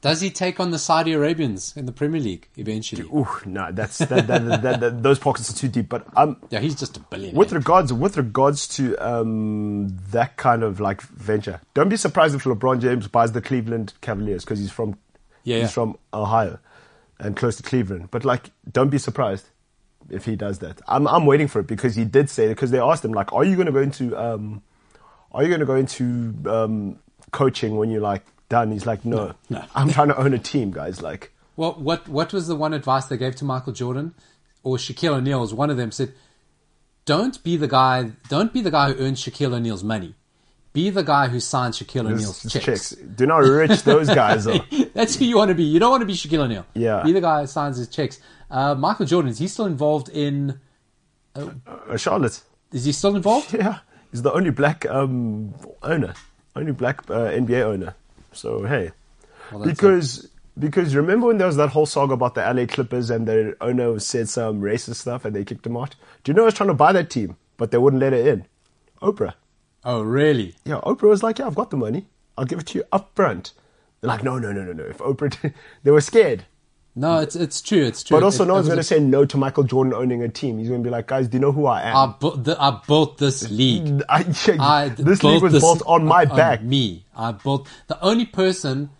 Does 0.00 0.20
he 0.20 0.30
take 0.30 0.60
on 0.60 0.70
the 0.70 0.78
Saudi 0.78 1.12
Arabians 1.12 1.76
in 1.76 1.86
the 1.86 1.92
Premier 1.92 2.20
League 2.20 2.48
eventually? 2.56 3.02
Ooh, 3.02 3.28
no, 3.44 3.70
that's 3.72 3.98
that, 3.98 4.26
that, 4.28 4.62
that, 4.62 5.02
those 5.02 5.18
pockets 5.18 5.50
are 5.50 5.56
too 5.56 5.68
deep. 5.68 5.88
But 5.88 6.06
um, 6.16 6.36
Yeah, 6.50 6.60
he's 6.60 6.74
just 6.74 6.96
a 6.96 7.00
billionaire. 7.00 7.38
with 7.38 7.52
regards 7.52 7.92
with 7.92 8.16
regards 8.16 8.66
to 8.76 8.96
um 8.98 9.88
that 10.10 10.36
kind 10.36 10.62
of 10.62 10.80
like 10.80 11.02
venture, 11.02 11.60
don't 11.74 11.88
be 11.88 11.96
surprised 11.96 12.34
if 12.34 12.44
LeBron 12.44 12.80
James 12.80 13.08
buys 13.08 13.32
the 13.32 13.42
Cleveland 13.42 13.94
Cavaliers 14.00 14.44
because 14.44 14.58
he's 14.58 14.70
from 14.70 14.96
Yeah, 15.44 15.56
he's 15.56 15.64
yeah. 15.64 15.68
from 15.68 15.98
Ohio 16.14 16.58
and 17.18 17.36
close 17.36 17.56
to 17.56 17.62
Cleveland. 17.62 18.08
But 18.10 18.24
like, 18.24 18.50
don't 18.70 18.88
be 18.90 18.98
surprised 18.98 19.46
if 20.08 20.24
he 20.24 20.34
does 20.36 20.60
that. 20.60 20.80
I'm 20.88 21.06
I'm 21.06 21.26
waiting 21.26 21.48
for 21.48 21.60
it 21.60 21.66
because 21.66 21.94
he 21.96 22.04
did 22.04 22.30
say 22.30 22.48
because 22.48 22.70
they 22.70 22.80
asked 22.80 23.04
him 23.04 23.12
like, 23.12 23.32
are 23.32 23.44
you 23.44 23.54
going 23.56 23.66
to 23.66 23.72
go 23.72 23.80
into 23.80 24.16
um, 24.16 24.62
are 25.32 25.42
you 25.42 25.48
going 25.48 25.60
to 25.60 25.66
go 25.66 25.76
into 25.76 26.34
um 26.46 26.98
coaching 27.32 27.76
when 27.76 27.90
you're 27.90 28.00
like 28.00 28.24
done? 28.50 28.70
He's 28.70 28.84
like, 28.84 29.06
no, 29.06 29.32
no. 29.48 29.64
I'm 29.74 29.88
trying 29.88 30.08
to 30.08 30.18
own 30.18 30.34
a 30.34 30.38
team, 30.38 30.70
guys. 30.70 31.00
Like. 31.00 31.32
Well, 31.56 31.72
what 31.72 32.06
what 32.08 32.34
was 32.34 32.46
the 32.46 32.56
one 32.56 32.74
advice 32.74 33.06
they 33.06 33.16
gave 33.16 33.36
to 33.36 33.44
Michael 33.46 33.72
Jordan 33.72 34.14
or 34.62 34.76
Shaquille 34.76 35.14
O'Neal? 35.14 35.46
One 35.48 35.70
of 35.70 35.78
them 35.78 35.90
said, 35.90 36.12
"Don't 37.06 37.42
be 37.42 37.56
the 37.56 37.68
guy. 37.68 38.12
Don't 38.28 38.52
be 38.52 38.60
the 38.60 38.70
guy 38.70 38.92
who 38.92 39.02
earns 39.02 39.24
Shaquille 39.24 39.54
O'Neal's 39.54 39.82
money. 39.82 40.14
Be 40.72 40.90
the 40.90 41.02
guy 41.02 41.28
who 41.28 41.40
signs 41.40 41.78
Shaquille 41.78 42.10
O'Neal's 42.10 42.42
checks." 42.42 42.64
checks. 42.64 42.90
Do 42.90 43.26
not 43.26 43.38
rich 43.38 43.82
those 43.84 44.08
guys 44.08 44.46
are. 44.46 44.60
That's 44.94 45.16
who 45.16 45.24
you 45.24 45.36
want 45.36 45.48
to 45.48 45.54
be. 45.54 45.64
You 45.64 45.80
don't 45.80 45.90
want 45.90 46.02
to 46.02 46.06
be 46.06 46.14
Shaquille 46.14 46.44
O'Neal. 46.44 46.66
Yeah. 46.74 47.02
Be 47.02 47.12
the 47.12 47.20
guy 47.20 47.40
who 47.40 47.46
signs 47.46 47.76
his 47.76 47.88
checks. 47.88 48.20
Uh, 48.50 48.74
Michael 48.74 49.06
Jordan 49.06 49.30
is 49.30 49.38
he 49.38 49.48
still 49.48 49.66
involved 49.66 50.08
in? 50.08 50.60
Uh, 51.34 51.96
Charlotte. 51.96 52.42
Is 52.72 52.84
he 52.84 52.92
still 52.92 53.16
involved? 53.16 53.52
Yeah, 53.52 53.78
he's 54.10 54.22
the 54.22 54.32
only 54.32 54.50
black 54.50 54.86
um, 54.86 55.54
owner, 55.82 56.14
only 56.56 56.72
black 56.72 57.08
uh, 57.10 57.30
NBA 57.30 57.62
owner. 57.62 57.94
So 58.32 58.64
hey, 58.64 58.92
Well, 59.52 59.64
because 59.64 60.28
because 60.58 60.94
remember 60.94 61.28
when 61.28 61.38
there 61.38 61.46
was 61.46 61.56
that 61.56 61.70
whole 61.70 61.86
saga 61.86 62.14
about 62.14 62.34
the 62.34 62.42
LA 62.42 62.66
Clippers 62.66 63.10
and 63.10 63.26
their 63.26 63.56
owner 63.60 63.98
said 63.98 64.28
some 64.28 64.60
racist 64.60 64.96
stuff 64.96 65.24
and 65.24 65.34
they 65.34 65.44
kicked 65.44 65.66
him 65.66 65.76
out. 65.76 65.94
Do 66.22 66.30
you 66.30 66.36
know 66.36 66.42
I 66.42 66.46
was 66.46 66.54
trying 66.54 66.68
to 66.68 66.74
buy 66.74 66.92
that 66.92 67.10
team, 67.10 67.36
but 67.56 67.70
they 67.70 67.78
wouldn't 67.78 68.00
let 68.00 68.12
her 68.12 68.18
in. 68.18 68.46
Oprah. 69.00 69.34
Oh, 69.84 70.02
really? 70.02 70.54
Yeah, 70.64 70.80
Oprah 70.82 71.08
was 71.08 71.22
like, 71.22 71.38
yeah, 71.38 71.46
I've 71.46 71.54
got 71.54 71.70
the 71.70 71.76
money. 71.76 72.06
I'll 72.36 72.44
give 72.44 72.58
it 72.58 72.66
to 72.68 72.78
you 72.78 72.84
up 72.92 73.12
front. 73.14 73.52
They're 74.00 74.08
like, 74.08 74.22
no, 74.22 74.38
no, 74.38 74.52
no, 74.52 74.62
no, 74.62 74.72
no. 74.72 74.84
If 74.84 74.98
Oprah, 74.98 75.52
they 75.82 75.90
were 75.90 76.00
scared. 76.00 76.44
No, 76.96 77.18
it's 77.20 77.36
it's 77.36 77.62
true. 77.62 77.84
It's 77.84 78.02
true. 78.02 78.16
But 78.16 78.24
also, 78.24 78.42
It- 78.42 78.46
no 78.48 78.54
one's 78.54 78.66
going 78.66 78.78
to 78.78 78.82
say 78.84 78.98
no 78.98 79.24
to 79.24 79.36
Michael 79.36 79.62
Jordan 79.62 79.94
owning 79.94 80.22
a 80.22 80.28
team. 80.28 80.58
He's 80.58 80.68
going 80.68 80.82
to 80.82 80.86
be 80.86 80.90
like, 80.90 81.06
guys, 81.06 81.28
do 81.28 81.36
you 81.36 81.40
know 81.40 81.52
who 81.52 81.66
I 81.66 81.82
am? 81.82 81.96
I, 81.96 82.06
bu- 82.18 82.36
the, 82.42 82.60
I 82.60 82.80
built 82.86 83.18
this 83.18 83.48
league. 83.50 84.02
I, 84.08 84.24
I 84.58 84.88
this 84.88 85.22
league 85.22 85.42
was 85.42 85.52
this 85.52 85.62
built 85.62 85.82
on 85.86 86.04
my 86.04 86.24
back. 86.24 86.62
me. 86.62 87.06
I 87.16 87.32
built 87.32 87.68
the 87.86 88.00
only 88.02 88.26
person 88.26 88.90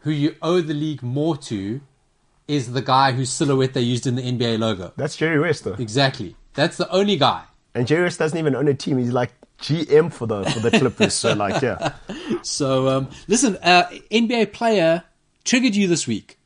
who 0.00 0.10
you 0.10 0.34
owe 0.42 0.60
the 0.60 0.74
league 0.74 1.02
more 1.02 1.36
to 1.36 1.80
is 2.48 2.72
the 2.72 2.82
guy 2.82 3.12
whose 3.12 3.30
silhouette 3.30 3.74
they 3.74 3.80
used 3.80 4.06
in 4.06 4.14
the 4.16 4.22
NBA 4.22 4.58
logo. 4.58 4.92
That's 4.96 5.16
Jerry 5.16 5.38
West, 5.40 5.64
though. 5.64 5.74
Exactly. 5.74 6.36
That's 6.54 6.76
the 6.76 6.88
only 6.90 7.16
guy. 7.16 7.44
And 7.74 7.86
Jerry 7.86 8.02
West 8.04 8.18
doesn't 8.18 8.38
even 8.38 8.54
own 8.54 8.68
a 8.68 8.74
team. 8.74 8.98
He's 8.98 9.12
like 9.12 9.32
GM 9.60 10.12
for 10.12 10.26
the 10.26 10.44
for 10.44 10.60
the 10.60 10.70
Clippers. 10.70 11.14
so 11.14 11.32
like, 11.34 11.60
yeah, 11.62 11.94
So 12.42 12.88
um, 12.88 13.08
listen, 13.28 13.56
uh, 13.62 13.84
NBA 14.10 14.52
player 14.52 15.04
triggered 15.44 15.74
you 15.76 15.86
this 15.88 16.06
week. 16.06 16.38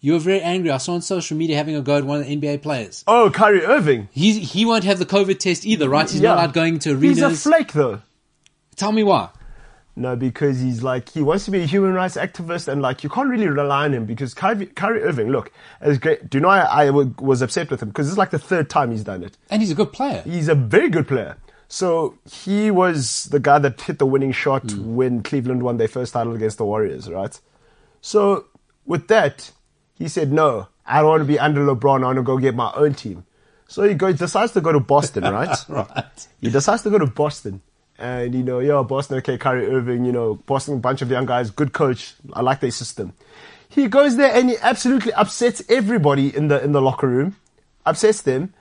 You 0.00 0.12
were 0.12 0.18
very 0.18 0.40
angry. 0.40 0.70
I 0.70 0.76
saw 0.78 0.94
on 0.94 1.02
social 1.02 1.36
media 1.36 1.56
having 1.56 1.74
a 1.74 1.80
go 1.80 1.96
at 1.96 2.04
one 2.04 2.20
of 2.20 2.26
the 2.26 2.36
NBA 2.36 2.62
players. 2.62 3.02
oh, 3.06 3.30
Kyrie 3.30 3.64
Irving. 3.64 4.08
He's, 4.12 4.52
he 4.52 4.64
won't 4.64 4.84
have 4.84 4.98
the 4.98 5.06
COVID 5.06 5.38
test 5.38 5.64
either, 5.66 5.88
right? 5.88 6.08
He's 6.08 6.20
yeah. 6.20 6.30
not 6.30 6.38
allowed 6.38 6.52
going 6.52 6.78
to 6.80 6.90
arenas. 6.90 7.18
He's 7.18 7.22
a 7.22 7.30
flake, 7.30 7.72
though. 7.72 8.02
Tell 8.76 8.92
me 8.92 9.02
why. 9.02 9.30
No, 9.98 10.14
because 10.14 10.60
he's 10.60 10.82
like 10.82 11.08
he 11.08 11.22
wants 11.22 11.46
to 11.46 11.50
be 11.50 11.62
a 11.62 11.64
human 11.64 11.94
rights 11.94 12.18
activist, 12.18 12.68
and 12.68 12.82
like 12.82 13.02
you 13.02 13.08
can't 13.08 13.30
really 13.30 13.48
rely 13.48 13.86
on 13.86 13.94
him 13.94 14.04
because 14.04 14.34
Kyrie, 14.34 14.66
Kyrie 14.66 15.00
Irving, 15.02 15.30
look, 15.30 15.50
as 15.80 15.96
great. 15.96 16.28
Do 16.28 16.36
you 16.36 16.42
know 16.42 16.50
I 16.50 16.90
was 16.90 17.40
upset 17.40 17.70
with 17.70 17.80
him 17.80 17.88
because 17.88 18.06
it's 18.06 18.18
like 18.18 18.28
the 18.30 18.38
third 18.38 18.68
time 18.68 18.90
he's 18.90 19.04
done 19.04 19.24
it. 19.24 19.38
And 19.48 19.62
he's 19.62 19.70
a 19.70 19.74
good 19.74 19.94
player. 19.94 20.20
He's 20.26 20.48
a 20.48 20.54
very 20.54 20.90
good 20.90 21.08
player. 21.08 21.38
So 21.68 22.18
he 22.30 22.70
was 22.70 23.24
the 23.32 23.40
guy 23.40 23.58
that 23.58 23.80
hit 23.80 23.98
the 23.98 24.04
winning 24.04 24.32
shot 24.32 24.70
Hmm. 24.70 24.96
when 24.96 25.22
Cleveland 25.22 25.62
won 25.62 25.78
their 25.78 25.88
first 25.88 26.12
title 26.12 26.34
against 26.34 26.58
the 26.58 26.66
Warriors, 26.66 27.08
right? 27.10 27.40
So 28.02 28.44
with 28.84 29.08
that, 29.08 29.50
he 29.98 30.08
said, 30.08 30.32
"No, 30.32 30.68
I 30.86 31.00
don't 31.00 31.10
want 31.10 31.20
to 31.20 31.26
be 31.26 31.38
under 31.38 31.60
LeBron. 31.60 32.02
I 32.02 32.06
want 32.06 32.16
to 32.16 32.22
go 32.22 32.38
get 32.38 32.54
my 32.54 32.72
own 32.74 32.94
team." 32.94 33.24
So 33.68 33.82
he 33.82 33.94
goes, 33.94 34.18
decides 34.18 34.52
to 34.52 34.60
go 34.60 34.72
to 34.72 34.80
Boston, 34.80 35.24
right? 35.32 35.56
Right. 35.68 36.26
He 36.40 36.50
decides 36.50 36.82
to 36.82 36.90
go 36.90 36.98
to 36.98 37.06
Boston. 37.06 37.62
And, 37.98 38.34
you 38.34 38.42
know, 38.42 38.58
yeah, 38.58 38.82
Boston, 38.82 39.18
okay, 39.18 39.38
Kyrie 39.38 39.66
Irving, 39.66 40.04
you 40.04 40.12
know, 40.12 40.34
Boston, 40.34 40.74
a 40.74 40.78
bunch 40.78 41.02
of 41.02 41.10
young 41.10 41.26
guys, 41.26 41.50
good 41.50 41.72
coach. 41.72 42.14
I 42.32 42.42
like 42.42 42.60
their 42.60 42.70
system. 42.70 43.14
He 43.68 43.88
goes 43.88 44.16
there 44.16 44.34
and 44.34 44.50
he 44.50 44.56
absolutely 44.60 45.12
upsets 45.14 45.62
everybody 45.68 46.34
in 46.34 46.48
the, 46.48 46.62
in 46.62 46.72
the 46.72 46.82
locker 46.82 47.08
room, 47.08 47.36
upsets 47.84 48.22
them. 48.22 48.52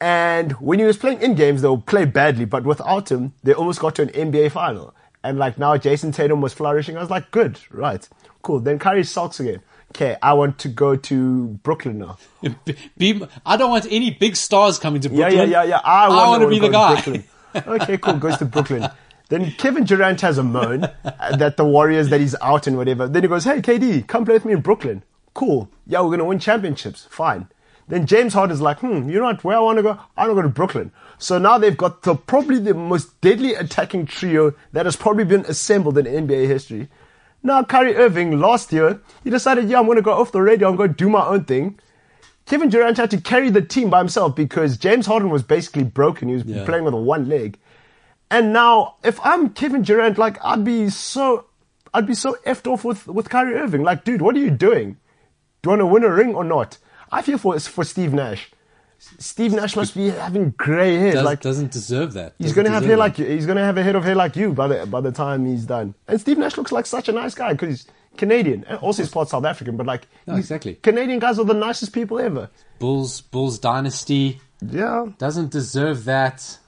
And 0.00 0.52
when 0.52 0.78
he 0.78 0.84
was 0.84 0.96
playing 0.96 1.20
in 1.20 1.34
games, 1.34 1.62
they'll 1.62 1.78
play 1.78 2.04
badly, 2.04 2.44
but 2.44 2.64
without 2.64 3.10
him, 3.10 3.32
they 3.42 3.54
almost 3.54 3.80
got 3.80 3.94
to 3.96 4.02
an 4.02 4.08
NBA 4.10 4.52
final. 4.52 4.94
And 5.24 5.38
like 5.38 5.58
now 5.58 5.76
Jayson 5.76 6.12
Tatum 6.12 6.40
was 6.40 6.52
flourishing. 6.52 6.96
I 6.96 7.00
was 7.00 7.10
like, 7.10 7.30
good, 7.30 7.58
right, 7.70 8.08
cool. 8.42 8.60
Then 8.60 8.78
Kyrie 8.78 9.04
sulks 9.04 9.40
again. 9.40 9.60
Okay, 9.92 10.16
I 10.22 10.34
want 10.34 10.58
to 10.58 10.68
go 10.68 10.96
to 10.96 11.46
Brooklyn 11.62 11.98
now. 11.98 12.18
Be, 12.98 13.22
I 13.46 13.56
don't 13.56 13.70
want 13.70 13.86
any 13.90 14.10
big 14.10 14.36
stars 14.36 14.78
coming 14.78 15.00
to 15.02 15.08
Yeah, 15.08 15.28
Brooklyn. 15.28 15.50
yeah, 15.50 15.62
yeah, 15.62 15.68
yeah. 15.70 15.80
I, 15.82 16.08
want 16.28 16.42
to 16.42 16.48
be 16.48 16.58
the 16.58 16.68
guy. 16.68 17.24
Okay, 17.54 17.96
cool. 17.96 18.14
Goes 18.18 18.36
to 18.38 18.44
Brooklyn. 18.44 18.88
Then 19.28 19.50
Kevin 19.52 19.82
Durant 19.82 20.20
has 20.20 20.38
a 20.38 20.44
moan 20.44 20.84
uh, 20.84 21.36
that 21.36 21.56
the 21.56 21.64
Warriors 21.64 22.10
that 22.10 22.20
he's 22.20 22.36
out 22.40 22.68
and 22.68 22.76
whatever. 22.76 23.08
Then 23.08 23.24
he 23.24 23.28
goes, 23.28 23.42
"Hey 23.42 23.60
KD, 23.60 24.06
come 24.06 24.24
play 24.24 24.34
with 24.34 24.44
me 24.44 24.52
in 24.52 24.60
Brooklyn. 24.60 25.02
Cool. 25.34 25.68
Yeah, 25.84 26.00
we're 26.02 26.10
gonna 26.12 26.24
win 26.26 26.38
championships. 26.38 27.08
Fine." 27.10 27.48
Then 27.88 28.06
James 28.06 28.34
Harden's 28.34 28.60
like, 28.60 28.78
"Hmm, 28.78 29.08
you 29.08 29.18
know 29.18 29.24
what? 29.24 29.42
Where 29.42 29.56
I 29.56 29.60
want 29.60 29.78
to 29.78 29.82
go? 29.82 29.98
I 30.16 30.28
want 30.28 30.30
to 30.30 30.34
go 30.36 30.42
to 30.42 30.48
Brooklyn." 30.48 30.92
So 31.18 31.38
now 31.38 31.58
they've 31.58 31.76
got 31.76 32.02
the 32.02 32.14
probably 32.14 32.60
the 32.60 32.74
most 32.74 33.20
deadly 33.20 33.54
attacking 33.56 34.06
trio 34.06 34.54
that 34.72 34.86
has 34.86 34.94
probably 34.94 35.24
been 35.24 35.44
assembled 35.46 35.98
in 35.98 36.04
NBA 36.06 36.46
history. 36.46 36.88
Now 37.46 37.62
Kyrie 37.62 37.96
Irving 37.96 38.38
last 38.40 38.72
year 38.72 39.00
he 39.24 39.30
decided, 39.30 39.68
"Yeah, 39.68 39.78
I'm 39.78 39.86
gonna 39.86 40.02
go 40.02 40.12
off 40.12 40.32
the 40.32 40.42
radio. 40.42 40.68
I'm 40.68 40.76
gonna 40.76 40.92
do 40.92 41.08
my 41.08 41.24
own 41.26 41.44
thing." 41.44 41.78
Kevin 42.46 42.68
Durant 42.68 42.96
had 42.96 43.10
to 43.12 43.20
carry 43.20 43.50
the 43.50 43.62
team 43.62 43.90
by 43.90 43.98
himself 43.98 44.36
because 44.36 44.76
James 44.76 45.06
Harden 45.06 45.30
was 45.30 45.42
basically 45.42 45.82
broken. 45.84 46.28
He 46.28 46.34
was 46.34 46.44
Yeah. 46.44 46.64
playing 46.64 46.84
with 46.84 46.94
a 46.94 46.96
one 47.14 47.28
leg. 47.28 47.58
And 48.30 48.52
now, 48.52 48.94
if 49.04 49.18
I'm 49.24 49.50
Kevin 49.50 49.82
Durant, 49.82 50.18
like 50.18 50.38
I'd 50.44 50.64
be 50.64 50.88
so, 50.90 51.44
I'd 51.94 52.06
be 52.06 52.14
so 52.14 52.36
effed 52.46 52.66
off 52.70 52.84
with 52.84 53.06
with 53.06 53.28
Kyrie 53.30 53.54
Irving. 53.54 53.82
Like, 53.84 54.04
dude, 54.04 54.22
what 54.22 54.34
are 54.36 54.40
you 54.40 54.50
doing? 54.50 54.96
Do 55.62 55.68
you 55.68 55.70
want 55.70 55.80
to 55.80 55.86
win 55.86 56.04
a 56.04 56.10
ring 56.10 56.34
or 56.34 56.44
not? 56.44 56.78
I 57.12 57.22
feel 57.22 57.38
for 57.38 57.58
for 57.60 57.84
Steve 57.84 58.12
Nash. 58.12 58.50
Steve 58.98 59.52
Nash 59.52 59.76
must 59.76 59.94
be 59.94 60.08
having 60.10 60.50
grey 60.56 60.96
hair. 60.96 61.12
Does, 61.12 61.24
like 61.24 61.40
doesn't 61.40 61.70
deserve 61.70 62.14
that. 62.14 62.34
he's 62.38 62.48
Doesn't 62.48 62.64
gonna 62.64 62.74
have 62.74 62.84
hair 62.84 62.96
that. 62.96 62.98
like 62.98 63.18
you. 63.18 63.26
He's 63.26 63.46
gonna 63.46 63.64
have 63.64 63.76
a 63.78 63.82
head 63.82 63.94
of 63.96 64.04
hair 64.04 64.14
like 64.14 64.36
you 64.36 64.52
by 64.52 64.68
the 64.68 64.86
by 64.86 65.00
the 65.00 65.12
time 65.12 65.44
he's 65.46 65.64
done. 65.64 65.94
And 66.08 66.20
Steve 66.20 66.38
Nash 66.38 66.56
looks 66.56 66.72
like 66.72 66.86
such 66.86 67.08
a 67.08 67.12
nice 67.12 67.34
guy 67.34 67.52
because 67.52 67.68
he's 67.68 67.86
Canadian 68.16 68.64
and 68.64 68.78
also 68.78 69.02
he's 69.02 69.10
part 69.10 69.28
South 69.28 69.44
African. 69.44 69.76
But 69.76 69.86
like, 69.86 70.08
No, 70.26 70.34
exactly. 70.36 70.74
Canadian 70.76 71.18
guys 71.18 71.38
are 71.38 71.44
the 71.44 71.54
nicest 71.54 71.92
people 71.92 72.18
ever. 72.18 72.48
Bulls 72.78 73.20
Bulls 73.20 73.58
dynasty 73.58 74.40
Yeah. 74.66 75.06
doesn't 75.18 75.50
deserve 75.50 76.04
that. 76.06 76.58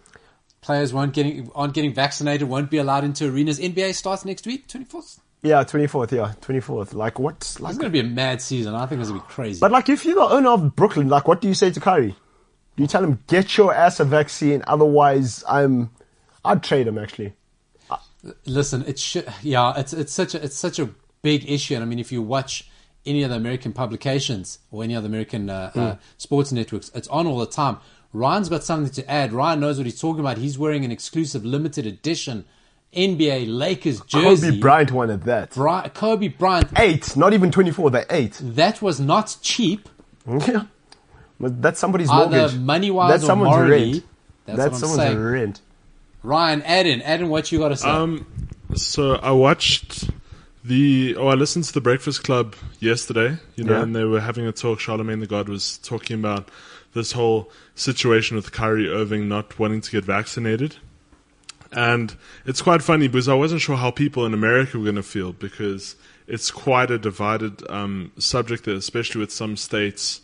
Players 0.61 0.93
won't 0.93 1.15
getting 1.15 1.51
aren't 1.55 1.73
getting 1.73 1.95
vaccinated, 1.95 2.49
won't 2.49 2.71
be 2.71 2.77
allowed 2.79 3.05
into 3.05 3.29
arenas. 3.29 3.59
NBA 3.59 3.95
starts 3.95 4.25
next 4.25 4.47
week, 4.47 4.69
twenty 4.69 4.85
fourth. 4.87 5.21
Yeah, 5.43 5.63
twenty 5.65 5.87
fourth. 5.87 6.13
Yeah, 6.13 6.33
twenty 6.41 6.61
fourth. 6.61 6.95
Like 6.95 7.19
what? 7.19 7.57
Like, 7.61 7.71
It's 7.71 7.79
going 7.79 7.91
to 7.91 7.91
be 7.91 8.01
a 8.01 8.11
mad 8.11 8.43
season. 8.43 8.75
I 8.75 8.87
think 8.87 9.01
it's 9.01 9.11
going 9.11 9.21
to 9.21 9.27
be 9.27 9.33
crazy. 9.33 9.61
but 9.61 9.71
like, 9.71 9.89
if 9.89 10.05
you're 10.05 10.17
the 10.17 10.23
owner 10.23 10.51
of 10.51 10.75
Brooklyn, 10.75 11.09
like, 11.09 11.29
what 11.29 11.41
do 11.41 11.47
you 11.49 11.55
say 11.55 11.71
to 11.71 11.79
Kyrie? 11.81 12.17
Do 12.77 12.83
you 12.83 12.87
tell 12.89 13.03
him 13.05 13.23
get 13.29 13.57
your 13.57 13.73
ass 13.75 14.01
a 14.01 14.05
vaccine? 14.05 14.63
Otherwise, 14.67 15.45
I'm. 15.49 15.91
I'd 16.45 16.63
trade 16.63 16.87
him 16.87 16.99
actually. 16.99 17.35
Listen, 18.47 18.85
it 18.87 18.99
should. 18.99 19.33
Yeah, 19.43 19.75
it's 19.77 19.93
it's 19.93 20.13
such 20.13 20.35
a 20.35 20.43
it's 20.45 20.57
such 20.57 20.79
a 20.81 20.91
big 21.23 21.49
issue, 21.49 21.75
and 21.75 21.85
I 21.85 21.87
mean, 21.87 21.99
if 22.01 22.11
you 22.11 22.21
watch 22.21 22.69
any 23.07 23.23
of 23.23 23.31
the 23.31 23.37
American 23.37 23.73
publications 23.73 24.59
or 24.73 24.83
any 24.83 24.97
other 24.97 25.07
American 25.07 25.49
uh, 25.49 25.71
uh, 25.75 25.93
Hmm. 25.95 25.99
sports 26.17 26.51
networks, 26.53 26.91
it's 26.97 27.07
on 27.09 27.27
all 27.29 27.39
the 27.39 27.47
time. 27.47 27.79
Ryan's 28.13 28.49
got 28.49 28.65
something 28.65 28.91
to 28.93 29.09
add. 29.11 29.33
Ryan 29.33 29.61
knows 29.61 29.77
what 29.79 29.87
he's 29.87 30.01
talking 30.01 30.21
about. 30.21 30.39
He's 30.39 30.59
wearing 30.59 30.85
an 30.85 30.91
exclusive 30.91 31.45
limited 31.45 31.87
edition 31.87 32.45
NBA 32.95 33.47
Lakers 33.49 34.01
jersey. 34.03 34.49
Kobe 34.51 34.61
Bryant 34.61 34.93
wanted 34.93 35.23
that. 35.25 35.51
Bri- 35.55 35.89
Kobe 35.95 36.29
Bryant. 36.29 36.69
Eight, 36.79 37.17
not 37.17 37.33
even 37.35 37.51
twenty 37.51 37.71
four. 37.71 37.91
They're 37.91 38.07
eight. 38.11 38.39
That 38.43 38.81
was 38.83 38.99
not 39.01 39.37
cheap. 39.43 39.89
Yeah. 40.27 40.65
But 41.41 41.63
that's 41.63 41.79
somebody's 41.79 42.11
Either 42.11 42.37
mortgage. 42.37 42.59
money-wise 42.59 43.11
that's 43.11 43.23
or 43.25 43.27
someone's 43.27 43.57
morally. 43.57 43.93
rent. 43.93 44.05
That's, 44.47 44.59
That's, 44.59 44.59
what 44.59 44.75
I'm 44.75 44.81
someone's 44.81 45.03
saying. 45.03 45.21
rent. 45.23 45.61
Ryan, 46.23 46.63
add 46.63 46.87
in, 46.87 47.01
add 47.03 47.21
in 47.21 47.29
what 47.29 47.53
you 47.53 47.59
got 47.61 47.69
to 47.69 47.77
say. 47.77 47.89
Um, 47.89 48.27
so 48.75 49.15
I 49.17 49.31
watched 49.31 50.11
the, 50.65 51.15
oh, 51.17 51.29
I 51.29 51.35
listened 51.35 51.65
to 51.67 51.73
the 51.73 51.81
Breakfast 51.81 52.25
Club 52.25 52.57
yesterday, 52.81 53.37
you 53.55 53.63
know, 53.65 53.75
Yeah. 53.77 53.83
and 53.83 53.95
they 53.95 54.05
were 54.05 54.21
having 54.21 54.47
a 54.47 54.53
talk. 54.53 54.81
Charlemagne 54.81 55.21
the 55.21 55.27
God 55.29 55.49
was 55.49 55.79
talking 55.79 56.19
about 56.19 56.49
this 56.95 57.13
whole 57.13 57.51
situation 57.77 58.37
with 58.37 58.51
Kyrie 58.51 58.89
Irving 58.89 59.29
not 59.29 59.59
wanting 59.59 59.81
to 59.83 59.91
get 59.93 60.05
vaccinated. 60.05 60.77
And 61.73 62.17
it's 62.47 62.63
quite 62.63 62.83
funny 62.83 63.09
because 63.09 63.29
I 63.29 63.35
wasn't 63.35 63.61
sure 63.61 63.77
how 63.77 63.91
people 63.91 64.25
in 64.25 64.33
America 64.35 64.79
were 64.79 64.85
going 64.85 64.97
to 64.97 65.03
feel 65.03 65.33
because 65.33 65.97
it's 66.27 66.51
quite 66.51 66.91
a 66.91 66.99
divided 66.99 67.69
um, 67.71 68.13
subject, 68.19 68.65
there, 68.65 68.75
especially 68.75 69.21
with 69.21 69.33
some 69.33 69.57
states, 69.57 70.21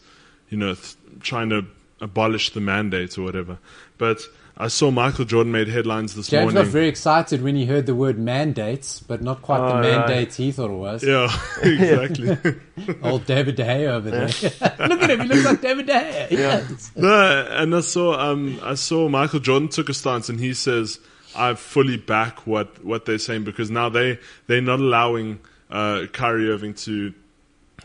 you 0.49 0.57
know, 0.57 0.74
th- 0.74 0.95
trying 1.20 1.51
to 1.51 1.66
abolish 2.01 2.51
the 2.51 2.61
mandate 2.61 3.16
or 3.18 3.22
whatever. 3.22 3.59
But 3.99 4.20
I 4.57 4.68
saw 4.68 4.90
Michael 4.90 5.24
Jordan 5.24 5.53
made 5.53 5.68
headlines 5.68 6.14
this 6.14 6.28
James 6.28 6.42
morning. 6.45 6.57
James 6.57 6.66
got 6.68 6.72
very 6.72 6.88
excited 6.88 7.42
when 7.42 7.57
he 7.57 7.66
heard 7.66 7.86
the 7.86 7.95
word 7.95 8.18
mandates, 8.18 9.01
but 9.01 9.20
not 9.22 9.42
quite 9.42 9.59
the 9.59 9.64
Oh, 9.64 9.80
right. 9.80 9.82
mandates 9.82 10.36
he 10.36 10.53
thought 10.53 10.70
it 10.70 10.74
was. 10.74 11.03
Yeah, 11.05 11.24
exactly. 11.62 12.36
Old 13.03 13.26
David 13.26 13.57
De 13.57 13.64
Gea 13.64 13.88
over 13.88 14.11
there. 14.11 14.28
Look 14.88 15.03
at 15.03 15.11
him, 15.11 15.20
he 15.20 15.28
looks 15.28 15.45
like 15.45 15.61
David 15.61 15.86
De 15.86 15.92
Gea. 15.92 16.30
Yes. 16.30 16.92
no, 16.97 17.47
and 17.51 17.74
I 17.74 17.80
saw 17.80 18.30
um 18.32 18.61
I 18.62 18.74
saw 18.74 19.09
Michael 19.09 19.40
Jordan 19.40 19.68
took 19.68 19.88
a 19.88 19.95
stance 19.95 20.28
and 20.28 20.38
he 20.40 20.55
says 20.55 21.01
I 21.37 21.55
fully 21.55 21.97
back 21.97 22.47
what 22.47 22.85
what 22.85 23.05
they're 23.07 23.18
saying 23.18 23.45
because 23.45 23.70
now 23.70 23.89
they 23.89 24.18
they're 24.47 24.61
not 24.62 24.78
allowing 24.80 25.41
uh 25.70 26.07
Kyrie 26.12 26.51
Irving 26.51 26.74
to 26.74 27.12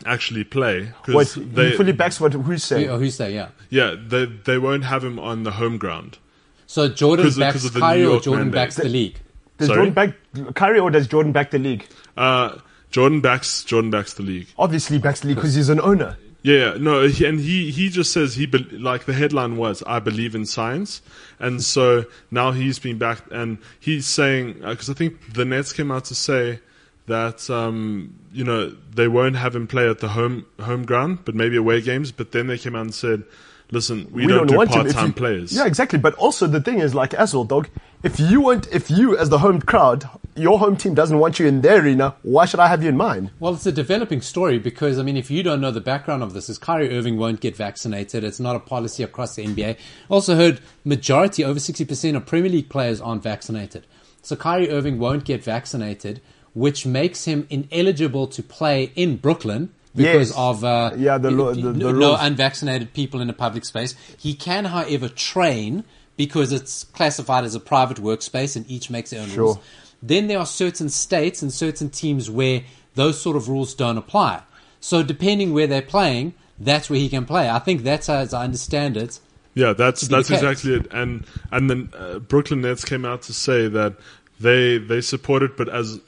actually 0.06 0.44
play 0.44 0.84
What? 0.86 1.06
because 1.06 1.34
He 1.34 1.42
they 1.44 1.76
fully 1.76 1.92
backs 1.92 2.20
what 2.20 2.32
who's 2.32 2.64
saying. 2.64 2.88
Oh, 2.88 2.98
who's 2.98 3.16
that? 3.18 3.32
Yeah. 3.32 3.48
yeah 3.68 3.94
they 4.06 4.26
they 4.26 4.58
won't 4.58 4.84
have 4.84 5.02
him 5.04 5.18
on 5.18 5.42
the 5.42 5.52
home 5.52 5.76
ground. 5.78 6.18
So 6.66 6.88
Jordan 6.88 7.26
'Cause 7.26 7.36
of- 7.36 7.40
backs 7.40 7.52
'cause 7.56 7.64
of 7.66 7.72
the 7.74 7.80
Kyrie 7.80 8.04
or 8.06 8.20
Jordan 8.20 8.46
mandate. 8.46 8.54
backs 8.54 8.76
the 8.76 8.88
league? 8.88 9.16
Does 9.58 9.66
Sorry? 9.68 9.76
Jordan 9.90 9.94
back 9.94 10.54
Kyrie 10.54 10.78
or 10.78 10.90
does 10.90 11.06
Jordan 11.06 11.32
back 11.32 11.50
the 11.50 11.58
league? 11.58 11.86
Uh, 12.16 12.56
Jordan 12.90 13.20
backs 13.20 13.62
Jordan 13.64 13.90
backs 13.90 14.14
the 14.14 14.22
league. 14.22 14.46
Obviously, 14.58 14.98
backs 14.98 15.20
the 15.20 15.28
league 15.28 15.36
because 15.36 15.54
he's 15.54 15.68
an 15.68 15.80
owner. 15.80 16.16
Yeah, 16.42 16.76
no, 16.78 17.06
he, 17.06 17.26
and 17.26 17.38
he 17.38 17.70
he 17.70 17.90
just 17.90 18.12
says 18.12 18.34
he 18.34 18.46
be, 18.46 18.58
like 18.58 19.04
the 19.04 19.12
headline 19.12 19.56
was 19.56 19.82
I 19.86 19.98
believe 19.98 20.34
in 20.34 20.46
science, 20.46 21.02
and 21.38 21.62
so 21.62 22.06
now 22.30 22.52
he's 22.52 22.78
been 22.78 22.96
back 22.96 23.22
and 23.30 23.58
he's 23.78 24.06
saying 24.06 24.54
because 24.54 24.88
I 24.88 24.94
think 24.94 25.34
the 25.34 25.44
Nets 25.44 25.72
came 25.72 25.90
out 25.90 26.06
to 26.06 26.14
say 26.14 26.60
that 27.06 27.50
um, 27.50 28.14
you 28.32 28.44
know 28.44 28.70
they 28.94 29.06
won't 29.06 29.36
have 29.36 29.54
him 29.54 29.66
play 29.66 29.88
at 29.90 29.98
the 29.98 30.08
home 30.08 30.46
home 30.60 30.86
ground, 30.86 31.20
but 31.26 31.34
maybe 31.34 31.56
away 31.56 31.82
games. 31.82 32.10
But 32.10 32.32
then 32.32 32.46
they 32.46 32.56
came 32.56 32.74
out 32.74 32.82
and 32.82 32.94
said, 32.94 33.24
listen, 33.70 34.08
we, 34.10 34.26
don't, 34.26 34.46
do 34.46 34.56
want 34.56 34.70
him 34.70 34.82
part 34.82 34.94
time 34.94 35.12
players. 35.12 35.54
Yeah, 35.54 35.66
exactly. 35.66 35.98
But 35.98 36.14
also 36.14 36.46
the 36.46 36.60
thing 36.60 36.78
is, 36.78 36.94
like 36.94 37.14
as 37.14 37.34
well, 37.34 37.44
dog. 37.44 37.68
If 38.02 38.18
you 38.18 38.40
want, 38.40 38.68
if 38.72 38.90
you 38.90 39.18
as 39.18 39.28
the 39.28 39.38
home 39.38 39.60
crowd, 39.60 40.08
your 40.40 40.58
home 40.58 40.76
team 40.76 40.94
doesn't 40.94 41.18
want 41.18 41.38
you 41.38 41.46
in 41.46 41.60
their 41.60 41.80
arena, 41.82 42.14
why 42.22 42.44
should 42.46 42.60
I 42.60 42.68
have 42.68 42.82
you 42.82 42.88
in 42.88 42.96
mine? 42.96 43.30
Well, 43.38 43.54
it's 43.54 43.66
a 43.66 43.72
developing 43.72 44.20
story 44.20 44.58
because, 44.58 44.98
I 44.98 45.02
mean, 45.02 45.16
if 45.16 45.30
you 45.30 45.42
don't 45.42 45.60
know 45.60 45.70
the 45.70 45.80
background 45.80 46.22
of 46.22 46.32
this, 46.32 46.48
is 46.48 46.58
Kyrie 46.58 46.96
Irving 46.96 47.16
won't 47.18 47.40
get 47.40 47.56
vaccinated. 47.56 48.24
It's 48.24 48.40
not 48.40 48.56
a 48.56 48.60
policy 48.60 49.02
across 49.02 49.34
the 49.36 49.44
NBA. 49.44 49.76
Also 50.08 50.34
heard 50.36 50.60
majority, 50.84 51.44
over 51.44 51.58
60% 51.60 52.16
of 52.16 52.26
Premier 52.26 52.50
League 52.50 52.68
players 52.68 53.00
aren't 53.00 53.22
vaccinated. 53.22 53.86
So 54.22 54.36
Kyrie 54.36 54.70
Irving 54.70 54.98
won't 54.98 55.24
get 55.24 55.42
vaccinated, 55.44 56.20
which 56.54 56.84
makes 56.86 57.24
him 57.24 57.46
ineligible 57.50 58.26
to 58.28 58.42
play 58.42 58.92
in 58.96 59.16
Brooklyn 59.16 59.70
because 59.94 60.28
Yes. 60.30 60.36
of 60.36 60.62
uh, 60.64 60.92
Yeah, 60.96 61.18
the 61.18 61.30
the- 61.30 61.72
the 61.72 61.92
no 61.92 62.16
unvaccinated 62.16 62.92
people 62.92 63.20
in 63.20 63.28
a 63.28 63.32
public 63.32 63.64
space. 63.64 63.94
He 64.16 64.34
can, 64.34 64.66
however, 64.66 65.08
train 65.08 65.84
because 66.16 66.52
it's 66.52 66.84
classified 66.84 67.44
as 67.44 67.54
a 67.54 67.60
private 67.60 67.96
workspace 67.96 68.54
and 68.56 68.64
each 68.70 68.90
makes 68.90 69.10
their 69.10 69.22
own 69.22 69.28
Sure. 69.28 69.44
rules. 69.44 69.58
Then 70.02 70.26
there 70.28 70.38
are 70.38 70.46
certain 70.46 70.88
states 70.88 71.42
and 71.42 71.52
certain 71.52 71.90
teams 71.90 72.30
where 72.30 72.62
those 72.94 73.20
sort 73.20 73.36
of 73.36 73.48
rules 73.48 73.74
don't 73.74 73.98
apply. 73.98 74.42
So 74.80 75.02
depending 75.02 75.52
where 75.52 75.66
they're 75.66 75.82
playing, 75.82 76.34
that's 76.58 76.88
where 76.88 76.98
he 76.98 77.08
can 77.08 77.26
play. 77.26 77.50
I 77.50 77.58
think 77.58 77.82
that's 77.82 78.06
how, 78.06 78.14
as 78.14 78.32
I 78.34 78.44
understand 78.44 78.96
it. 78.96 79.18
Yeah, 79.54 79.72
that's 79.72 80.02
that's 80.08 80.30
exactly 80.30 80.74
it. 80.74 80.86
And 80.92 81.24
and 81.50 81.68
then 81.68 81.90
uh, 81.98 82.18
Brooklyn 82.20 82.60
Nets 82.62 82.84
came 82.84 83.04
out 83.04 83.22
to 83.22 83.32
say 83.32 83.68
that 83.68 83.94
they 84.38 84.78
they 84.78 85.00
support 85.00 85.42
it, 85.42 85.56
but 85.56 85.68
as 85.68 86.00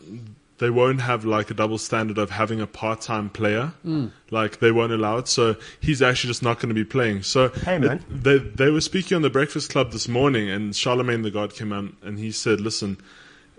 they 0.58 0.70
won't 0.70 1.00
have 1.00 1.24
like 1.24 1.50
a 1.50 1.54
double 1.54 1.76
standard 1.78 2.18
of 2.18 2.30
having 2.30 2.60
a 2.60 2.66
part 2.68 3.00
time 3.00 3.28
player, 3.30 3.72
Hmm. 3.82 4.06
like 4.30 4.60
they 4.60 4.70
won't 4.70 4.92
allow 4.92 5.18
it. 5.18 5.26
So 5.28 5.56
he's 5.80 6.00
actually 6.00 6.28
just 6.28 6.42
not 6.42 6.60
going 6.60 6.68
to 6.68 6.74
be 6.74 6.84
playing. 6.84 7.24
So 7.24 7.48
Hey, 7.48 7.78
man. 7.78 7.96
it- 7.98 8.22
they 8.24 8.38
they 8.38 8.70
were 8.70 8.80
speaking 8.80 9.16
on 9.16 9.22
the 9.22 9.30
Breakfast 9.30 9.70
Club 9.70 9.90
this 9.92 10.06
morning, 10.08 10.48
and 10.48 10.74
Charlemagne 10.74 11.22
the 11.22 11.30
God 11.30 11.52
came 11.54 11.72
out 11.72 11.92
and 12.02 12.18
he 12.18 12.30
said, 12.30 12.60
"Listen, 12.60 12.96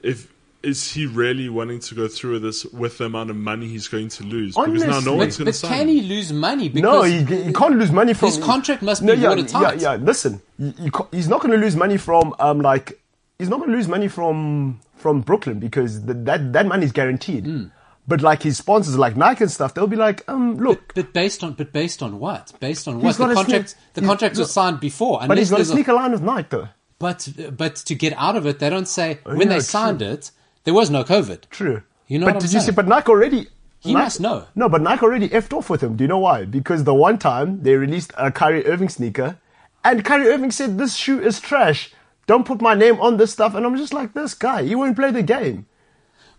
if." 0.04 0.32
Is 0.66 0.94
he 0.94 1.06
really 1.06 1.50
wanting 1.50 1.82
to 1.82 1.94
go 1.94 2.08
through 2.08 2.36
with 2.36 2.44
this 2.44 2.64
with 2.64 2.98
the 2.98 3.04
amount 3.04 3.30
of 3.30 3.36
money 3.36 3.68
he's 3.68 3.90
going 3.90 4.08
to 4.08 4.24
lose? 4.24 4.56
Because 4.56 4.86
now 4.86 5.02
no 5.02 5.16
one's 5.16 5.36
going 5.36 5.40
to 5.40 5.44
but 5.52 5.56
sign. 5.56 5.70
can 5.72 5.82
him. 5.90 5.96
he 5.96 6.02
lose 6.04 6.32
money? 6.32 6.70
Because 6.70 6.82
No, 6.84 7.04
he, 7.04 7.44
he 7.48 7.52
can't 7.52 7.78
lose 7.78 7.92
money 7.92 8.14
from 8.14 8.28
His 8.30 8.38
contract 8.38 8.82
must 8.82 9.02
be 9.02 9.08
no, 9.08 9.12
yeah, 9.14 9.28
watertight. 9.28 9.82
Yeah, 9.82 9.96
yeah. 9.96 10.02
Listen, 10.02 10.42
you, 10.58 10.74
you 10.80 10.92
he's 11.12 11.28
not 11.28 11.42
going 11.42 11.52
to 11.52 11.58
lose 11.58 11.76
money 11.76 11.98
from 11.98 12.34
um 12.40 12.62
like 12.62 12.98
he's 13.40 13.50
not 13.50 13.58
going 13.60 13.72
to 13.72 13.76
lose 13.76 13.90
money 13.90 14.08
from 14.08 14.80
from 14.96 15.20
Brooklyn 15.20 15.60
because 15.60 16.00
th- 16.06 16.16
that 16.22 16.54
that 16.54 16.66
money 16.66 16.86
is 16.86 16.94
guaranteed. 16.94 17.44
Hmm. 17.46 17.64
But 18.08 18.22
like 18.22 18.42
his 18.44 18.58
sponsors, 18.58 18.98
like 18.98 19.18
Nike 19.18 19.44
and 19.44 19.52
stuff, 19.52 19.74
they'll 19.74 19.86
be 19.88 19.98
like, 19.98 20.24
um, 20.30 20.56
look, 20.60 20.94
But 20.94 21.12
based 21.12 21.44
on, 21.44 21.56
but 21.56 21.74
based 21.74 22.02
on 22.02 22.20
what? 22.20 22.54
Based 22.62 22.88
on 22.88 23.02
He's 23.02 23.04
what? 23.04 23.18
The 23.18 23.24
got 23.26 23.32
a 23.32 23.36
contract, 23.36 23.70
sneak- 23.72 23.94
the 23.96 24.00
he's- 24.02 24.10
contracts 24.10 24.40
were 24.40 24.46
signed 24.46 24.80
before. 24.80 25.20
but 25.28 25.38
he's 25.38 25.50
got 25.50 25.56
a 25.56 25.58
there's 25.58 25.72
a- 25.72 25.74
sneaker 25.74 25.92
line 25.92 26.14
with 26.14 26.22
Nike 26.22 26.48
though. 26.52 26.70
But 27.04 27.28
but 27.58 27.76
to 27.76 27.96
get 27.96 28.14
out 28.16 28.38
of 28.38 28.46
it, 28.46 28.60
they 28.60 28.70
don't 28.70 28.88
say 28.88 29.20
oh, 29.26 29.36
when 29.36 29.50
yeah, 29.50 29.56
they 29.56 29.60
true. 29.60 29.76
signed 29.78 30.02
it, 30.02 30.32
there 30.64 30.74
was 30.74 30.90
no 30.90 31.04
COVID. 31.04 31.50
True. 31.50 31.84
You 32.08 32.18
know 32.18 32.28
but 32.28 32.36
what 32.36 32.44
I'm 32.44 32.48
did 32.48 32.54
you 32.54 32.62
see? 32.62 32.72
But 32.72 32.88
Nike 32.88 33.10
already. 33.10 33.48
He 33.82 33.92
Nike- 33.94 34.04
must 34.06 34.22
know. 34.22 34.48
No, 34.56 34.70
but 34.70 34.82
Nike 34.82 35.04
already 35.04 35.28
effed 35.28 35.52
off 35.52 35.70
with 35.70 35.84
him. 35.84 35.98
Do 35.98 36.06
you 36.06 36.08
know 36.08 36.20
why? 36.20 36.46
Because 36.46 36.86
the 36.86 36.94
one 36.94 37.18
time 37.18 37.62
they 37.62 37.76
released 37.76 38.14
a 38.18 38.32
Kyrie 38.32 38.66
Irving 38.66 38.88
sneaker, 38.88 39.38
and 39.84 40.06
Kyrie 40.06 40.30
Irving 40.30 40.52
said 40.52 40.78
this 40.78 40.96
shoe 40.96 41.20
is 41.20 41.42
trash. 41.42 41.92
don't 42.26 42.46
put 42.46 42.62
my 42.62 42.74
name 42.74 43.02
on 43.02 43.18
this 43.18 43.34
stuff. 43.34 43.54
And 43.54 43.66
I'm 43.66 43.76
just 43.76 43.94
like, 43.94 44.14
this 44.14 44.34
guy, 44.34 44.64
he 44.64 44.74
won't 44.74 44.96
play 44.96 45.12
the 45.12 45.24
game. 45.24 45.66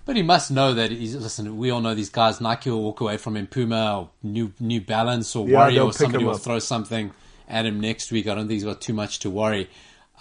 But 0.07 0.17
he 0.17 0.23
must 0.23 0.51
know 0.51 0.73
that 0.73 0.91
he's 0.93 1.15
listen. 1.15 1.59
We 1.59 1.69
all 1.69 1.83
know 1.83 1.95
these 1.95 2.09
guys. 2.09 2.41
Nike 2.41 2.71
will 2.71 2.83
walk 2.83 3.03
away 3.03 3.19
from 3.19 3.37
him. 3.37 3.49
Puma 3.49 3.99
or 3.99 4.11
New 4.23 4.55
New 4.59 4.81
Balance 4.81 5.37
or 5.37 5.47
Yeah, 5.47 5.59
Warrior 5.59 5.83
or 5.83 5.93
somebody 5.93 6.25
will 6.25 6.39
throw 6.39 6.59
something 6.59 7.13
at 7.47 7.67
him 7.67 7.81
next 7.81 8.11
week. 8.11 8.27
I 8.29 8.35
don't 8.35 8.49
think 8.49 8.57
he's 8.57 8.65
got 8.65 8.81
too 8.81 8.95
much 8.95 9.19
to 9.19 9.29
worry 9.29 9.69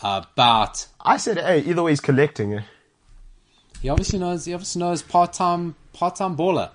about. 0.04 0.86
I 1.02 1.18
said, 1.18 1.38
hey, 1.38 1.60
either 1.62 1.84
way, 1.84 1.92
he's 1.92 2.02
collecting. 2.02 2.54
eh? 2.54 2.62
He 3.82 3.90
obviously 3.90 4.20
knows. 4.20 4.46
He 4.46 4.54
obviously 4.54 4.80
knows 4.80 5.02
part 5.02 5.34
time 5.34 5.76
part 5.94 6.16
time 6.16 6.36
baller. 6.38 6.70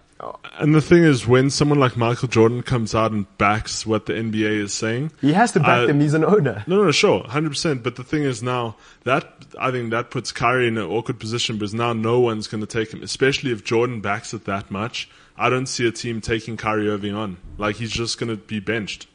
And 0.59 0.75
the 0.75 0.81
thing 0.81 1.05
is, 1.05 1.29
when 1.29 1.49
someone 1.49 1.79
like 1.79 1.97
Michael 1.97 2.27
Jordan 2.27 2.63
comes 2.65 2.93
out 2.93 3.13
and 3.13 3.25
backs 3.39 3.87
what 3.87 4.07
the 4.07 4.15
NBA 4.15 4.65
is 4.65 4.75
saying, 4.75 5.13
He 5.21 5.33
has 5.33 5.53
to 5.53 5.61
back 5.61 5.85
Uh, 5.85 5.87
them. 5.87 6.01
He's 6.01 6.13
an 6.13 6.25
owner. 6.25 6.65
No, 6.67 6.79
no, 6.79 6.85
no, 6.87 6.91
sure, 6.91 7.23
hundred 7.29 7.51
percent. 7.51 7.85
But 7.85 7.95
the 7.95 8.03
thing 8.03 8.25
is 8.25 8.43
now 8.43 8.75
that 9.05 9.25
I 9.61 9.71
think 9.71 9.91
that 9.93 10.11
puts 10.11 10.33
Kyrie 10.33 10.67
in 10.67 10.77
an 10.77 10.85
awkward 10.91 11.21
position 11.21 11.57
because 11.57 11.73
now 11.73 11.93
no 11.93 12.19
one's 12.19 12.49
going 12.49 12.61
to 12.63 12.67
take 12.67 12.93
him, 12.93 13.01
especially 13.03 13.53
if 13.53 13.63
Jordan 13.63 14.01
backs 14.01 14.35
it 14.35 14.45
that 14.47 14.71
much. 14.73 15.09
I 15.37 15.51
don't 15.51 15.67
see 15.67 15.87
a 15.87 15.93
team 15.93 16.21
taking 16.21 16.57
Kyrie 16.57 16.89
Irving 16.89 17.15
on. 17.15 17.37
Like 17.57 17.77
he's 17.77 17.93
just 17.93 18.19
going 18.19 18.29
to 18.31 18.37
be 18.37 18.59
benched. 18.59 19.07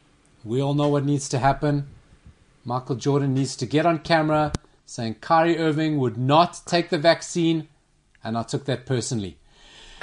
We 0.42 0.62
all 0.62 0.72
know 0.72 0.88
what 0.88 1.04
needs 1.04 1.28
to 1.30 1.38
happen. 1.38 1.86
Michael 2.64 2.96
Jordan 2.96 3.34
needs 3.34 3.56
to 3.56 3.66
get 3.66 3.84
on 3.84 3.98
camera 3.98 4.52
saying 4.86 5.16
Kyrie 5.20 5.58
Irving 5.58 5.98
would 5.98 6.16
not 6.16 6.62
take 6.66 6.88
the 6.90 6.98
vaccine, 6.98 7.68
and 8.22 8.38
I 8.38 8.42
took 8.42 8.64
that 8.66 8.86
personally. 8.86 9.36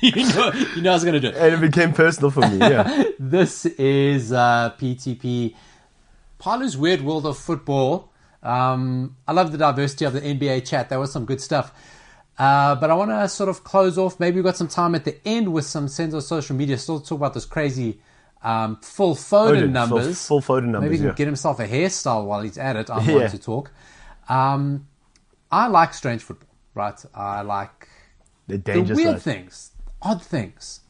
you 0.00 0.12
know, 0.12 0.52
you 0.74 0.82
know 0.82 0.90
I 0.90 0.94
was 0.94 1.04
going 1.04 1.14
to 1.14 1.20
do 1.20 1.28
it. 1.28 1.36
And 1.36 1.54
it 1.54 1.60
became 1.60 1.92
personal 1.92 2.30
for 2.30 2.40
me, 2.40 2.58
yeah. 2.58 3.04
This 3.18 3.66
is 3.66 4.32
uh, 4.32 4.74
PTP, 4.78 5.54
Paulo's 6.38 6.76
Weird 6.76 7.00
World 7.00 7.26
of 7.26 7.38
Football. 7.38 8.10
Um, 8.42 9.16
I 9.26 9.32
love 9.32 9.52
the 9.52 9.58
diversity 9.58 10.04
of 10.04 10.12
the 10.12 10.20
NBA 10.20 10.66
chat. 10.66 10.88
There 10.88 11.00
was 11.00 11.12
some 11.12 11.24
good 11.24 11.40
stuff. 11.40 11.72
Uh, 12.36 12.74
but 12.74 12.90
I 12.90 12.94
want 12.94 13.10
to 13.10 13.28
sort 13.28 13.48
of 13.48 13.64
close 13.64 13.96
off. 13.96 14.18
Maybe 14.18 14.36
we've 14.36 14.44
got 14.44 14.56
some 14.56 14.68
time 14.68 14.94
at 14.94 15.04
the 15.04 15.16
end 15.26 15.52
with 15.52 15.64
some 15.64 15.88
sense 15.88 16.14
of 16.14 16.22
social 16.24 16.56
media. 16.56 16.76
Still 16.76 17.00
talk 17.00 17.18
about 17.18 17.34
those 17.34 17.46
crazy 17.46 18.00
um, 18.44 18.76
full 18.82 19.14
Foden 19.14 19.62
Foden, 19.62 19.70
numbers. 19.72 20.26
full- 20.26 20.40
full 20.40 20.60
Foden 20.60 20.66
numbers, 20.66 20.82
Maybe 20.82 20.94
he 20.96 20.98
can 20.98 21.06
yeah. 21.08 21.14
get 21.14 21.26
himself 21.26 21.58
a 21.60 21.66
hairstyle 21.66 22.26
while 22.26 22.42
he's 22.42 22.58
at 22.58 22.76
it. 22.76 22.90
I 22.90 23.00
Yeah. 23.04 23.14
want 23.16 23.30
to 23.30 23.38
talk. 23.38 23.72
Um, 24.28 24.86
I 25.50 25.66
like 25.68 25.94
strange 25.94 26.22
football, 26.22 26.48
right? 26.74 27.02
I 27.14 27.42
like 27.42 27.88
The 28.46 28.58
the 28.58 28.82
weird 28.94 29.16
side. 29.16 29.22
things, 29.22 29.72
odd 30.02 30.22
things. 30.22 30.80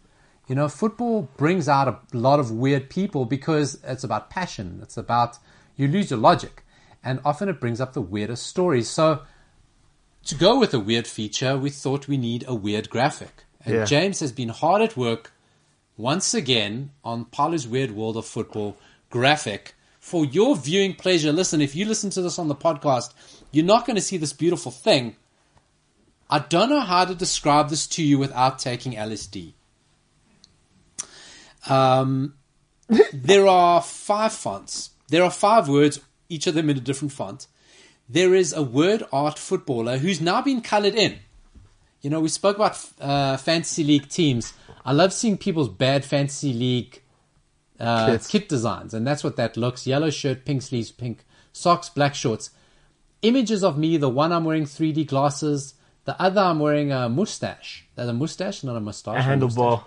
You 0.48 0.54
know, 0.54 0.68
football 0.68 1.28
brings 1.36 1.68
out 1.68 1.88
a 1.88 2.16
lot 2.16 2.38
of 2.40 2.50
weird 2.50 2.90
people 2.90 3.24
because 3.24 3.78
it's 3.84 4.04
about 4.04 4.28
passion. 4.30 4.80
It's 4.82 4.96
about 4.96 5.38
you 5.76 5.88
lose 5.88 6.10
your 6.10 6.18
logic, 6.18 6.64
and 7.02 7.20
often 7.24 7.48
it 7.48 7.60
brings 7.60 7.80
up 7.80 7.92
the 7.94 8.02
weirdest 8.02 8.46
stories. 8.46 8.88
So, 8.90 9.22
to 10.26 10.34
go 10.34 10.58
with 10.58 10.74
a 10.74 10.80
weird 10.80 11.06
feature, 11.06 11.56
we 11.56 11.70
thought 11.70 12.08
we 12.08 12.16
need 12.18 12.44
a 12.46 12.54
weird 12.54 12.90
graphic, 12.90 13.44
and 13.64 13.74
Yeah. 13.74 13.84
James 13.84 14.20
has 14.20 14.32
been 14.32 14.48
hard 14.50 14.82
at 14.82 14.96
work 14.96 15.32
once 15.96 16.34
again 16.34 16.90
on 17.04 17.24
Paulo's 17.26 17.66
Weird 17.66 17.92
World 17.92 18.16
of 18.16 18.26
Football 18.26 18.76
graphic 19.10 19.74
for 20.00 20.24
your 20.24 20.56
viewing 20.56 20.94
pleasure. 20.94 21.32
Listen, 21.32 21.60
if 21.60 21.74
you 21.74 21.84
listen 21.84 22.10
to 22.10 22.22
this 22.22 22.38
on 22.38 22.48
the 22.48 22.54
podcast, 22.54 23.12
you're 23.52 23.64
not 23.64 23.86
going 23.86 23.96
to 23.96 24.02
see 24.02 24.16
this 24.16 24.32
beautiful 24.32 24.72
thing. 24.72 25.16
I 26.28 26.40
don't 26.40 26.68
know 26.68 26.80
how 26.80 27.04
to 27.04 27.14
describe 27.14 27.68
this 27.68 27.86
to 27.88 28.02
you 28.02 28.18
without 28.18 28.58
taking 28.58 28.94
LSD. 28.94 29.52
Um, 31.68 32.34
there 33.12 33.46
are 33.46 33.80
five 33.80 34.32
fonts. 34.32 34.90
There 35.08 35.22
are 35.22 35.30
five 35.30 35.68
words, 35.68 36.00
each 36.28 36.46
of 36.46 36.54
them 36.54 36.70
in 36.70 36.76
a 36.76 36.80
different 36.80 37.12
font. 37.12 37.46
There 38.08 38.34
is 38.34 38.52
a 38.52 38.62
word 38.62 39.04
art 39.12 39.38
footballer 39.38 39.98
who's 39.98 40.20
now 40.20 40.42
been 40.42 40.60
colored 40.60 40.94
in. 40.94 41.18
You 42.02 42.10
know, 42.10 42.20
we 42.20 42.28
spoke 42.28 42.56
about 42.56 42.78
uh, 43.00 43.38
fantasy 43.38 43.84
league 43.84 44.08
teams. 44.08 44.52
I 44.84 44.92
love 44.92 45.12
seeing 45.12 45.38
people's 45.38 45.68
bad 45.68 46.04
fantasy 46.04 46.52
league 46.52 47.02
uh, 47.80 48.06
Kits. 48.06 48.26
kit 48.26 48.48
designs, 48.48 48.94
and 48.94 49.06
that's 49.06 49.24
what 49.24 49.36
that 49.36 49.56
looks: 49.56 49.86
yellow 49.86 50.10
shirt, 50.10 50.44
pink 50.44 50.62
sleeves, 50.62 50.90
pink 50.90 51.24
socks, 51.52 51.88
black 51.88 52.14
shorts. 52.14 52.50
Images 53.22 53.64
of 53.64 53.78
me. 53.78 53.96
The 53.96 54.10
one 54.10 54.32
I'm 54.32 54.44
wearing 54.44 54.64
3D 54.64 55.06
glasses. 55.06 55.74
The 56.04 56.20
other 56.20 56.42
I'm 56.42 56.58
wearing 56.58 56.92
a 56.92 57.08
mustache. 57.08 57.86
That's 57.94 58.10
a 58.10 58.12
mustache, 58.12 58.62
not 58.62 58.76
a 58.76 58.80
mustache. 58.80 59.24
A 59.24 59.36
mustache. 59.36 59.56
handlebar. 59.56 59.84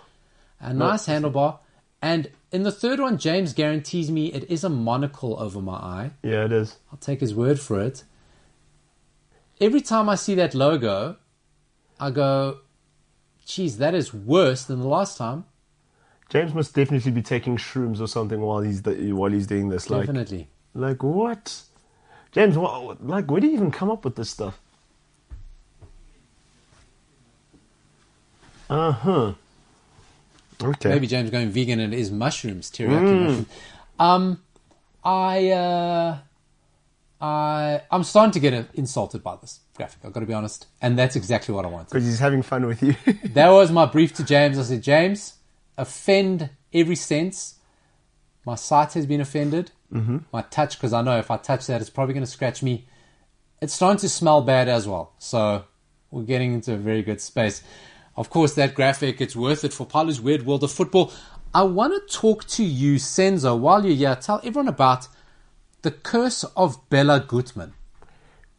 A 0.60 0.74
nice 0.74 1.06
handlebar. 1.06 1.58
And 2.02 2.30
in 2.50 2.62
the 2.62 2.72
third 2.72 2.98
one, 2.98 3.18
James 3.18 3.52
guarantees 3.52 4.10
me 4.10 4.32
it 4.32 4.50
is 4.50 4.64
a 4.64 4.68
monocle 4.68 5.38
over 5.38 5.60
my 5.60 5.74
eye. 5.74 6.10
Yeah, 6.22 6.44
it 6.44 6.52
is. 6.52 6.76
I'll 6.90 6.98
take 6.98 7.20
his 7.20 7.34
word 7.34 7.60
for 7.60 7.80
it. 7.80 8.04
Every 9.60 9.80
time 9.80 10.08
I 10.08 10.14
see 10.14 10.34
that 10.36 10.54
logo, 10.54 11.16
I 11.98 12.10
go, 12.10 12.58
geez, 13.48 13.78
that 13.78 13.94
is 13.94 14.14
worse 14.14 14.64
than 14.64 14.80
the 14.80 14.86
last 14.86 15.16
time. 15.16 15.46
James 16.28 16.52
must 16.52 16.74
definitely 16.74 17.10
be 17.10 17.22
taking 17.22 17.56
shrooms 17.56 18.00
or 18.00 18.06
something 18.06 18.40
while 18.40 18.60
he's 18.60 18.82
while 18.84 19.30
he's 19.30 19.46
doing 19.46 19.70
this. 19.70 19.88
Like, 19.88 20.02
Definitely. 20.02 20.48
like 20.74 21.02
what? 21.02 21.62
James, 22.30 22.58
what, 22.58 23.04
like, 23.04 23.30
where 23.30 23.40
do 23.40 23.46
you 23.46 23.54
even 23.54 23.70
come 23.70 23.90
up 23.90 24.04
with 24.04 24.14
this 24.16 24.28
stuff? 24.28 24.60
Uh 28.68 28.92
huh. 28.92 29.32
Okay. 30.62 30.90
Maybe 30.90 31.06
James 31.06 31.30
going 31.30 31.48
vegan 31.48 31.80
and 31.80 31.94
it 31.94 31.98
is 31.98 32.10
mushrooms, 32.10 32.70
teriyaki 32.70 33.20
mushrooms. 33.20 33.46
Um, 33.98 34.42
I, 35.02 35.48
uh, 35.50 36.18
I, 37.20 37.82
I'm 37.90 38.04
starting 38.04 38.32
to 38.32 38.40
get 38.40 38.54
uh, 38.54 38.64
insulted 38.74 39.22
by 39.24 39.36
this 39.36 39.60
graphic. 39.74 40.00
I've 40.04 40.12
got 40.12 40.20
to 40.20 40.26
be 40.26 40.34
honest, 40.34 40.66
and 40.80 40.98
that's 40.98 41.16
exactly 41.16 41.54
what 41.54 41.64
I 41.64 41.68
wanted. 41.68 41.88
Because 41.88 42.04
he's 42.04 42.20
having 42.20 42.42
fun 42.42 42.66
with 42.66 42.82
you. 42.82 42.94
That 43.34 43.50
was 43.50 43.72
my 43.72 43.86
brief 43.86 44.12
to 44.14 44.24
James. 44.24 44.58
I 44.58 44.62
said, 44.62 44.82
James, 44.82 45.34
offend 45.76 46.50
every 46.72 46.94
sense. 46.94 47.56
My 48.44 48.54
sight 48.54 48.92
has 48.94 49.06
been 49.06 49.20
offended. 49.20 49.72
Mm-hmm. 49.92 50.18
My 50.32 50.42
touch, 50.42 50.78
because 50.78 50.92
I 50.92 51.02
know 51.02 51.18
if 51.18 51.30
I 51.30 51.38
touch 51.38 51.66
that, 51.66 51.80
it's 51.80 51.90
probably 51.90 52.14
going 52.14 52.24
to 52.24 52.30
scratch 52.30 52.62
me. 52.62 52.86
It's 53.60 53.74
starting 53.74 53.98
to 54.00 54.08
smell 54.08 54.42
bad 54.42 54.68
as 54.68 54.86
well. 54.86 55.14
So 55.18 55.64
we're 56.10 56.22
getting 56.22 56.52
into 56.54 56.74
a 56.74 56.76
very 56.76 57.02
good 57.02 57.20
space. 57.20 57.62
Of 58.16 58.30
course, 58.30 58.54
that 58.54 58.74
graphic, 58.74 59.20
it's 59.20 59.34
worth 59.34 59.64
it 59.64 59.72
for 59.72 59.86
Paulo's 59.86 60.20
Weird 60.20 60.46
World 60.46 60.62
of 60.62 60.70
Football. 60.70 61.12
I 61.54 61.62
want 61.62 61.94
to 61.94 62.14
talk 62.14 62.44
to 62.48 62.64
you, 62.64 62.96
Senzo, 62.96 63.58
while 63.58 63.84
you're 63.84 63.96
here. 63.96 64.16
Tell 64.20 64.38
everyone 64.44 64.68
about 64.68 65.08
the 65.82 65.90
curse 65.90 66.44
of 66.56 66.88
Bela 66.90 67.20
Guttmann. 67.20 67.72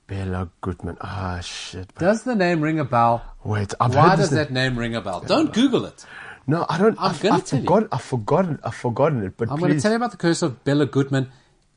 Bela 0.07 0.49
Guttmann. 0.63 0.97
Ah, 1.01 1.39
shit. 1.41 1.93
Does 1.95 2.23
the 2.23 2.35
name 2.35 2.61
ring 2.61 2.79
a 2.79 2.85
bell? 2.85 3.23
Wait, 3.43 3.73
I've 3.79 3.93
Why 3.93 4.15
does 4.15 4.29
this 4.31 4.47
that 4.47 4.51
name 4.51 4.77
ring 4.77 4.95
a 4.95 5.01
bell? 5.01 5.21
Don't 5.21 5.53
Google 5.53 5.85
it. 5.85 6.05
No, 6.47 6.65
I 6.67 6.77
don't. 6.79 6.97
I'm 6.99 7.11
I've, 7.11 7.21
gonna 7.21 7.35
I've 7.35 7.45
tell 7.45 7.59
you. 7.59 7.65
forgotten. 7.65 7.89
I've 7.91 8.03
forgotten. 8.03 8.59
I've 8.63 8.75
forgotten 8.75 9.23
it. 9.23 9.37
But 9.37 9.51
I'm 9.51 9.59
going 9.59 9.73
to 9.75 9.79
tell 9.79 9.91
you 9.91 9.97
about 9.97 10.11
the 10.11 10.17
curse 10.17 10.41
of 10.41 10.63
Bela 10.63 10.87
Guttmann. 10.87 11.27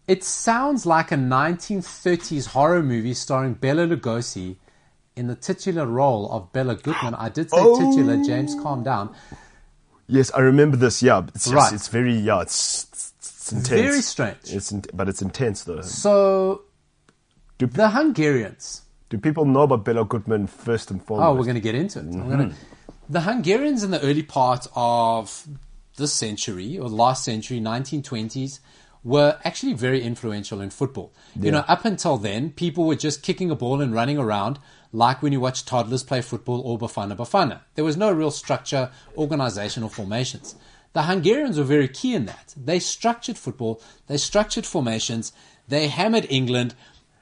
It 0.09 0.25
sounds 0.25 0.87
like 0.87 1.13
a 1.13 1.17
1930s 1.17 2.47
horror 2.49 2.83
movie 2.83 3.15
starring 3.15 3.55
Bela 3.55 3.87
Lugosi 3.87 4.57
in 5.15 5.27
the 5.27 5.35
titular 5.37 5.85
role 5.87 6.31
of 6.33 6.53
Bela 6.53 6.75
Guttmann. 6.77 7.15
I 7.19 7.29
did 7.29 7.51
say 7.51 7.57
Oh. 7.61 7.91
titular. 7.93 8.25
James, 8.25 8.55
calm 8.63 8.83
down. 8.83 9.15
Yes, 10.07 10.31
I 10.35 10.41
remember 10.41 10.77
this. 10.79 11.03
Yeah, 11.03 11.23
it's 11.35 11.45
just, 11.45 11.55
Right. 11.55 11.73
it's 11.73 11.89
very 11.89 12.15
yeah, 12.15 12.41
it's, 12.41 12.85
it's, 12.93 13.12
it's 13.43 13.53
intense. 13.53 13.69
Very 13.81 14.03
strange. 14.03 14.39
It's 14.45 14.73
in, 14.73 14.85
but 14.95 15.09
it's 15.09 15.23
intense 15.23 15.65
though. 15.65 15.81
So, 15.83 16.63
Do- 17.59 17.67
the 17.67 17.91
Hungarians. 17.91 18.83
Do 19.11 19.19
people 19.19 19.45
know 19.45 19.63
about 19.63 19.85
Bela 19.85 20.05
Guttmann 20.07 20.49
first 20.49 20.91
and 20.91 21.03
foremost? 21.05 21.27
Oh, 21.29 21.35
we're 21.35 21.45
going 21.45 21.55
to 21.55 21.61
get 21.61 21.75
into 21.75 21.99
it. 21.99 22.03
I'm 22.03 22.31
gonna, 22.31 22.45
Mm-hmm. 22.45 22.93
the 23.13 23.21
Hungarians 23.23 23.83
in 23.83 23.91
the 23.91 24.01
early 24.01 24.23
part 24.23 24.67
of 24.75 25.47
this 25.97 26.13
century 26.15 26.79
or 26.79 26.89
last 26.89 27.23
century, 27.25 27.61
1920s, 27.61 28.61
were 29.05 29.37
actually 29.45 29.75
very 29.75 30.01
influential 30.01 30.61
in 30.63 30.71
football. 30.71 31.13
You 31.39 31.51
know, 31.51 31.65
up 31.69 31.85
until 31.85 32.17
then, 32.17 32.51
people 32.53 32.87
were 32.87 32.95
just 32.97 33.23
kicking 33.23 33.51
a 33.51 33.55
ball 33.57 33.81
and 33.83 33.93
running 33.93 34.17
around 34.17 34.59
like 34.93 35.23
when 35.23 35.33
you 35.33 35.41
watch 35.41 35.65
toddlers 35.67 36.05
play 36.05 36.21
football 36.23 36.61
or 36.61 36.79
Bafana 36.79 37.17
Bafana. 37.17 37.61
There 37.75 37.85
was 37.85 37.97
no 37.97 38.13
real 38.13 38.31
structure, 38.31 38.91
organization, 39.17 39.83
or 39.83 39.91
formations. 39.91 40.55
The 40.93 41.03
Hungarians 41.05 41.57
were 41.59 41.65
very 41.65 41.89
key 41.89 42.15
in 42.15 42.27
that. 42.27 42.55
They 42.57 42.79
structured 42.79 43.39
football, 43.39 43.81
they 44.09 44.17
structured 44.19 44.67
formations, 44.67 45.33
they 45.69 45.89
hammered 45.89 46.27
England, 46.29 46.75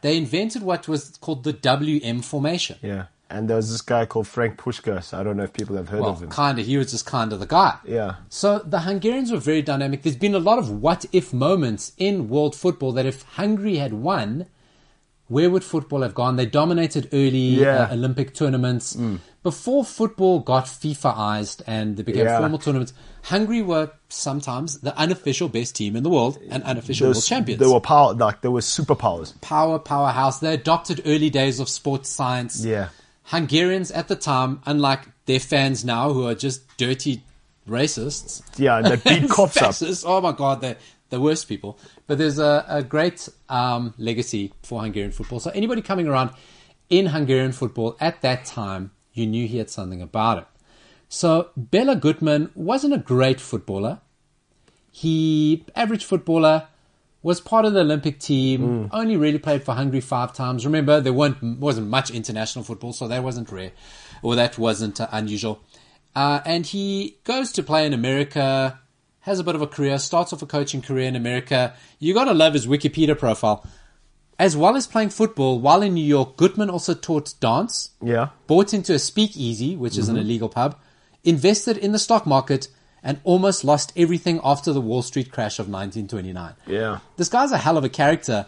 they 0.03 0.17
invented 0.17 0.63
what 0.63 0.89
was 0.89 1.17
called 1.21 1.45
the 1.45 1.53
WM 1.53 2.23
formation. 2.23 2.79
Yeah, 2.83 3.07
and 3.29 3.49
there 3.49 3.57
was 3.57 3.71
this 3.71 3.81
guy 3.83 4.07
called 4.07 4.27
Ferenc 4.27 4.57
Puskás. 4.57 5.05
So 5.05 5.21
I 5.21 5.23
don't 5.23 5.37
know 5.37 5.45
if 5.45 5.53
people 5.53 5.77
have 5.77 5.89
heard 5.91 6.01
Well, 6.01 6.11
of 6.11 6.23
him. 6.23 6.31
kind 6.31 6.59
of. 6.59 6.67
He 6.67 6.77
was 6.79 6.91
just 6.91 7.07
kind 7.07 7.33
of 7.33 7.39
the 7.39 7.47
guy. 7.47 7.79
Yeah. 7.85 8.17
So 8.29 8.59
the 8.59 8.81
Hungarians 8.81 9.31
were 9.31 9.39
very 9.39 9.63
dynamic. 9.63 10.03
There's 10.03 10.17
been 10.17 10.35
a 10.35 10.41
lot 10.41 10.59
of 10.59 10.71
what 10.83 11.05
if 11.13 11.33
moments 11.33 11.93
in 11.97 12.29
world 12.29 12.57
football 12.57 12.91
that 12.93 13.07
if 13.07 13.23
Hungary 13.23 13.77
had 13.77 13.93
won, 13.93 14.47
where 15.31 15.49
would 15.49 15.65
football 15.65 16.03
have 16.03 16.15
gone? 16.15 16.37
They 16.37 16.45
dominated 16.47 17.09
early 17.13 17.49
Yeah. 17.63 17.85
uh, 17.85 17.95
Olympic 17.95 18.35
tournaments. 18.35 18.97
Before 19.43 19.85
football 19.85 20.41
got 20.41 20.67
FIFAized 20.67 21.63
and 21.67 21.97
they 21.97 22.03
became 22.03 22.27
Yeah. 22.27 22.39
formal 22.41 22.59
tournaments, 22.59 22.93
Hungary 23.23 23.63
were 23.63 23.91
sometimes 24.11 24.81
the 24.81 24.95
unofficial 24.99 25.49
best 25.49 25.75
team 25.77 25.97
in 25.97 26.03
the 26.03 26.11
world 26.11 26.37
and 26.51 26.63
unofficial 26.65 27.07
Those- 27.07 27.17
world 27.17 27.25
champions. 27.25 27.61
They 27.61 27.67
were 27.67 27.81
power, 27.81 28.13
like 28.13 28.43
they 28.43 28.49
were 28.49 28.61
superpowers. 28.61 29.33
power 29.41 29.79
powerhouse. 29.79 30.41
They 30.41 30.53
adopted 30.53 31.01
early 31.07 31.31
days 31.31 31.59
of 31.61 31.69
sports 31.71 32.11
science. 32.11 32.63
Yeah. 32.65 32.89
Hungarians 33.25 33.91
at 33.93 34.09
the 34.09 34.17
time, 34.17 34.61
unlike 34.67 35.03
their 35.27 35.41
fans 35.41 35.85
now 35.85 36.13
who 36.13 36.27
are 36.27 36.35
just 36.35 36.63
dirty 36.77 37.23
racists. 37.69 38.43
Yeah, 38.59 38.83
they 38.83 38.97
beat 39.21 39.31
cops 39.31 39.63
up. 39.63 39.75
Oh 40.05 40.21
my 40.21 40.33
god, 40.33 40.61
they're 40.61 40.77
the 41.11 41.21
worst 41.21 41.49
people. 41.49 41.79
But 42.11 42.19
there's 42.19 42.41
a, 42.41 42.65
a 42.67 42.83
great 42.83 43.29
um, 43.49 43.95
legacy 43.97 44.53
for 44.65 44.81
Hungarian 44.81 45.13
football. 45.13 45.39
So 45.39 45.51
anybody 45.51 45.81
coming 45.81 46.09
around 46.09 46.33
in 46.89 47.07
Hungarian 47.07 47.53
football 47.53 47.97
at 48.01 48.21
that 48.23 48.45
time, 48.45 48.91
you 49.13 49.29
knew 49.29 49.47
he 49.47 49.59
had 49.59 49.71
something 49.71 50.03
about 50.03 50.39
it. 50.39 50.45
So 51.09 51.51
Bela 51.57 51.95
Guttmann 51.95 52.51
wasn't 52.57 52.95
a 52.95 52.99
great 52.99 53.41
footballer. 53.41 54.01
He 54.91 55.65
average 55.77 56.05
footballer 56.05 56.67
was 57.23 57.41
part 57.41 57.65
of 57.65 57.75
the 57.75 57.81
Olympic 57.83 58.19
team. 58.19 58.89
Only 58.93 59.17
really 59.17 59.39
played 59.39 59.63
for 59.63 59.77
Hungary 59.77 60.01
five 60.01 60.33
times. 60.33 60.67
Remember, 60.67 61.01
there 61.01 61.13
weren't 61.13 61.61
wasn't 61.61 61.87
much 61.87 62.11
international 62.11 62.65
football, 62.65 62.93
so 62.93 63.07
that 63.07 63.23
wasn't 63.23 63.53
rare, 63.53 63.71
or 64.21 64.35
that 64.35 64.59
wasn't 64.59 65.01
uh, 65.01 65.07
unusual. 65.13 65.61
Uh, 66.17 66.41
and 66.45 66.67
he 66.67 67.19
goes 67.23 67.53
to 67.53 67.63
play 67.63 67.87
in 67.87 67.93
America. 67.93 68.81
Has 69.21 69.39
a 69.39 69.45
bit 69.45 69.55
of 69.55 69.63
a 69.63 69.67
career. 69.67 69.99
Starts 69.99 70.33
off 70.33 70.43
a 70.43 70.47
coaching 70.47 70.81
career 70.83 71.07
in 71.07 71.17
America. 71.17 71.75
You 71.99 72.15
got 72.15 72.25
to 72.25 72.35
love 72.35 72.55
his 72.55 72.67
Wikipedia 72.67 73.19
profile. 73.19 73.67
As 74.39 74.57
well 74.57 74.75
as 74.77 74.87
playing 74.87 75.11
football, 75.11 75.61
while 75.61 75.83
in 75.83 75.93
New 75.93 76.05
York, 76.05 76.37
Guttmann 76.37 76.73
also 76.73 76.95
taught 76.95 77.35
dance 77.41 77.91
Yeah. 78.03 78.31
bought 78.47 78.73
into 78.73 78.95
a 78.95 78.99
speakeasy, 78.99 79.77
which 79.77 79.99
is 79.99 80.09
an 80.09 80.17
mm-hmm. 80.17 80.25
illegal 80.25 80.49
pub, 80.49 80.77
invested 81.23 81.77
in 81.77 81.93
the 81.93 81.99
stock 81.99 82.27
market, 82.27 82.69
and 83.03 83.21
almost 83.25 83.65
lost 83.65 83.93
everything 83.97 84.41
after 84.43 84.73
the 84.73 84.81
Wall 84.81 85.03
Street 85.03 85.31
crash 85.31 85.59
of 85.59 85.69
1929. 85.69 86.55
Yeah. 86.67 87.01
This 87.17 87.29
guy's 87.29 87.53
a 87.53 87.59
hell 87.59 87.77
of 87.77 87.85
a 87.85 87.89
character. 87.91 88.47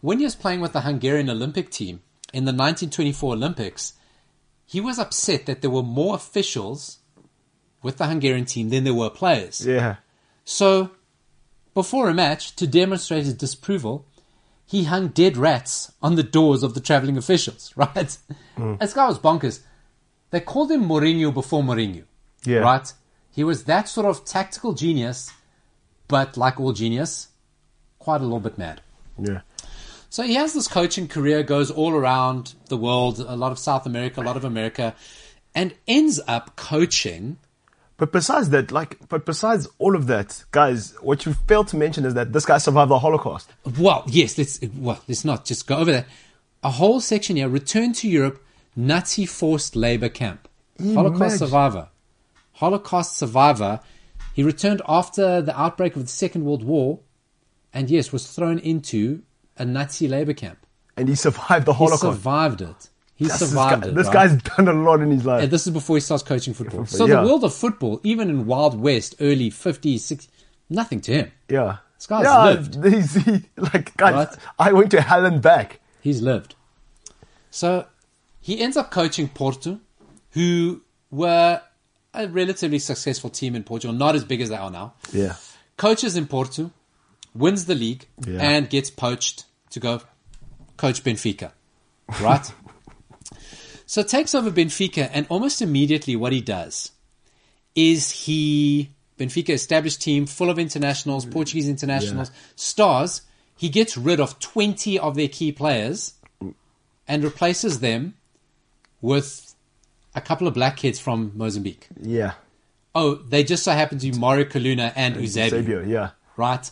When 0.00 0.18
he 0.18 0.24
was 0.24 0.34
playing 0.34 0.60
with 0.60 0.72
the 0.72 0.80
Hungarian 0.80 1.30
Olympic 1.30 1.70
team 1.70 2.00
in 2.32 2.44
the 2.44 2.52
1924 2.52 3.34
Olympics, 3.34 3.94
he 4.66 4.80
was 4.80 4.98
upset 4.98 5.46
that 5.46 5.60
there 5.60 5.70
were 5.70 5.82
more 5.82 6.14
officials 6.14 6.98
with 7.82 7.96
the 7.98 8.06
Hungarian 8.06 8.44
team 8.44 8.68
than 8.70 8.84
there 8.84 8.94
were 8.94 9.10
players. 9.10 9.64
Yeah. 9.66 9.96
So, 10.44 10.90
before 11.74 12.08
a 12.08 12.14
match, 12.14 12.56
to 12.56 12.66
demonstrate 12.66 13.24
his 13.24 13.34
disapproval, 13.34 14.04
he 14.66 14.84
hung 14.84 15.08
dead 15.08 15.36
rats 15.36 15.92
on 16.02 16.14
the 16.16 16.22
doors 16.22 16.62
of 16.62 16.74
the 16.74 16.80
traveling 16.80 17.16
officials, 17.16 17.72
right? 17.76 18.16
Mm. 18.56 18.78
This 18.78 18.92
guy 18.94 19.06
was 19.08 19.18
bonkers. 19.18 19.60
They 20.30 20.40
called 20.40 20.70
him 20.70 20.84
Mourinho 20.88 21.32
before 21.34 21.62
Mourinho, 21.62 22.04
Yeah. 22.44 22.58
right? 22.58 22.92
He 23.32 23.44
was 23.44 23.64
that 23.64 23.88
sort 23.88 24.06
of 24.06 24.24
tactical 24.24 24.74
genius, 24.74 25.30
but 26.08 26.36
like 26.36 26.58
all 26.60 26.72
genius, 26.72 27.28
quite 27.98 28.20
a 28.20 28.24
little 28.24 28.40
bit 28.40 28.58
mad. 28.58 28.80
Yeah. 29.18 29.40
So 30.08 30.24
he 30.24 30.34
has 30.34 30.52
this 30.54 30.66
coaching 30.66 31.06
career, 31.06 31.42
goes 31.44 31.70
all 31.70 31.92
around 31.94 32.54
the 32.68 32.76
world, 32.76 33.20
a 33.20 33.36
lot 33.36 33.52
of 33.52 33.58
South 33.58 33.86
America, 33.86 34.20
a 34.20 34.24
lot 34.24 34.36
of 34.36 34.44
America, 34.44 34.94
and 35.54 35.72
ends 35.86 36.20
up 36.26 36.56
coaching 36.56 37.36
But 38.00 38.12
besides 38.12 38.48
that, 38.48 38.72
like, 38.72 38.96
but 39.10 39.26
besides 39.26 39.68
all 39.76 39.94
of 39.94 40.06
that, 40.06 40.42
guys, 40.52 40.94
what 41.02 41.26
you 41.26 41.34
failed 41.34 41.68
to 41.68 41.76
mention 41.76 42.06
is 42.06 42.14
that 42.14 42.32
this 42.32 42.46
guy 42.46 42.56
survived 42.56 42.90
the 42.90 42.98
Holocaust. 42.98 43.52
Well, 43.78 44.04
yes, 44.06 44.38
let's 44.38 44.58
well, 44.74 45.02
let's 45.06 45.22
not 45.22 45.44
just 45.44 45.66
go 45.66 45.76
over 45.76 45.92
that. 45.92 46.06
A 46.62 46.70
whole 46.70 47.00
section 47.00 47.36
here: 47.36 47.46
return 47.46 47.92
to 47.92 48.08
Europe, 48.08 48.42
Nazi 48.74 49.26
forced 49.26 49.76
labor 49.76 50.08
camp, 50.08 50.48
Holocaust 50.82 51.40
survivor, 51.40 51.90
Holocaust 52.52 53.18
survivor. 53.18 53.80
He 54.32 54.44
returned 54.44 54.80
after 54.88 55.42
the 55.42 55.60
outbreak 55.60 55.94
of 55.94 56.00
the 56.00 56.08
Second 56.08 56.46
World 56.46 56.64
War, 56.64 57.00
and 57.74 57.90
yes, 57.90 58.12
was 58.12 58.32
thrown 58.32 58.58
into 58.60 59.22
a 59.58 59.66
Nazi 59.66 60.08
labor 60.08 60.32
camp. 60.32 60.66
And 60.96 61.06
he 61.06 61.14
survived 61.14 61.66
the 61.66 61.74
Holocaust. 61.74 62.02
He 62.02 62.12
survived 62.12 62.62
it. 62.62 62.88
He 63.20 63.26
That's- 63.26 63.50
survived 63.50 63.82
this 63.82 63.86
guy, 63.86 63.90
it. 63.90 63.94
This 63.96 64.06
right? 64.06 64.12
guy's 64.14 64.56
done 64.56 64.68
a 64.68 64.72
lot 64.72 65.00
in 65.02 65.10
his 65.10 65.26
life. 65.26 65.42
And 65.42 65.52
this 65.52 65.66
is 65.66 65.72
before 65.74 65.96
he 65.96 66.00
starts 66.00 66.22
coaching 66.22 66.54
football. 66.54 66.86
football, 66.86 66.98
So 66.98 67.04
yeah. 67.06 67.20
the 67.20 67.26
world 67.28 67.44
of 67.44 67.52
football, 67.54 68.00
even 68.02 68.30
in 68.30 68.46
Wild 68.46 68.80
West, 68.80 69.14
early 69.20 69.50
50s, 69.50 69.96
60s, 69.96 70.28
nothing 70.70 71.02
to 71.02 71.12
him. 71.12 71.32
yeah. 71.48 71.76
This 71.98 72.06
guy's 72.06 72.24
yeah, 72.24 72.44
lived. 72.44 72.82
He's, 72.82 73.14
he, 73.26 73.42
like, 73.58 73.94
guys, 73.98 74.14
Right. 74.14 74.36
I 74.58 74.72
went 74.72 74.90
to 74.92 75.02
hell 75.02 75.26
and 75.26 75.42
back. 75.42 75.80
He's 76.00 76.22
lived. 76.22 76.54
So 77.50 77.84
he 78.40 78.58
ends 78.58 78.78
up 78.78 78.90
coaching 78.90 79.28
Porto, 79.28 79.80
who 80.30 80.80
were 81.10 81.60
a 82.14 82.26
relatively 82.26 82.78
successful 82.78 83.28
team 83.28 83.54
in 83.54 83.64
Portugal, 83.64 83.94
not 83.94 84.14
as 84.14 84.24
big 84.24 84.40
as 84.40 84.48
they 84.48 84.56
are 84.56 84.70
now. 84.70 84.94
Yeah. 85.12 85.34
Coaches 85.76 86.16
in 86.16 86.26
Porto, 86.26 86.70
wins 87.34 87.66
the 87.66 87.74
league, 87.74 88.06
Yeah. 88.26 88.38
and 88.40 88.70
gets 88.70 88.88
poached 88.88 89.44
to 89.72 89.78
go 89.80 90.00
coach 90.78 91.04
Benfica. 91.04 91.52
Right? 92.20 92.50
so 93.90 94.04
takes 94.04 94.36
over 94.36 94.52
Benfica, 94.52 95.10
and 95.12 95.26
almost 95.28 95.60
immediately 95.60 96.14
what 96.14 96.32
he 96.32 96.40
does 96.40 96.92
is 97.74 98.12
he 98.12 98.90
Benfica 99.18 99.48
established 99.48 100.00
team 100.00 100.26
full 100.26 100.48
of 100.48 100.60
internationals, 100.60 101.26
Portuguese 101.26 101.68
internationals, 101.68 102.30
stars. 102.54 103.22
He 103.56 103.68
gets 103.68 103.96
rid 103.96 104.20
of 104.20 104.38
20 104.38 104.96
of 105.00 105.16
their 105.16 105.26
key 105.26 105.50
players 105.50 106.14
and 107.08 107.24
replaces 107.24 107.80
them 107.80 108.14
with 109.00 109.56
a 110.14 110.20
couple 110.20 110.46
of 110.46 110.54
black 110.54 110.76
kids 110.76 111.00
from 111.00 111.32
Mozambique. 111.34 111.88
Yeah. 112.00 112.34
Oh, 112.94 113.16
they 113.16 113.42
just 113.42 113.64
so 113.64 113.72
happen 113.72 113.98
to 113.98 114.12
be 114.12 114.16
Mario 114.16 114.44
Coluna 114.44 114.92
and 114.94 115.16
Eusebio, 115.16 115.58
Eusebio, 115.58 115.82
yeah. 115.82 116.10
right? 116.36 116.70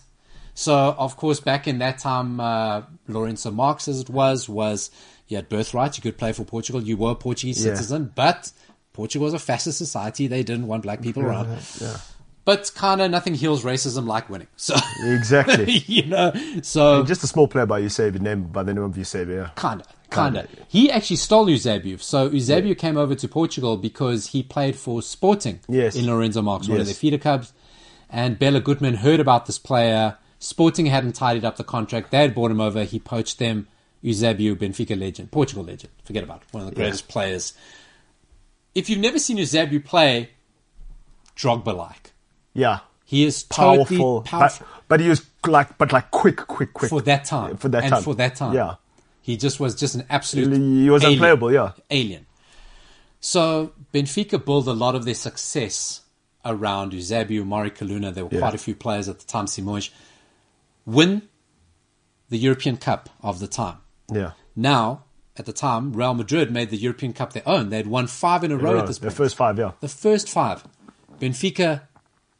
So, 0.54 0.76
of 0.76 1.16
course, 1.16 1.40
back 1.40 1.66
in 1.66 1.78
that 1.78 1.98
time, 1.98 2.38
uh, 2.38 2.82
Lourenço 3.08 3.52
Marques, 3.52 3.88
as 3.88 4.00
it 4.00 4.08
was, 4.08 4.48
was 4.48 4.92
you 5.28 5.36
had 5.36 5.48
birthright, 5.48 5.96
you 5.96 6.02
could 6.02 6.18
play 6.18 6.32
for 6.32 6.44
Portugal, 6.44 6.82
you 6.82 6.96
were 6.96 7.12
a 7.12 7.14
Portuguese 7.14 7.64
Yeah. 7.64 7.74
citizen, 7.74 8.12
but 8.14 8.50
Portugal 8.92 9.26
was 9.26 9.34
a 9.34 9.38
fascist 9.38 9.78
society, 9.78 10.26
they 10.26 10.42
didn't 10.42 10.66
want 10.66 10.82
black 10.82 11.00
people 11.02 11.22
around. 11.22 11.48
But 12.44 12.72
kind 12.74 13.02
of 13.02 13.10
nothing 13.10 13.34
heals 13.34 13.62
racism 13.62 14.06
like 14.06 14.30
winning. 14.30 14.46
So, 14.56 14.74
Exactly. 15.04 15.70
you 15.86 16.06
know, 16.06 16.32
so 16.62 17.04
Just 17.04 17.22
a 17.22 17.26
small 17.26 17.46
player 17.46 17.66
by 17.66 17.78
Eusebio, 17.80 18.22
named 18.22 18.52
by 18.52 18.62
the 18.62 18.72
name 18.72 18.84
of 18.84 18.96
Eusebio, 18.96 19.36
yeah. 19.42 19.50
Kinda, 19.54 19.84
kinda. 20.10 20.48
He 20.66 20.90
actually 20.90 21.16
stole 21.16 21.50
Eusebio. 21.50 21.98
So 21.98 22.30
Eusebio 22.30 22.74
came 22.74 22.96
over 22.96 23.14
to 23.14 23.28
Portugal 23.28 23.76
because 23.76 24.28
he 24.28 24.42
played 24.42 24.76
for 24.76 25.02
Sporting 25.02 25.60
Yes. 25.68 25.94
in 25.94 26.06
Lourenço 26.06 26.42
Marques, 26.42 26.68
one 26.70 26.80
of 26.80 26.86
their 26.86 26.94
feeder 26.94 27.18
clubs. 27.18 27.52
And 28.08 28.38
Bela 28.38 28.62
Guttmann 28.62 28.94
heard 28.96 29.20
about 29.20 29.44
this 29.44 29.58
player. 29.58 30.16
Sporting 30.38 30.86
hadn't 30.86 31.12
tidied 31.16 31.44
up 31.44 31.56
the 31.58 31.64
contract. 31.64 32.10
They 32.10 32.18
had 32.22 32.34
brought 32.34 32.50
him 32.50 32.62
over. 32.62 32.84
He 32.84 32.98
poached 32.98 33.38
them. 33.38 33.66
Eusebio, 34.02 34.54
Benfica 34.54 34.98
legend, 34.98 35.30
Portugal 35.30 35.64
legend. 35.64 35.92
Forget 36.04 36.22
about 36.24 36.42
it. 36.42 36.48
One 36.52 36.62
of 36.64 36.68
the 36.70 36.74
greatest 36.76 37.08
players. 37.08 37.52
If 38.74 38.88
you've 38.88 39.00
never 39.00 39.18
seen 39.18 39.38
Eusebio 39.38 39.80
play, 39.80 40.30
Drogba-like. 41.36 42.12
Yeah. 42.54 42.80
He 43.04 43.24
is 43.24 43.42
totally 43.44 43.78
Powerful. 43.98 44.22
powerful 44.22 44.66
But, 44.66 44.88
but 44.88 45.00
he 45.00 45.08
was 45.08 45.24
like, 45.46 45.78
but 45.78 45.92
like 45.92 46.10
quick, 46.10 46.36
quick, 46.36 46.72
quick. 46.74 46.90
for 46.90 47.00
that 47.02 47.24
time. 47.24 47.56
For 47.56 47.68
that 47.68 47.84
and 47.84 47.92
time. 47.94 48.02
for 48.02 48.14
that 48.16 48.36
time. 48.36 48.54
Yeah. 48.54 48.74
He 49.22 49.36
just 49.36 49.58
was 49.60 49.74
just 49.74 49.94
an 49.94 50.04
absolute. 50.10 50.52
He 50.56 50.90
was 50.90 51.02
alien. 51.02 51.18
unplayable, 51.18 51.52
yeah. 51.52 51.72
Alien. 51.90 52.26
So 53.20 53.72
Benfica 53.92 54.42
built 54.44 54.66
a 54.66 54.72
lot 54.72 54.94
of 54.94 55.04
their 55.04 55.14
success 55.14 56.02
around 56.44 56.92
Eusebio, 56.92 57.44
Mario 57.44 57.72
Coluna. 57.72 58.12
There 58.14 58.24
were 58.26 58.30
Yeah. 58.34 58.40
quite 58.40 58.54
a 58.54 58.58
few 58.58 58.74
players 58.74 59.08
at 59.08 59.18
the 59.18 59.26
time. 59.26 59.46
Simões 59.46 59.90
win 60.86 61.22
the 62.30 62.38
European 62.38 62.76
Cup 62.76 63.08
of 63.22 63.38
the 63.38 63.48
time. 63.48 63.78
Yeah. 64.12 64.32
Now, 64.56 65.04
at 65.36 65.46
the 65.46 65.52
time, 65.52 65.92
Real 65.92 66.14
Madrid 66.14 66.50
made 66.50 66.70
the 66.70 66.76
European 66.76 67.12
Cup 67.12 67.32
their 67.32 67.48
own. 67.48 67.70
They 67.70 67.76
had 67.76 67.86
won 67.86 68.06
five 68.06 68.44
in 68.44 68.52
a 68.52 68.56
row 68.56 68.78
at 68.78 68.86
this 68.86 68.98
point. 68.98 69.10
The 69.10 69.16
first 69.16 69.36
five, 69.36 69.58
yeah. 69.58 69.72
the 69.80 69.88
first 69.88 70.28
five. 70.28 70.64
Benfica 71.20 71.82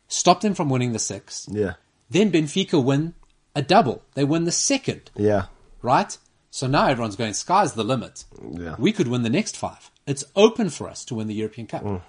stopped 0.09 0.43
them 0.43 0.55
from 0.55 0.69
winning 0.69 0.93
the 0.93 0.99
six. 0.99 1.47
Yeah. 1.51 1.75
Then 2.11 2.33
Benfica 2.33 2.83
win 2.83 3.15
a 3.55 3.63
double. 3.63 4.03
They 4.15 4.25
win 4.25 4.45
the 4.45 4.53
second 4.53 5.11
Yeah. 5.17 5.47
right? 5.83 6.17
So 6.51 6.67
now 6.67 6.87
everyone's 6.87 7.17
going, 7.17 7.35
sky's 7.35 7.75
the 7.75 7.85
limit. 7.85 8.25
Yeah. 8.53 8.77
We 8.79 8.93
could 8.93 9.09
win 9.09 9.23
the 9.23 9.31
next 9.31 9.57
five. 9.57 9.91
It's 10.07 10.25
open 10.35 10.71
for 10.71 10.89
us 10.89 11.05
to 11.07 11.15
win 11.15 11.27
the 11.27 11.35
European 11.35 11.67
Cup. 11.67 11.85
Mm. 11.85 12.01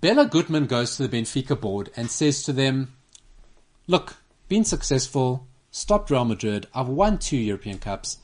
Bela 0.00 0.26
Guttmann 0.26 0.66
goes 0.66 0.96
to 0.96 1.06
the 1.06 1.16
Benfica 1.16 1.60
board 1.60 1.90
and 1.96 2.10
says 2.10 2.42
to 2.44 2.52
them, 2.52 2.94
Look, 3.86 4.16
been 4.48 4.64
successful, 4.64 5.46
stopped 5.70 6.10
Real 6.10 6.24
Madrid, 6.24 6.66
I've 6.74 6.88
won 6.88 7.18
two 7.18 7.36
European 7.36 7.78
Cups, 7.78 8.18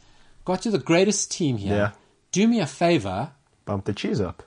got 0.49 0.65
you 0.65 0.71
the 0.73 0.79
greatest 0.79 1.31
team 1.31 1.59
here. 1.59 1.75
Yeah. 1.77 1.91
Do 2.33 2.49
me 2.49 2.59
a 2.61 2.67
favor. 2.67 3.31
Bump 3.67 3.85
the 3.85 3.93
cheese 3.93 4.21
up. 4.21 4.43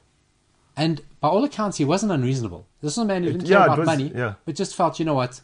And 0.75 0.99
by 1.19 1.27
all 1.29 1.43
accounts, 1.43 1.77
he 1.77 1.85
wasn't 1.85 2.11
unreasonable. 2.11 2.65
This 2.81 2.97
was 2.97 3.03
a 3.03 3.05
man 3.05 3.23
who 3.23 3.31
didn't 3.33 3.47
yeah, 3.47 3.57
care 3.57 3.61
it 3.61 3.65
about 3.67 3.77
was- 3.79 3.85
money, 3.85 4.11
yeah. 4.15 4.33
but 4.45 4.55
just 4.55 4.75
felt, 4.75 4.97
you 4.99 5.05
know 5.05 5.13
what, 5.13 5.39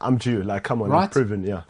I'm 0.00 0.18
due. 0.18 0.42
Like, 0.42 0.64
come 0.64 0.82
on, 0.82 0.90
Right? 0.90 1.10
Proven, 1.10 1.44
yeah. 1.44 1.62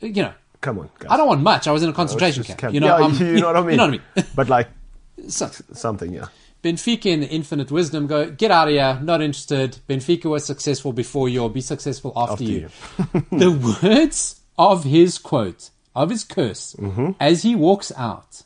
you 0.00 0.22
know, 0.22 0.34
come 0.60 0.78
on, 0.78 0.90
guys. 0.98 1.10
I 1.10 1.16
don't 1.16 1.26
want 1.28 1.40
much. 1.40 1.66
I 1.66 1.72
was 1.72 1.82
in 1.82 1.88
a 1.88 1.92
concentration 1.92 2.44
camp. 2.44 2.58
camp. 2.58 2.74
You 2.74 2.80
know, 2.80 2.86
yeah, 2.98 3.04
um, 3.06 3.12
I'm- 3.18 3.26
you 3.34 3.40
know 3.40 3.46
what 3.46 3.56
I 3.56 3.60
mean. 3.62 3.70
You 3.70 3.76
know 3.78 3.84
what 3.86 4.00
I 4.16 4.20
mean? 4.20 4.26
but 4.34 4.48
like 4.48 4.68
So, 5.28 5.48
something, 5.72 6.12
yeah. 6.12 6.26
Benfica 6.62 7.06
in 7.06 7.20
the 7.20 7.28
infinite 7.28 7.70
wisdom 7.72 8.06
go, 8.06 8.30
get 8.30 8.50
out 8.50 8.68
of 8.68 8.74
here, 8.74 8.98
not 9.02 9.20
interested. 9.22 9.78
Benfica 9.88 10.26
was 10.26 10.44
successful 10.44 10.92
before 10.92 11.28
you, 11.28 11.40
or 11.42 11.50
be 11.50 11.60
successful 11.60 12.12
after, 12.14 12.32
After 12.34 12.44
you. 12.44 12.68
the 13.32 13.50
words 13.82 14.40
of 14.58 14.84
his 14.84 15.18
quote, 15.18 15.70
of 15.94 16.10
his 16.10 16.24
curse, 16.24 16.74
Mm-hmm. 16.78 17.10
as 17.20 17.42
he 17.42 17.54
walks 17.54 17.92
out, 17.96 18.42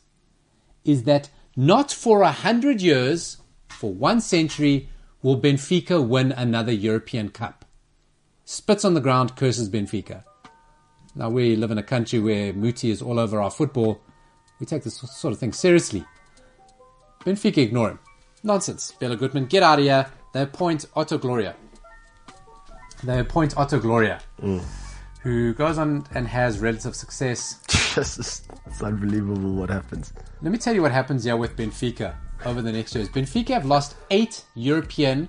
is 0.85 1.05
that 1.05 1.29
not 1.57 1.91
for 1.93 2.23
a 2.23 2.33
hundred 2.33 2.81
years, 2.83 3.39
for 3.69 3.93
one 3.93 4.21
century, 4.21 4.89
will 5.23 5.41
Benfica 5.41 6.07
win 6.07 6.33
another 6.33 6.73
European 6.73 7.31
Cup. 7.31 7.65
Spits 8.45 8.85
on 8.85 8.95
the 8.95 9.01
ground, 9.01 9.37
curses 9.37 9.69
Benfica. 9.69 10.23
Now 11.15 11.31
we 11.31 11.57
live 11.57 11.71
in 11.71 11.79
a 11.79 11.83
country 11.83 12.21
where 12.21 12.53
Muti 12.53 12.91
is 12.91 13.01
all 13.03 13.19
over 13.19 13.41
our 13.41 13.51
football. 13.51 14.01
We 14.61 14.67
take 14.67 14.85
this 14.85 14.97
sort 14.97 15.33
of 15.33 15.39
thing 15.41 15.53
seriously. 15.53 16.05
Benfica 17.25 17.59
ignore 17.59 17.91
him. 17.91 17.99
Nonsense. 18.43 18.93
Bela 19.01 19.17
Guttmann, 19.17 19.49
get 19.49 19.63
out 19.63 19.79
of 19.79 19.85
here. 19.85 20.07
They 20.33 20.43
appoint 20.43 20.85
Otto 20.95 21.19
Gloria. 21.19 21.57
They 23.03 23.19
appoint 23.19 23.57
Otto 23.57 23.79
Gloria, 23.81 24.21
who 25.27 25.53
goes 25.55 25.77
on 25.77 26.07
and 26.15 26.29
has 26.29 26.61
relative 26.61 26.95
success. 26.95 27.61
It's, 27.97 28.17
just- 28.17 28.51
it's 28.67 28.83
unbelievable 28.83 29.55
what 29.55 29.71
happens. 29.71 30.13
Let 30.43 30.53
me 30.53 30.59
tell 30.59 30.75
you 30.75 30.83
what 30.83 30.93
happens 30.93 31.25
here 31.25 31.37
with 31.39 31.57
Benfica 31.57 32.15
over 32.45 32.61
the 32.61 32.71
next 32.71 32.95
years. 32.95 33.09
Benfica 33.09 33.49
have 33.55 33.65
lost 33.65 33.97
eight 34.11 34.45
European 34.55 35.29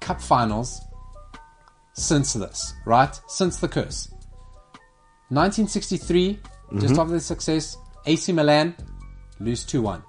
Cup 0.00 0.20
finals 0.20 0.80
since 1.92 2.32
this, 2.32 2.74
right? 2.86 3.14
Since 3.28 3.58
the 3.58 3.68
curse. 3.68 4.08
1963, 5.28 6.40
just 6.80 6.86
mm-hmm. 6.86 7.00
after 7.00 7.12
the 7.12 7.20
success, 7.20 7.76
AC 8.04 8.32
Milan 8.32 8.74
lose 9.38 9.64
2 9.64 9.80
1. 9.80 10.02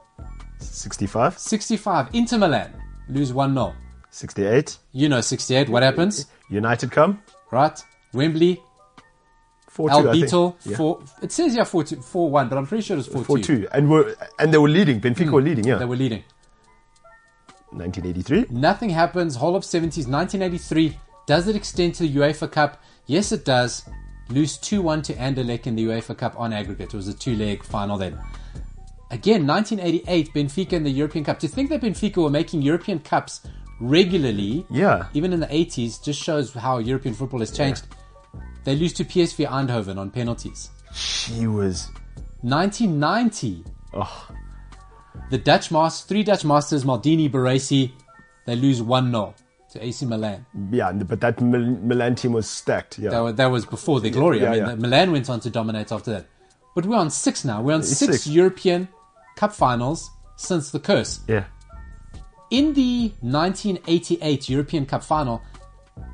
65, 0.57 1.37
65, 1.37 2.09
Inter 2.13 2.39
Milan 2.39 2.73
lose 3.07 3.31
1 3.31 3.53
0. 3.53 3.75
68, 4.09 4.79
You 4.93 5.09
know 5.09 5.21
68, 5.21 5.69
what 5.69 5.83
happens? 5.83 6.25
United 6.49 6.89
come, 6.91 7.21
Right? 7.51 7.79
Wembley, 8.13 8.61
4 9.71 9.89
2. 9.89 9.95
El 9.95 10.09
I 10.09 10.11
think. 10.27 10.55
Yeah. 10.65 10.77
4. 10.77 11.03
It 11.21 11.31
says 11.31 11.53
here 11.53 11.63
4 11.63 11.83
2, 11.85 12.01
4 12.01 12.29
1, 12.29 12.49
but 12.49 12.57
I'm 12.57 12.67
pretty 12.67 12.83
sure 12.83 12.97
it's 12.97 13.07
4 13.07 13.23
4 13.23 13.37
2. 13.37 13.43
2. 13.43 13.67
And, 13.71 13.89
we're, 13.89 14.15
and 14.37 14.53
they 14.53 14.57
were 14.57 14.67
leading. 14.67 14.99
Benfica 14.99 15.25
hmm. 15.27 15.31
were 15.31 15.41
leading, 15.41 15.65
yeah. 15.65 15.77
They 15.77 15.85
were 15.85 15.95
leading. 15.95 16.23
1983. 17.69 18.47
Nothing 18.49 18.89
happens. 18.89 19.37
Whole 19.37 19.55
of 19.55 19.63
70s, 19.63 20.07
1983. 20.07 20.97
Does 21.25 21.47
it 21.47 21.55
extend 21.55 21.95
to 21.95 22.03
the 22.03 22.13
UEFA 22.13 22.51
Cup? 22.51 22.83
Yes, 23.05 23.31
it 23.31 23.45
does. 23.45 23.87
Lose 24.27 24.57
2 24.57 24.81
1 24.81 25.03
to 25.03 25.13
Anderlecht 25.13 25.67
in 25.67 25.77
the 25.77 25.85
UEFA 25.85 26.17
Cup 26.17 26.37
on 26.37 26.51
aggregate. 26.51 26.93
It 26.93 26.97
was 26.97 27.07
a 27.07 27.13
two 27.13 27.35
leg 27.35 27.63
final 27.63 27.97
then. 27.97 28.19
Again, 29.09 29.47
1988, 29.47 30.33
Benfica 30.33 30.73
in 30.73 30.83
the 30.83 30.91
European 30.91 31.23
Cup. 31.23 31.39
To 31.39 31.47
think 31.47 31.69
that 31.69 31.81
Benfica 31.81 32.17
were 32.21 32.29
making 32.29 32.61
European 32.61 32.99
Cups 32.99 33.41
regularly, 33.79 34.65
Yeah. 34.69 35.07
even 35.13 35.31
in 35.31 35.39
the 35.39 35.47
80s, 35.47 35.97
just 36.03 36.21
shows 36.21 36.53
how 36.53 36.77
European 36.79 37.15
football 37.15 37.39
has 37.39 37.51
changed. 37.51 37.85
They 38.63 38.75
lose 38.75 38.93
to 38.93 39.05
PSV 39.05 39.47
Eindhoven 39.47 39.97
on 39.97 40.11
penalties. 40.11 40.69
She 40.93 41.47
was. 41.47 41.89
1990, 42.41 43.63
Oh, 43.93 44.27
the 45.29 45.37
Dutch 45.37 45.71
Masters, 45.71 46.05
three 46.07 46.23
Dutch 46.23 46.45
Masters, 46.45 46.83
Maldini, 46.85 47.29
Baresi, 47.29 47.91
they 48.45 48.55
lose 48.55 48.81
1 48.81 49.11
0 49.11 49.33
to 49.71 49.85
AC 49.85 50.05
Milan. 50.05 50.45
yeah, 50.71 50.91
but 50.91 51.19
that 51.21 51.39
Mil- 51.41 51.59
Milan 51.81 52.15
team 52.15 52.33
was 52.33 52.49
stacked. 52.49 52.99
Yeah. 52.99 53.09
That 53.11 53.19
was, 53.19 53.35
that 53.35 53.45
was 53.47 53.65
before 53.65 53.99
their 53.99 54.11
glory. 54.11 54.39
I 54.41 54.43
yeah, 54.43 54.49
mean, 54.51 54.59
yeah. 54.69 54.75
the- 54.75 54.81
Milan 54.81 55.11
went 55.11 55.29
on 55.29 55.39
to 55.41 55.49
dominate 55.49 55.91
after 55.91 56.11
that. 56.11 56.25
But 56.75 56.85
we're 56.85 56.97
on 56.97 57.09
six 57.09 57.43
now. 57.45 57.61
We're 57.61 57.73
on 57.75 57.83
six, 57.83 58.11
six. 58.13 58.27
European 58.27 58.87
Cup 59.35 59.53
finals 59.53 60.09
since 60.37 60.71
the 60.71 60.79
curse. 60.79 61.19
yeah. 61.27 61.45
In 62.49 62.73
the 62.73 63.13
1988 63.21 64.49
European 64.49 64.85
Cup 64.85 65.03
final, 65.03 65.41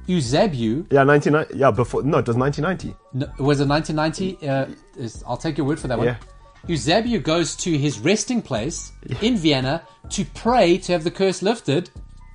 Eusebio 0.07 0.85
Yeah, 0.89 1.03
1990. 1.03 1.57
Yeah, 1.57 1.71
before. 1.71 2.03
No, 2.03 2.19
it 2.19 2.27
was 2.27 2.37
1990. 2.37 2.95
No, 3.13 3.25
was 3.43 3.59
it 3.59 3.67
1990? 3.67 4.47
Uh, 4.47 4.67
is, 4.97 5.23
I'll 5.27 5.37
take 5.37 5.57
your 5.57 5.67
word 5.67 5.79
for 5.79 5.87
that 5.87 5.97
one. 5.97 6.07
Yeah. 6.07 6.17
Eusebio 6.67 7.19
goes 7.19 7.55
to 7.57 7.77
his 7.77 7.99
resting 7.99 8.41
place 8.41 8.91
in 9.21 9.37
Vienna 9.37 9.83
to 10.09 10.25
pray 10.25 10.77
to 10.79 10.91
have 10.93 11.03
the 11.03 11.11
curse 11.11 11.41
lifted. 11.41 11.89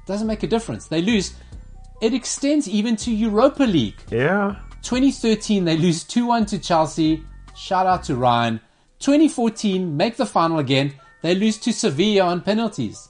Doesn't 0.06 0.26
make 0.26 0.42
a 0.42 0.46
difference. 0.46 0.86
They 0.86 1.02
lose. 1.02 1.34
It 2.00 2.14
extends 2.14 2.68
even 2.68 2.96
to 2.96 3.12
Europa 3.12 3.64
League. 3.64 4.00
Yeah. 4.10 4.56
2013, 4.82 5.64
they 5.64 5.76
lose 5.76 6.04
2 6.04 6.26
1 6.26 6.46
to 6.46 6.58
Chelsea. 6.58 7.22
Shout 7.54 7.86
out 7.86 8.02
to 8.04 8.16
Ryan. 8.16 8.60
2014, 8.98 9.96
make 9.96 10.16
the 10.16 10.26
final 10.26 10.58
again. 10.58 10.94
They 11.22 11.34
lose 11.34 11.58
to 11.58 11.72
Sevilla 11.72 12.22
on 12.22 12.40
penalties. 12.40 13.08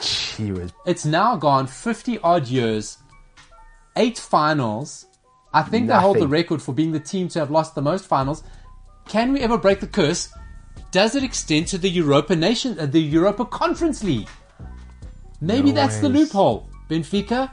She 0.00 0.52
was. 0.52 0.72
It's 0.86 1.04
now 1.04 1.36
gone 1.36 1.66
50 1.66 2.18
odd 2.20 2.46
years, 2.46 2.98
eight 3.96 4.18
finals. 4.18 5.06
I 5.52 5.62
think 5.62 5.86
they 5.86 5.94
hold 5.94 6.18
the 6.18 6.28
record 6.28 6.60
for 6.60 6.72
being 6.72 6.92
the 6.92 7.00
team 7.00 7.28
to 7.28 7.38
have 7.38 7.50
lost 7.50 7.74
the 7.74 7.82
most 7.82 8.06
finals. 8.06 8.42
Can 9.06 9.32
we 9.32 9.40
ever 9.40 9.56
break 9.56 9.80
the 9.80 9.86
curse? 9.86 10.32
Does 10.90 11.14
it 11.14 11.22
extend 11.22 11.68
to 11.68 11.78
the 11.78 11.88
Europa 11.88 12.34
Nation, 12.34 12.78
uh, 12.78 12.86
the 12.86 13.00
Europa 13.00 13.44
Conference 13.44 14.02
League? 14.02 14.28
Maybe 15.40 15.70
No 15.70 15.76
that's 15.76 15.98
the 15.98 16.08
loophole. 16.08 16.68
Benfica, 16.88 17.50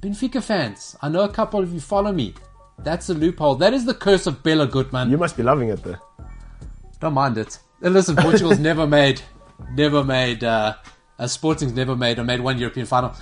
Benfica 0.00 0.42
fans, 0.42 0.96
I 1.00 1.08
know 1.08 1.22
a 1.22 1.28
couple 1.28 1.60
of 1.60 1.72
you 1.72 1.80
follow 1.80 2.12
me. 2.12 2.34
That's 2.78 3.06
the 3.06 3.14
loophole. 3.14 3.56
That 3.56 3.72
is 3.74 3.84
the 3.84 3.94
curse 3.94 4.26
of 4.26 4.42
Bela 4.42 4.66
Guttmann. 4.66 5.10
You 5.10 5.18
must 5.18 5.36
be 5.36 5.42
loving 5.42 5.68
it 5.68 5.82
though. 5.82 5.96
Don't 7.00 7.14
mind 7.14 7.38
it. 7.38 7.58
And 7.82 7.94
listen, 7.94 8.16
Portugal's 8.16 8.58
never 8.70 8.86
made, 8.86 9.20
never 9.74 10.02
made, 10.02 10.42
uh, 10.42 10.74
uh, 11.18 11.26
Sporting's 11.26 11.72
never 11.72 11.94
made 11.96 12.18
or 12.18 12.24
made 12.24 12.40
one 12.40 12.58
European 12.58 12.86
final. 12.86 13.14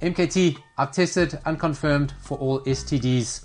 MKT, 0.00 0.58
I've 0.78 0.92
tested 0.92 1.38
unconfirmed 1.44 2.14
for 2.20 2.38
all 2.38 2.60
STDs. 2.60 3.44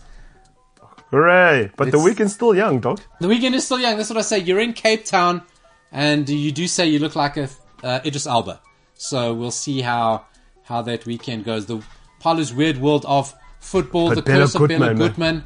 Hooray! 1.11 1.71
But 1.75 1.91
the 1.91 1.99
weekend's 1.99 2.33
still 2.33 2.55
young, 2.55 2.79
dog. 2.79 2.99
The 3.19 3.27
weekend 3.27 3.55
is 3.55 3.65
still 3.65 3.79
young. 3.79 3.97
That's 3.97 4.09
what 4.09 4.17
I 4.17 4.21
say. 4.21 4.39
You're 4.39 4.59
in 4.59 4.73
Cape 4.73 5.05
Town, 5.05 5.43
and 5.91 6.27
you 6.27 6.51
do 6.51 6.67
say 6.67 6.87
you 6.87 6.99
look 6.99 7.15
like 7.15 7.37
a 7.37 7.49
uh, 7.83 7.99
Idris 8.05 8.25
Elba. 8.25 8.59
So 8.95 9.33
we'll 9.33 9.51
see 9.51 9.81
how 9.81 10.25
how 10.63 10.81
that 10.81 11.05
weekend 11.05 11.45
goes. 11.45 11.67
The 11.67 11.81
Paulo's 12.19 12.53
weird 12.53 12.77
world 12.77 13.05
of 13.07 13.33
football, 13.59 14.09
But 14.09 14.15
the 14.15 14.21
Bella 14.23 14.45
curse 14.45 14.55
of 14.55 14.67
Bela 14.67 14.93
Guttmann, 14.93 15.17
man. 15.17 15.43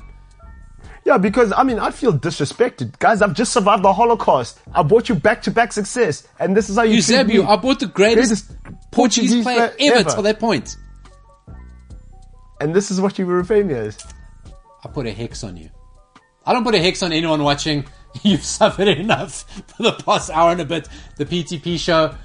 Yeah, 1.05 1.17
because 1.17 1.51
I 1.51 1.63
mean, 1.63 1.79
I 1.79 1.91
feel 1.91 2.13
disrespected, 2.13 2.99
guys. 2.99 3.21
I've 3.21 3.33
just 3.33 3.51
survived 3.51 3.83
the 3.83 3.93
Holocaust. 3.93 4.59
I 4.73 4.83
brought 4.83 5.09
you 5.09 5.15
back-to-back 5.15 5.73
success, 5.73 6.27
and 6.39 6.55
this 6.55 6.69
is 6.69 6.75
how 6.75 6.83
you 6.83 6.95
Eusebio. 6.95 7.45
I 7.45 7.55
bought 7.55 7.79
the 7.79 7.87
greatest, 7.87 8.47
Greatest 8.47 8.91
Portuguese, 8.91 9.31
Portuguese 9.31 9.43
player 9.43 9.69
player 9.69 9.91
ever 9.91 9.99
ever. 9.99 10.09
till 10.09 10.23
that 10.23 10.39
point. 10.39 10.77
And 12.59 12.73
this 12.73 12.91
is 12.91 12.99
what 13.01 13.17
you 13.17 13.25
repay 13.25 13.63
me 13.63 13.73
as. 13.73 13.97
I 14.83 14.89
put 14.89 15.07
a 15.07 15.11
hex 15.11 15.43
on 15.43 15.57
you. 15.57 15.69
I 16.45 16.53
don't 16.53 16.63
put 16.63 16.75
a 16.75 16.79
hex 16.79 17.03
on 17.03 17.11
anyone 17.11 17.43
watching. 17.43 17.85
You've 18.23 18.43
suffered 18.43 18.87
enough 18.87 19.43
for 19.75 19.83
the 19.83 19.93
past 19.93 20.29
hour 20.29 20.51
and 20.51 20.61
a 20.61 20.65
bit. 20.65 20.87
The 21.17 21.25
PTP 21.25 21.77
show, 21.77 22.15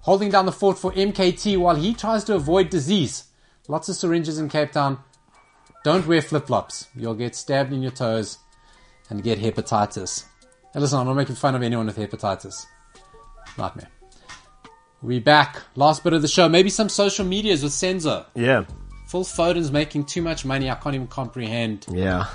holding 0.00 0.30
down 0.30 0.46
the 0.46 0.52
fort 0.52 0.78
for 0.78 0.92
MKT 0.92 1.58
while 1.58 1.76
he 1.76 1.94
tries 1.94 2.24
to 2.24 2.34
avoid 2.34 2.70
disease. 2.70 3.24
Lots 3.68 3.88
of 3.88 3.96
syringes 3.96 4.38
in 4.38 4.48
Cape 4.48 4.72
Town. 4.72 4.98
Don't 5.84 6.06
wear 6.06 6.22
flip 6.22 6.46
flops. 6.46 6.88
You'll 6.94 7.14
get 7.14 7.34
stabbed 7.34 7.72
in 7.72 7.82
your 7.82 7.90
toes 7.90 8.38
and 9.10 9.22
get 9.22 9.38
hepatitis. 9.38 10.24
Hey, 10.72 10.80
listen, 10.80 10.98
I'm 10.98 11.06
not 11.06 11.14
making 11.14 11.36
fun 11.36 11.54
of 11.54 11.62
anyone 11.62 11.86
with 11.86 11.96
hepatitis. 11.96 12.66
Nightmare. 13.58 13.88
We 15.02 15.20
back. 15.20 15.62
Last 15.74 16.02
bit 16.02 16.12
of 16.12 16.22
the 16.22 16.28
show. 16.28 16.48
Maybe 16.48 16.70
some 16.70 16.88
social 16.88 17.24
medias 17.24 17.62
with 17.62 17.72
Senzo. 17.72 18.26
Yeah, 18.34 18.64
Phil 19.06 19.24
Foden's 19.24 19.70
making 19.70 20.04
too 20.04 20.22
much 20.22 20.44
money. 20.44 20.70
I 20.70 20.74
can't 20.74 20.94
even 20.94 21.06
comprehend. 21.06 21.86
yeah. 21.90 22.26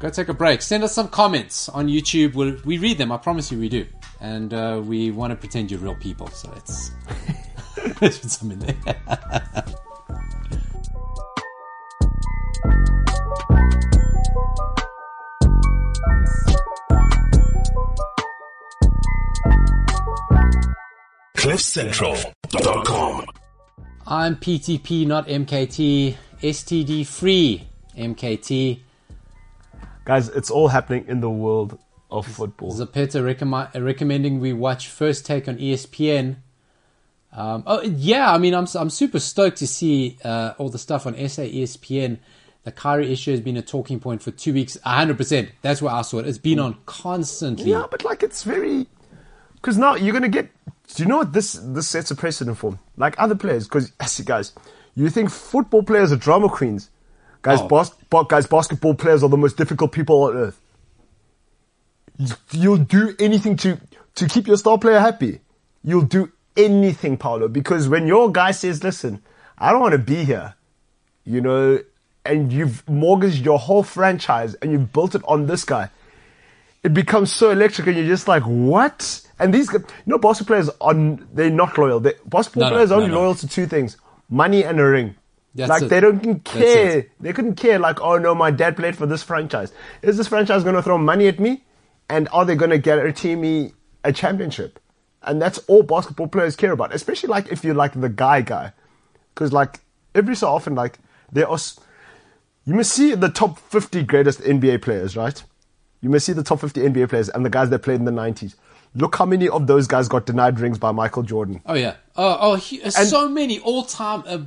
Go 0.00 0.10
take 0.10 0.28
a 0.28 0.34
break. 0.34 0.60
Send 0.62 0.82
us 0.84 0.92
some 0.92 1.08
comments 1.08 1.68
on 1.68 1.86
YouTube. 1.88 2.34
We'll, 2.34 2.56
we 2.64 2.76
read 2.76 2.98
them. 2.98 3.12
I 3.12 3.16
promise 3.16 3.50
you 3.52 3.58
we 3.58 3.68
do. 3.68 3.86
And 4.20 4.52
uh, 4.52 4.82
we 4.84 5.10
want 5.10 5.30
to 5.30 5.36
pretend 5.36 5.70
you're 5.70 5.80
real 5.80 5.94
people. 5.94 6.26
So 6.28 6.50
let's, 6.52 6.90
let's 8.00 8.18
put 8.18 8.30
some 8.30 8.50
in 8.50 8.58
there. 8.58 8.76
CliffCentral.com. 21.36 23.26
I'm 24.08 24.36
PTP, 24.36 25.04
not 25.06 25.26
MKT. 25.26 26.16
STD 26.40 27.06
free 27.06 27.66
MKT. 27.96 28.80
Guys, 30.04 30.28
it's 30.28 30.50
all 30.50 30.68
happening 30.68 31.06
in 31.08 31.20
the 31.20 31.30
world 31.30 31.78
of 32.10 32.26
football. 32.26 32.72
Zapeta 32.72 33.24
recommend, 33.24 33.70
recommending 33.74 34.38
we 34.38 34.52
watch 34.52 34.88
First 34.88 35.26
Take 35.26 35.48
on 35.48 35.56
ESPN. 35.56 36.36
Um, 37.32 37.64
oh 37.66 37.82
yeah, 37.82 38.32
I 38.32 38.38
mean 38.38 38.54
I'm 38.54 38.66
I'm 38.76 38.90
super 38.90 39.18
stoked 39.18 39.58
to 39.58 39.66
see 39.66 40.18
uh, 40.24 40.54
all 40.56 40.68
the 40.68 40.78
stuff 40.78 41.06
on 41.06 41.14
SA 41.14 41.42
ESPN. 41.42 42.18
the 42.62 42.72
Kyrie 42.72 43.12
issue 43.12 43.32
has 43.32 43.40
been 43.40 43.56
a 43.56 43.62
talking 43.62 43.98
point 43.98 44.22
for 44.22 44.30
two 44.30 44.54
weeks. 44.54 44.78
hundred 44.84 45.16
percent. 45.18 45.50
That's 45.62 45.82
where 45.82 45.92
I 45.92 46.02
saw 46.02 46.20
it. 46.20 46.28
It's 46.28 46.38
been 46.38 46.60
on 46.60 46.78
constantly. 46.86 47.72
Yeah, 47.72 47.86
but 47.90 48.04
like 48.04 48.22
it's 48.22 48.44
very 48.44 48.86
because 49.56 49.76
now 49.76 49.96
you're 49.96 50.14
gonna 50.14 50.28
get. 50.28 50.50
Do 50.94 51.02
you 51.02 51.08
know 51.08 51.18
what 51.18 51.32
this 51.32 51.54
this 51.60 51.88
sets 51.88 52.12
a 52.12 52.14
precedent 52.14 52.56
for? 52.56 52.78
Like 52.96 53.14
other 53.18 53.34
players, 53.34 53.64
because 53.64 53.92
see, 54.06 54.24
guys, 54.24 54.52
you 54.94 55.10
think 55.10 55.30
football 55.30 55.82
players 55.82 56.12
are 56.12 56.16
drama 56.16 56.48
queens, 56.48 56.90
guys. 57.42 57.60
Oh. 57.60 57.68
Bas- 57.68 57.94
ba- 58.10 58.24
guys, 58.28 58.46
basketball 58.46 58.94
players 58.94 59.22
are 59.22 59.28
the 59.28 59.36
most 59.36 59.56
difficult 59.56 59.92
people 59.92 60.22
on 60.24 60.36
earth. 60.36 60.60
You- 62.18 62.34
You'll 62.52 62.78
do 62.78 63.14
anything 63.18 63.56
to 63.58 63.78
to 64.14 64.26
keep 64.26 64.46
your 64.46 64.56
star 64.56 64.78
player 64.78 64.98
happy. 64.98 65.40
You'll 65.84 66.02
do 66.02 66.32
anything, 66.56 67.18
Paulo, 67.18 67.48
because 67.48 67.88
when 67.88 68.06
your 68.06 68.32
guy 68.32 68.50
says, 68.52 68.82
"Listen, 68.82 69.22
I 69.58 69.70
don't 69.72 69.80
want 69.80 69.92
to 69.92 69.98
be 69.98 70.24
here," 70.24 70.54
you 71.24 71.40
know, 71.42 71.80
and 72.24 72.50
you've 72.52 72.88
mortgaged 72.88 73.44
your 73.44 73.58
whole 73.58 73.82
franchise 73.82 74.54
and 74.54 74.72
you've 74.72 74.92
built 74.92 75.14
it 75.14 75.22
on 75.28 75.46
this 75.46 75.64
guy 75.64 75.90
it 76.82 76.94
becomes 76.94 77.32
so 77.32 77.50
electric 77.50 77.88
and 77.88 77.96
you're 77.96 78.06
just 78.06 78.28
like, 78.28 78.44
what? 78.44 79.20
And 79.38 79.52
these, 79.52 79.70
you 79.72 79.84
know, 80.06 80.18
basketball 80.18 80.54
players 80.56 80.70
are, 80.80 80.94
they're 81.32 81.50
not 81.50 81.76
loyal. 81.76 82.00
They, 82.00 82.14
basketball 82.24 82.62
No, 82.62 82.68
no, 82.70 82.74
players 82.76 82.90
are 82.90 82.96
only 83.00 83.10
no. 83.10 83.20
loyal 83.20 83.34
to 83.34 83.48
two 83.48 83.66
things, 83.66 83.96
money 84.28 84.64
and 84.64 84.80
a 84.80 84.84
ring. 84.86 85.16
That's 85.54 85.70
like 85.70 85.82
it. 85.84 85.88
they 85.88 86.00
don't 86.00 86.44
care. 86.44 87.06
They 87.18 87.32
couldn't 87.32 87.54
care 87.54 87.78
like, 87.78 88.00
oh 88.00 88.18
no, 88.18 88.34
my 88.34 88.50
dad 88.50 88.76
played 88.76 88.96
for 88.96 89.06
this 89.06 89.22
franchise. 89.22 89.72
Is 90.02 90.16
this 90.16 90.28
franchise 90.28 90.62
going 90.62 90.74
to 90.74 90.82
throw 90.82 90.98
money 90.98 91.28
at 91.28 91.40
me? 91.40 91.64
And 92.08 92.28
are 92.32 92.44
they 92.44 92.54
going 92.54 92.70
to 92.70 92.78
guarantee 92.78 93.34
me 93.36 93.72
a 94.04 94.12
championship? 94.12 94.78
And 95.22 95.40
that's 95.40 95.58
all 95.66 95.82
basketball 95.82 96.28
players 96.28 96.56
care 96.56 96.72
about, 96.72 96.94
especially 96.94 97.28
like 97.30 97.50
if 97.50 97.64
you're 97.64 97.74
like 97.74 97.98
the 97.98 98.08
guy 98.08 98.42
guy. 98.42 98.72
Cause 99.34 99.52
like 99.52 99.80
every 100.14 100.36
so 100.36 100.48
often, 100.48 100.74
like 100.74 100.98
there 101.32 101.48
are. 101.48 101.58
You 102.64 102.74
must 102.74 102.92
see 102.92 103.14
the 103.14 103.28
top 103.28 103.58
50 103.58 104.02
greatest 104.04 104.40
NBA 104.40 104.82
players, 104.82 105.16
right? 105.16 105.42
You 106.00 106.10
must 106.10 106.26
see 106.26 106.32
the 106.32 106.42
top 106.42 106.60
50 106.60 106.80
NBA 106.80 107.08
players 107.08 107.28
and 107.28 107.44
the 107.44 107.50
guys 107.50 107.70
that 107.70 107.80
played 107.80 108.00
in 108.00 108.04
the 108.04 108.12
90s. 108.12 108.54
Look 108.96 109.16
how 109.16 109.26
many 109.26 109.48
of 109.48 109.66
those 109.66 109.86
guys 109.86 110.08
got 110.08 110.26
denied 110.26 110.58
rings 110.58 110.78
by 110.78 110.90
Michael 110.92 111.22
Jordan. 111.22 111.60
Oh 111.66 111.74
yeah. 111.74 111.96
Oh 112.16 112.38
oh. 112.40 112.54
He, 112.56 112.78
so 112.90 113.28
many 113.28 113.58
all-time 113.60 114.22
uh, 114.26 114.38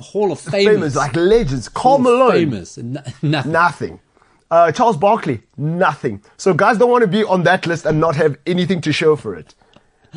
Hall 0.00 0.32
of 0.32 0.40
Famers. 0.40 0.64
Famous, 0.64 0.96
like 0.96 1.14
legends. 1.16 1.68
Karl 1.68 1.98
Malone, 1.98 2.32
Famous. 2.32 2.78
N- 2.78 3.02
nothing. 3.22 3.52
nothing. 3.52 4.00
Uh, 4.50 4.70
Charles 4.70 4.96
Barkley, 4.96 5.42
nothing. 5.56 6.22
So 6.36 6.54
guys 6.54 6.78
don't 6.78 6.90
want 6.90 7.02
to 7.02 7.08
be 7.08 7.24
on 7.24 7.42
that 7.42 7.66
list 7.66 7.84
and 7.84 7.98
not 8.00 8.14
have 8.16 8.36
anything 8.46 8.80
to 8.82 8.92
show 8.92 9.16
for 9.16 9.34
it. 9.34 9.54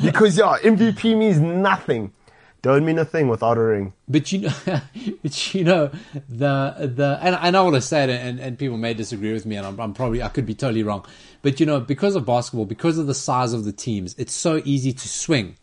Because 0.02 0.38
yeah, 0.38 0.58
MVP 0.62 1.18
means 1.18 1.40
nothing. 1.40 2.14
Don't 2.62 2.86
mean 2.86 3.00
a 3.00 3.06
thing 3.06 3.30
without 3.30 3.58
a 3.58 3.62
ring. 3.62 3.94
But 4.08 4.32
you 4.32 4.40
know, 4.40 4.54
but 5.24 5.54
you 5.56 5.64
know 5.64 5.92
the 6.28 6.76
the 6.78 7.18
and 7.22 7.30
and 7.30 7.36
I 7.36 7.52
know 7.52 7.66
what 7.66 7.76
I 7.76 7.80
said, 7.80 8.10
and, 8.10 8.40
and 8.40 8.58
people 8.58 8.78
may 8.78 8.94
disagree 8.94 9.32
with 9.32 9.46
me, 9.46 9.56
and 9.56 9.66
I'm, 9.66 9.80
I'm 9.80 9.94
probably 9.94 10.22
I 10.22 10.30
could 10.30 10.46
be 10.46 10.56
totally 10.56 10.84
wrong. 10.84 11.06
But 11.42 11.60
you 11.60 11.66
know, 11.66 11.80
because 11.80 12.16
of 12.16 12.26
basketball, 12.26 12.66
because 12.66 12.98
of 12.98 13.08
the 13.08 13.14
size 13.14 13.54
of 13.54 13.64
the 13.64 13.72
teams, 13.72 14.16
it's 14.18 14.34
so 14.34 14.62
easy 14.66 14.92
to 14.92 15.08
swing 15.08 15.56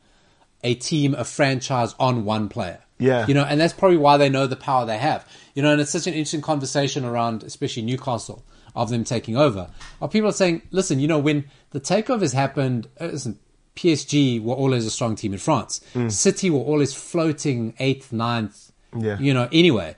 a 0.65 0.75
team, 0.75 1.15
a 1.15 1.25
franchise 1.25 1.95
on 1.99 2.25
one 2.25 2.49
player. 2.49 2.81
Yeah. 2.99 3.27
you 3.27 3.35
know, 3.35 3.45
and 3.45 3.61
that's 3.61 3.75
probably 3.75 3.99
why 3.99 4.17
they 4.17 4.31
know 4.31 4.47
the 4.47 4.57
power 4.57 4.87
they 4.87 4.99
have. 4.99 5.29
You 5.55 5.63
know, 5.63 5.71
and 5.73 5.81
it's 5.81 5.91
such 5.91 6.07
an 6.07 6.15
interesting 6.15 6.41
conversation 6.41 7.05
around, 7.05 7.43
especially 7.43 7.83
Newcastle, 7.83 8.43
of 8.75 8.91
them 8.91 9.05
taking 9.05 9.37
over. 9.37 9.71
Of 10.01 10.11
people 10.11 10.31
are 10.31 10.33
saying, 10.33 10.63
listen, 10.71 10.99
you 10.99 11.09
know, 11.09 11.19
when 11.19 11.45
the 11.71 11.81
takeovers 11.81 12.33
happened, 12.33 12.89
uh, 13.01 13.07
listen, 13.07 13.39
PSG 13.77 14.43
were 14.43 14.55
always 14.55 14.87
a 14.87 14.91
strong 14.91 15.15
team 15.15 15.33
in 15.33 15.39
France. 15.39 15.81
Hmm. 15.93 16.09
City 16.09 16.51
were 16.51 16.61
always 16.61 16.95
floating 16.95 17.75
eighth, 17.79 18.13
ninth. 18.13 18.73
Yeah. 18.99 19.19
You 19.19 19.35
know, 19.35 19.49
anyway, 19.53 19.97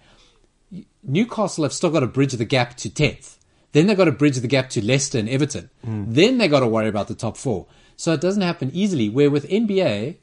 Newcastle 1.03 1.65
have 1.65 1.73
still 1.73 1.91
got 1.91 2.01
to 2.01 2.07
bridge 2.07 2.33
the 2.33 2.45
gap 2.45 2.77
to 2.79 2.91
10th. 2.91 3.37
Then 3.73 3.87
they've 3.87 3.97
got 3.97 4.07
to 4.07 4.13
bridge 4.13 4.37
the 4.37 4.49
gap 4.49 4.71
to 4.71 4.85
Leicester 4.85 5.19
and 5.19 5.29
Everton. 5.29 5.71
Hmm. 5.85 6.05
Then 6.09 6.39
they've 6.39 6.51
got 6.51 6.61
to 6.61 6.67
worry 6.67 6.89
about 6.89 7.09
the 7.09 7.15
top 7.15 7.37
four. 7.37 7.67
So 7.97 8.13
it 8.13 8.21
doesn't 8.21 8.43
happen 8.43 8.71
easily. 8.73 9.09
Where 9.09 9.31
with 9.31 9.49
NBA, 9.49 10.17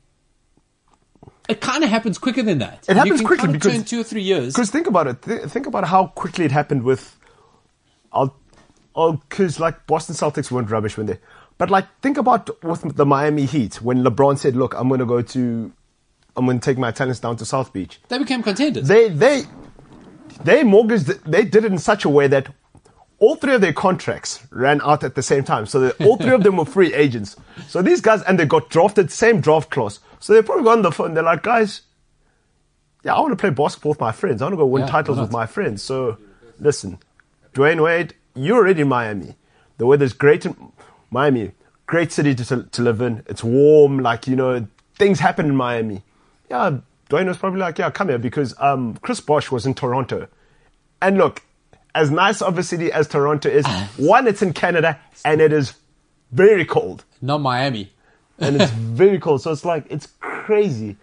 it 1.48 1.62
kind 1.62 1.84
of 1.84 1.90
happens 1.90 2.18
quicker 2.18 2.42
than 2.42 2.60
that. 2.60 2.86
It 2.88 2.96
happens 2.96 3.22
quickly 3.22 3.48
kind 3.48 3.56
of 3.56 3.62
because 3.62 3.84
two 3.84 4.02
or 4.02 4.04
three 4.04 4.24
years. 4.24 4.54
Because 4.54 4.72
think 4.72 4.88
about 4.88 5.08
it. 5.08 5.22
Th- 5.22 5.42
think 5.44 5.68
about 5.68 5.86
how 5.86 6.08
quickly 6.08 6.46
it 6.46 6.52
happened 6.52 6.84
with. 6.84 7.18
I'll, 8.12 8.36
oh, 8.96 9.10
oh 9.10 9.12
because 9.14 9.60
like 9.60 9.86
Boston 9.88 10.16
Celtics 10.16 10.50
weren't 10.50 10.70
rubbish 10.72 10.98
when 10.98 11.06
they, 11.08 11.20
but 11.58 11.70
like 11.70 11.86
think 12.02 12.18
about 12.18 12.64
with 12.64 12.96
the 12.96 13.06
Miami 13.06 13.46
Heat 13.46 13.82
when 13.82 14.04
LeBron 14.04 14.38
said, 14.38 14.56
"Look, 14.56 14.74
I'm 14.76 14.88
going 14.88 15.00
to 15.00 15.06
go 15.06 15.22
to, 15.22 15.72
I'm 16.36 16.46
going 16.46 16.60
to 16.60 16.66
take 16.66 16.78
my 16.78 16.92
talents 16.92 17.20
down 17.20 17.38
to 17.38 17.46
South 17.46 17.72
Beach." 17.74 18.00
They 18.10 18.18
became 18.18 18.44
contenders. 18.44 18.88
They 18.88 19.10
they 19.10 19.44
they 20.44 20.64
mortgaged. 20.64 21.08
They 21.26 21.46
did 21.46 21.66
it 21.66 21.72
in 21.72 21.78
such 21.80 22.06
a 22.06 22.10
way 22.10 22.28
that 22.28 22.50
all 23.20 23.36
three 23.38 23.56
of 23.56 23.62
their 23.62 23.74
contracts 23.74 24.46
ran 24.52 24.82
out 24.82 25.04
at 25.04 25.16
the 25.16 25.24
same 25.24 25.44
time. 25.44 25.66
So 25.66 25.80
that 25.80 26.02
all 26.02 26.18
three 26.18 26.34
of 26.34 26.44
them 26.44 26.58
were 26.58 26.66
free 26.66 26.94
agents. 26.94 27.38
So 27.70 27.82
these 27.82 28.02
guys 28.02 28.22
and 28.24 28.38
they 28.38 28.46
got 28.46 28.70
drafted 28.70 29.12
same 29.12 29.40
draft 29.40 29.70
clause. 29.70 30.00
So 30.20 30.34
they 30.34 30.42
probably 30.42 30.66
got 30.66 30.78
on 30.78 30.82
the 30.82 30.92
phone. 30.92 31.14
They're 31.14 31.24
like, 31.24 31.44
guys, 31.44 31.82
yeah, 33.04 33.16
I 33.16 33.20
want 33.22 33.32
to 33.32 33.38
play 33.38 33.52
basketball 33.52 33.92
with 33.92 34.00
my 34.02 34.12
friends. 34.12 34.42
I 34.42 34.46
want 34.46 34.54
to 34.54 34.58
go 34.58 34.66
win 34.66 34.82
Yeah, 34.82 34.88
titles 34.90 35.20
with 35.20 35.32
my 35.32 35.46
friends. 35.46 35.82
So 35.82 36.18
listen, 36.60 37.00
Dwyane 37.54 37.82
Wade, 37.82 38.14
you're 38.36 38.58
already 38.58 38.82
in 38.82 38.90
Miami. 38.90 39.36
The 39.78 39.86
weather's 39.86 40.14
great 40.14 40.46
in 40.46 40.56
Miami. 41.10 41.52
Great 41.88 42.12
city 42.12 42.34
to, 42.36 42.64
to 42.64 42.82
live 42.82 43.02
in. 43.02 43.24
It's 43.28 43.44
warm. 43.44 44.00
Like, 44.00 44.28
you 44.28 44.36
know, 44.36 44.68
things 44.96 45.20
happen 45.20 45.46
in 45.48 45.56
Miami. 45.56 46.04
Yeah, 46.50 46.80
Dwyane 47.10 47.28
was 47.28 47.38
probably 47.38 47.60
like, 47.60 47.78
yeah, 47.78 47.90
come 47.92 48.10
here 48.10 48.18
because 48.18 48.56
um, 48.60 48.98
Chris 49.02 49.22
Bosh 49.22 49.52
was 49.52 49.66
in 49.66 49.74
Toronto. 49.74 50.28
And 51.02 51.18
look, 51.18 51.44
as 51.94 52.10
nice 52.12 52.42
of 52.42 52.58
a 52.58 52.64
city 52.64 52.92
as 52.92 53.08
Toronto 53.08 53.50
is, 53.50 53.66
one, 53.98 54.28
it's 54.28 54.42
in 54.42 54.54
Canada 54.54 55.00
and 55.24 55.42
it 55.42 55.54
is 55.54 55.76
very 56.32 56.66
cold 56.66 57.06
Not 57.22 57.40
Miami. 57.40 57.92
and 58.40 58.62
it's 58.62 58.72
very 58.72 59.20
cold. 59.20 59.42
So 59.42 59.52
it's 59.52 59.64
like 59.64 59.86
it's 59.90 60.08
crazy. 60.20 60.98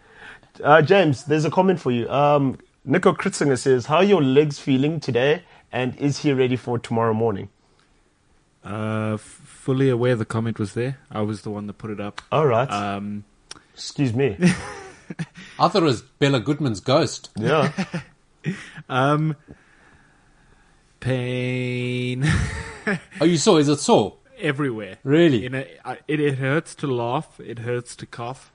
Uh, 0.63 0.83
James, 0.83 1.25
there's 1.25 1.45
a 1.47 1.51
comment 1.51 1.81
for 1.81 1.91
you. 1.91 2.09
Um, 2.11 2.59
Nico 2.85 3.13
Kritzinger 3.13 3.59
says, 3.59 3.87
"How 3.87 3.97
are 3.97 4.05
your 4.05 4.23
legs 4.23 4.59
feeling 4.59 5.01
today? 5.01 5.43
And 5.73 5.97
is 5.97 6.19
he 6.19 6.33
ready 6.33 6.57
for 6.57 6.79
tomorrow 6.79 7.15
morning?" 7.15 7.49
Uh, 8.65 9.15
f- 9.15 9.41
fully 9.63 9.89
aware 9.89 10.17
the 10.17 10.25
comment 10.25 10.59
was 10.59 10.75
there. 10.75 10.99
I 11.09 11.21
was 11.21 11.43
the 11.43 11.51
one 11.51 11.69
that 11.69 11.75
put 11.75 11.93
it 11.93 12.01
up. 12.01 12.21
All 12.33 12.47
right. 12.49 12.69
Um, 12.69 13.25
Excuse 13.75 14.13
me. 14.13 14.37
I 15.59 15.69
thought 15.69 15.77
it 15.77 15.87
was 15.87 16.03
Bela 16.03 16.41
Guttmann's 16.41 16.81
ghost. 16.81 17.31
Yeah. 17.37 17.71
um, 18.89 19.37
pain 20.99 22.25
Oh, 23.21 23.25
you 23.25 23.37
saw? 23.37 23.59
Is 23.59 23.69
it 23.69 23.79
sore? 23.79 24.17
everywhere. 24.41 24.99
Really? 25.05 25.47
In 25.47 25.55
a, 25.55 25.65
I, 25.85 25.99
it, 26.09 26.19
it 26.19 26.39
hurts 26.39 26.75
to 26.77 26.89
laugh. 26.89 27.39
It 27.39 27.61
hurts 27.61 27.95
to 27.97 28.07
cough. 28.07 28.53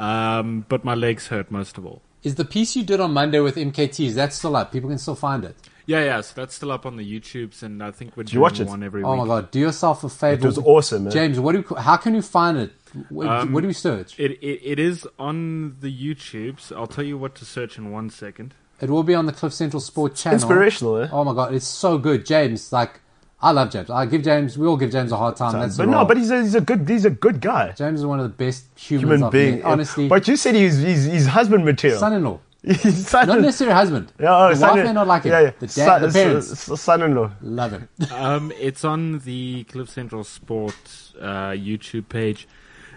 Um, 0.00 0.66
but 0.68 0.84
my 0.84 0.96
legs 0.96 1.28
hurt 1.28 1.52
most 1.52 1.78
of 1.78 1.86
all. 1.86 2.02
Is 2.24 2.34
the 2.34 2.44
piece 2.44 2.74
you 2.74 2.82
did 2.82 2.98
on 2.98 3.12
Monday 3.12 3.38
with 3.38 3.54
MKT, 3.54 4.06
is 4.06 4.16
that 4.16 4.32
still 4.32 4.56
up? 4.56 4.72
People 4.72 4.88
can 4.88 4.98
still 4.98 5.14
find 5.14 5.44
it. 5.44 5.54
Yeah, 5.92 6.04
yeah. 6.04 6.20
So 6.20 6.32
that's 6.36 6.54
still 6.54 6.70
up 6.72 6.84
on 6.86 6.96
the 6.96 7.04
YouTubes, 7.12 7.62
and 7.62 7.82
I 7.82 7.90
think 7.90 8.16
we're 8.16 8.22
you 8.24 8.28
doing 8.38 8.42
watch 8.42 8.60
it? 8.60 8.68
one 8.68 8.82
every 8.82 9.02
Oh 9.02 9.10
week. 9.12 9.20
my 9.22 9.26
god! 9.26 9.50
Do 9.50 9.58
yourself 9.58 10.04
a 10.04 10.08
favor. 10.08 10.44
It 10.44 10.46
was 10.46 10.58
awesome, 10.58 11.04
man. 11.04 11.12
James. 11.12 11.40
What 11.40 11.52
do 11.52 11.64
you, 11.68 11.76
how 11.76 11.96
can 11.96 12.14
you 12.14 12.22
find 12.22 12.56
it? 12.58 12.70
What, 13.08 13.26
Um, 13.28 13.52
what 13.52 13.60
do 13.62 13.66
we 13.66 13.72
search? 13.72 14.18
It, 14.18 14.32
It, 14.32 14.38
it 14.50 14.60
it 14.72 14.78
is 14.78 15.06
on 15.18 15.76
the 15.80 15.92
YouTubes. 16.04 16.70
I'll 16.76 16.86
tell 16.96 17.04
you 17.04 17.18
what 17.18 17.34
to 17.36 17.44
search 17.44 17.78
in 17.78 17.90
one 17.92 18.08
second. 18.10 18.54
It 18.80 18.88
will 18.88 19.02
be 19.02 19.14
on 19.14 19.26
the 19.26 19.32
Cliff 19.32 19.52
Central 19.52 19.80
Sport 19.80 20.14
channel. 20.16 20.36
Inspirational, 20.36 20.96
eh? 21.02 21.08
Oh 21.12 21.22
my 21.24 21.34
god, 21.34 21.54
it's 21.54 21.66
so 21.66 21.98
good, 21.98 22.24
James. 22.24 22.72
Like, 22.72 23.00
I 23.42 23.50
love 23.52 23.70
James. 23.70 23.90
I 23.90 24.06
give 24.06 24.22
James. 24.22 24.56
We 24.56 24.66
all 24.66 24.76
give 24.76 24.90
James 24.90 25.12
a 25.12 25.16
hard 25.16 25.36
time. 25.36 25.52
That's 25.52 25.76
but 25.76 25.84
the 25.86 25.90
no, 25.90 25.98
role. 25.98 26.06
but 26.06 26.16
he's 26.16 26.30
a, 26.30 26.40
he's 26.42 26.54
a 26.54 26.60
good 26.60 26.88
he's 26.88 27.04
a 27.04 27.10
good 27.26 27.40
guy, 27.40 27.72
James 27.72 28.00
is 28.00 28.06
one 28.06 28.20
of 28.20 28.24
the 28.30 28.36
best 28.44 28.64
humans 28.78 29.02
human 29.10 29.22
I've 29.24 29.32
being. 29.32 29.56
met. 29.56 29.64
Honestly, 29.64 30.08
But 30.08 30.28
you 30.28 30.36
said 30.36 30.54
he's 30.54 30.78
he's, 30.78 31.04
he's 31.04 31.26
husband 31.26 31.64
material. 31.64 31.98
son-in-law, 31.98 32.38
He's 32.38 32.49
son 32.92 33.26
not 33.28 33.40
necessarily 33.40 33.74
husband. 33.74 34.12
Yeah, 34.20 34.36
oh, 34.36 34.48
the 34.50 34.56
son- 34.56 34.76
wife 34.76 34.84
may 34.86 34.92
not 34.92 35.06
like 35.06 35.22
him. 35.24 35.32
Yeah, 35.32 35.40
yeah. 35.40 35.50
The, 35.58 35.66
dad, 35.66 35.70
Son- 35.70 36.02
the 36.02 36.08
parents 36.12 36.52
s- 36.52 36.68
s- 36.70 36.80
son-in-law. 36.80 37.30
love 37.42 37.72
him. 37.72 37.88
Um, 38.12 38.52
it's 38.58 38.84
on 38.84 39.20
the 39.20 39.64
Cliff 39.64 39.88
Central 39.88 40.24
Sport 40.24 40.74
uh, 41.20 41.50
YouTube 41.50 42.08
page. 42.08 42.46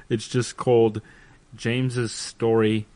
It's 0.10 0.27
just 0.27 0.57
called 0.57 1.02
James's 1.56 2.11
Story, 2.11 2.88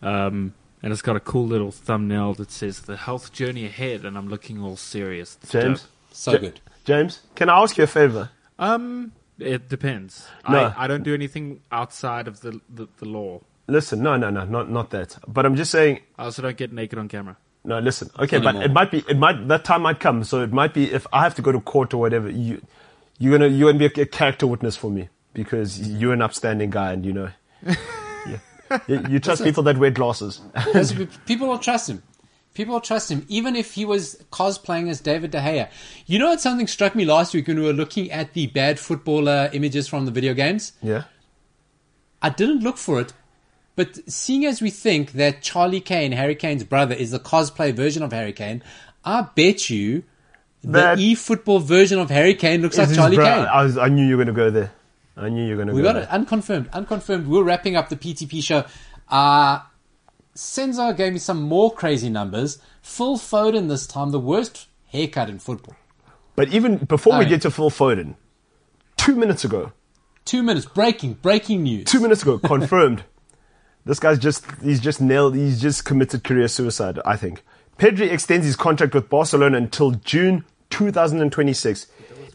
um, 0.00 0.54
and 0.82 0.92
it's 0.92 1.02
got 1.02 1.16
a 1.16 1.20
cool 1.20 1.46
little 1.46 1.72
thumbnail 1.72 2.34
that 2.34 2.50
says 2.50 2.80
"The 2.82 2.96
Health 2.96 3.32
Journey 3.32 3.66
Ahead," 3.66 4.04
and 4.04 4.16
I'm 4.16 4.28
looking 4.28 4.62
all 4.62 4.76
serious. 4.76 5.38
It's 5.42 5.50
James, 5.52 5.80
dope. 5.82 5.90
So 6.12 6.32
Ja- 6.32 6.38
good. 6.38 6.60
James, 6.84 7.20
can 7.34 7.48
I 7.48 7.60
ask 7.62 7.76
you 7.76 7.84
a 7.84 7.88
favor? 7.88 8.30
Um, 8.58 9.12
it 9.38 9.68
depends. 9.68 10.28
No. 10.48 10.72
I, 10.76 10.84
I 10.84 10.86
don't 10.86 11.02
do 11.02 11.14
anything 11.14 11.60
outside 11.72 12.28
of 12.28 12.40
the, 12.42 12.60
the 12.72 12.86
the 12.98 13.06
law. 13.06 13.40
Listen, 13.66 14.02
no, 14.02 14.16
no, 14.16 14.30
no, 14.30 14.44
not 14.44 14.70
not 14.70 14.90
that. 14.90 15.18
But 15.26 15.46
I'm 15.46 15.56
just 15.56 15.70
saying, 15.70 16.00
I 16.18 16.24
also 16.24 16.42
don't 16.42 16.56
get 16.56 16.72
naked 16.72 16.98
on 16.98 17.08
camera. 17.08 17.36
No, 17.64 17.78
listen. 17.78 18.10
Okay, 18.18 18.38
but 18.38 18.56
it 18.56 18.72
might 18.72 18.90
be. 18.90 19.04
It 19.08 19.16
might. 19.16 19.46
That 19.48 19.64
time 19.64 19.82
might 19.82 20.00
come. 20.00 20.24
So 20.24 20.42
it 20.42 20.52
might 20.52 20.74
be 20.74 20.92
if 20.92 21.06
I 21.12 21.22
have 21.22 21.34
to 21.36 21.42
go 21.42 21.52
to 21.52 21.60
court 21.60 21.94
or 21.94 21.98
whatever. 21.98 22.28
You, 22.28 22.60
you're 23.18 23.38
gonna 23.38 23.48
you're 23.48 23.72
gonna 23.72 23.88
be 23.88 24.00
a, 24.00 24.04
a 24.04 24.06
character 24.06 24.48
witness 24.48 24.76
for 24.76 24.90
me 24.90 25.08
because 25.32 25.78
you're 25.88 26.12
an 26.12 26.22
upstanding 26.22 26.70
guy, 26.70 26.92
and 26.92 27.06
you 27.06 27.12
know, 27.12 27.30
yeah. 27.64 28.38
you, 28.88 29.04
you 29.08 29.18
trust 29.20 29.44
people 29.44 29.62
that 29.62 29.78
wear 29.78 29.92
glasses. 29.92 30.40
People 31.26 31.46
won't 31.46 31.62
trust 31.70 31.88
him. 31.88 32.02
People 32.54 32.74
will 32.74 32.80
trust 32.80 33.10
him, 33.10 33.24
even 33.28 33.56
if 33.56 33.72
he 33.72 33.86
was 33.86 34.22
cosplaying 34.30 34.90
as 34.90 35.00
David 35.00 35.30
De 35.30 35.40
Gea. 35.40 35.70
You 36.04 36.18
know 36.18 36.28
what? 36.28 36.40
Something 36.40 36.66
struck 36.66 36.94
me 36.94 37.06
last 37.06 37.32
week 37.32 37.48
when 37.48 37.58
we 37.58 37.64
were 37.64 37.72
looking 37.72 38.10
at 38.10 38.34
the 38.34 38.46
bad 38.48 38.78
footballer 38.78 39.48
images 39.54 39.88
from 39.88 40.04
the 40.04 40.10
video 40.10 40.34
games. 40.34 40.72
Yeah. 40.82 41.04
I 42.20 42.28
didn't 42.28 42.60
look 42.60 42.76
for 42.76 43.00
it, 43.00 43.14
but 43.76 43.98
seeing 44.10 44.44
as 44.44 44.60
we 44.60 44.70
think 44.70 45.12
that 45.12 45.42
Charlie 45.42 45.80
Kane, 45.80 46.12
Harry 46.12 46.34
Kane's 46.34 46.64
brother, 46.64 46.94
is 46.94 47.10
the 47.10 47.18
cosplay 47.18 47.72
version 47.74 48.02
of 48.02 48.12
Harry 48.12 48.32
Kane, 48.32 48.62
I 49.04 49.22
bet 49.34 49.70
you 49.70 50.04
the 50.62 50.94
e-football 50.98 51.58
version 51.58 51.98
of 51.98 52.08
Harry 52.10 52.34
Kane 52.34 52.62
looks 52.62 52.78
like 52.78 52.92
Charlie 52.94 53.16
bro- 53.16 53.24
Kane. 53.24 53.44
I, 53.46 53.64
was, 53.64 53.76
I 53.78 53.88
knew 53.88 54.04
you 54.06 54.16
were 54.16 54.24
going 54.24 54.34
to 54.34 54.40
go 54.40 54.50
there. 54.50 54.70
I 55.16 55.28
knew 55.28 55.42
you 55.44 55.50
were 55.50 55.56
going 55.56 55.68
to 55.68 55.74
We 55.74 55.82
go 55.82 55.88
got 55.88 55.92
there. 55.94 56.02
it 56.04 56.08
unconfirmed, 56.10 56.68
unconfirmed. 56.72 57.26
We're 57.26 57.42
wrapping 57.42 57.74
up 57.76 57.88
the 57.88 57.96
PTP 57.96 58.42
show. 58.42 58.64
Uh, 59.08 59.60
Senzo 60.34 60.96
gave 60.96 61.12
me 61.12 61.18
some 61.18 61.42
more 61.42 61.72
crazy 61.72 62.08
numbers. 62.08 62.58
Phil 62.80 63.16
Foden 63.18 63.68
this 63.68 63.86
time, 63.86 64.10
the 64.10 64.20
worst 64.20 64.68
haircut 64.86 65.28
in 65.28 65.38
football. 65.38 65.76
But 66.36 66.48
even 66.48 66.76
before 66.78 67.12
we 67.12 67.16
Alright. 67.16 67.28
get 67.28 67.42
to 67.42 67.50
Phil 67.50 67.70
Foden, 67.70 68.14
two 68.96 69.16
minutes 69.16 69.44
ago, 69.44 69.72
Two 70.24 70.42
minutes, 70.44 70.66
breaking, 70.66 71.14
breaking 71.14 71.64
news. 71.64 71.84
two 71.86 71.98
minutes 72.00 72.22
ago, 72.22 72.38
confirmed. 72.44 73.02
This 73.84 73.98
guy's 73.98 74.18
just, 74.18 74.44
he's 74.62 74.80
just 74.80 75.00
nailed, 75.00 75.34
he's 75.34 75.60
just 75.60 75.84
committed 75.84 76.24
career 76.24 76.48
suicide, 76.48 76.98
I 77.04 77.16
think. 77.16 77.42
Pedri 77.78 78.10
extends 78.10 78.46
his 78.46 78.56
contract 78.56 78.94
with 78.94 79.08
Barcelona 79.08 79.56
until 79.56 79.92
June 79.92 80.44
2026. 80.70 81.86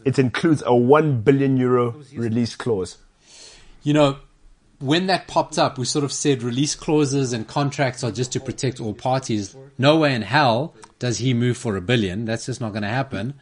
It 0.04 0.18
includes 0.18 0.62
a 0.66 0.74
1 0.74 1.22
billion 1.22 1.56
euro 1.56 2.02
release 2.14 2.54
clause. 2.56 2.98
You 3.82 3.94
know, 3.94 4.18
when 4.78 5.06
that 5.06 5.26
popped 5.26 5.58
up, 5.58 5.78
we 5.78 5.84
sort 5.84 6.04
of 6.04 6.12
said 6.12 6.42
release 6.42 6.74
clauses 6.74 7.32
and 7.32 7.46
contracts 7.48 8.04
are 8.04 8.12
just 8.12 8.32
to 8.32 8.40
protect 8.40 8.80
all 8.80 8.94
parties. 8.94 9.56
No 9.76 9.96
way 9.96 10.14
in 10.14 10.22
hell 10.22 10.74
does 10.98 11.18
he 11.18 11.34
move 11.34 11.56
for 11.56 11.76
a 11.76 11.80
billion. 11.80 12.24
That's 12.24 12.46
just 12.46 12.60
not 12.60 12.72
going 12.72 12.82
to 12.82 12.88
happen. 12.88 13.34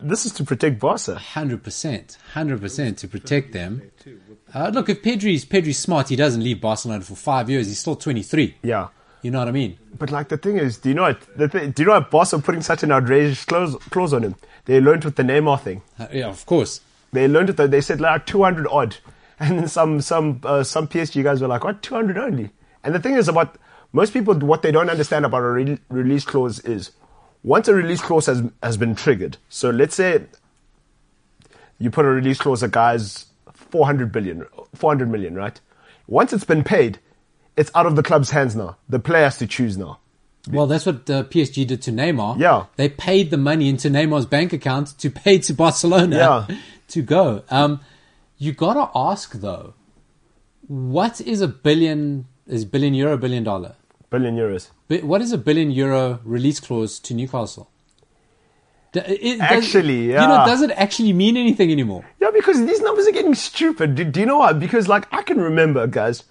This 0.00 0.26
is 0.26 0.32
to 0.32 0.44
protect 0.44 0.78
Barca. 0.78 1.16
Hundred 1.16 1.62
percent, 1.62 2.18
hundred 2.34 2.60
percent 2.60 2.98
to 2.98 3.08
protect 3.08 3.52
them. 3.52 3.82
Uh, 4.54 4.70
look, 4.72 4.88
if 4.88 5.02
Pedri's 5.02 5.44
Pedri's 5.44 5.78
smart, 5.78 6.08
he 6.08 6.16
doesn't 6.16 6.42
leave 6.42 6.60
Barcelona 6.60 7.02
for 7.02 7.14
five 7.14 7.48
years. 7.48 7.66
He's 7.68 7.78
still 7.78 7.96
twenty 7.96 8.22
three. 8.22 8.56
Yeah. 8.62 8.88
You 9.22 9.30
know 9.30 9.38
what 9.38 9.48
I 9.48 9.52
mean? 9.52 9.78
But 9.98 10.10
like 10.10 10.28
the 10.28 10.36
thing 10.36 10.56
is, 10.56 10.78
do 10.78 10.88
you 10.88 10.94
know 10.96 11.02
what? 11.02 11.36
The 11.36 11.48
thing, 11.48 11.70
do 11.70 11.82
you 11.82 11.86
know 11.86 11.94
what 11.94 12.10
Barca 12.10 12.38
putting 12.40 12.62
such 12.62 12.82
an 12.82 12.90
outrageous 12.90 13.44
clause, 13.44 13.76
clause 13.90 14.12
on 14.12 14.24
him? 14.24 14.34
They 14.64 14.80
learned 14.80 15.04
with 15.04 15.14
the 15.14 15.22
Neymar 15.22 15.60
thing. 15.60 15.82
Uh, 15.98 16.08
yeah, 16.12 16.26
of 16.26 16.44
course. 16.44 16.80
They 17.12 17.28
learned 17.28 17.50
it. 17.50 17.56
Though. 17.56 17.68
They 17.68 17.80
said 17.80 18.00
like 18.00 18.26
200 18.26 18.66
odd, 18.68 18.96
and 19.38 19.60
then 19.60 19.68
some 19.68 20.00
some 20.00 20.40
uh, 20.42 20.64
some 20.64 20.88
PSG 20.88 21.22
guys 21.22 21.40
were 21.40 21.48
like, 21.48 21.62
"What 21.62 21.82
200 21.82 22.18
only?" 22.18 22.50
And 22.82 22.94
the 22.94 22.98
thing 22.98 23.14
is 23.14 23.28
about 23.28 23.58
most 23.92 24.12
people, 24.12 24.34
what 24.34 24.62
they 24.62 24.72
don't 24.72 24.90
understand 24.90 25.24
about 25.24 25.42
a 25.42 25.50
re- 25.50 25.78
release 25.88 26.24
clause 26.24 26.60
is 26.60 26.90
once 27.42 27.68
a 27.68 27.74
release 27.74 28.00
clause 28.00 28.26
has 28.26 28.42
has 28.62 28.76
been 28.76 28.94
triggered. 28.94 29.36
So 29.48 29.70
let's 29.70 29.94
say 29.94 30.22
you 31.78 31.90
put 31.90 32.04
a 32.04 32.08
release 32.08 32.38
clause, 32.38 32.62
a 32.62 32.68
guy's 32.68 33.26
400 33.52 34.12
billion, 34.12 34.46
400 34.74 35.10
million, 35.10 35.34
right? 35.34 35.58
Once 36.06 36.32
it's 36.32 36.44
been 36.44 36.62
paid, 36.62 36.98
it's 37.56 37.70
out 37.74 37.86
of 37.86 37.96
the 37.96 38.02
club's 38.02 38.30
hands 38.30 38.54
now. 38.54 38.76
The 38.88 38.98
player 38.98 39.24
has 39.24 39.38
to 39.38 39.46
choose 39.46 39.76
now. 39.76 39.98
Well, 40.50 40.66
that's 40.66 40.86
what 40.86 41.08
uh, 41.08 41.22
PSG 41.24 41.66
did 41.66 41.82
to 41.82 41.92
Neymar. 41.92 42.38
Yeah. 42.38 42.66
they 42.76 42.88
paid 42.88 43.30
the 43.30 43.36
money 43.36 43.68
into 43.68 43.88
Neymar's 43.88 44.26
bank 44.26 44.52
account 44.52 44.98
to 44.98 45.08
pay 45.10 45.38
to 45.38 45.54
Barcelona 45.54 46.16
Yeah. 46.16 46.56
to 46.88 47.02
go. 47.02 47.44
Um, 47.48 47.80
you 48.38 48.52
gotta 48.52 48.90
ask 48.94 49.32
though, 49.34 49.74
what 50.66 51.20
is 51.20 51.40
a 51.40 51.48
billion? 51.48 52.26
Is 52.46 52.64
billion 52.64 52.92
euro 52.94 53.16
billion 53.16 53.44
dollar? 53.44 53.76
Billion 54.10 54.36
euros. 54.36 54.70
What 55.00 55.20
is 55.22 55.32
a 55.32 55.38
billion 55.38 55.70
euro 55.70 56.20
release 56.24 56.60
clause 56.60 56.98
to 57.00 57.14
Newcastle? 57.14 57.68
It- 58.94 59.38
does- 59.38 59.40
Actually, 59.40 60.06
you 60.06 60.12
know, 60.12 60.44
does 60.46 60.60
it 60.60 60.70
actually 60.72 61.12
mean 61.14 61.36
anything 61.38 61.70
anymore? 61.72 62.04
Yeah, 62.20 62.30
because 62.30 62.58
these 62.66 62.80
numbers 62.82 63.06
are 63.06 63.12
getting 63.12 63.34
stupid. 63.34 63.94
Do, 63.94 64.04
do 64.04 64.20
you 64.20 64.26
know 64.26 64.38
why? 64.38 64.52
Because 64.52 64.86
like 64.88 65.06
I 65.12 65.22
can 65.22 65.40
remember, 65.40 65.86
guys, 65.86 66.24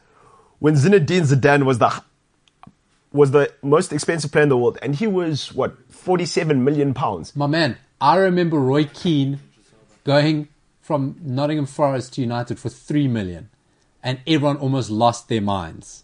when 0.59 0.75
Zinedine 0.75 1.23
Zidane 1.25 1.63
was 1.63 1.79
the 1.79 2.03
was 3.11 3.31
the 3.31 3.51
most 3.63 3.91
expensive 3.91 4.31
player 4.31 4.43
in 4.43 4.49
the 4.49 4.57
world, 4.57 4.77
and 4.83 4.95
he 4.95 5.07
was 5.07 5.51
what 5.53 5.75
forty 5.91 6.25
seven 6.25 6.63
million 6.63 6.93
pounds. 6.93 7.35
My 7.35 7.47
man, 7.47 7.77
I 7.99 8.17
remember 8.17 8.59
Roy 8.59 8.85
Keane 8.85 9.39
going 10.03 10.47
from 10.81 11.15
Nottingham 11.21 11.65
Forest 11.65 12.13
to 12.13 12.21
United 12.21 12.59
for 12.59 12.69
three 12.69 13.07
million, 13.07 13.49
and 14.03 14.19
everyone 14.27 14.57
almost 14.57 14.91
lost 14.91 15.29
their 15.29 15.41
minds. 15.41 16.03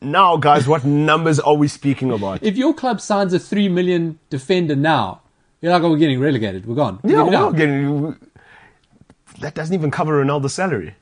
Now, 0.00 0.36
guys, 0.36 0.68
what 0.68 0.84
numbers 0.84 1.40
are 1.40 1.54
we 1.54 1.66
speaking 1.66 2.12
about? 2.12 2.42
If 2.42 2.56
your 2.56 2.72
club 2.72 3.00
signs 3.00 3.32
a 3.32 3.38
three 3.38 3.68
million 3.68 4.18
defender 4.30 4.76
now, 4.76 5.22
you're 5.60 5.72
like, 5.72 5.82
oh, 5.82 5.90
we're 5.90 5.98
getting 5.98 6.20
relegated. 6.20 6.66
We're 6.66 6.76
gone. 6.76 7.00
Yeah, 7.02 7.10
Get 7.10 7.18
it 7.18 7.24
we're 7.24 7.30
not 7.32 7.56
getting. 7.56 8.16
That 9.40 9.54
doesn't 9.54 9.74
even 9.74 9.90
cover 9.90 10.24
Ronaldo's 10.24 10.54
salary. 10.54 10.94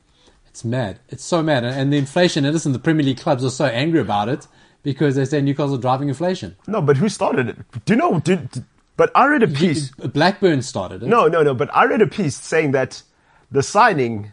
It's 0.47 0.65
mad. 0.65 0.99
It's 1.11 1.25
so 1.25 1.43
mad. 1.43 1.65
And 1.65 1.93
the 1.93 1.99
inflation, 1.99 2.47
and 2.47 2.55
listen, 2.55 2.73
the 2.73 2.79
Premier 2.79 3.05
League 3.05 3.19
clubs 3.19 3.45
are 3.45 3.51
so 3.51 3.67
angry 3.67 4.01
about 4.01 4.31
it 4.31 4.47
because 4.83 5.15
they 5.17 5.27
say 5.27 5.43
Newcastle 5.43 5.77
driving 5.77 6.09
inflation. 6.09 6.57
No, 6.67 6.81
but 6.81 6.97
who 6.97 7.11
started 7.11 7.51
it? 7.51 7.85
Do 7.85 7.93
you 7.93 7.99
know? 7.99 8.21
Do- 8.21 8.49
but 8.97 9.11
I 9.15 9.27
read 9.27 9.43
a 9.43 9.49
piece. 9.49 9.91
Blackburn 9.91 10.63
started 10.63 11.03
it. 11.03 11.07
No, 11.07 11.29
no, 11.29 11.43
no. 11.43 11.53
But 11.53 11.69
I 11.77 11.85
read 11.85 12.01
a 12.01 12.07
piece 12.07 12.37
saying 12.37 12.71
that 12.73 13.03
the 13.51 13.63
signing 13.63 14.33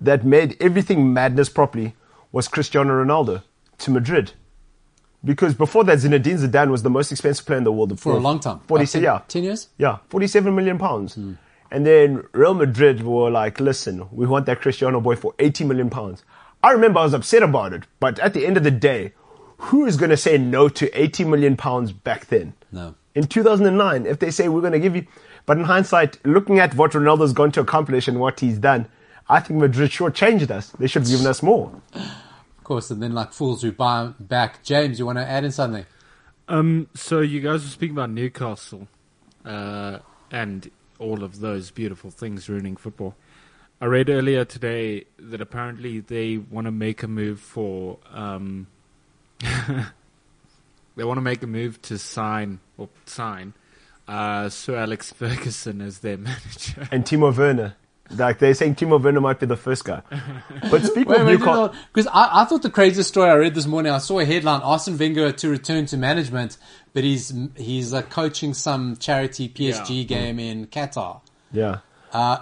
that 0.00 0.24
made 0.24 0.56
everything 0.60 1.12
madness 1.12 1.48
properly 1.48 1.96
was 2.30 2.46
Cristiano 2.46 2.92
Ronaldo 3.04 3.42
to 3.78 3.90
Madrid. 3.90 4.32
Because 5.24 5.54
before 5.54 5.84
that, 5.84 5.98
Zinedine 5.98 6.38
Zidane 6.46 6.70
was 6.70 6.82
the 6.82 6.90
most 6.90 7.10
expensive 7.10 7.46
player 7.46 7.58
in 7.58 7.64
the 7.64 7.72
world 7.72 7.98
For 7.98 8.12
a 8.12 8.18
long 8.18 8.40
time. 8.40 8.60
Forty, 8.66 8.82
Like 8.82 8.90
10 8.90 9.02
yeah, 9.02 9.20
10 9.26 9.42
years? 9.44 9.68
yeah, 9.78 9.98
forty-seven 10.08 10.54
million 10.54 10.76
pounds. 10.78 11.14
Hmm. 11.14 11.32
And 11.70 11.86
then 11.86 12.24
Real 12.32 12.52
Madrid 12.54 13.02
were 13.02 13.30
like, 13.30 13.58
"Listen, 13.58 14.06
we 14.12 14.26
want 14.26 14.44
that 14.46 14.60
Cristiano 14.60 15.00
boy 15.00 15.16
for 15.16 15.34
eighty 15.38 15.64
million 15.64 15.88
pounds." 15.90 16.22
I 16.62 16.72
remember 16.72 17.00
I 17.00 17.04
was 17.04 17.14
upset 17.14 17.42
about 17.42 17.72
it, 17.72 17.84
but 18.00 18.18
at 18.18 18.32
the 18.34 18.46
end 18.46 18.56
of 18.58 18.64
the 18.64 18.70
day, 18.70 19.12
who 19.58 19.86
is 19.86 19.96
going 19.96 20.10
to 20.10 20.16
say 20.16 20.36
no 20.38 20.68
to 20.68 20.90
eighty 21.00 21.24
million 21.24 21.56
pounds 21.56 21.90
back 21.92 22.26
then? 22.26 22.52
No. 22.70 22.94
in 23.14 23.26
2009 23.26 24.06
if 24.06 24.18
they 24.18 24.30
say 24.30 24.48
we're 24.48 24.60
going 24.60 24.72
to 24.72 24.80
give 24.80 24.96
you 24.96 25.06
but 25.46 25.56
in 25.56 25.62
hindsight 25.64 26.18
looking 26.26 26.58
at 26.58 26.74
what 26.74 26.90
ronaldo's 26.90 27.32
going 27.32 27.52
to 27.52 27.60
accomplish 27.60 28.08
and 28.08 28.18
what 28.18 28.40
he's 28.40 28.58
done 28.58 28.86
i 29.28 29.38
think 29.38 29.60
madrid 29.60 29.88
shortchanged 29.92 30.50
us 30.50 30.70
they 30.80 30.88
should 30.88 31.02
have 31.02 31.10
given 31.12 31.24
us 31.28 31.40
more 31.40 31.70
course, 32.64 32.90
and 32.90 33.02
then 33.02 33.12
like 33.12 33.32
fools 33.32 33.62
who 33.62 33.72
buy 33.72 34.12
back. 34.18 34.62
James, 34.62 34.98
you 34.98 35.06
want 35.06 35.18
to 35.18 35.26
add 35.26 35.44
in 35.44 35.52
something? 35.52 35.86
Um, 36.48 36.88
so 36.94 37.20
you 37.20 37.40
guys 37.40 37.62
were 37.62 37.70
speaking 37.70 37.94
about 37.96 38.10
Newcastle, 38.10 38.88
uh, 39.44 39.98
and 40.30 40.70
all 40.98 41.22
of 41.22 41.40
those 41.40 41.70
beautiful 41.70 42.10
things 42.10 42.48
ruining 42.48 42.76
football. 42.76 43.14
I 43.80 43.86
read 43.86 44.08
earlier 44.08 44.44
today 44.44 45.04
that 45.18 45.40
apparently 45.40 46.00
they 46.00 46.38
want 46.38 46.66
to 46.66 46.70
make 46.70 47.02
a 47.02 47.08
move 47.08 47.40
for, 47.40 47.98
um, 48.12 48.66
they 50.96 51.04
want 51.04 51.18
to 51.18 51.22
make 51.22 51.42
a 51.42 51.46
move 51.46 51.82
to 51.82 51.98
sign 51.98 52.60
or 52.78 52.88
sign 53.06 53.54
uh, 54.08 54.48
Sir 54.48 54.76
Alex 54.76 55.12
Ferguson 55.12 55.80
as 55.80 55.98
their 56.00 56.16
manager. 56.18 56.88
and 56.90 57.04
timo 57.04 57.36
werner 57.36 57.76
like 58.10 58.38
they're 58.38 58.52
saying 58.54 58.74
timo 58.74 59.00
werner 59.02 59.20
might 59.20 59.40
be 59.40 59.46
the 59.46 59.56
first 59.56 59.84
guy 59.84 60.02
but 60.70 60.82
speaking 60.90 61.12
of 61.14 61.26
newcastle 61.26 61.74
because 61.92 62.06
I, 62.08 62.42
I 62.42 62.44
thought 62.44 62.62
the 62.62 62.70
craziest 62.70 63.08
story 63.08 63.30
I 63.30 63.34
read 63.34 63.54
this 63.54 63.66
morning. 63.66 63.92
I 63.92 63.98
saw 63.98 64.18
a 64.20 64.24
headline: 64.26 64.60
Arsene 64.60 64.98
Wenger 64.98 65.32
to 65.32 65.48
return 65.48 65.86
to 65.86 65.96
management, 65.96 66.58
but 66.92 67.02
he's 67.02 67.32
he's 67.56 67.94
uh, 67.94 68.02
coaching 68.02 68.52
some 68.54 68.96
charity 68.96 69.48
PSG 69.48 70.00
Yeah. 70.00 70.04
game 70.04 70.38
in 70.38 70.66
Qatar. 70.66 71.20
yeah 71.52 71.78
Uh, 72.12 72.38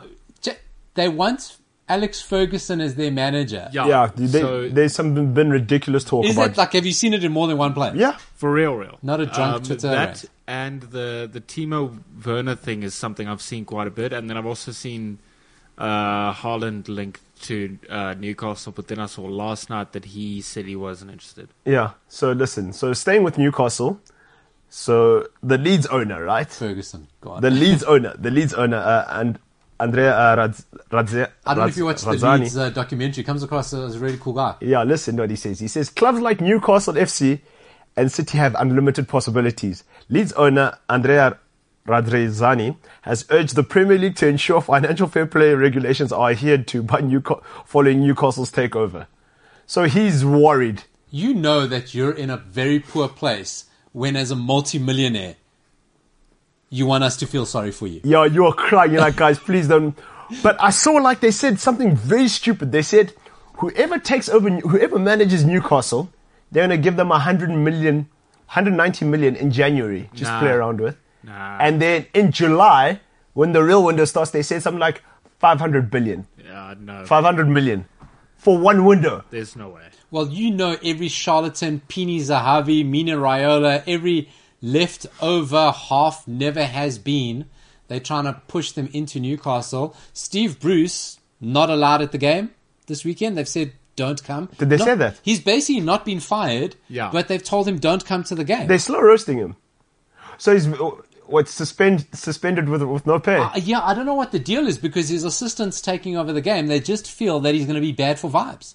they 0.95 1.09
want 1.09 1.57
Alex 1.89 2.21
Ferguson 2.21 2.81
as 2.81 2.97
their 2.97 3.11
manager. 3.11 3.69
yeah 3.73 4.11
they, 4.15 4.27
so 4.41 4.69
there's 4.69 4.95
some 4.95 5.33
been 5.33 5.51
ridiculous 5.51 6.05
talk 6.05 6.25
Is 6.25 6.37
about 6.37 6.51
it 6.51 6.57
like? 6.59 6.73
Have 6.73 6.85
you 6.87 6.93
seen 6.93 7.15
it 7.15 7.23
in 7.25 7.33
more 7.33 7.47
than 7.47 7.57
one 7.57 7.73
place? 7.73 7.95
yeah 7.95 8.17
For 8.35 8.53
real, 8.53 8.75
real. 8.75 8.99
Not 9.03 9.21
a 9.21 9.27
drunk 9.27 9.57
um, 9.57 9.63
Twitter 9.63 9.89
That 9.89 10.07
rant. 10.07 10.25
and 10.47 10.83
the 10.83 11.29
the 11.33 11.41
Timo 11.41 11.99
Werner 12.27 12.55
thing 12.57 12.83
is 12.83 12.95
something 12.95 13.29
I've 13.29 13.41
seen 13.43 13.65
quite 13.65 13.87
a 13.87 13.91
bit, 13.91 14.13
and 14.13 14.29
then 14.29 14.37
I've 14.37 14.47
also 14.47 14.73
seen 14.73 15.19
uh, 15.83 16.33
Haaland 16.41 16.89
linked 16.89 17.21
to 17.43 17.77
uh, 17.91 18.15
Newcastle. 18.15 18.73
But 18.73 18.87
then 18.89 18.99
I 19.01 19.07
saw 19.07 19.23
last 19.23 19.69
night 19.69 19.93
that 19.93 20.05
he 20.15 20.41
said 20.41 20.65
he 20.67 20.77
wasn't 20.77 21.11
interested. 21.11 21.49
yeah 21.65 21.89
so 22.09 22.27
listen 22.33 22.73
so 22.73 22.93
staying 23.05 23.23
with 23.27 23.37
newcastle 23.45 23.93
so 24.69 25.27
the 25.43 25.59
leeds 25.59 25.87
owner 25.99 26.19
right 26.25 26.49
Ferguson. 26.49 27.03
Go 27.21 27.31
on. 27.33 27.43
the 27.43 27.51
leeds 27.51 27.83
owner 27.83 28.13
the 28.27 28.31
leeds 28.31 28.55
owner 28.55 28.77
uh, 28.79 29.21
and 29.21 29.39
andrea 29.81 30.13
uh, 30.17 30.37
Radz, 30.37 30.65
Radze, 30.91 31.29
I 31.45 31.55
don't 31.55 31.63
know 31.65 31.69
if 31.69 31.77
you 31.77 31.85
watched 31.91 32.05
the 32.05 32.13
Leeds 32.13 32.57
uh, 32.57 32.71
documentary. 32.71 33.25
Comes 33.25 33.43
across 33.43 33.73
as 33.75 33.97
a 33.97 33.99
really 33.99 34.19
cool 34.19 34.33
guy. 34.43 34.55
Yeah, 34.61 34.85
listen 34.85 35.17
to 35.17 35.23
what 35.25 35.31
he 35.31 35.37
says. 35.37 35.59
He 35.59 35.67
says 35.69 35.91
clubs 35.91 36.21
like 36.21 36.41
Newcastle 36.41 36.95
FC 36.95 37.41
and 37.97 38.11
City 38.13 38.39
have 38.39 38.55
unlimited 38.65 39.09
possibilities. 39.09 39.83
Leeds 40.09 40.33
owner 40.35 40.79
Andrea 40.89 41.39
Radrizzani 41.87 42.77
has 43.03 43.25
urged 43.31 43.57
the 43.57 43.63
Premier 43.65 43.99
League 43.99 44.17
to 44.17 44.27
ensure 44.29 44.61
financial 44.61 45.09
fair 45.09 45.27
play 45.27 45.53
regulations 45.55 46.13
are 46.13 46.31
adhered 46.31 46.67
to 46.69 46.83
by 46.83 47.01
following 47.65 48.01
Newcastle's 48.01 48.53
takeover. 48.53 49.07
So 49.67 49.85
he's 49.85 50.25
worried. 50.25 50.85
You 51.11 51.35
know 51.35 51.67
that 51.67 51.93
you're 51.95 52.13
in 52.13 52.31
a 52.31 52.37
very 52.37 52.79
poor 52.79 53.09
place 53.09 53.65
when, 53.93 54.17
as 54.17 54.31
a 54.31 54.37
multimillionaire, 54.37 55.37
you 56.71 56.87
want 56.87 57.05
us 57.05 57.17
to 57.19 57.27
feel 57.27 57.45
sorry 57.45 57.71
for 57.71 57.87
you. 57.87 58.01
Yeah, 58.05 58.25
you're 58.25 58.53
crying. 58.53 58.93
You're 58.93 59.01
like, 59.03 59.17
guys, 59.17 59.39
please 59.39 59.69
don't. 59.69 59.97
But 60.43 60.57
I 60.63 60.71
saw 60.71 60.93
like 60.93 61.21
they 61.21 61.31
said 61.31 61.61
something 61.61 61.95
very 61.95 62.29
stupid. 62.29 62.73
They 62.73 62.81
said 62.83 63.13
whoever 63.59 63.99
takes 63.99 64.29
over, 64.31 64.49
whoever 64.49 64.99
manages 64.99 65.45
Newcastle, 65.45 66.11
they're 66.51 66.67
going 66.67 66.79
to 66.79 66.83
give 66.83 66.97
them 66.97 67.11
100 67.11 67.51
million, 67.51 67.97
190 68.47 69.05
million 69.05 69.37
in 69.37 69.51
January, 69.51 70.09
just 70.15 70.31
Nah. 70.31 70.41
play 70.41 70.51
around 70.51 70.81
with. 70.81 70.97
Nah. 71.25 71.59
And 71.61 71.81
then 71.81 72.07
in 72.15 72.33
July, 72.33 73.01
when 73.35 73.53
the 73.53 73.63
real 73.63 73.83
window 73.85 74.05
starts, 74.05 74.31
they 74.33 74.43
said 74.43 74.63
something 74.63 74.81
like 74.81 75.03
500 75.39 75.91
billion, 75.91 76.27
Yeah, 76.43 76.75
no, 76.79 77.05
500 77.07 77.49
million 77.49 77.87
for 78.37 78.59
one 78.59 78.85
window. 78.85 79.25
there's 79.31 79.55
no 79.57 79.69
way. 79.71 79.83
Well, 80.11 80.29
you 80.29 80.51
know 80.51 80.77
every 80.85 81.09
charlatan, 81.09 81.81
Pini 81.89 82.19
Zahavi, 82.21 82.85
Mino 82.85 83.19
Raiola, 83.19 83.83
every 83.87 84.29
leftover 84.61 85.71
half 85.73 86.27
never 86.27 86.65
has 86.65 86.99
been. 86.99 87.47
They're 87.89 88.01
trying 88.01 88.25
to 88.25 88.41
push 88.49 88.73
them 88.73 88.89
into 88.93 89.21
Newcastle. 89.21 89.95
Steve 90.13 90.59
Bruce 90.61 91.19
not 91.41 91.71
allowed 91.71 92.03
at 92.03 92.13
the 92.13 92.19
game 92.19 92.51
this 92.87 93.05
weekend. 93.05 93.37
They've 93.37 93.49
said 93.49 93.73
don't 93.97 94.23
come. 94.25 94.49
Did 94.59 94.71
they 94.71 94.77
No, 94.79 94.85
say 94.85 94.95
that? 94.95 95.21
He's 95.23 95.41
basically 95.41 95.81
not 95.83 96.05
been 96.05 96.21
fired. 96.21 96.77
Yeah. 96.89 97.11
But 97.13 97.29
they've 97.29 97.43
told 97.43 97.69
him 97.69 97.79
don't 97.79 98.05
come 98.05 98.25
to 98.25 98.35
the 98.35 98.45
game. 98.45 98.67
They're 98.67 98.79
slow 98.79 99.01
roasting 99.01 99.39
him. 99.39 99.57
So 100.39 100.53
he's 100.55 100.67
what 101.33 101.49
suspend 101.49 102.07
suspended 102.13 102.69
with 102.69 102.83
with 102.83 103.07
no 103.07 103.19
pay. 103.19 103.37
Uh, 103.37 103.57
yeah, 103.57 103.81
I 103.83 103.95
don't 103.95 104.07
know 104.07 104.15
what 104.15 104.31
the 104.33 104.39
deal 104.39 104.67
is 104.67 104.79
because 104.79 105.09
his 105.09 105.25
assistant's 105.25 105.81
taking 105.81 106.17
over 106.17 106.33
the 106.33 106.41
game. 106.41 106.67
They 106.69 106.81
just 106.81 107.11
feel 107.11 107.41
that 107.41 107.55
he's 107.55 107.65
going 107.65 107.75
to 107.75 107.81
be 107.81 107.93
bad 107.93 108.19
for 108.19 108.31
vibes. 108.31 108.75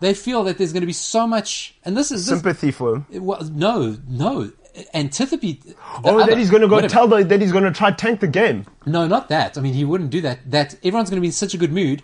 They 0.00 0.12
feel 0.12 0.44
that 0.44 0.58
there's 0.58 0.72
going 0.72 0.82
to 0.82 0.86
be 0.86 0.92
so 0.92 1.26
much, 1.26 1.74
and 1.84 1.96
this 1.96 2.12
is 2.12 2.26
this, 2.26 2.40
Sympathy 2.40 2.70
for 2.70 2.96
him. 2.96 3.06
Well, 3.24 3.42
no, 3.44 3.96
no. 4.06 4.52
Antipathy. 4.92 5.62
Oh, 6.04 6.18
other- 6.18 6.30
then 6.30 6.38
he's 6.38 6.50
going 6.50 6.60
to 6.62 6.68
go 6.68 6.74
whatever. 6.74 6.92
tell 6.92 7.08
the, 7.08 7.24
that 7.24 7.40
he's 7.40 7.52
going 7.52 7.64
to 7.64 7.72
try 7.72 7.92
tank 7.92 8.20
the 8.20 8.28
game. 8.28 8.66
No, 8.84 9.06
not 9.06 9.30
that. 9.30 9.56
I 9.56 9.62
mean, 9.62 9.72
he 9.72 9.84
wouldn't 9.86 10.10
do 10.10 10.20
that. 10.20 10.50
That 10.50 10.74
everyone's 10.84 11.08
going 11.08 11.16
to 11.16 11.22
be 11.22 11.28
in 11.28 11.32
such 11.32 11.54
a 11.54 11.58
good 11.58 11.72
mood. 11.72 12.02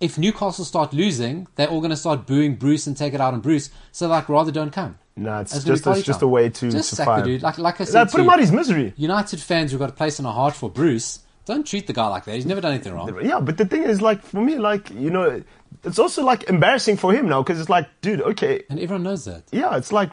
If 0.00 0.18
Newcastle 0.18 0.64
start 0.64 0.94
losing, 0.94 1.48
they're 1.56 1.68
all 1.68 1.80
going 1.80 1.90
to 1.90 1.96
start 1.96 2.26
booing 2.26 2.56
Bruce 2.56 2.86
and 2.86 2.96
take 2.96 3.12
it 3.12 3.20
out 3.20 3.34
on 3.34 3.40
Bruce. 3.40 3.70
So, 3.92 4.08
like, 4.08 4.28
rather 4.28 4.50
don't 4.50 4.72
come. 4.72 4.98
Nah, 5.14 5.40
it's 5.40 5.62
just 5.64 5.84
party 5.84 6.00
it's 6.00 6.06
just 6.06 6.22
a 6.22 6.26
way 6.26 6.48
to 6.48 6.70
just 6.70 6.94
sack 6.96 7.06
the 7.06 7.22
dude. 7.22 7.42
Like, 7.42 7.58
like 7.58 7.80
I 7.80 7.84
said, 7.84 8.00
Like, 8.00 8.10
put 8.12 8.20
him 8.22 8.30
out 8.30 8.40
his 8.40 8.50
misery. 8.52 8.94
United 8.96 9.40
fans 9.40 9.70
who've 9.70 9.78
got 9.80 9.90
a 9.90 9.92
place 9.92 10.18
in 10.18 10.24
our 10.26 10.32
heart 10.32 10.54
for 10.54 10.70
Bruce, 10.70 11.20
don't 11.44 11.66
treat 11.66 11.86
the 11.86 11.92
guy 11.92 12.06
like 12.08 12.24
that. 12.24 12.34
He's 12.34 12.46
never 12.46 12.60
done 12.60 12.72
anything 12.72 12.94
wrong. 12.94 13.14
Yeah, 13.22 13.40
but 13.40 13.58
the 13.58 13.66
thing 13.66 13.82
is, 13.82 14.00
like, 14.00 14.22
for 14.22 14.40
me, 14.40 14.56
like, 14.58 14.90
you 14.90 15.10
know, 15.10 15.42
it's 15.84 15.98
also 15.98 16.24
like 16.24 16.44
embarrassing 16.44 16.96
for 16.96 17.12
him 17.12 17.28
now 17.28 17.42
because 17.42 17.60
it's 17.60 17.68
like, 17.68 17.88
dude, 18.00 18.22
okay, 18.22 18.62
And 18.70 18.78
everyone 18.80 19.02
knows 19.02 19.24
that. 19.26 19.42
yeah, 19.52 19.76
it's 19.76 19.92
like, 19.92 20.12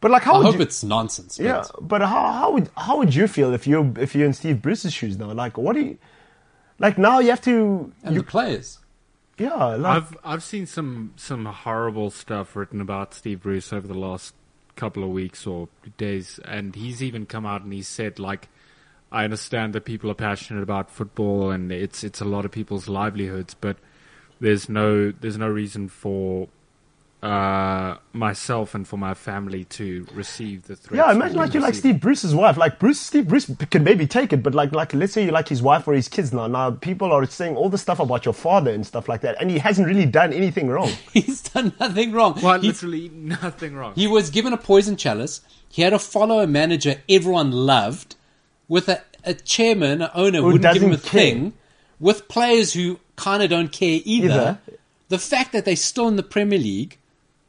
but 0.00 0.10
like, 0.12 0.22
how 0.22 0.34
I 0.34 0.38
would 0.38 0.46
hope 0.46 0.54
you, 0.56 0.60
it's 0.62 0.84
nonsense. 0.84 1.38
But 1.38 1.44
yeah, 1.44 1.64
but 1.80 2.00
how 2.02 2.32
how 2.32 2.52
would 2.52 2.70
how 2.76 2.98
would 2.98 3.12
you 3.14 3.26
feel 3.26 3.52
if 3.52 3.66
you 3.66 3.94
if 3.98 4.14
you're 4.14 4.26
in 4.26 4.32
Steve 4.32 4.62
Bruce's 4.62 4.92
shoes 4.92 5.18
now? 5.18 5.32
Like, 5.32 5.58
what 5.58 5.72
do 5.74 5.80
you, 5.80 5.98
like 6.78 6.98
now 6.98 7.18
you 7.18 7.30
have 7.30 7.40
to, 7.42 7.92
And 8.04 8.14
you, 8.14 8.20
the 8.20 8.26
players. 8.26 8.78
Yeah, 9.38 9.76
like, 9.76 9.96
I've 9.96 10.16
I've 10.24 10.42
seen 10.42 10.66
some 10.66 11.12
some 11.16 11.44
horrible 11.44 12.10
stuff 12.10 12.56
written 12.56 12.80
about 12.80 13.14
Steve 13.14 13.42
Bruce 13.42 13.72
over 13.72 13.86
the 13.86 13.98
last 13.98 14.34
couple 14.76 15.02
of 15.04 15.10
weeks 15.10 15.46
or 15.46 15.68
days, 15.96 16.40
and 16.44 16.74
he's 16.74 17.02
even 17.02 17.26
come 17.26 17.46
out 17.46 17.62
and 17.62 17.72
he 17.72 17.82
said 17.82 18.18
like, 18.18 18.48
I 19.10 19.24
understand 19.24 19.74
that 19.74 19.84
people 19.84 20.10
are 20.10 20.14
passionate 20.14 20.62
about 20.62 20.90
football 20.90 21.50
and 21.50 21.70
it's 21.72 22.04
it's 22.04 22.20
a 22.20 22.24
lot 22.24 22.44
of 22.44 22.50
people's 22.50 22.88
livelihoods, 22.88 23.54
but 23.54 23.76
there's 24.40 24.68
no 24.68 25.10
there's 25.10 25.38
no 25.38 25.48
reason 25.48 25.88
for 25.88 26.48
uh, 27.22 27.96
myself 28.12 28.74
and 28.74 28.86
for 28.86 28.96
my 28.96 29.12
family 29.14 29.64
to 29.64 30.06
receive 30.14 30.62
the 30.68 30.76
threats. 30.76 30.96
yeah, 30.96 31.06
that 31.06 31.16
imagine 31.16 31.36
we 31.38 31.44
like 31.44 31.54
you're 31.54 31.62
like. 31.62 31.74
Steve 31.74 32.00
Bruce's 32.00 32.34
wife. 32.34 32.56
Like 32.56 32.78
Bruce, 32.78 33.00
Steve 33.00 33.26
Bruce 33.26 33.50
can 33.70 33.82
maybe 33.82 34.06
take 34.06 34.32
it, 34.32 34.42
but 34.42 34.54
like 34.54 34.72
like 34.72 34.94
let's 34.94 35.12
say 35.14 35.24
you 35.24 35.32
like 35.32 35.48
his 35.48 35.60
wife 35.60 35.88
or 35.88 35.94
his 35.94 36.08
kids 36.08 36.32
now. 36.32 36.46
Now 36.46 36.70
people 36.70 37.10
are 37.12 37.26
saying 37.26 37.56
all 37.56 37.68
the 37.68 37.78
stuff 37.78 37.98
about 37.98 38.24
your 38.24 38.34
father 38.34 38.70
and 38.70 38.86
stuff 38.86 39.08
like 39.08 39.22
that, 39.22 39.36
and 39.40 39.50
he 39.50 39.58
hasn't 39.58 39.88
really 39.88 40.06
done 40.06 40.32
anything 40.32 40.68
wrong. 40.68 40.90
He's 41.12 41.42
done 41.42 41.72
nothing 41.80 42.12
wrong. 42.12 42.38
Well, 42.40 42.60
He's- 42.60 42.74
literally 42.82 43.08
nothing 43.08 43.74
wrong. 43.74 43.94
He 43.94 44.06
was 44.06 44.30
given 44.30 44.52
a 44.52 44.56
poison 44.58 44.96
chalice. 44.96 45.40
He 45.68 45.82
had 45.82 45.92
a 45.92 45.98
follower 45.98 46.46
manager 46.46 46.96
everyone 47.08 47.50
loved, 47.50 48.14
with 48.68 48.88
a, 48.88 49.02
a 49.24 49.34
chairman, 49.34 50.02
an 50.02 50.10
owner 50.14 50.38
Who 50.38 50.52
wouldn't 50.52 50.72
give 50.74 50.82
him 50.82 50.92
a 50.92 50.98
care. 50.98 51.02
thing, 51.20 51.52
with 51.98 52.28
players 52.28 52.72
who 52.74 53.00
kind 53.16 53.42
of 53.42 53.50
don't 53.50 53.72
care 53.72 54.00
either. 54.04 54.28
Either. 54.30 54.58
The 55.08 55.18
fact 55.18 55.52
that 55.52 55.64
they're 55.64 55.74
still 55.74 56.06
in 56.06 56.16
the 56.16 56.22
Premier 56.22 56.58
League 56.58 56.98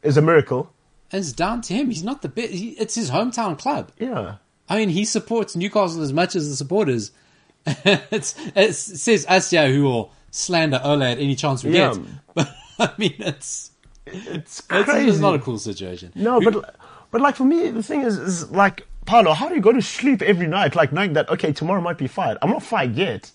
Is 0.04 0.18
a 0.18 0.22
miracle. 0.22 0.72
It's 1.12 1.32
down 1.32 1.62
to 1.64 1.74
him. 1.74 1.90
He's 1.90 2.04
not 2.04 2.22
the 2.22 2.30
best. 2.30 2.52
He, 2.52 2.70
it's 2.72 2.96
his 2.96 3.10
hometown 3.12 3.58
club. 3.58 3.92
Yeah. 4.00 4.36
I 4.70 4.78
mean, 4.78 4.90
he 4.90 5.04
supports 5.06 5.56
Newcastle 5.56 6.02
as 6.04 6.14
much 6.14 6.36
as 6.36 6.48
the 6.50 6.56
supporters. 6.56 7.12
it's, 7.66 8.36
it 8.56 8.74
says 8.76 9.26
us 9.28 9.52
yeah 9.52 9.68
who 9.68 9.84
will 9.84 10.12
slander 10.32 10.80
Ola 10.84 11.10
at 11.12 11.18
any 11.20 11.36
chance 11.36 11.64
we 11.64 11.76
Yeah. 11.76 11.94
get. 11.94 12.06
But 12.78 12.94
I 12.94 12.94
mean, 12.98 13.16
it's 13.20 13.72
It's 14.06 14.62
crazy. 14.62 15.10
it's 15.10 15.20
not 15.20 15.36
a 15.36 15.40
cool 15.40 15.58
situation. 15.60 16.12
No, 16.16 16.40
but 16.40 16.76
but 17.12 17.20
like 17.22 17.36
for 17.36 17.44
me, 17.44 17.70
the 17.72 17.84
thing 17.84 18.02
is, 18.02 18.18
is 18.18 18.50
like 18.52 18.88
Paulo, 19.06 19.34
how 19.34 19.50
do 19.50 19.56
you 19.56 19.62
go 19.62 19.74
to 19.74 19.82
sleep 19.82 20.22
every 20.22 20.48
night, 20.48 20.76
like 20.76 20.94
knowing 20.94 21.14
that 21.14 21.28
okay, 21.30 21.52
tomorrow 21.52 21.82
might 21.82 21.98
be 21.98 22.08
fired? 22.08 22.38
I'm 22.42 22.52
not 22.52 22.64
fired 22.64 22.96
yet. 22.96 23.32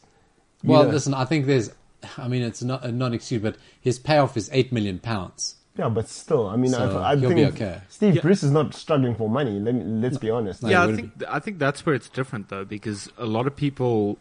You 0.62 0.70
Well, 0.70 0.84
know? 0.84 0.90
listen, 0.90 1.12
I 1.12 1.24
think 1.26 1.44
there's, 1.46 1.70
I 2.16 2.28
mean, 2.28 2.42
it's 2.42 2.62
not 2.62 2.84
a 2.84 2.90
non-excuse, 2.92 3.42
but 3.42 3.56
his 3.80 3.98
payoff 3.98 4.36
is 4.38 4.48
eight 4.52 4.72
million 4.72 4.98
pounds. 4.98 5.56
Yeah, 5.76 5.88
but 5.88 6.08
still, 6.08 6.48
I 6.48 6.54
mean, 6.54 6.70
So 6.70 7.00
I, 7.00 7.12
I 7.12 7.20
think 7.20 7.54
okay. 7.54 7.80
Steve 7.88 8.22
Bruce 8.22 8.44
is 8.44 8.52
not 8.52 8.74
struggling 8.74 9.16
for 9.16 9.28
money. 9.28 9.58
Let 9.58 9.74
me, 9.74 9.82
let's 9.82 10.18
be 10.18 10.30
honest. 10.30 10.62
No, 10.62 10.68
yeah, 10.68 10.80
it 10.80 10.82
I 10.82 10.86
wouldn't 10.86 11.18
think 11.18 11.30
I 11.30 11.38
think 11.40 11.58
that's 11.58 11.84
where 11.84 11.96
it's 11.96 12.08
different 12.08 12.48
though, 12.48 12.64
because 12.64 13.10
a 13.18 13.26
lot 13.26 13.48
of 13.48 13.56
people, 13.56 14.18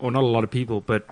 or 0.00 0.10
not 0.10 0.24
a 0.24 0.26
lot 0.26 0.42
of 0.42 0.50
people, 0.50 0.80
but 0.80 1.06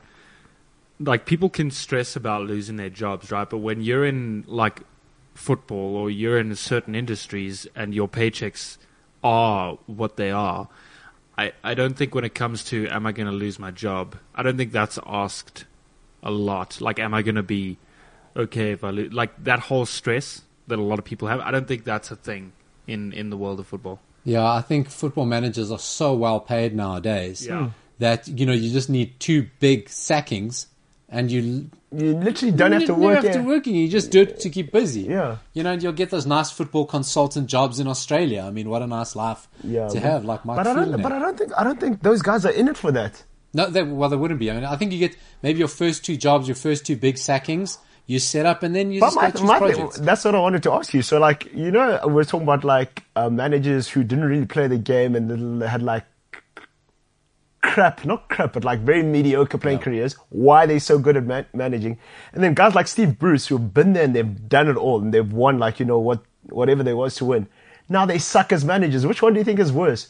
like 0.98 1.26
people 1.26 1.48
can 1.48 1.70
stress 1.70 2.16
about 2.16 2.42
losing 2.42 2.76
their 2.76 2.90
jobs, 2.90 3.30
right? 3.30 3.48
But 3.48 3.58
when 3.58 3.82
you're 3.82 4.04
in 4.04 4.44
like 4.48 4.80
football 5.34 5.94
or 5.94 6.10
you're 6.10 6.38
in 6.38 6.54
certain 6.56 6.96
industries 6.96 7.68
and 7.76 7.94
your 7.94 8.08
paychecks 8.08 8.78
are 9.22 9.78
what 9.86 10.16
they 10.16 10.32
are, 10.32 10.68
I 11.38 11.52
I 11.62 11.74
don't 11.74 11.96
think 11.96 12.16
when 12.16 12.24
it 12.24 12.34
comes 12.34 12.64
to 12.64 12.88
am 12.88 13.06
I 13.06 13.12
going 13.12 13.28
to 13.28 13.32
lose 13.32 13.60
my 13.60 13.70
job, 13.70 14.16
I 14.34 14.42
don't 14.42 14.56
think 14.56 14.72
that's 14.72 14.98
asked 15.06 15.66
a 16.20 16.32
lot. 16.32 16.80
Like, 16.80 16.98
am 16.98 17.14
I 17.14 17.22
going 17.22 17.36
to 17.36 17.44
be 17.44 17.78
okay 18.36 18.72
if 18.72 18.84
I 18.84 18.90
lose? 18.90 19.12
Like 19.12 19.44
that 19.44 19.60
whole 19.60 19.86
stress 19.86 20.42
that 20.68 20.78
a 20.78 20.82
lot 20.82 20.98
of 20.98 21.04
people 21.04 21.28
have, 21.28 21.40
I 21.40 21.50
don't 21.50 21.68
think 21.68 21.84
that's 21.84 22.10
a 22.10 22.16
thing 22.16 22.52
in 22.86 23.12
in 23.12 23.30
the 23.30 23.36
world 23.36 23.60
of 23.60 23.66
football. 23.66 24.00
Yeah, 24.24 24.44
I 24.50 24.62
think 24.62 24.88
football 24.88 25.26
managers 25.26 25.70
are 25.70 25.78
so 25.78 26.14
well 26.14 26.40
paid 26.40 26.74
nowadays 26.74 27.46
Yeah. 27.46 27.58
Hmm. 27.64 27.68
that 27.98 28.26
you 28.28 28.46
know 28.46 28.52
you 28.52 28.70
just 28.72 28.88
need 28.88 29.18
two 29.20 29.48
big 29.60 29.88
sackings, 29.88 30.66
and 31.08 31.30
you 31.30 31.70
You 31.92 32.16
literally 32.16 32.50
don't 32.52 32.72
you 32.72 32.78
have 32.78 32.86
to 32.86 32.92
never 32.92 33.04
work. 33.04 33.24
have 33.24 33.34
to 33.34 33.42
work, 33.42 33.66
you 33.66 33.88
just 33.88 34.10
do 34.10 34.22
it 34.22 34.40
to 34.40 34.48
keep 34.50 34.72
busy. 34.72 35.02
Yeah. 35.02 35.36
you 35.52 35.62
know, 35.62 35.72
and 35.72 35.82
you'll 35.82 35.92
get 35.92 36.10
those 36.10 36.26
nice 36.26 36.50
football 36.50 36.86
consultant 36.86 37.46
jobs 37.46 37.78
in 37.78 37.86
Australia. 37.86 38.42
I 38.48 38.50
mean, 38.50 38.68
what 38.68 38.82
a 38.82 38.86
nice 38.86 39.14
life 39.14 39.46
Yeah, 39.62 39.86
to 39.88 39.94
but- 39.94 40.02
have, 40.02 40.24
like 40.24 40.44
Mike 40.44 40.56
But 40.56 40.66
I 40.66 40.74
don't. 40.74 40.90
had. 40.92 41.02
But 41.02 41.12
I 41.12 41.18
don't 41.20 41.38
think. 41.38 41.52
I 41.56 41.62
don't 41.62 41.78
think 41.78 42.02
those 42.02 42.20
guys 42.22 42.44
are 42.46 42.50
in 42.52 42.66
it 42.68 42.76
for 42.76 42.90
that. 42.92 43.22
No, 43.56 43.70
they, 43.70 43.84
well, 43.84 44.08
they 44.08 44.16
wouldn't 44.16 44.40
be. 44.40 44.50
I 44.50 44.54
mean, 44.54 44.64
I 44.64 44.74
think 44.76 44.90
you 44.92 44.98
get 44.98 45.14
maybe 45.42 45.60
your 45.60 45.68
first 45.68 46.04
two 46.04 46.16
jobs, 46.16 46.48
your 46.48 46.56
first 46.56 46.84
two 46.84 46.96
big 46.96 47.14
sackings, 47.16 47.78
you 48.06 48.18
set 48.18 48.46
up, 48.46 48.62
and 48.62 48.74
then 48.74 48.92
you 48.92 49.00
But 49.00 49.14
just 49.14 49.42
my, 49.42 49.58
my 49.60 49.72
thing, 49.72 49.90
that's 50.00 50.24
what 50.24 50.34
I 50.34 50.38
wanted 50.38 50.62
to 50.64 50.72
ask 50.72 50.92
you. 50.92 51.02
So, 51.02 51.18
like, 51.18 51.52
you 51.54 51.70
know, 51.70 52.00
we're 52.06 52.24
talking 52.24 52.42
about 52.44 52.64
like 52.64 53.04
uh, 53.16 53.30
managers 53.30 53.88
who 53.88 54.04
didn't 54.04 54.24
really 54.24 54.46
play 54.46 54.66
the 54.66 54.78
game 54.78 55.14
and 55.14 55.62
they 55.62 55.68
had 55.68 55.82
like 55.82 56.04
crap, 57.62 58.04
not 58.04 58.28
crap, 58.28 58.52
but 58.52 58.62
like 58.62 58.80
very 58.80 59.02
mediocre 59.02 59.58
playing 59.58 59.78
careers. 59.78 60.14
Why 60.28 60.66
they 60.66 60.78
so 60.78 60.98
good 60.98 61.16
at 61.16 61.24
man- 61.24 61.46
managing? 61.54 61.98
And 62.32 62.44
then 62.44 62.54
guys 62.54 62.74
like 62.74 62.86
Steve 62.88 63.18
Bruce 63.18 63.46
who've 63.46 63.72
been 63.72 63.94
there 63.94 64.04
and 64.04 64.14
they've 64.14 64.48
done 64.48 64.68
it 64.68 64.76
all 64.76 65.00
and 65.00 65.12
they've 65.12 65.32
won 65.32 65.58
like 65.58 65.80
you 65.80 65.86
know 65.86 65.98
what 65.98 66.22
whatever 66.50 66.82
there 66.82 66.96
was 66.96 67.14
to 67.16 67.24
win. 67.24 67.48
Now 67.88 68.04
they 68.06 68.18
suck 68.18 68.52
as 68.52 68.64
managers. 68.64 69.06
Which 69.06 69.22
one 69.22 69.32
do 69.32 69.40
you 69.40 69.44
think 69.44 69.58
is 69.58 69.72
worse? 69.72 70.08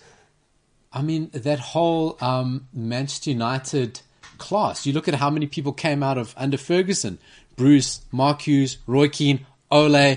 I 0.92 1.02
mean, 1.02 1.30
that 1.32 1.58
whole 1.58 2.16
um, 2.20 2.68
Manchester 2.72 3.30
United 3.30 4.00
class. 4.38 4.86
You 4.86 4.92
look 4.92 5.08
at 5.08 5.14
how 5.14 5.30
many 5.30 5.46
people 5.46 5.72
came 5.72 6.02
out 6.02 6.18
of 6.18 6.34
under 6.36 6.56
Ferguson: 6.56 7.18
Bruce, 7.56 8.00
Mark 8.12 8.42
Hughes, 8.42 8.78
Roy 8.86 9.08
Keane, 9.08 9.46
Ole, 9.70 10.16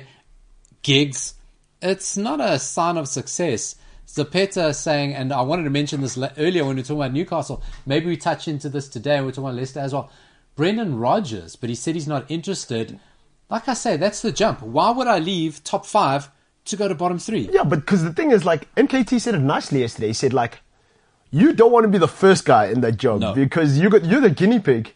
Giggs. 0.82 1.34
It's 1.82 2.18
not 2.18 2.40
a 2.42 2.58
sign 2.60 2.98
of 2.98 3.08
success. 3.08 3.76
Zapeta 4.08 4.74
saying, 4.74 5.14
and 5.14 5.34
I 5.34 5.42
wanted 5.42 5.64
to 5.64 5.70
mention 5.70 6.02
this 6.02 6.18
earlier 6.38 6.64
when 6.66 6.76
we 6.76 6.82
were 6.82 6.86
talking 6.86 6.98
about 7.02 7.14
Newcastle. 7.14 7.62
Maybe 7.86 8.08
we 8.08 8.18
touch 8.18 8.48
into 8.48 8.70
this 8.70 8.88
today. 8.88 9.20
We're 9.22 9.32
talking 9.32 9.44
about 9.46 9.56
Leicester 9.56 9.80
as 9.82 9.94
well. 9.94 10.10
Brendan 10.56 10.98
Rodgers, 10.98 11.56
but 11.56 11.70
he 11.70 11.76
said 11.76 11.94
he's 11.96 12.08
not 12.08 12.26
interested. 12.30 13.00
Like 13.50 13.68
I 13.68 13.74
say, 13.74 13.98
that's 13.98 14.22
the 14.22 14.32
jump. 14.32 14.62
Why 14.62 14.92
would 14.92 15.08
I 15.08 15.20
leave 15.20 15.64
top 15.64 15.86
five 15.86 16.32
to 16.66 16.76
go 16.76 16.88
to 16.88 16.96
bottom 16.96 17.20
three? 17.20 17.50
Yeah, 17.52 17.64
but 17.64 17.82
because 17.82 18.04
the 18.04 18.14
thing 18.14 18.32
is, 18.32 18.44
like, 18.44 18.74
MKT 18.76 19.22
said 19.22 19.36
it 19.36 19.40
nicely 19.40 19.82
yesterday. 19.82 20.08
He 20.08 20.14
said, 20.14 20.34
like, 20.34 20.60
you 21.30 21.54
don't 21.54 21.72
want 21.72 21.84
to 21.84 21.90
be 21.90 21.98
the 21.98 22.08
first 22.08 22.46
guy 22.46 22.68
in 22.68 22.82
that 22.82 22.98
job 22.98 23.22
No. 23.22 23.34
because 23.34 23.78
you 23.78 23.90
got 23.90 24.06
you're 24.06 24.22
the 24.22 24.30
guinea 24.30 24.60
pig. 24.60 24.94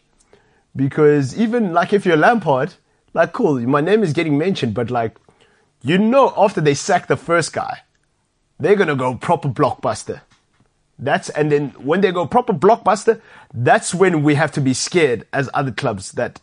Because 0.74 1.38
even 1.38 1.72
like 1.72 1.92
if 1.92 2.06
you're 2.06 2.16
Lampard, 2.16 2.74
like, 3.14 3.32
cool, 3.32 3.60
my 3.60 3.80
name 3.80 4.02
is 4.02 4.12
getting 4.12 4.38
mentioned, 4.38 4.74
but 4.74 4.90
like, 4.90 5.16
you 5.82 5.98
know, 5.98 6.32
after 6.36 6.60
they 6.60 6.74
sack 6.74 7.08
the 7.08 7.16
first 7.16 7.52
guy, 7.52 7.80
they're 8.58 8.76
gonna 8.76 8.96
go 8.96 9.14
proper 9.16 9.48
blockbuster. 9.48 10.22
That's 10.98 11.28
and 11.30 11.50
then 11.50 11.70
when 11.70 12.00
they 12.00 12.12
go 12.12 12.26
proper 12.26 12.52
blockbuster, 12.52 13.20
that's 13.52 13.94
when 13.94 14.22
we 14.22 14.34
have 14.36 14.52
to 14.52 14.60
be 14.60 14.72
scared 14.72 15.26
as 15.32 15.50
other 15.52 15.72
clubs 15.72 16.12
that 16.12 16.40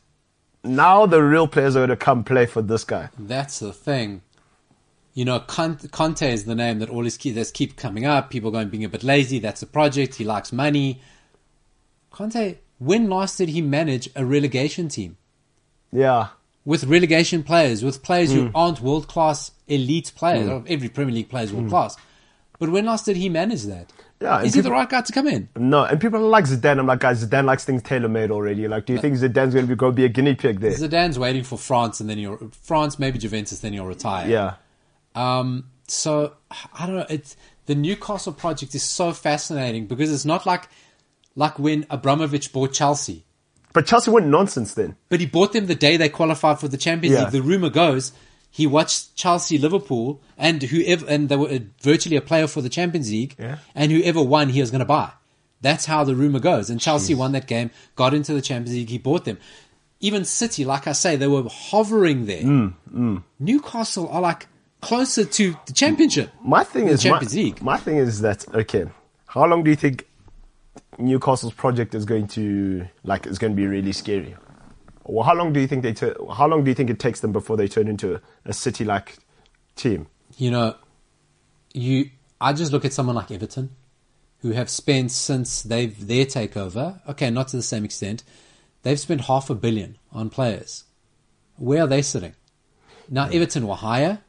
now 0.64 1.06
the 1.06 1.24
real 1.24 1.48
players 1.48 1.76
are 1.76 1.82
gonna 1.82 1.96
come 1.96 2.24
play 2.24 2.46
for 2.46 2.62
this 2.62 2.84
guy. 2.84 3.10
That's 3.18 3.60
the 3.60 3.74
thing. 3.74 4.22
You 5.14 5.26
know, 5.26 5.40
Conte 5.40 6.32
is 6.32 6.46
the 6.46 6.56
name 6.56 6.80
that 6.80 6.90
always 6.90 7.18
keep, 7.18 7.36
that's 7.36 7.52
keep 7.52 7.76
coming 7.76 8.06
up. 8.06 8.30
People 8.30 8.52
going 8.52 8.70
being 8.70 8.86
a 8.86 8.90
bit 8.90 9.04
lazy. 9.04 9.40
That's 9.40 9.62
a 9.62 9.68
project. 9.68 10.16
He 10.16 10.24
likes 10.24 10.54
money. 10.54 11.02
Conte, 12.12 12.58
when 12.80 13.10
last 13.10 13.38
did 13.38 13.50
he 13.50 13.62
manage 13.62 14.10
a 14.16 14.26
relegation 14.26 14.88
team 14.90 15.18
Yeah. 15.92 16.28
with 16.66 16.84
relegation 16.86 17.44
players, 17.44 17.84
with 17.84 18.02
players 18.04 18.32
Hmm. 18.32 18.38
who 18.38 18.50
aren't 18.56 18.82
world 18.82 19.08
class 19.08 19.52
elite 19.68 20.12
players? 20.16 20.64
Every 20.68 20.90
Premier 20.90 21.14
League 21.16 21.30
player 21.30 21.44
is 21.46 21.54
world 21.54 21.70
class. 21.70 21.96
But 22.58 22.70
when 22.70 22.86
last 22.86 23.06
did 23.06 23.16
he 23.18 23.30
manage 23.30 23.64
that? 23.64 23.92
Hmm. 23.92 24.26
Yeah, 24.26 24.42
is 24.42 24.54
he 24.54 24.60
the 24.60 24.70
right 24.72 24.90
guy 24.90 25.00
to 25.00 25.14
come 25.14 25.28
in? 25.28 25.48
No, 25.56 25.86
and 25.86 26.00
people 26.02 26.20
like 26.20 26.44
Zidane. 26.44 26.78
I'm 26.78 26.88
like, 26.88 27.00
guys, 27.00 27.24
Zidane 27.26 27.46
likes 27.46 27.64
things 27.64 27.82
tailor 27.82 28.10
made 28.10 28.32
already. 28.32 28.68
Like, 28.68 28.86
do 28.86 28.92
you 28.92 29.00
think 29.00 29.16
Zidane's 29.16 29.54
going 29.54 29.66
to 29.66 29.68
be, 29.68 29.76
go 29.76 29.92
be 29.94 30.04
a 30.04 30.10
guinea 30.10 30.36
pig 30.36 30.60
there? 30.60 30.72
Zidane's 30.72 31.18
waiting 31.18 31.44
for 31.44 31.58
France, 31.58 32.02
and 32.02 32.10
then 32.10 32.18
he'll 32.18 32.52
France, 32.62 33.00
maybe 33.00 33.18
Juventus, 33.18 33.60
then 33.62 33.72
he'll 33.72 33.86
retire. 33.86 34.28
Yeah. 34.28 34.56
Um, 35.16 35.66
so 35.88 36.34
I 36.78 36.86
don't 36.86 36.98
know. 36.98 37.06
It's 37.10 37.38
the 37.66 37.76
Newcastle 37.76 38.34
project 38.34 38.76
is 38.76 38.84
so 38.84 39.14
fascinating 39.14 39.86
because 39.88 40.12
it's 40.12 40.26
not 40.26 40.46
like 40.46 40.68
like 41.44 41.56
when 41.66 41.86
Abramovich 41.90 42.52
bought 42.54 42.72
Chelsea, 42.74 43.24
But 43.74 43.86
Chelsea 43.86 44.12
went 44.12 44.28
nonsense 44.28 44.74
then. 44.74 44.92
but 45.10 45.20
he 45.20 45.26
bought 45.26 45.52
them 45.54 45.66
the 45.68 45.76
day 45.88 45.96
they 45.98 46.10
qualified 46.10 46.60
for 46.60 46.68
the 46.68 46.78
Champions 46.88 47.16
Yeah. 47.16 47.24
League. 47.24 47.32
The 47.38 47.42
rumor 47.52 47.70
goes 47.84 48.12
he 48.52 48.66
watched 48.66 49.16
Chelsea, 49.16 49.58
Liverpool, 49.60 50.20
and 50.36 50.58
whoever, 50.64 51.06
and 51.08 51.30
they 51.30 51.36
were 51.36 51.50
uh, 51.50 51.60
virtually 51.82 52.16
a 52.16 52.22
player 52.30 52.48
for 52.48 52.62
the 52.64 52.70
Champions 52.78 53.10
League, 53.12 53.36
Yeah. 53.38 53.58
and 53.76 53.92
whoever 53.92 54.22
won, 54.24 54.50
he 54.50 54.60
was 54.60 54.72
going 54.72 54.80
to 54.88 54.94
buy. 54.98 55.12
That's 55.62 55.86
how 55.86 56.04
the 56.04 56.16
rumor 56.16 56.40
goes. 56.40 56.70
And 56.72 56.80
Chelsea 56.82 57.14
won 57.14 57.32
that 57.34 57.46
game, 57.46 57.70
got 57.96 58.12
into 58.16 58.34
the 58.34 58.42
Champions 58.42 58.76
League, 58.76 58.90
he 58.90 58.98
bought 58.98 59.24
them. 59.26 59.38
Even 60.00 60.26
City, 60.26 60.66
like 60.66 60.88
I 60.88 60.94
say, 60.94 61.16
they 61.16 61.28
were 61.28 61.44
hovering 61.48 62.26
there. 62.26 62.42
Mm, 62.42 63.24
Newcastle 63.40 64.08
are 64.10 64.22
like 64.22 64.48
closer 64.82 65.26
to 65.26 65.56
the 65.68 65.74
Championship. 65.74 66.32
My 66.44 66.64
thing 66.64 66.88
is, 66.88 67.06
my, 67.06 67.12
Champions 67.12 67.36
League. 67.36 67.62
my 67.62 67.78
thing 67.78 67.98
is 67.98 68.22
that, 68.22 68.46
okay, 68.54 68.86
how 69.28 69.46
long 69.46 69.64
do 69.64 69.70
you 69.70 69.76
think 69.76 70.08
Newcastle's 71.00 71.54
project 71.54 71.96
is 71.96 72.06
going 72.06 72.28
to, 72.30 72.88
like, 73.04 73.26
is 73.26 73.40
going 73.40 73.54
to 73.54 73.58
be 73.58 73.66
really 73.66 73.94
scary? 73.94 74.36
Or 75.04 75.24
how 75.24 75.34
long 75.34 75.54
do 75.54 75.60
you 75.60 75.68
think 75.68 75.82
they, 75.82 75.94
tur- 75.94 76.18
how 76.32 76.48
long 76.48 76.64
do 76.64 76.70
you 76.70 76.76
think 76.76 76.90
it 76.90 77.00
takes 77.00 77.22
them 77.22 77.32
before 77.32 77.58
they 77.58 77.68
turn 77.68 77.88
into 77.88 78.16
a, 78.16 78.22
a 78.46 78.54
city-like 78.54 79.18
team? 79.76 80.08
you 80.38 80.52
know, 80.52 80.76
you 81.74 82.10
I 82.42 82.54
just 82.54 82.72
look 82.72 82.86
at 82.86 82.94
someone 82.94 83.16
like 83.16 83.32
Everton, 83.32 83.76
who 84.40 84.52
have 84.52 84.70
spent 84.70 85.12
since 85.12 85.62
they've 85.64 86.08
their 86.08 86.26
takeover. 86.26 87.02
Okay, 87.08 87.30
not 87.30 87.50
to 87.50 87.58
the 87.58 87.64
same 87.64 87.86
extent. 87.86 88.24
They've 88.84 89.00
spent 89.00 89.22
half 89.22 89.50
a 89.50 89.56
billion 89.56 89.98
on 90.12 90.30
players. 90.30 90.86
Where 91.58 91.84
are 91.84 91.88
they 91.88 92.02
sitting? 92.02 92.36
Now 93.10 93.28
Everton 93.28 93.68
were 93.68 93.76
higher. 93.76 94.20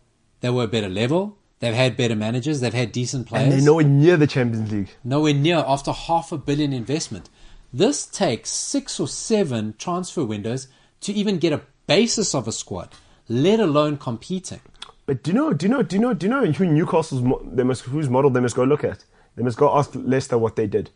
They 0.41 0.51
were 0.51 0.65
a 0.65 0.69
better 0.69 0.89
level. 0.89 1.39
They've 1.61 1.75
had 1.75 1.97
better 1.97 2.17
managers. 2.17 2.61
They've 2.61 2.73
had 2.73 2.91
decent 2.91 3.27
players. 3.29 3.45
And 3.45 3.53
they're 3.53 3.67
nowhere 3.67 3.85
near 3.85 4.17
the 4.17 4.27
Champions 4.27 4.73
League. 4.73 4.89
Nowhere 5.05 5.35
near 5.35 5.59
after 5.59 5.93
half 5.93 6.33
a 6.33 6.39
billion 6.39 6.73
investment. 6.73 7.29
This 7.73 8.07
takes 8.07 8.51
six 8.51 8.99
or 8.99 9.07
seven 9.07 9.75
transfer 9.79 10.25
windows 10.25 10.69
to 11.03 11.13
even 11.13 11.39
get 11.39 11.53
a 11.53 11.61
basis 11.87 12.35
of 12.35 12.49
a 12.49 12.53
squad, 12.53 12.95
let 13.29 13.61
alone 13.61 13.99
competing. 13.99 14.61
But 15.07 15.23
do 15.23 15.31
you 15.31 15.37
know? 15.37 15.53
Do 15.53 15.67
you 15.67 15.71
know? 15.71 15.83
Do 15.83 15.97
you 15.97 16.03
know? 16.03 16.15
Do 16.15 16.27
you 16.27 16.31
know 16.31 16.47
who 16.47 16.67
Newcastle's 16.67 17.23
they 17.53 17.63
must 17.63 17.83
whose 17.83 18.09
model 18.09 18.31
they 18.31 18.41
must 18.41 18.57
go 18.57 18.65
look 18.65 18.85
at? 18.85 19.05
They 19.37 19.43
must 19.43 19.59
go 19.59 19.77
ask 19.77 19.91
Leicester 19.95 20.39
what 20.39 20.57
they 20.57 20.67
did, 20.67 20.91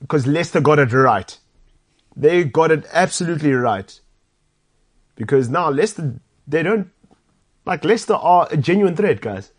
because 0.00 0.26
Leicester 0.26 0.60
got 0.60 0.78
it 0.78 0.92
right. 0.92 1.38
They 2.16 2.44
got 2.44 2.70
it 2.70 2.86
absolutely 2.92 3.52
right. 3.52 3.98
Because 5.14 5.48
now 5.48 5.70
Leicester, 5.70 6.20
they 6.46 6.62
don't 6.62 6.90
like 7.68 7.84
Leicester 7.84 8.14
are 8.14 8.48
a 8.50 8.56
genuine 8.56 8.96
threat, 8.96 9.20
guys. 9.20 9.52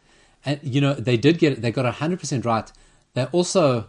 And 0.45 0.59
you 0.63 0.81
know 0.81 0.93
they 0.93 1.15
did 1.17 1.37
get 1.37 1.53
it. 1.53 1.61
They 1.61 1.71
got 1.71 1.85
hundred 1.95 2.19
percent 2.19 2.43
right. 2.45 2.69
They 3.13 3.25
also, 3.25 3.87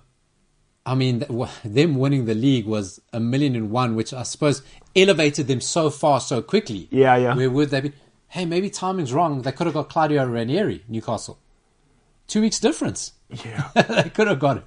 I 0.87 0.95
mean, 0.95 1.25
them 1.65 1.97
winning 1.97 2.25
the 2.27 2.35
league 2.35 2.67
was 2.67 3.01
a 3.13 3.21
million 3.21 3.55
and 3.57 3.71
one, 3.71 3.95
which 3.95 4.13
I 4.13 4.23
suppose 4.25 4.63
elevated 4.97 5.47
them 5.47 5.61
so 5.61 5.91
far 5.91 6.21
so 6.21 6.43
quickly. 6.43 6.89
Yeah, 6.91 7.17
yeah. 7.17 7.35
Where 7.35 7.51
would 7.51 7.71
they 7.71 7.81
be? 7.81 7.93
Hey, 8.29 8.45
maybe 8.47 8.71
timing's 8.71 9.13
wrong. 9.13 9.43
They 9.43 9.53
could 9.53 9.67
have 9.67 9.75
got 9.75 9.89
Claudio 9.89 10.25
Ranieri, 10.27 10.85
Newcastle. 10.89 11.39
Two 12.27 12.41
weeks 12.41 12.59
difference. 12.61 13.13
Yeah, 13.29 13.69
they 13.75 14.11
could 14.11 14.27
have 14.29 14.39
got 14.41 14.57
it. 14.59 14.65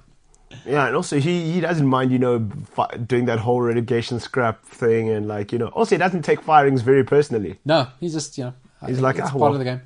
yeah, 0.66 0.86
and 0.86 0.96
also 0.96 1.18
he 1.18 1.52
he 1.52 1.60
doesn't 1.60 1.86
mind 1.86 2.12
you 2.12 2.18
know 2.18 2.48
fi- 2.76 2.96
doing 2.96 3.26
that 3.26 3.40
whole 3.40 3.60
relegation 3.60 4.20
scrap 4.20 4.64
thing 4.64 5.10
and 5.10 5.26
like 5.28 5.52
you 5.52 5.58
know 5.58 5.68
also 5.68 5.94
he 5.96 5.98
doesn't 5.98 6.22
take 6.22 6.40
firings 6.42 6.80
very 6.82 7.04
personally. 7.04 7.58
No, 7.64 7.88
he's 8.00 8.14
just 8.14 8.38
you 8.38 8.44
know. 8.44 8.54
He's 8.86 9.00
like, 9.00 9.16
it's 9.16 9.28
"Ah, 9.28 9.30
part 9.30 9.40
well." 9.40 9.52
of 9.52 9.58
the 9.58 9.64
game. 9.64 9.82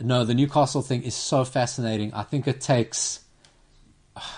No, 0.00 0.24
the 0.24 0.34
Newcastle 0.34 0.82
thing 0.82 1.02
is 1.02 1.14
so 1.14 1.44
fascinating. 1.44 2.12
I 2.14 2.22
think 2.24 2.48
it 2.48 2.60
takes. 2.60 3.20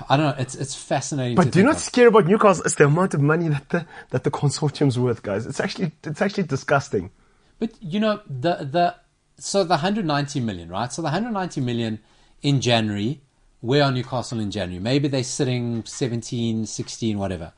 I 0.08 0.16
don't 0.16 0.26
know. 0.26 0.34
It's 0.42 0.54
it's 0.54 0.74
fascinating. 0.74 1.36
to 1.36 1.42
But 1.42 1.50
do 1.52 1.62
not 1.62 1.64
think 1.64 1.64
know 1.64 1.70
of. 1.70 1.74
what's 1.76 1.84
scary 1.84 2.08
about 2.08 2.26
Newcastle? 2.26 2.64
It's 2.64 2.74
the 2.76 2.84
amount 2.86 3.14
of 3.14 3.20
money 3.20 3.48
that 3.48 3.68
the 3.70 3.86
that 4.10 4.24
the 4.24 4.30
consortium's 4.30 4.98
worth, 4.98 5.22
guys. 5.22 5.46
It's 5.46 5.60
actually 5.60 5.92
it's 6.04 6.22
actually 6.22 6.44
disgusting. 6.44 7.10
But 7.58 7.72
you 7.80 8.00
know 8.00 8.20
the 8.26 8.68
the 8.70 8.94
so 9.38 9.64
the 9.64 9.70
190 9.74 10.40
million, 10.40 10.68
right? 10.70 10.90
So 10.92 11.02
the 11.02 11.06
190 11.06 11.60
million 11.60 11.98
in 12.42 12.60
January, 12.62 13.20
where 13.60 13.82
are 13.84 13.92
Newcastle 13.92 14.40
in 14.40 14.50
January? 14.50 14.82
Maybe 14.82 15.08
they're 15.08 15.22
sitting 15.24 15.84
17, 15.84 16.64
16, 16.66 17.18
whatever. 17.18 17.52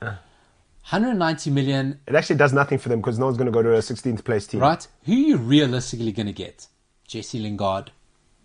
190 0.91 1.51
million, 1.51 2.01
It 2.07 2.15
actually 2.15 2.37
does 2.37 2.53
nothing 2.53 2.79
for 2.79 2.89
them 2.89 3.01
because 3.01 3.19
no 3.19 3.27
one's 3.27 3.37
going 3.37 3.47
to 3.47 3.53
go 3.53 3.63
to 3.63 3.75
a 3.75 3.79
16th 3.79 4.25
place 4.25 4.47
team. 4.47 4.61
right? 4.61 4.87
Who 5.05 5.13
are 5.13 5.17
you 5.17 5.37
realistically 5.37 6.13
going 6.13 6.27
to 6.29 6.33
get? 6.33 6.67
Jesse 7.07 7.39
Lingard, 7.39 7.91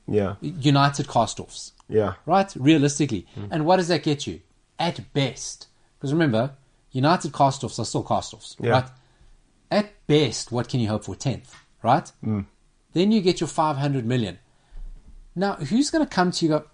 Yeah. 0.07 0.35
United 0.41 1.07
cast-offs, 1.07 1.71
Yeah. 1.87 2.15
right? 2.25 2.53
Realistically, 2.55 3.25
hmm. 3.35 3.45
and 3.51 3.65
what 3.65 3.77
does 3.77 3.87
that 3.87 4.03
get 4.03 4.27
you? 4.27 4.41
At 4.77 5.13
best, 5.13 5.67
because 5.97 6.11
remember, 6.11 6.51
United 6.91 7.31
cast-offs 7.33 7.79
are 7.79 7.85
still 7.85 8.03
cast-offs, 8.03 8.57
Yeah. 8.59 8.71
right? 8.71 8.89
At 9.71 10.05
best, 10.07 10.51
what 10.51 10.67
can 10.67 10.79
you 10.81 10.89
hope 10.89 11.05
for? 11.05 11.15
Tenth, 11.15 11.55
right? 11.81 12.09
Hmm. 12.21 12.41
Then 12.91 13.11
you 13.13 13.21
get 13.21 13.39
your 13.39 13.47
500 13.47 14.05
million. 14.05 14.37
Now, 15.35 15.53
who's 15.55 15.89
going 15.89 16.05
to 16.05 16.09
come 16.13 16.31
to 16.31 16.45
you? 16.45 16.49
Go, 16.49 16.65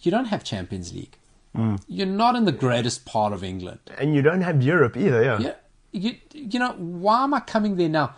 you 0.00 0.10
don't 0.10 0.26
have 0.26 0.42
Champions 0.44 0.94
League. 0.94 1.17
Mm. 1.56 1.80
You're 1.88 2.06
not 2.06 2.36
in 2.36 2.44
the 2.44 2.52
greatest 2.52 3.04
part 3.04 3.32
of 3.32 3.42
England. 3.42 3.80
And 3.98 4.14
you 4.14 4.22
don't 4.22 4.42
have 4.42 4.62
Europe 4.62 4.96
either, 4.96 5.22
yeah. 5.22 5.38
Yeah, 5.38 5.54
you, 5.92 6.16
you 6.32 6.58
know, 6.58 6.72
why 6.72 7.24
am 7.24 7.34
I 7.34 7.40
coming 7.40 7.76
there 7.76 7.88
now? 7.88 8.14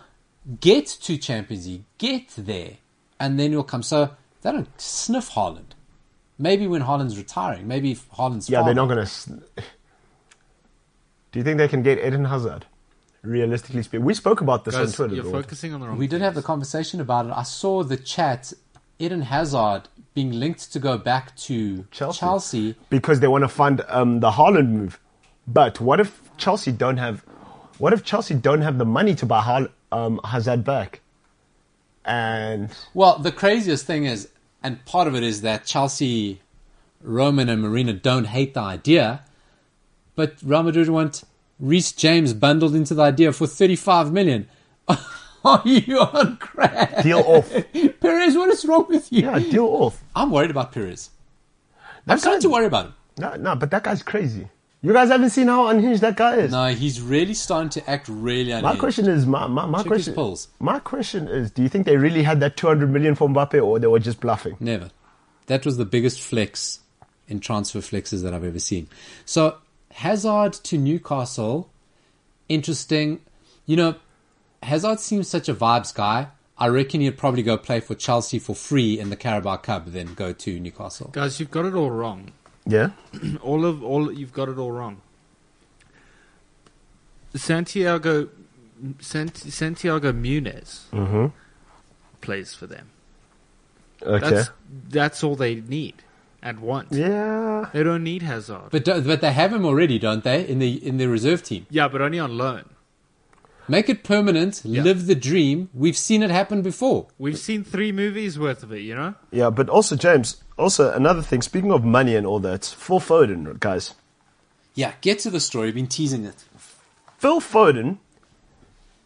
Get 0.59 0.87
to 0.87 1.17
Champions 1.17 1.67
League, 1.67 1.83
get 1.97 2.29
there, 2.37 2.77
and 3.19 3.39
then 3.39 3.51
you'll 3.51 3.63
come. 3.63 3.83
So 3.83 4.11
they 4.41 4.51
don't 4.51 4.81
sniff 4.81 5.31
Haaland. 5.31 5.73
Maybe 6.37 6.65
when 6.67 6.81
Haaland's 6.81 7.17
retiring, 7.17 7.67
maybe 7.67 7.91
if 7.91 8.09
Haaland's 8.11 8.49
Yeah, 8.49 8.63
they're 8.63 8.73
not 8.73 8.87
going 8.87 9.05
to. 9.05 9.43
Do 11.31 11.39
you 11.39 11.43
think 11.43 11.59
they 11.59 11.67
can 11.67 11.83
get 11.83 11.99
Eden 11.99 12.25
Hazard? 12.25 12.65
Realistically 13.21 13.83
speaking, 13.83 14.03
we 14.03 14.15
spoke 14.15 14.41
about 14.41 14.65
this 14.65 14.73
on 14.73 14.91
Twitter. 14.91 15.13
you're 15.13 15.23
Lord. 15.23 15.45
focusing 15.45 15.73
on 15.75 15.79
the 15.79 15.87
wrong. 15.87 15.97
We 15.97 16.07
did 16.07 16.21
have 16.21 16.33
the 16.33 16.41
conversation 16.41 16.99
about 16.99 17.27
it. 17.27 17.33
I 17.35 17.43
saw 17.43 17.83
the 17.83 17.97
chat. 17.97 18.51
Eden 19.01 19.23
Hazard 19.23 19.89
being 20.13 20.31
linked 20.31 20.71
to 20.73 20.79
go 20.79 20.97
back 20.97 21.35
to 21.35 21.85
Chelsea. 21.89 22.19
Chelsea. 22.19 22.75
because 22.89 23.19
they 23.19 23.27
want 23.27 23.43
to 23.43 23.47
fund 23.47 23.81
um, 23.87 24.19
the 24.19 24.31
Haaland 24.31 24.69
move. 24.69 24.99
But 25.47 25.79
what 25.79 25.99
if 25.99 26.21
Chelsea 26.37 26.71
don't 26.71 26.97
have? 26.97 27.21
What 27.79 27.93
if 27.93 28.03
Chelsea 28.03 28.35
don't 28.35 28.61
have 28.61 28.77
the 28.77 28.85
money 28.85 29.15
to 29.15 29.25
buy 29.25 29.67
um, 29.91 30.19
Hazard 30.23 30.63
back? 30.63 31.01
And 32.05 32.69
Well, 32.93 33.17
the 33.17 33.31
craziest 33.31 33.85
thing 33.85 34.05
is, 34.05 34.29
and 34.61 34.83
part 34.85 35.07
of 35.07 35.15
it 35.15 35.23
is 35.23 35.41
that 35.41 35.65
Chelsea, 35.65 36.41
Roman 37.01 37.49
and 37.49 37.61
Marina 37.61 37.93
don't 37.93 38.25
hate 38.25 38.53
the 38.53 38.61
idea, 38.61 39.23
but 40.15 40.35
Real 40.43 40.63
Madrid 40.63 40.89
want 40.89 41.23
Reece 41.59 41.91
James 41.91 42.33
bundled 42.33 42.75
into 42.75 42.93
the 42.93 43.03
idea 43.03 43.31
for 43.31 43.47
35 43.47 44.11
million. 44.11 44.47
Are 45.45 45.61
you 45.65 45.99
on 45.99 46.37
crack? 46.37 47.01
deal 47.03 47.19
off. 47.19 47.51
Perez, 47.99 48.37
what 48.37 48.49
is 48.49 48.65
wrong 48.65 48.85
with 48.87 49.11
you? 49.11 49.23
Yeah, 49.23 49.39
deal 49.39 49.65
off. 49.65 50.03
I'm 50.15 50.29
worried 50.29 50.51
about 50.51 50.71
Perez. 50.71 51.09
I'm 52.07 52.17
starting 52.17 52.41
to 52.41 52.49
worry 52.49 52.65
about 52.65 52.85
him. 52.87 52.93
No, 53.17 53.35
no, 53.35 53.55
but 53.55 53.71
that 53.71 53.83
guy's 53.83 54.03
crazy. 54.03 54.47
You 54.83 54.93
guys 54.93 55.09
haven't 55.09 55.29
seen 55.29 55.47
how 55.47 55.67
unhinged 55.67 56.01
that 56.01 56.15
guy 56.15 56.37
is. 56.37 56.51
No, 56.51 56.67
he's 56.67 57.01
really 57.01 57.35
starting 57.35 57.69
to 57.69 57.89
act 57.89 58.07
really 58.09 58.51
unhinged. 58.51 58.63
My 58.63 58.75
question 58.75 59.07
is, 59.07 59.25
my, 59.27 59.45
my, 59.45 59.65
my 59.67 59.79
Check 59.79 59.87
question, 59.87 60.35
my 60.59 60.79
question 60.79 61.27
is, 61.27 61.51
do 61.51 61.61
you 61.61 61.69
think 61.69 61.85
they 61.85 61.97
really 61.97 62.23
had 62.23 62.39
that 62.39 62.57
200 62.57 62.89
million 62.89 63.13
for 63.13 63.27
Mbappe 63.27 63.63
or 63.63 63.77
they 63.77 63.87
were 63.87 63.99
just 63.99 64.19
bluffing? 64.19 64.57
Never. 64.59 64.89
That 65.45 65.65
was 65.65 65.77
the 65.77 65.85
biggest 65.85 66.21
flex 66.21 66.79
in 67.27 67.39
transfer 67.39 67.79
flexes 67.79 68.23
that 68.23 68.33
I've 68.33 68.43
ever 68.43 68.59
seen. 68.59 68.87
So 69.25 69.57
Hazard 69.91 70.53
to 70.53 70.77
Newcastle, 70.77 71.69
interesting. 72.49 73.21
You 73.67 73.75
know, 73.75 73.95
Hazard 74.63 74.99
seems 74.99 75.27
such 75.27 75.49
a 75.49 75.53
vibes 75.55 75.93
guy. 75.93 76.27
I 76.57 76.67
reckon 76.67 77.01
he'd 77.01 77.17
probably 77.17 77.41
go 77.41 77.57
play 77.57 77.79
for 77.79 77.95
Chelsea 77.95 78.37
for 78.37 78.55
free 78.55 78.99
in 78.99 79.09
the 79.09 79.15
Carabao 79.15 79.57
Cup, 79.57 79.85
then 79.87 80.13
go 80.13 80.31
to 80.33 80.59
Newcastle. 80.59 81.09
Guys, 81.11 81.39
you've 81.39 81.49
got 81.49 81.65
it 81.65 81.73
all 81.73 81.89
wrong. 81.89 82.31
Yeah. 82.67 82.91
All 83.41 83.65
of 83.65 83.83
all 83.83 84.11
you've 84.11 84.33
got 84.33 84.47
it 84.47 84.59
all 84.59 84.71
wrong. 84.71 85.01
Santiago 87.35 88.29
Sant, 88.99 89.35
Santiago 89.37 90.11
Munez 90.11 90.81
Mm-hmm. 90.91 91.27
plays 92.21 92.53
for 92.53 92.67
them. 92.67 92.89
Okay. 94.03 94.29
That's 94.29 94.49
that's 94.89 95.23
all 95.23 95.35
they 95.35 95.55
need 95.55 95.95
and 96.41 96.59
want. 96.59 96.91
yeah. 96.91 97.69
They 97.73 97.83
don't 97.83 98.03
need 98.03 98.23
Hazard. 98.23 98.69
But 98.71 98.83
do- 98.85 99.01
but 99.01 99.21
they 99.21 99.31
have 99.31 99.53
him 99.53 99.65
already, 99.65 99.99
don't 99.99 100.23
they? 100.23 100.45
In 100.47 100.59
the 100.59 100.85
in 100.85 100.97
the 100.97 101.07
reserve 101.07 101.43
team. 101.43 101.65
yeah, 101.69 101.87
but 101.87 102.01
only 102.01 102.19
on 102.19 102.37
loan. 102.37 102.65
Make 103.67 103.89
it 103.89 104.03
permanent. 104.03 104.61
Yeah. 104.65 104.83
Live 104.83 105.05
the 105.05 105.15
dream. 105.15 105.69
We've 105.73 105.97
seen 105.97 106.23
it 106.23 106.29
happen 106.29 106.61
before. 106.61 107.07
We've 107.17 107.37
seen 107.37 107.63
three 107.63 107.91
movies 107.91 108.37
worth 108.37 108.63
of 108.63 108.71
it, 108.73 108.81
you 108.81 108.95
know? 108.95 109.15
Yeah, 109.31 109.49
but 109.49 109.69
also 109.69 109.95
James. 109.95 110.43
Also 110.57 110.91
another 110.93 111.21
thing. 111.21 111.41
Speaking 111.41 111.71
of 111.71 111.83
money 111.83 112.15
and 112.15 112.27
all 112.27 112.39
that, 112.39 112.65
Phil 112.65 112.99
Foden, 112.99 113.59
guys. 113.59 113.95
Yeah, 114.73 114.93
get 115.01 115.19
to 115.19 115.29
the 115.29 115.39
story. 115.39 115.69
I've 115.69 115.75
been 115.75 115.87
teasing 115.87 116.25
it. 116.25 116.43
Phil 117.17 117.39
Foden 117.39 117.97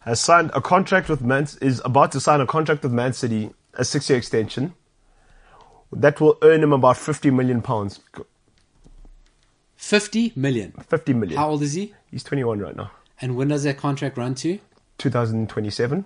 has 0.00 0.20
signed 0.20 0.50
a 0.54 0.60
contract 0.60 1.08
with 1.08 1.20
Man. 1.20 1.46
Is 1.60 1.82
about 1.84 2.12
to 2.12 2.20
sign 2.20 2.40
a 2.40 2.46
contract 2.46 2.82
with 2.82 2.92
Man 2.92 3.12
City, 3.12 3.50
a 3.74 3.84
six-year 3.84 4.18
extension. 4.18 4.74
That 5.92 6.20
will 6.20 6.38
earn 6.42 6.62
him 6.62 6.72
about 6.72 6.96
fifty 6.96 7.30
million 7.30 7.62
pounds. 7.62 8.00
Fifty 9.76 10.32
million. 10.34 10.72
Fifty 10.88 11.12
million. 11.12 11.38
How 11.38 11.50
old 11.50 11.62
is 11.62 11.74
he? 11.74 11.94
He's 12.10 12.24
twenty-one 12.24 12.58
right 12.58 12.76
now. 12.76 12.90
And 13.20 13.36
when 13.36 13.48
does 13.48 13.62
that 13.64 13.76
contract 13.78 14.16
run 14.18 14.34
to? 14.36 14.58
2027. 14.98 16.04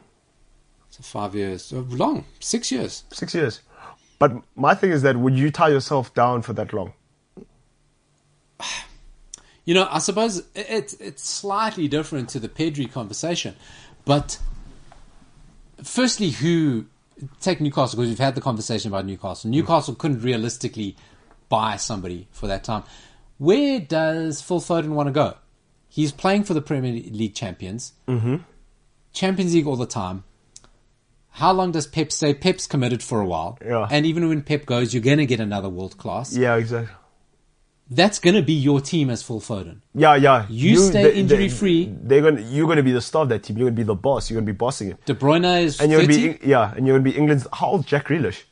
So 0.91 1.03
five 1.03 1.35
years. 1.35 1.65
So 1.67 1.81
long. 1.91 2.25
Six 2.41 2.71
years. 2.73 3.05
Six 3.13 3.35
years. 3.35 3.61
But 4.19 4.33
my 4.57 4.75
thing 4.75 4.91
is 4.91 5.03
that 5.03 5.17
would 5.17 5.35
you 5.35 5.51
tie 5.51 5.69
yourself 5.69 6.13
down 6.15 6.43
for 6.43 6.53
that 6.55 6.73
long? 6.73 6.93
You 9.67 9.75
know, 9.75 9.87
I 9.91 9.99
suppose 9.99 10.39
it- 10.39 10.47
it's 10.69 10.95
it's 10.95 11.23
slightly 11.29 11.87
different 11.87 12.29
to 12.31 12.41
the 12.41 12.49
Pedri 12.49 12.91
conversation, 12.91 13.55
but 14.05 14.39
firstly, 15.85 16.31
who 16.31 16.87
take 17.41 17.61
Newcastle 17.61 17.97
because 17.99 18.09
we've 18.09 18.19
had 18.19 18.35
the 18.35 18.41
conversation 18.41 18.91
about 18.91 19.05
Newcastle. 19.05 19.49
Mm. 19.49 19.53
Newcastle 19.53 19.95
couldn't 19.95 20.23
realistically 20.23 20.97
buy 21.51 21.77
somebody 21.77 22.27
for 22.33 22.47
that 22.49 22.65
time. 22.65 22.83
Where 23.39 23.79
does 23.79 24.41
Phil 24.41 24.61
Foden 24.61 24.89
want 24.89 25.09
to 25.09 25.13
go? 25.13 25.35
He's 25.93 26.13
playing 26.13 26.45
for 26.45 26.55
the 26.55 26.63
Premier 26.63 26.93
League 26.93 27.35
champions, 27.35 27.93
mm-hmm. 28.07 28.37
Champions 29.13 29.53
League 29.55 29.67
all 29.67 29.77
the 29.77 29.87
time. 29.87 30.23
How 31.33 31.53
long 31.53 31.73
does 31.73 31.87
Pep 31.87 32.13
stay? 32.13 32.33
Pep's 32.33 32.67
committed 32.69 33.03
for 33.03 33.21
a 33.21 33.27
while, 33.27 33.59
Yeah. 33.65 33.89
and 33.91 34.07
even 34.07 34.29
when 34.29 34.43
Pep 34.43 34.67
goes, 34.67 34.95
you're 34.95 35.03
going 35.03 35.19
to 35.19 35.27
get 35.27 35.41
another 35.41 35.69
world 35.69 35.99
class. 35.99 36.37
Yeah, 36.37 36.57
exactly. 36.57 36.95
That's 37.91 38.21
going 38.21 38.37
to 38.37 38.43
be 38.43 38.53
your 38.53 38.81
team 38.81 39.11
as 39.11 39.21
Phil 39.25 39.41
Foden. 39.41 39.81
Yeah, 39.97 40.15
yeah. 40.15 40.47
You 40.49 40.77
stay 40.79 41.13
injury-free. 41.13 41.97
They're 42.03 42.23
gonna. 42.23 42.41
You're 42.43 42.69
gonna 42.69 42.85
be 42.85 42.93
the 42.93 43.01
star 43.01 43.23
of 43.23 43.31
that 43.31 43.43
team. 43.43 43.59
You're 43.59 43.67
gonna 43.67 43.77
be 43.77 43.83
the 43.83 43.97
boss. 43.97 44.31
You're 44.31 44.37
gonna 44.41 44.47
be 44.53 44.57
bossing 44.57 44.91
it. 44.93 45.05
De 45.07 45.13
Bruyne 45.15 45.65
is 45.65 45.81
And 45.81 45.91
you're 45.91 46.03
30. 46.03 46.15
gonna 46.27 46.39
be 46.39 46.47
yeah. 46.49 46.73
And 46.77 46.87
you're 46.87 46.97
gonna 46.97 47.11
be 47.11 47.19
England's. 47.19 47.49
How 47.53 47.67
old 47.71 47.89
Jack 47.89 48.07
Grealish? 48.07 48.45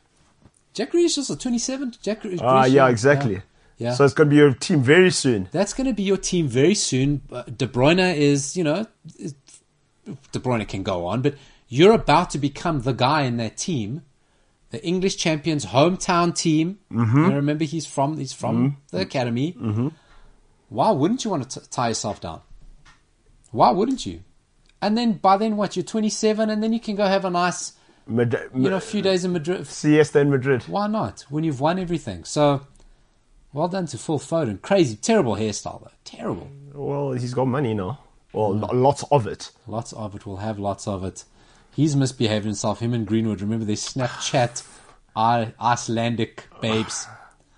Jack 0.75 0.91
Grealish 0.91 1.19
is 1.19 1.31
also 1.31 1.37
27. 1.37 1.95
Jack 2.03 2.23
Grealish. 2.25 2.41
Ah, 2.43 2.65
yeah, 2.65 2.89
exactly. 2.89 3.35
Yeah. 3.35 3.41
Yeah. 3.79 3.95
So 3.95 4.05
it's 4.05 4.15
gonna 4.15 4.31
be 4.31 4.37
your 4.37 4.53
team 4.55 4.83
very 4.83 5.11
soon. 5.11 5.49
That's 5.53 5.73
going 5.73 5.87
to 5.87 5.95
be 5.95 6.03
your 6.03 6.17
team 6.17 6.49
very 6.49 6.75
soon. 6.75 7.23
Uh, 7.31 7.43
De 7.45 7.67
Bruyne 7.67 8.15
is, 8.17 8.57
you 8.57 8.65
know, 8.65 8.87
De 10.33 10.39
Bruyne 10.39 10.67
can 10.67 10.83
go 10.83 11.07
on, 11.07 11.23
but 11.23 11.35
you're 11.69 11.93
about 11.93 12.31
to 12.31 12.39
become 12.39 12.83
the 12.83 12.93
guy 12.93 13.23
in 13.23 13.37
that 13.37 13.57
team, 13.57 14.03
the 14.71 14.85
English 14.85 15.17
champions' 15.17 15.67
hometown 15.67 16.35
team. 16.35 16.79
Mm-hmm. 16.93 17.31
You 17.31 17.37
remember 17.37 17.65
he's 17.65 17.87
from 17.87 18.17
he's 18.19 18.33
from 18.33 18.79
the 18.91 19.01
academy. 19.01 19.53
Mm-hmm. 19.53 19.89
Why 20.71 20.91
wouldn't 20.91 21.25
you 21.25 21.31
want 21.31 21.49
to 21.51 21.61
t- 21.61 21.67
tie 21.71 21.89
yourself 21.89 22.21
down? 22.21 22.41
Why 23.53 23.71
wouldn't 23.71 24.05
you? 24.05 24.21
And 24.83 24.97
then 24.99 25.13
by 25.15 25.37
then, 25.37 25.57
what? 25.57 25.77
You're 25.77 25.85
27, 25.85 26.51
and 26.51 26.63
then 26.63 26.73
you 26.73 26.81
can 26.81 26.95
go 26.95 27.07
have 27.07 27.25
a 27.25 27.31
nice, 27.31 27.73
Mad- 28.07 28.51
you 28.55 28.69
know, 28.71 28.77
a 28.77 28.81
few 28.81 29.03
days 29.03 29.25
in 29.25 29.33
Madrid. 29.33 29.67
siesta 29.67 30.21
in 30.21 30.31
Madrid. 30.31 30.63
Why 30.65 30.87
not? 30.87 31.25
When 31.31 31.45
you've 31.45 31.61
won 31.61 31.79
everything. 31.79 32.25
So, 32.25 32.67
well 33.53 33.69
done 33.69 33.87
to 33.87 33.99
Phil 33.99 34.19
Foden. 34.19 34.61
Crazy, 34.63 34.97
terrible 34.97 35.35
hairstyle 35.37 35.83
though. 35.83 35.91
Terrible. 36.05 36.49
Well, 36.73 37.13
he's 37.13 37.35
got 37.35 37.47
money 37.47 37.75
now. 37.75 38.01
Well, 38.33 38.55
lo- 38.55 38.71
lots 38.73 39.05
of 39.11 39.27
it. 39.27 39.51
Lots 39.67 39.93
of 39.93 40.15
it. 40.15 40.27
We'll 40.27 40.37
have 40.37 40.59
lots 40.59 40.87
of 40.87 41.05
it. 41.05 41.25
He's 41.75 41.97
misbehaved 41.97 42.45
himself. 42.45 42.81
Him 42.81 42.93
and 42.95 43.07
Greenwood. 43.07 43.41
Remember 43.41 43.65
they 43.65 43.75
Snapchat 43.75 44.65
Icelandic 45.17 46.45
babes. 46.61 47.07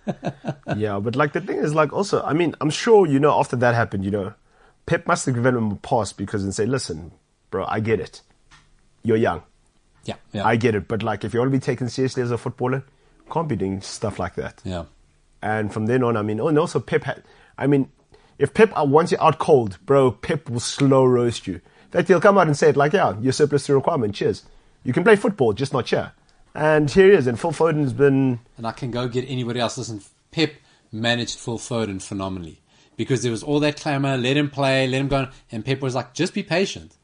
yeah, 0.77 0.99
but 0.99 1.17
like 1.17 1.33
the 1.33 1.41
thing 1.41 1.59
is, 1.59 1.75
like 1.75 1.93
also, 1.93 2.23
I 2.23 2.33
mean, 2.33 2.55
I'm 2.61 2.71
sure 2.71 3.07
you 3.07 3.19
know 3.21 3.39
after 3.39 3.57
that 3.57 3.75
happened, 3.75 4.05
you 4.05 4.11
know, 4.11 4.35
Pep 4.87 5.07
must 5.07 5.27
have 5.27 5.35
given 5.35 5.57
him 5.57 5.73
a 5.73 5.77
pass 5.77 6.13
because 6.13 6.43
and 6.43 6.55
say, 6.55 6.67
listen, 6.67 7.13
bro, 7.51 7.65
I 7.69 7.81
get 7.81 8.01
it. 8.01 8.23
You're 9.03 9.17
young. 9.17 9.43
Yeah, 10.05 10.17
yeah, 10.33 10.47
I 10.47 10.57
get 10.57 10.75
it. 10.75 10.89
But 10.89 11.03
like, 11.03 11.25
if 11.25 11.35
you 11.35 11.41
want 11.41 11.53
to 11.53 11.57
be 11.57 11.61
taken 11.61 11.89
seriously 11.89 12.23
as 12.23 12.31
a 12.31 12.39
footballer, 12.39 12.85
you 13.27 13.33
can't 13.33 13.49
be 13.49 13.57
doing 13.57 13.81
stuff 13.83 14.19
like 14.19 14.35
that. 14.37 14.61
yeah. 14.65 14.85
And 15.43 15.73
from 15.73 15.87
then 15.87 16.03
on, 16.03 16.17
I 16.17 16.23
mean, 16.23 16.41
oh, 16.41 16.49
and 16.49 16.59
also 16.59 16.81
Pep 16.81 17.05
had, 17.05 17.23
I 17.57 17.67
mean, 17.67 17.91
if 18.39 18.55
Pep 18.55 18.73
uh, 18.77 18.85
wants 18.85 19.13
you 19.13 19.19
out 19.21 19.39
cold, 19.39 19.79
bro, 19.85 20.11
Pep 20.11 20.49
will 20.49 20.61
slow 20.61 21.05
roast 21.05 21.47
you. 21.47 21.55
In 21.55 21.91
fact, 21.91 22.09
he'll 22.09 22.21
come 22.21 22.39
out 22.39 22.47
and 22.47 22.57
say 22.57 22.71
it 22.71 22.77
like, 22.77 22.93
yeah, 22.93 23.15
you're 23.21 23.33
surplus 23.33 23.67
to 23.67 23.75
requirement. 23.75 24.15
Cheers. 24.15 24.45
You 24.85 24.93
can 24.93 25.05
play 25.05 25.17
football, 25.17 25.53
just 25.53 25.73
not 25.73 25.89
here. 25.89 26.13
And 26.55 26.91
here 26.91 27.09
he 27.09 27.13
is. 27.13 27.27
And 27.27 27.39
Phil 27.39 27.53
Foden's 27.53 27.93
been, 27.93 28.41
And 28.57 28.67
I 28.67 28.73
can 28.73 28.91
go 28.91 29.09
get 29.09 29.29
anybody 29.29 29.61
else. 29.61 29.79
Listen, 29.79 30.01
Pep 30.31 30.53
managed 30.93 31.39
Phil 31.39 31.59
Foden 31.59 32.03
phenomenally 32.03 32.61
because 32.97 33.23
there 33.23 33.31
was 33.31 33.43
all 33.43 33.61
that 33.61 33.81
clamour. 33.81 34.17
Let 34.17 34.37
him 34.37 34.51
play. 34.51 34.87
Let 34.87 35.01
him 35.01 35.09
go. 35.09 35.29
And 35.51 35.65
Pep 35.65 35.81
was 35.81 35.95
like, 35.95 36.15
just 36.15 36.35
be 36.35 36.43
patient. 36.43 36.97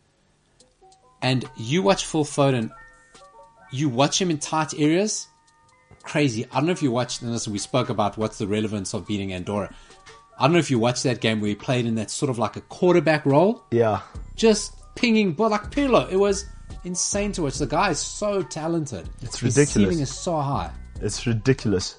And 1.22 1.44
you 1.56 1.82
watch 1.82 2.04
Phil 2.04 2.24
Foden. 2.24 2.70
You 3.70 3.88
watch 3.88 4.20
him 4.20 4.30
in 4.30 4.38
tight 4.38 4.72
areas. 4.78 5.28
Crazy. 6.06 6.46
I 6.50 6.56
don't 6.56 6.66
know 6.66 6.72
if 6.72 6.82
you 6.82 6.90
watched. 6.90 7.22
And 7.22 7.32
listen, 7.32 7.52
we 7.52 7.58
spoke 7.58 7.88
about 7.88 8.16
what's 8.16 8.38
the 8.38 8.46
relevance 8.46 8.94
of 8.94 9.06
beating 9.06 9.32
Andorra. 9.32 9.74
I 10.38 10.44
don't 10.44 10.52
know 10.52 10.58
if 10.58 10.70
you 10.70 10.78
watched 10.78 11.02
that 11.04 11.20
game 11.20 11.40
where 11.40 11.48
he 11.48 11.54
played 11.54 11.86
in 11.86 11.94
that 11.96 12.10
sort 12.10 12.30
of 12.30 12.38
like 12.38 12.56
a 12.56 12.60
quarterback 12.62 13.24
role, 13.24 13.64
yeah. 13.70 14.00
just 14.34 14.74
pinging, 14.94 15.32
but 15.32 15.50
like 15.50 15.70
Pirlo. 15.70 16.10
It 16.12 16.16
was 16.16 16.44
insane 16.84 17.32
to 17.32 17.42
watch. 17.42 17.56
The 17.58 17.66
guy 17.66 17.90
is 17.90 17.98
so 17.98 18.42
talented. 18.42 19.08
It's 19.22 19.38
His 19.40 19.56
ridiculous. 19.56 19.72
ceiling 19.72 20.00
is 20.00 20.14
so 20.14 20.36
high, 20.40 20.70
It's 21.00 21.26
ridiculous. 21.26 21.96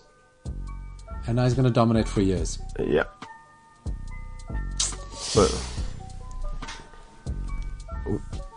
and 1.25 1.35
now 1.35 1.45
he's 1.45 1.55
going 1.55 1.65
to 1.67 1.73
dominate 1.73 2.07
for 2.07 2.21
years. 2.21 2.59
Yeah. 2.79 3.05
But 5.35 5.63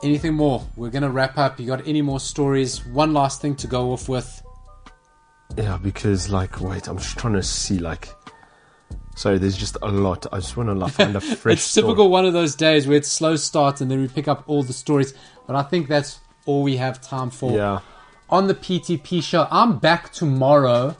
Anything 0.02 0.34
more? 0.34 0.66
We're 0.76 0.90
going 0.90 1.02
to 1.02 1.10
wrap 1.10 1.36
up. 1.36 1.58
You 1.60 1.66
got 1.66 1.86
any 1.86 2.00
more 2.02 2.20
stories? 2.20 2.84
One 2.86 3.12
last 3.12 3.42
thing 3.42 3.54
to 3.56 3.66
go 3.66 3.92
off 3.92 4.08
with. 4.08 4.42
Yeah, 5.56 5.78
because 5.82 6.30
like, 6.30 6.60
wait, 6.60 6.88
I'm 6.88 6.98
just 6.98 7.18
trying 7.18 7.34
to 7.34 7.42
see 7.42 7.78
like. 7.78 8.08
Sorry, 9.16 9.38
there's 9.38 9.56
just 9.56 9.76
a 9.82 9.88
lot. 9.88 10.26
I 10.32 10.36
just 10.36 10.56
want 10.56 10.68
to 10.70 10.74
like, 10.74 10.92
find 10.92 11.14
a 11.14 11.20
fresh. 11.20 11.54
it's 11.54 11.62
story. 11.62 11.88
typical 11.88 12.08
one 12.10 12.24
of 12.24 12.32
those 12.32 12.54
days 12.54 12.86
where 12.86 12.96
it's 12.96 13.08
slow 13.08 13.36
start 13.36 13.80
and 13.80 13.90
then 13.90 14.00
we 14.00 14.08
pick 14.08 14.28
up 14.28 14.44
all 14.46 14.62
the 14.62 14.72
stories. 14.72 15.12
But 15.46 15.56
I 15.56 15.62
think 15.62 15.88
that's 15.88 16.20
all 16.46 16.62
we 16.62 16.76
have 16.78 17.00
time 17.02 17.30
for. 17.30 17.52
Yeah. 17.52 17.80
On 18.30 18.46
the 18.46 18.54
PTP 18.54 19.22
show, 19.22 19.46
I'm 19.50 19.78
back 19.78 20.12
tomorrow. 20.12 20.96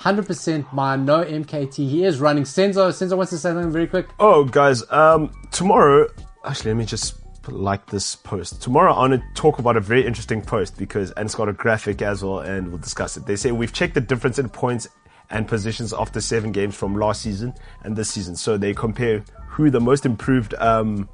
100% 0.00 0.72
my 0.72 0.94
no 0.94 1.24
MKT. 1.24 1.74
He 1.74 2.04
is 2.04 2.20
running. 2.20 2.44
Senzo, 2.44 2.90
Senzo 2.90 3.16
wants 3.16 3.30
to 3.30 3.38
say 3.38 3.50
something 3.50 3.72
very 3.72 3.88
quick. 3.88 4.06
Oh, 4.20 4.44
guys, 4.44 4.88
um, 4.92 5.32
tomorrow. 5.50 6.06
Actually, 6.44 6.70
let 6.70 6.76
me 6.78 6.84
just 6.84 7.17
like 7.52 7.86
this 7.86 8.16
post. 8.16 8.62
Tomorrow, 8.62 8.92
I 8.94 9.08
want 9.08 9.14
to 9.14 9.22
talk 9.34 9.58
about 9.58 9.76
a 9.76 9.80
very 9.80 10.06
interesting 10.06 10.42
post 10.42 10.76
because, 10.76 11.10
and 11.12 11.26
it's 11.26 11.34
got 11.34 11.48
a 11.48 11.52
graphic 11.52 12.02
as 12.02 12.22
well, 12.22 12.40
and 12.40 12.68
we'll 12.68 12.78
discuss 12.78 13.16
it. 13.16 13.26
They 13.26 13.36
say 13.36 13.52
we've 13.52 13.72
checked 13.72 13.94
the 13.94 14.00
difference 14.00 14.38
in 14.38 14.48
points 14.48 14.88
and 15.30 15.46
positions 15.46 15.92
after 15.92 16.20
seven 16.20 16.52
games 16.52 16.74
from 16.74 16.96
last 16.96 17.22
season 17.22 17.54
and 17.82 17.96
this 17.96 18.10
season. 18.10 18.36
So 18.36 18.56
they 18.56 18.74
compare 18.74 19.24
who 19.48 19.70
the 19.70 19.80
most 19.80 20.06
improved 20.06 20.54
um, 20.54 21.08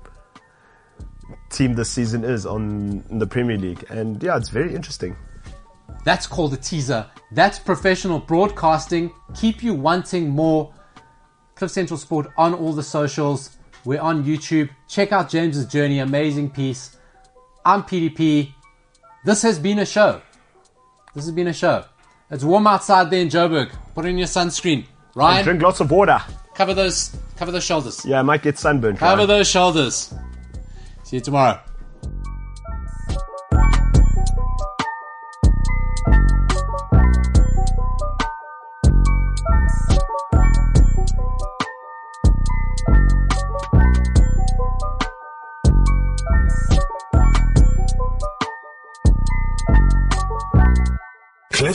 team 1.51 1.75
this 1.75 1.91
season 1.91 2.25
is 2.25 2.47
on 2.47 3.05
the 3.19 3.27
Premier 3.27 3.59
League, 3.59 3.85
and 3.89 4.23
yeah, 4.23 4.37
it's 4.37 4.49
very 4.49 4.75
interesting. 4.75 5.17
That's 6.05 6.27
called 6.27 6.53
a 6.53 6.59
teaser. 6.59 7.07
That's 7.33 7.59
professional 7.59 8.19
broadcasting. 8.19 9.13
Keep 9.35 9.63
you 9.63 9.75
wanting 9.75 10.29
more. 10.29 10.73
Cliff 11.55 11.71
Central 11.71 11.99
Sport 11.99 12.29
on 12.37 12.53
all 12.53 12.73
the 12.73 12.83
socials. 12.83 13.57
We're 13.85 14.01
on 14.01 14.25
YouTube. 14.25 14.71
Check 14.89 15.13
out 15.13 15.29
James's 15.31 15.67
journey. 15.67 15.99
Amazing 15.99 16.51
piece. 16.51 16.97
I'm 17.65 17.83
PDP. 17.83 18.53
This 19.25 19.43
has 19.43 19.59
been 19.59 19.79
a 19.79 19.87
show. 19.87 20.21
This 21.15 21.25
has 21.25 21.33
been 21.35 21.49
a 21.49 21.53
show. 21.53 21.85
It's 22.31 22.45
warm 22.45 22.67
outside 22.67 23.11
there 23.11 23.21
in 23.21 23.29
Joburg. 23.29 23.71
Put 23.95 24.07
in 24.07 24.19
your 24.19 24.27
sunscreen. 24.27 24.87
Ryan, 25.15 25.45
Drink 25.45 25.63
lots 25.63 25.81
of 25.81 25.91
water. 25.91 26.19
cover 26.55 26.75
those 26.75 27.15
cover 27.37 27.53
those 27.53 27.65
shoulders. 27.65 28.05
Yeah, 28.05 28.19
I 28.19 28.23
might 28.23 28.43
get 28.43 28.59
sunburned. 28.59 28.99
Cover 28.99 29.17
Ryan. 29.19 29.29
those 29.29 29.49
shoulders. 29.49 30.13
See 31.05 31.17
you 31.17 31.21
tomorrow. 31.23 31.61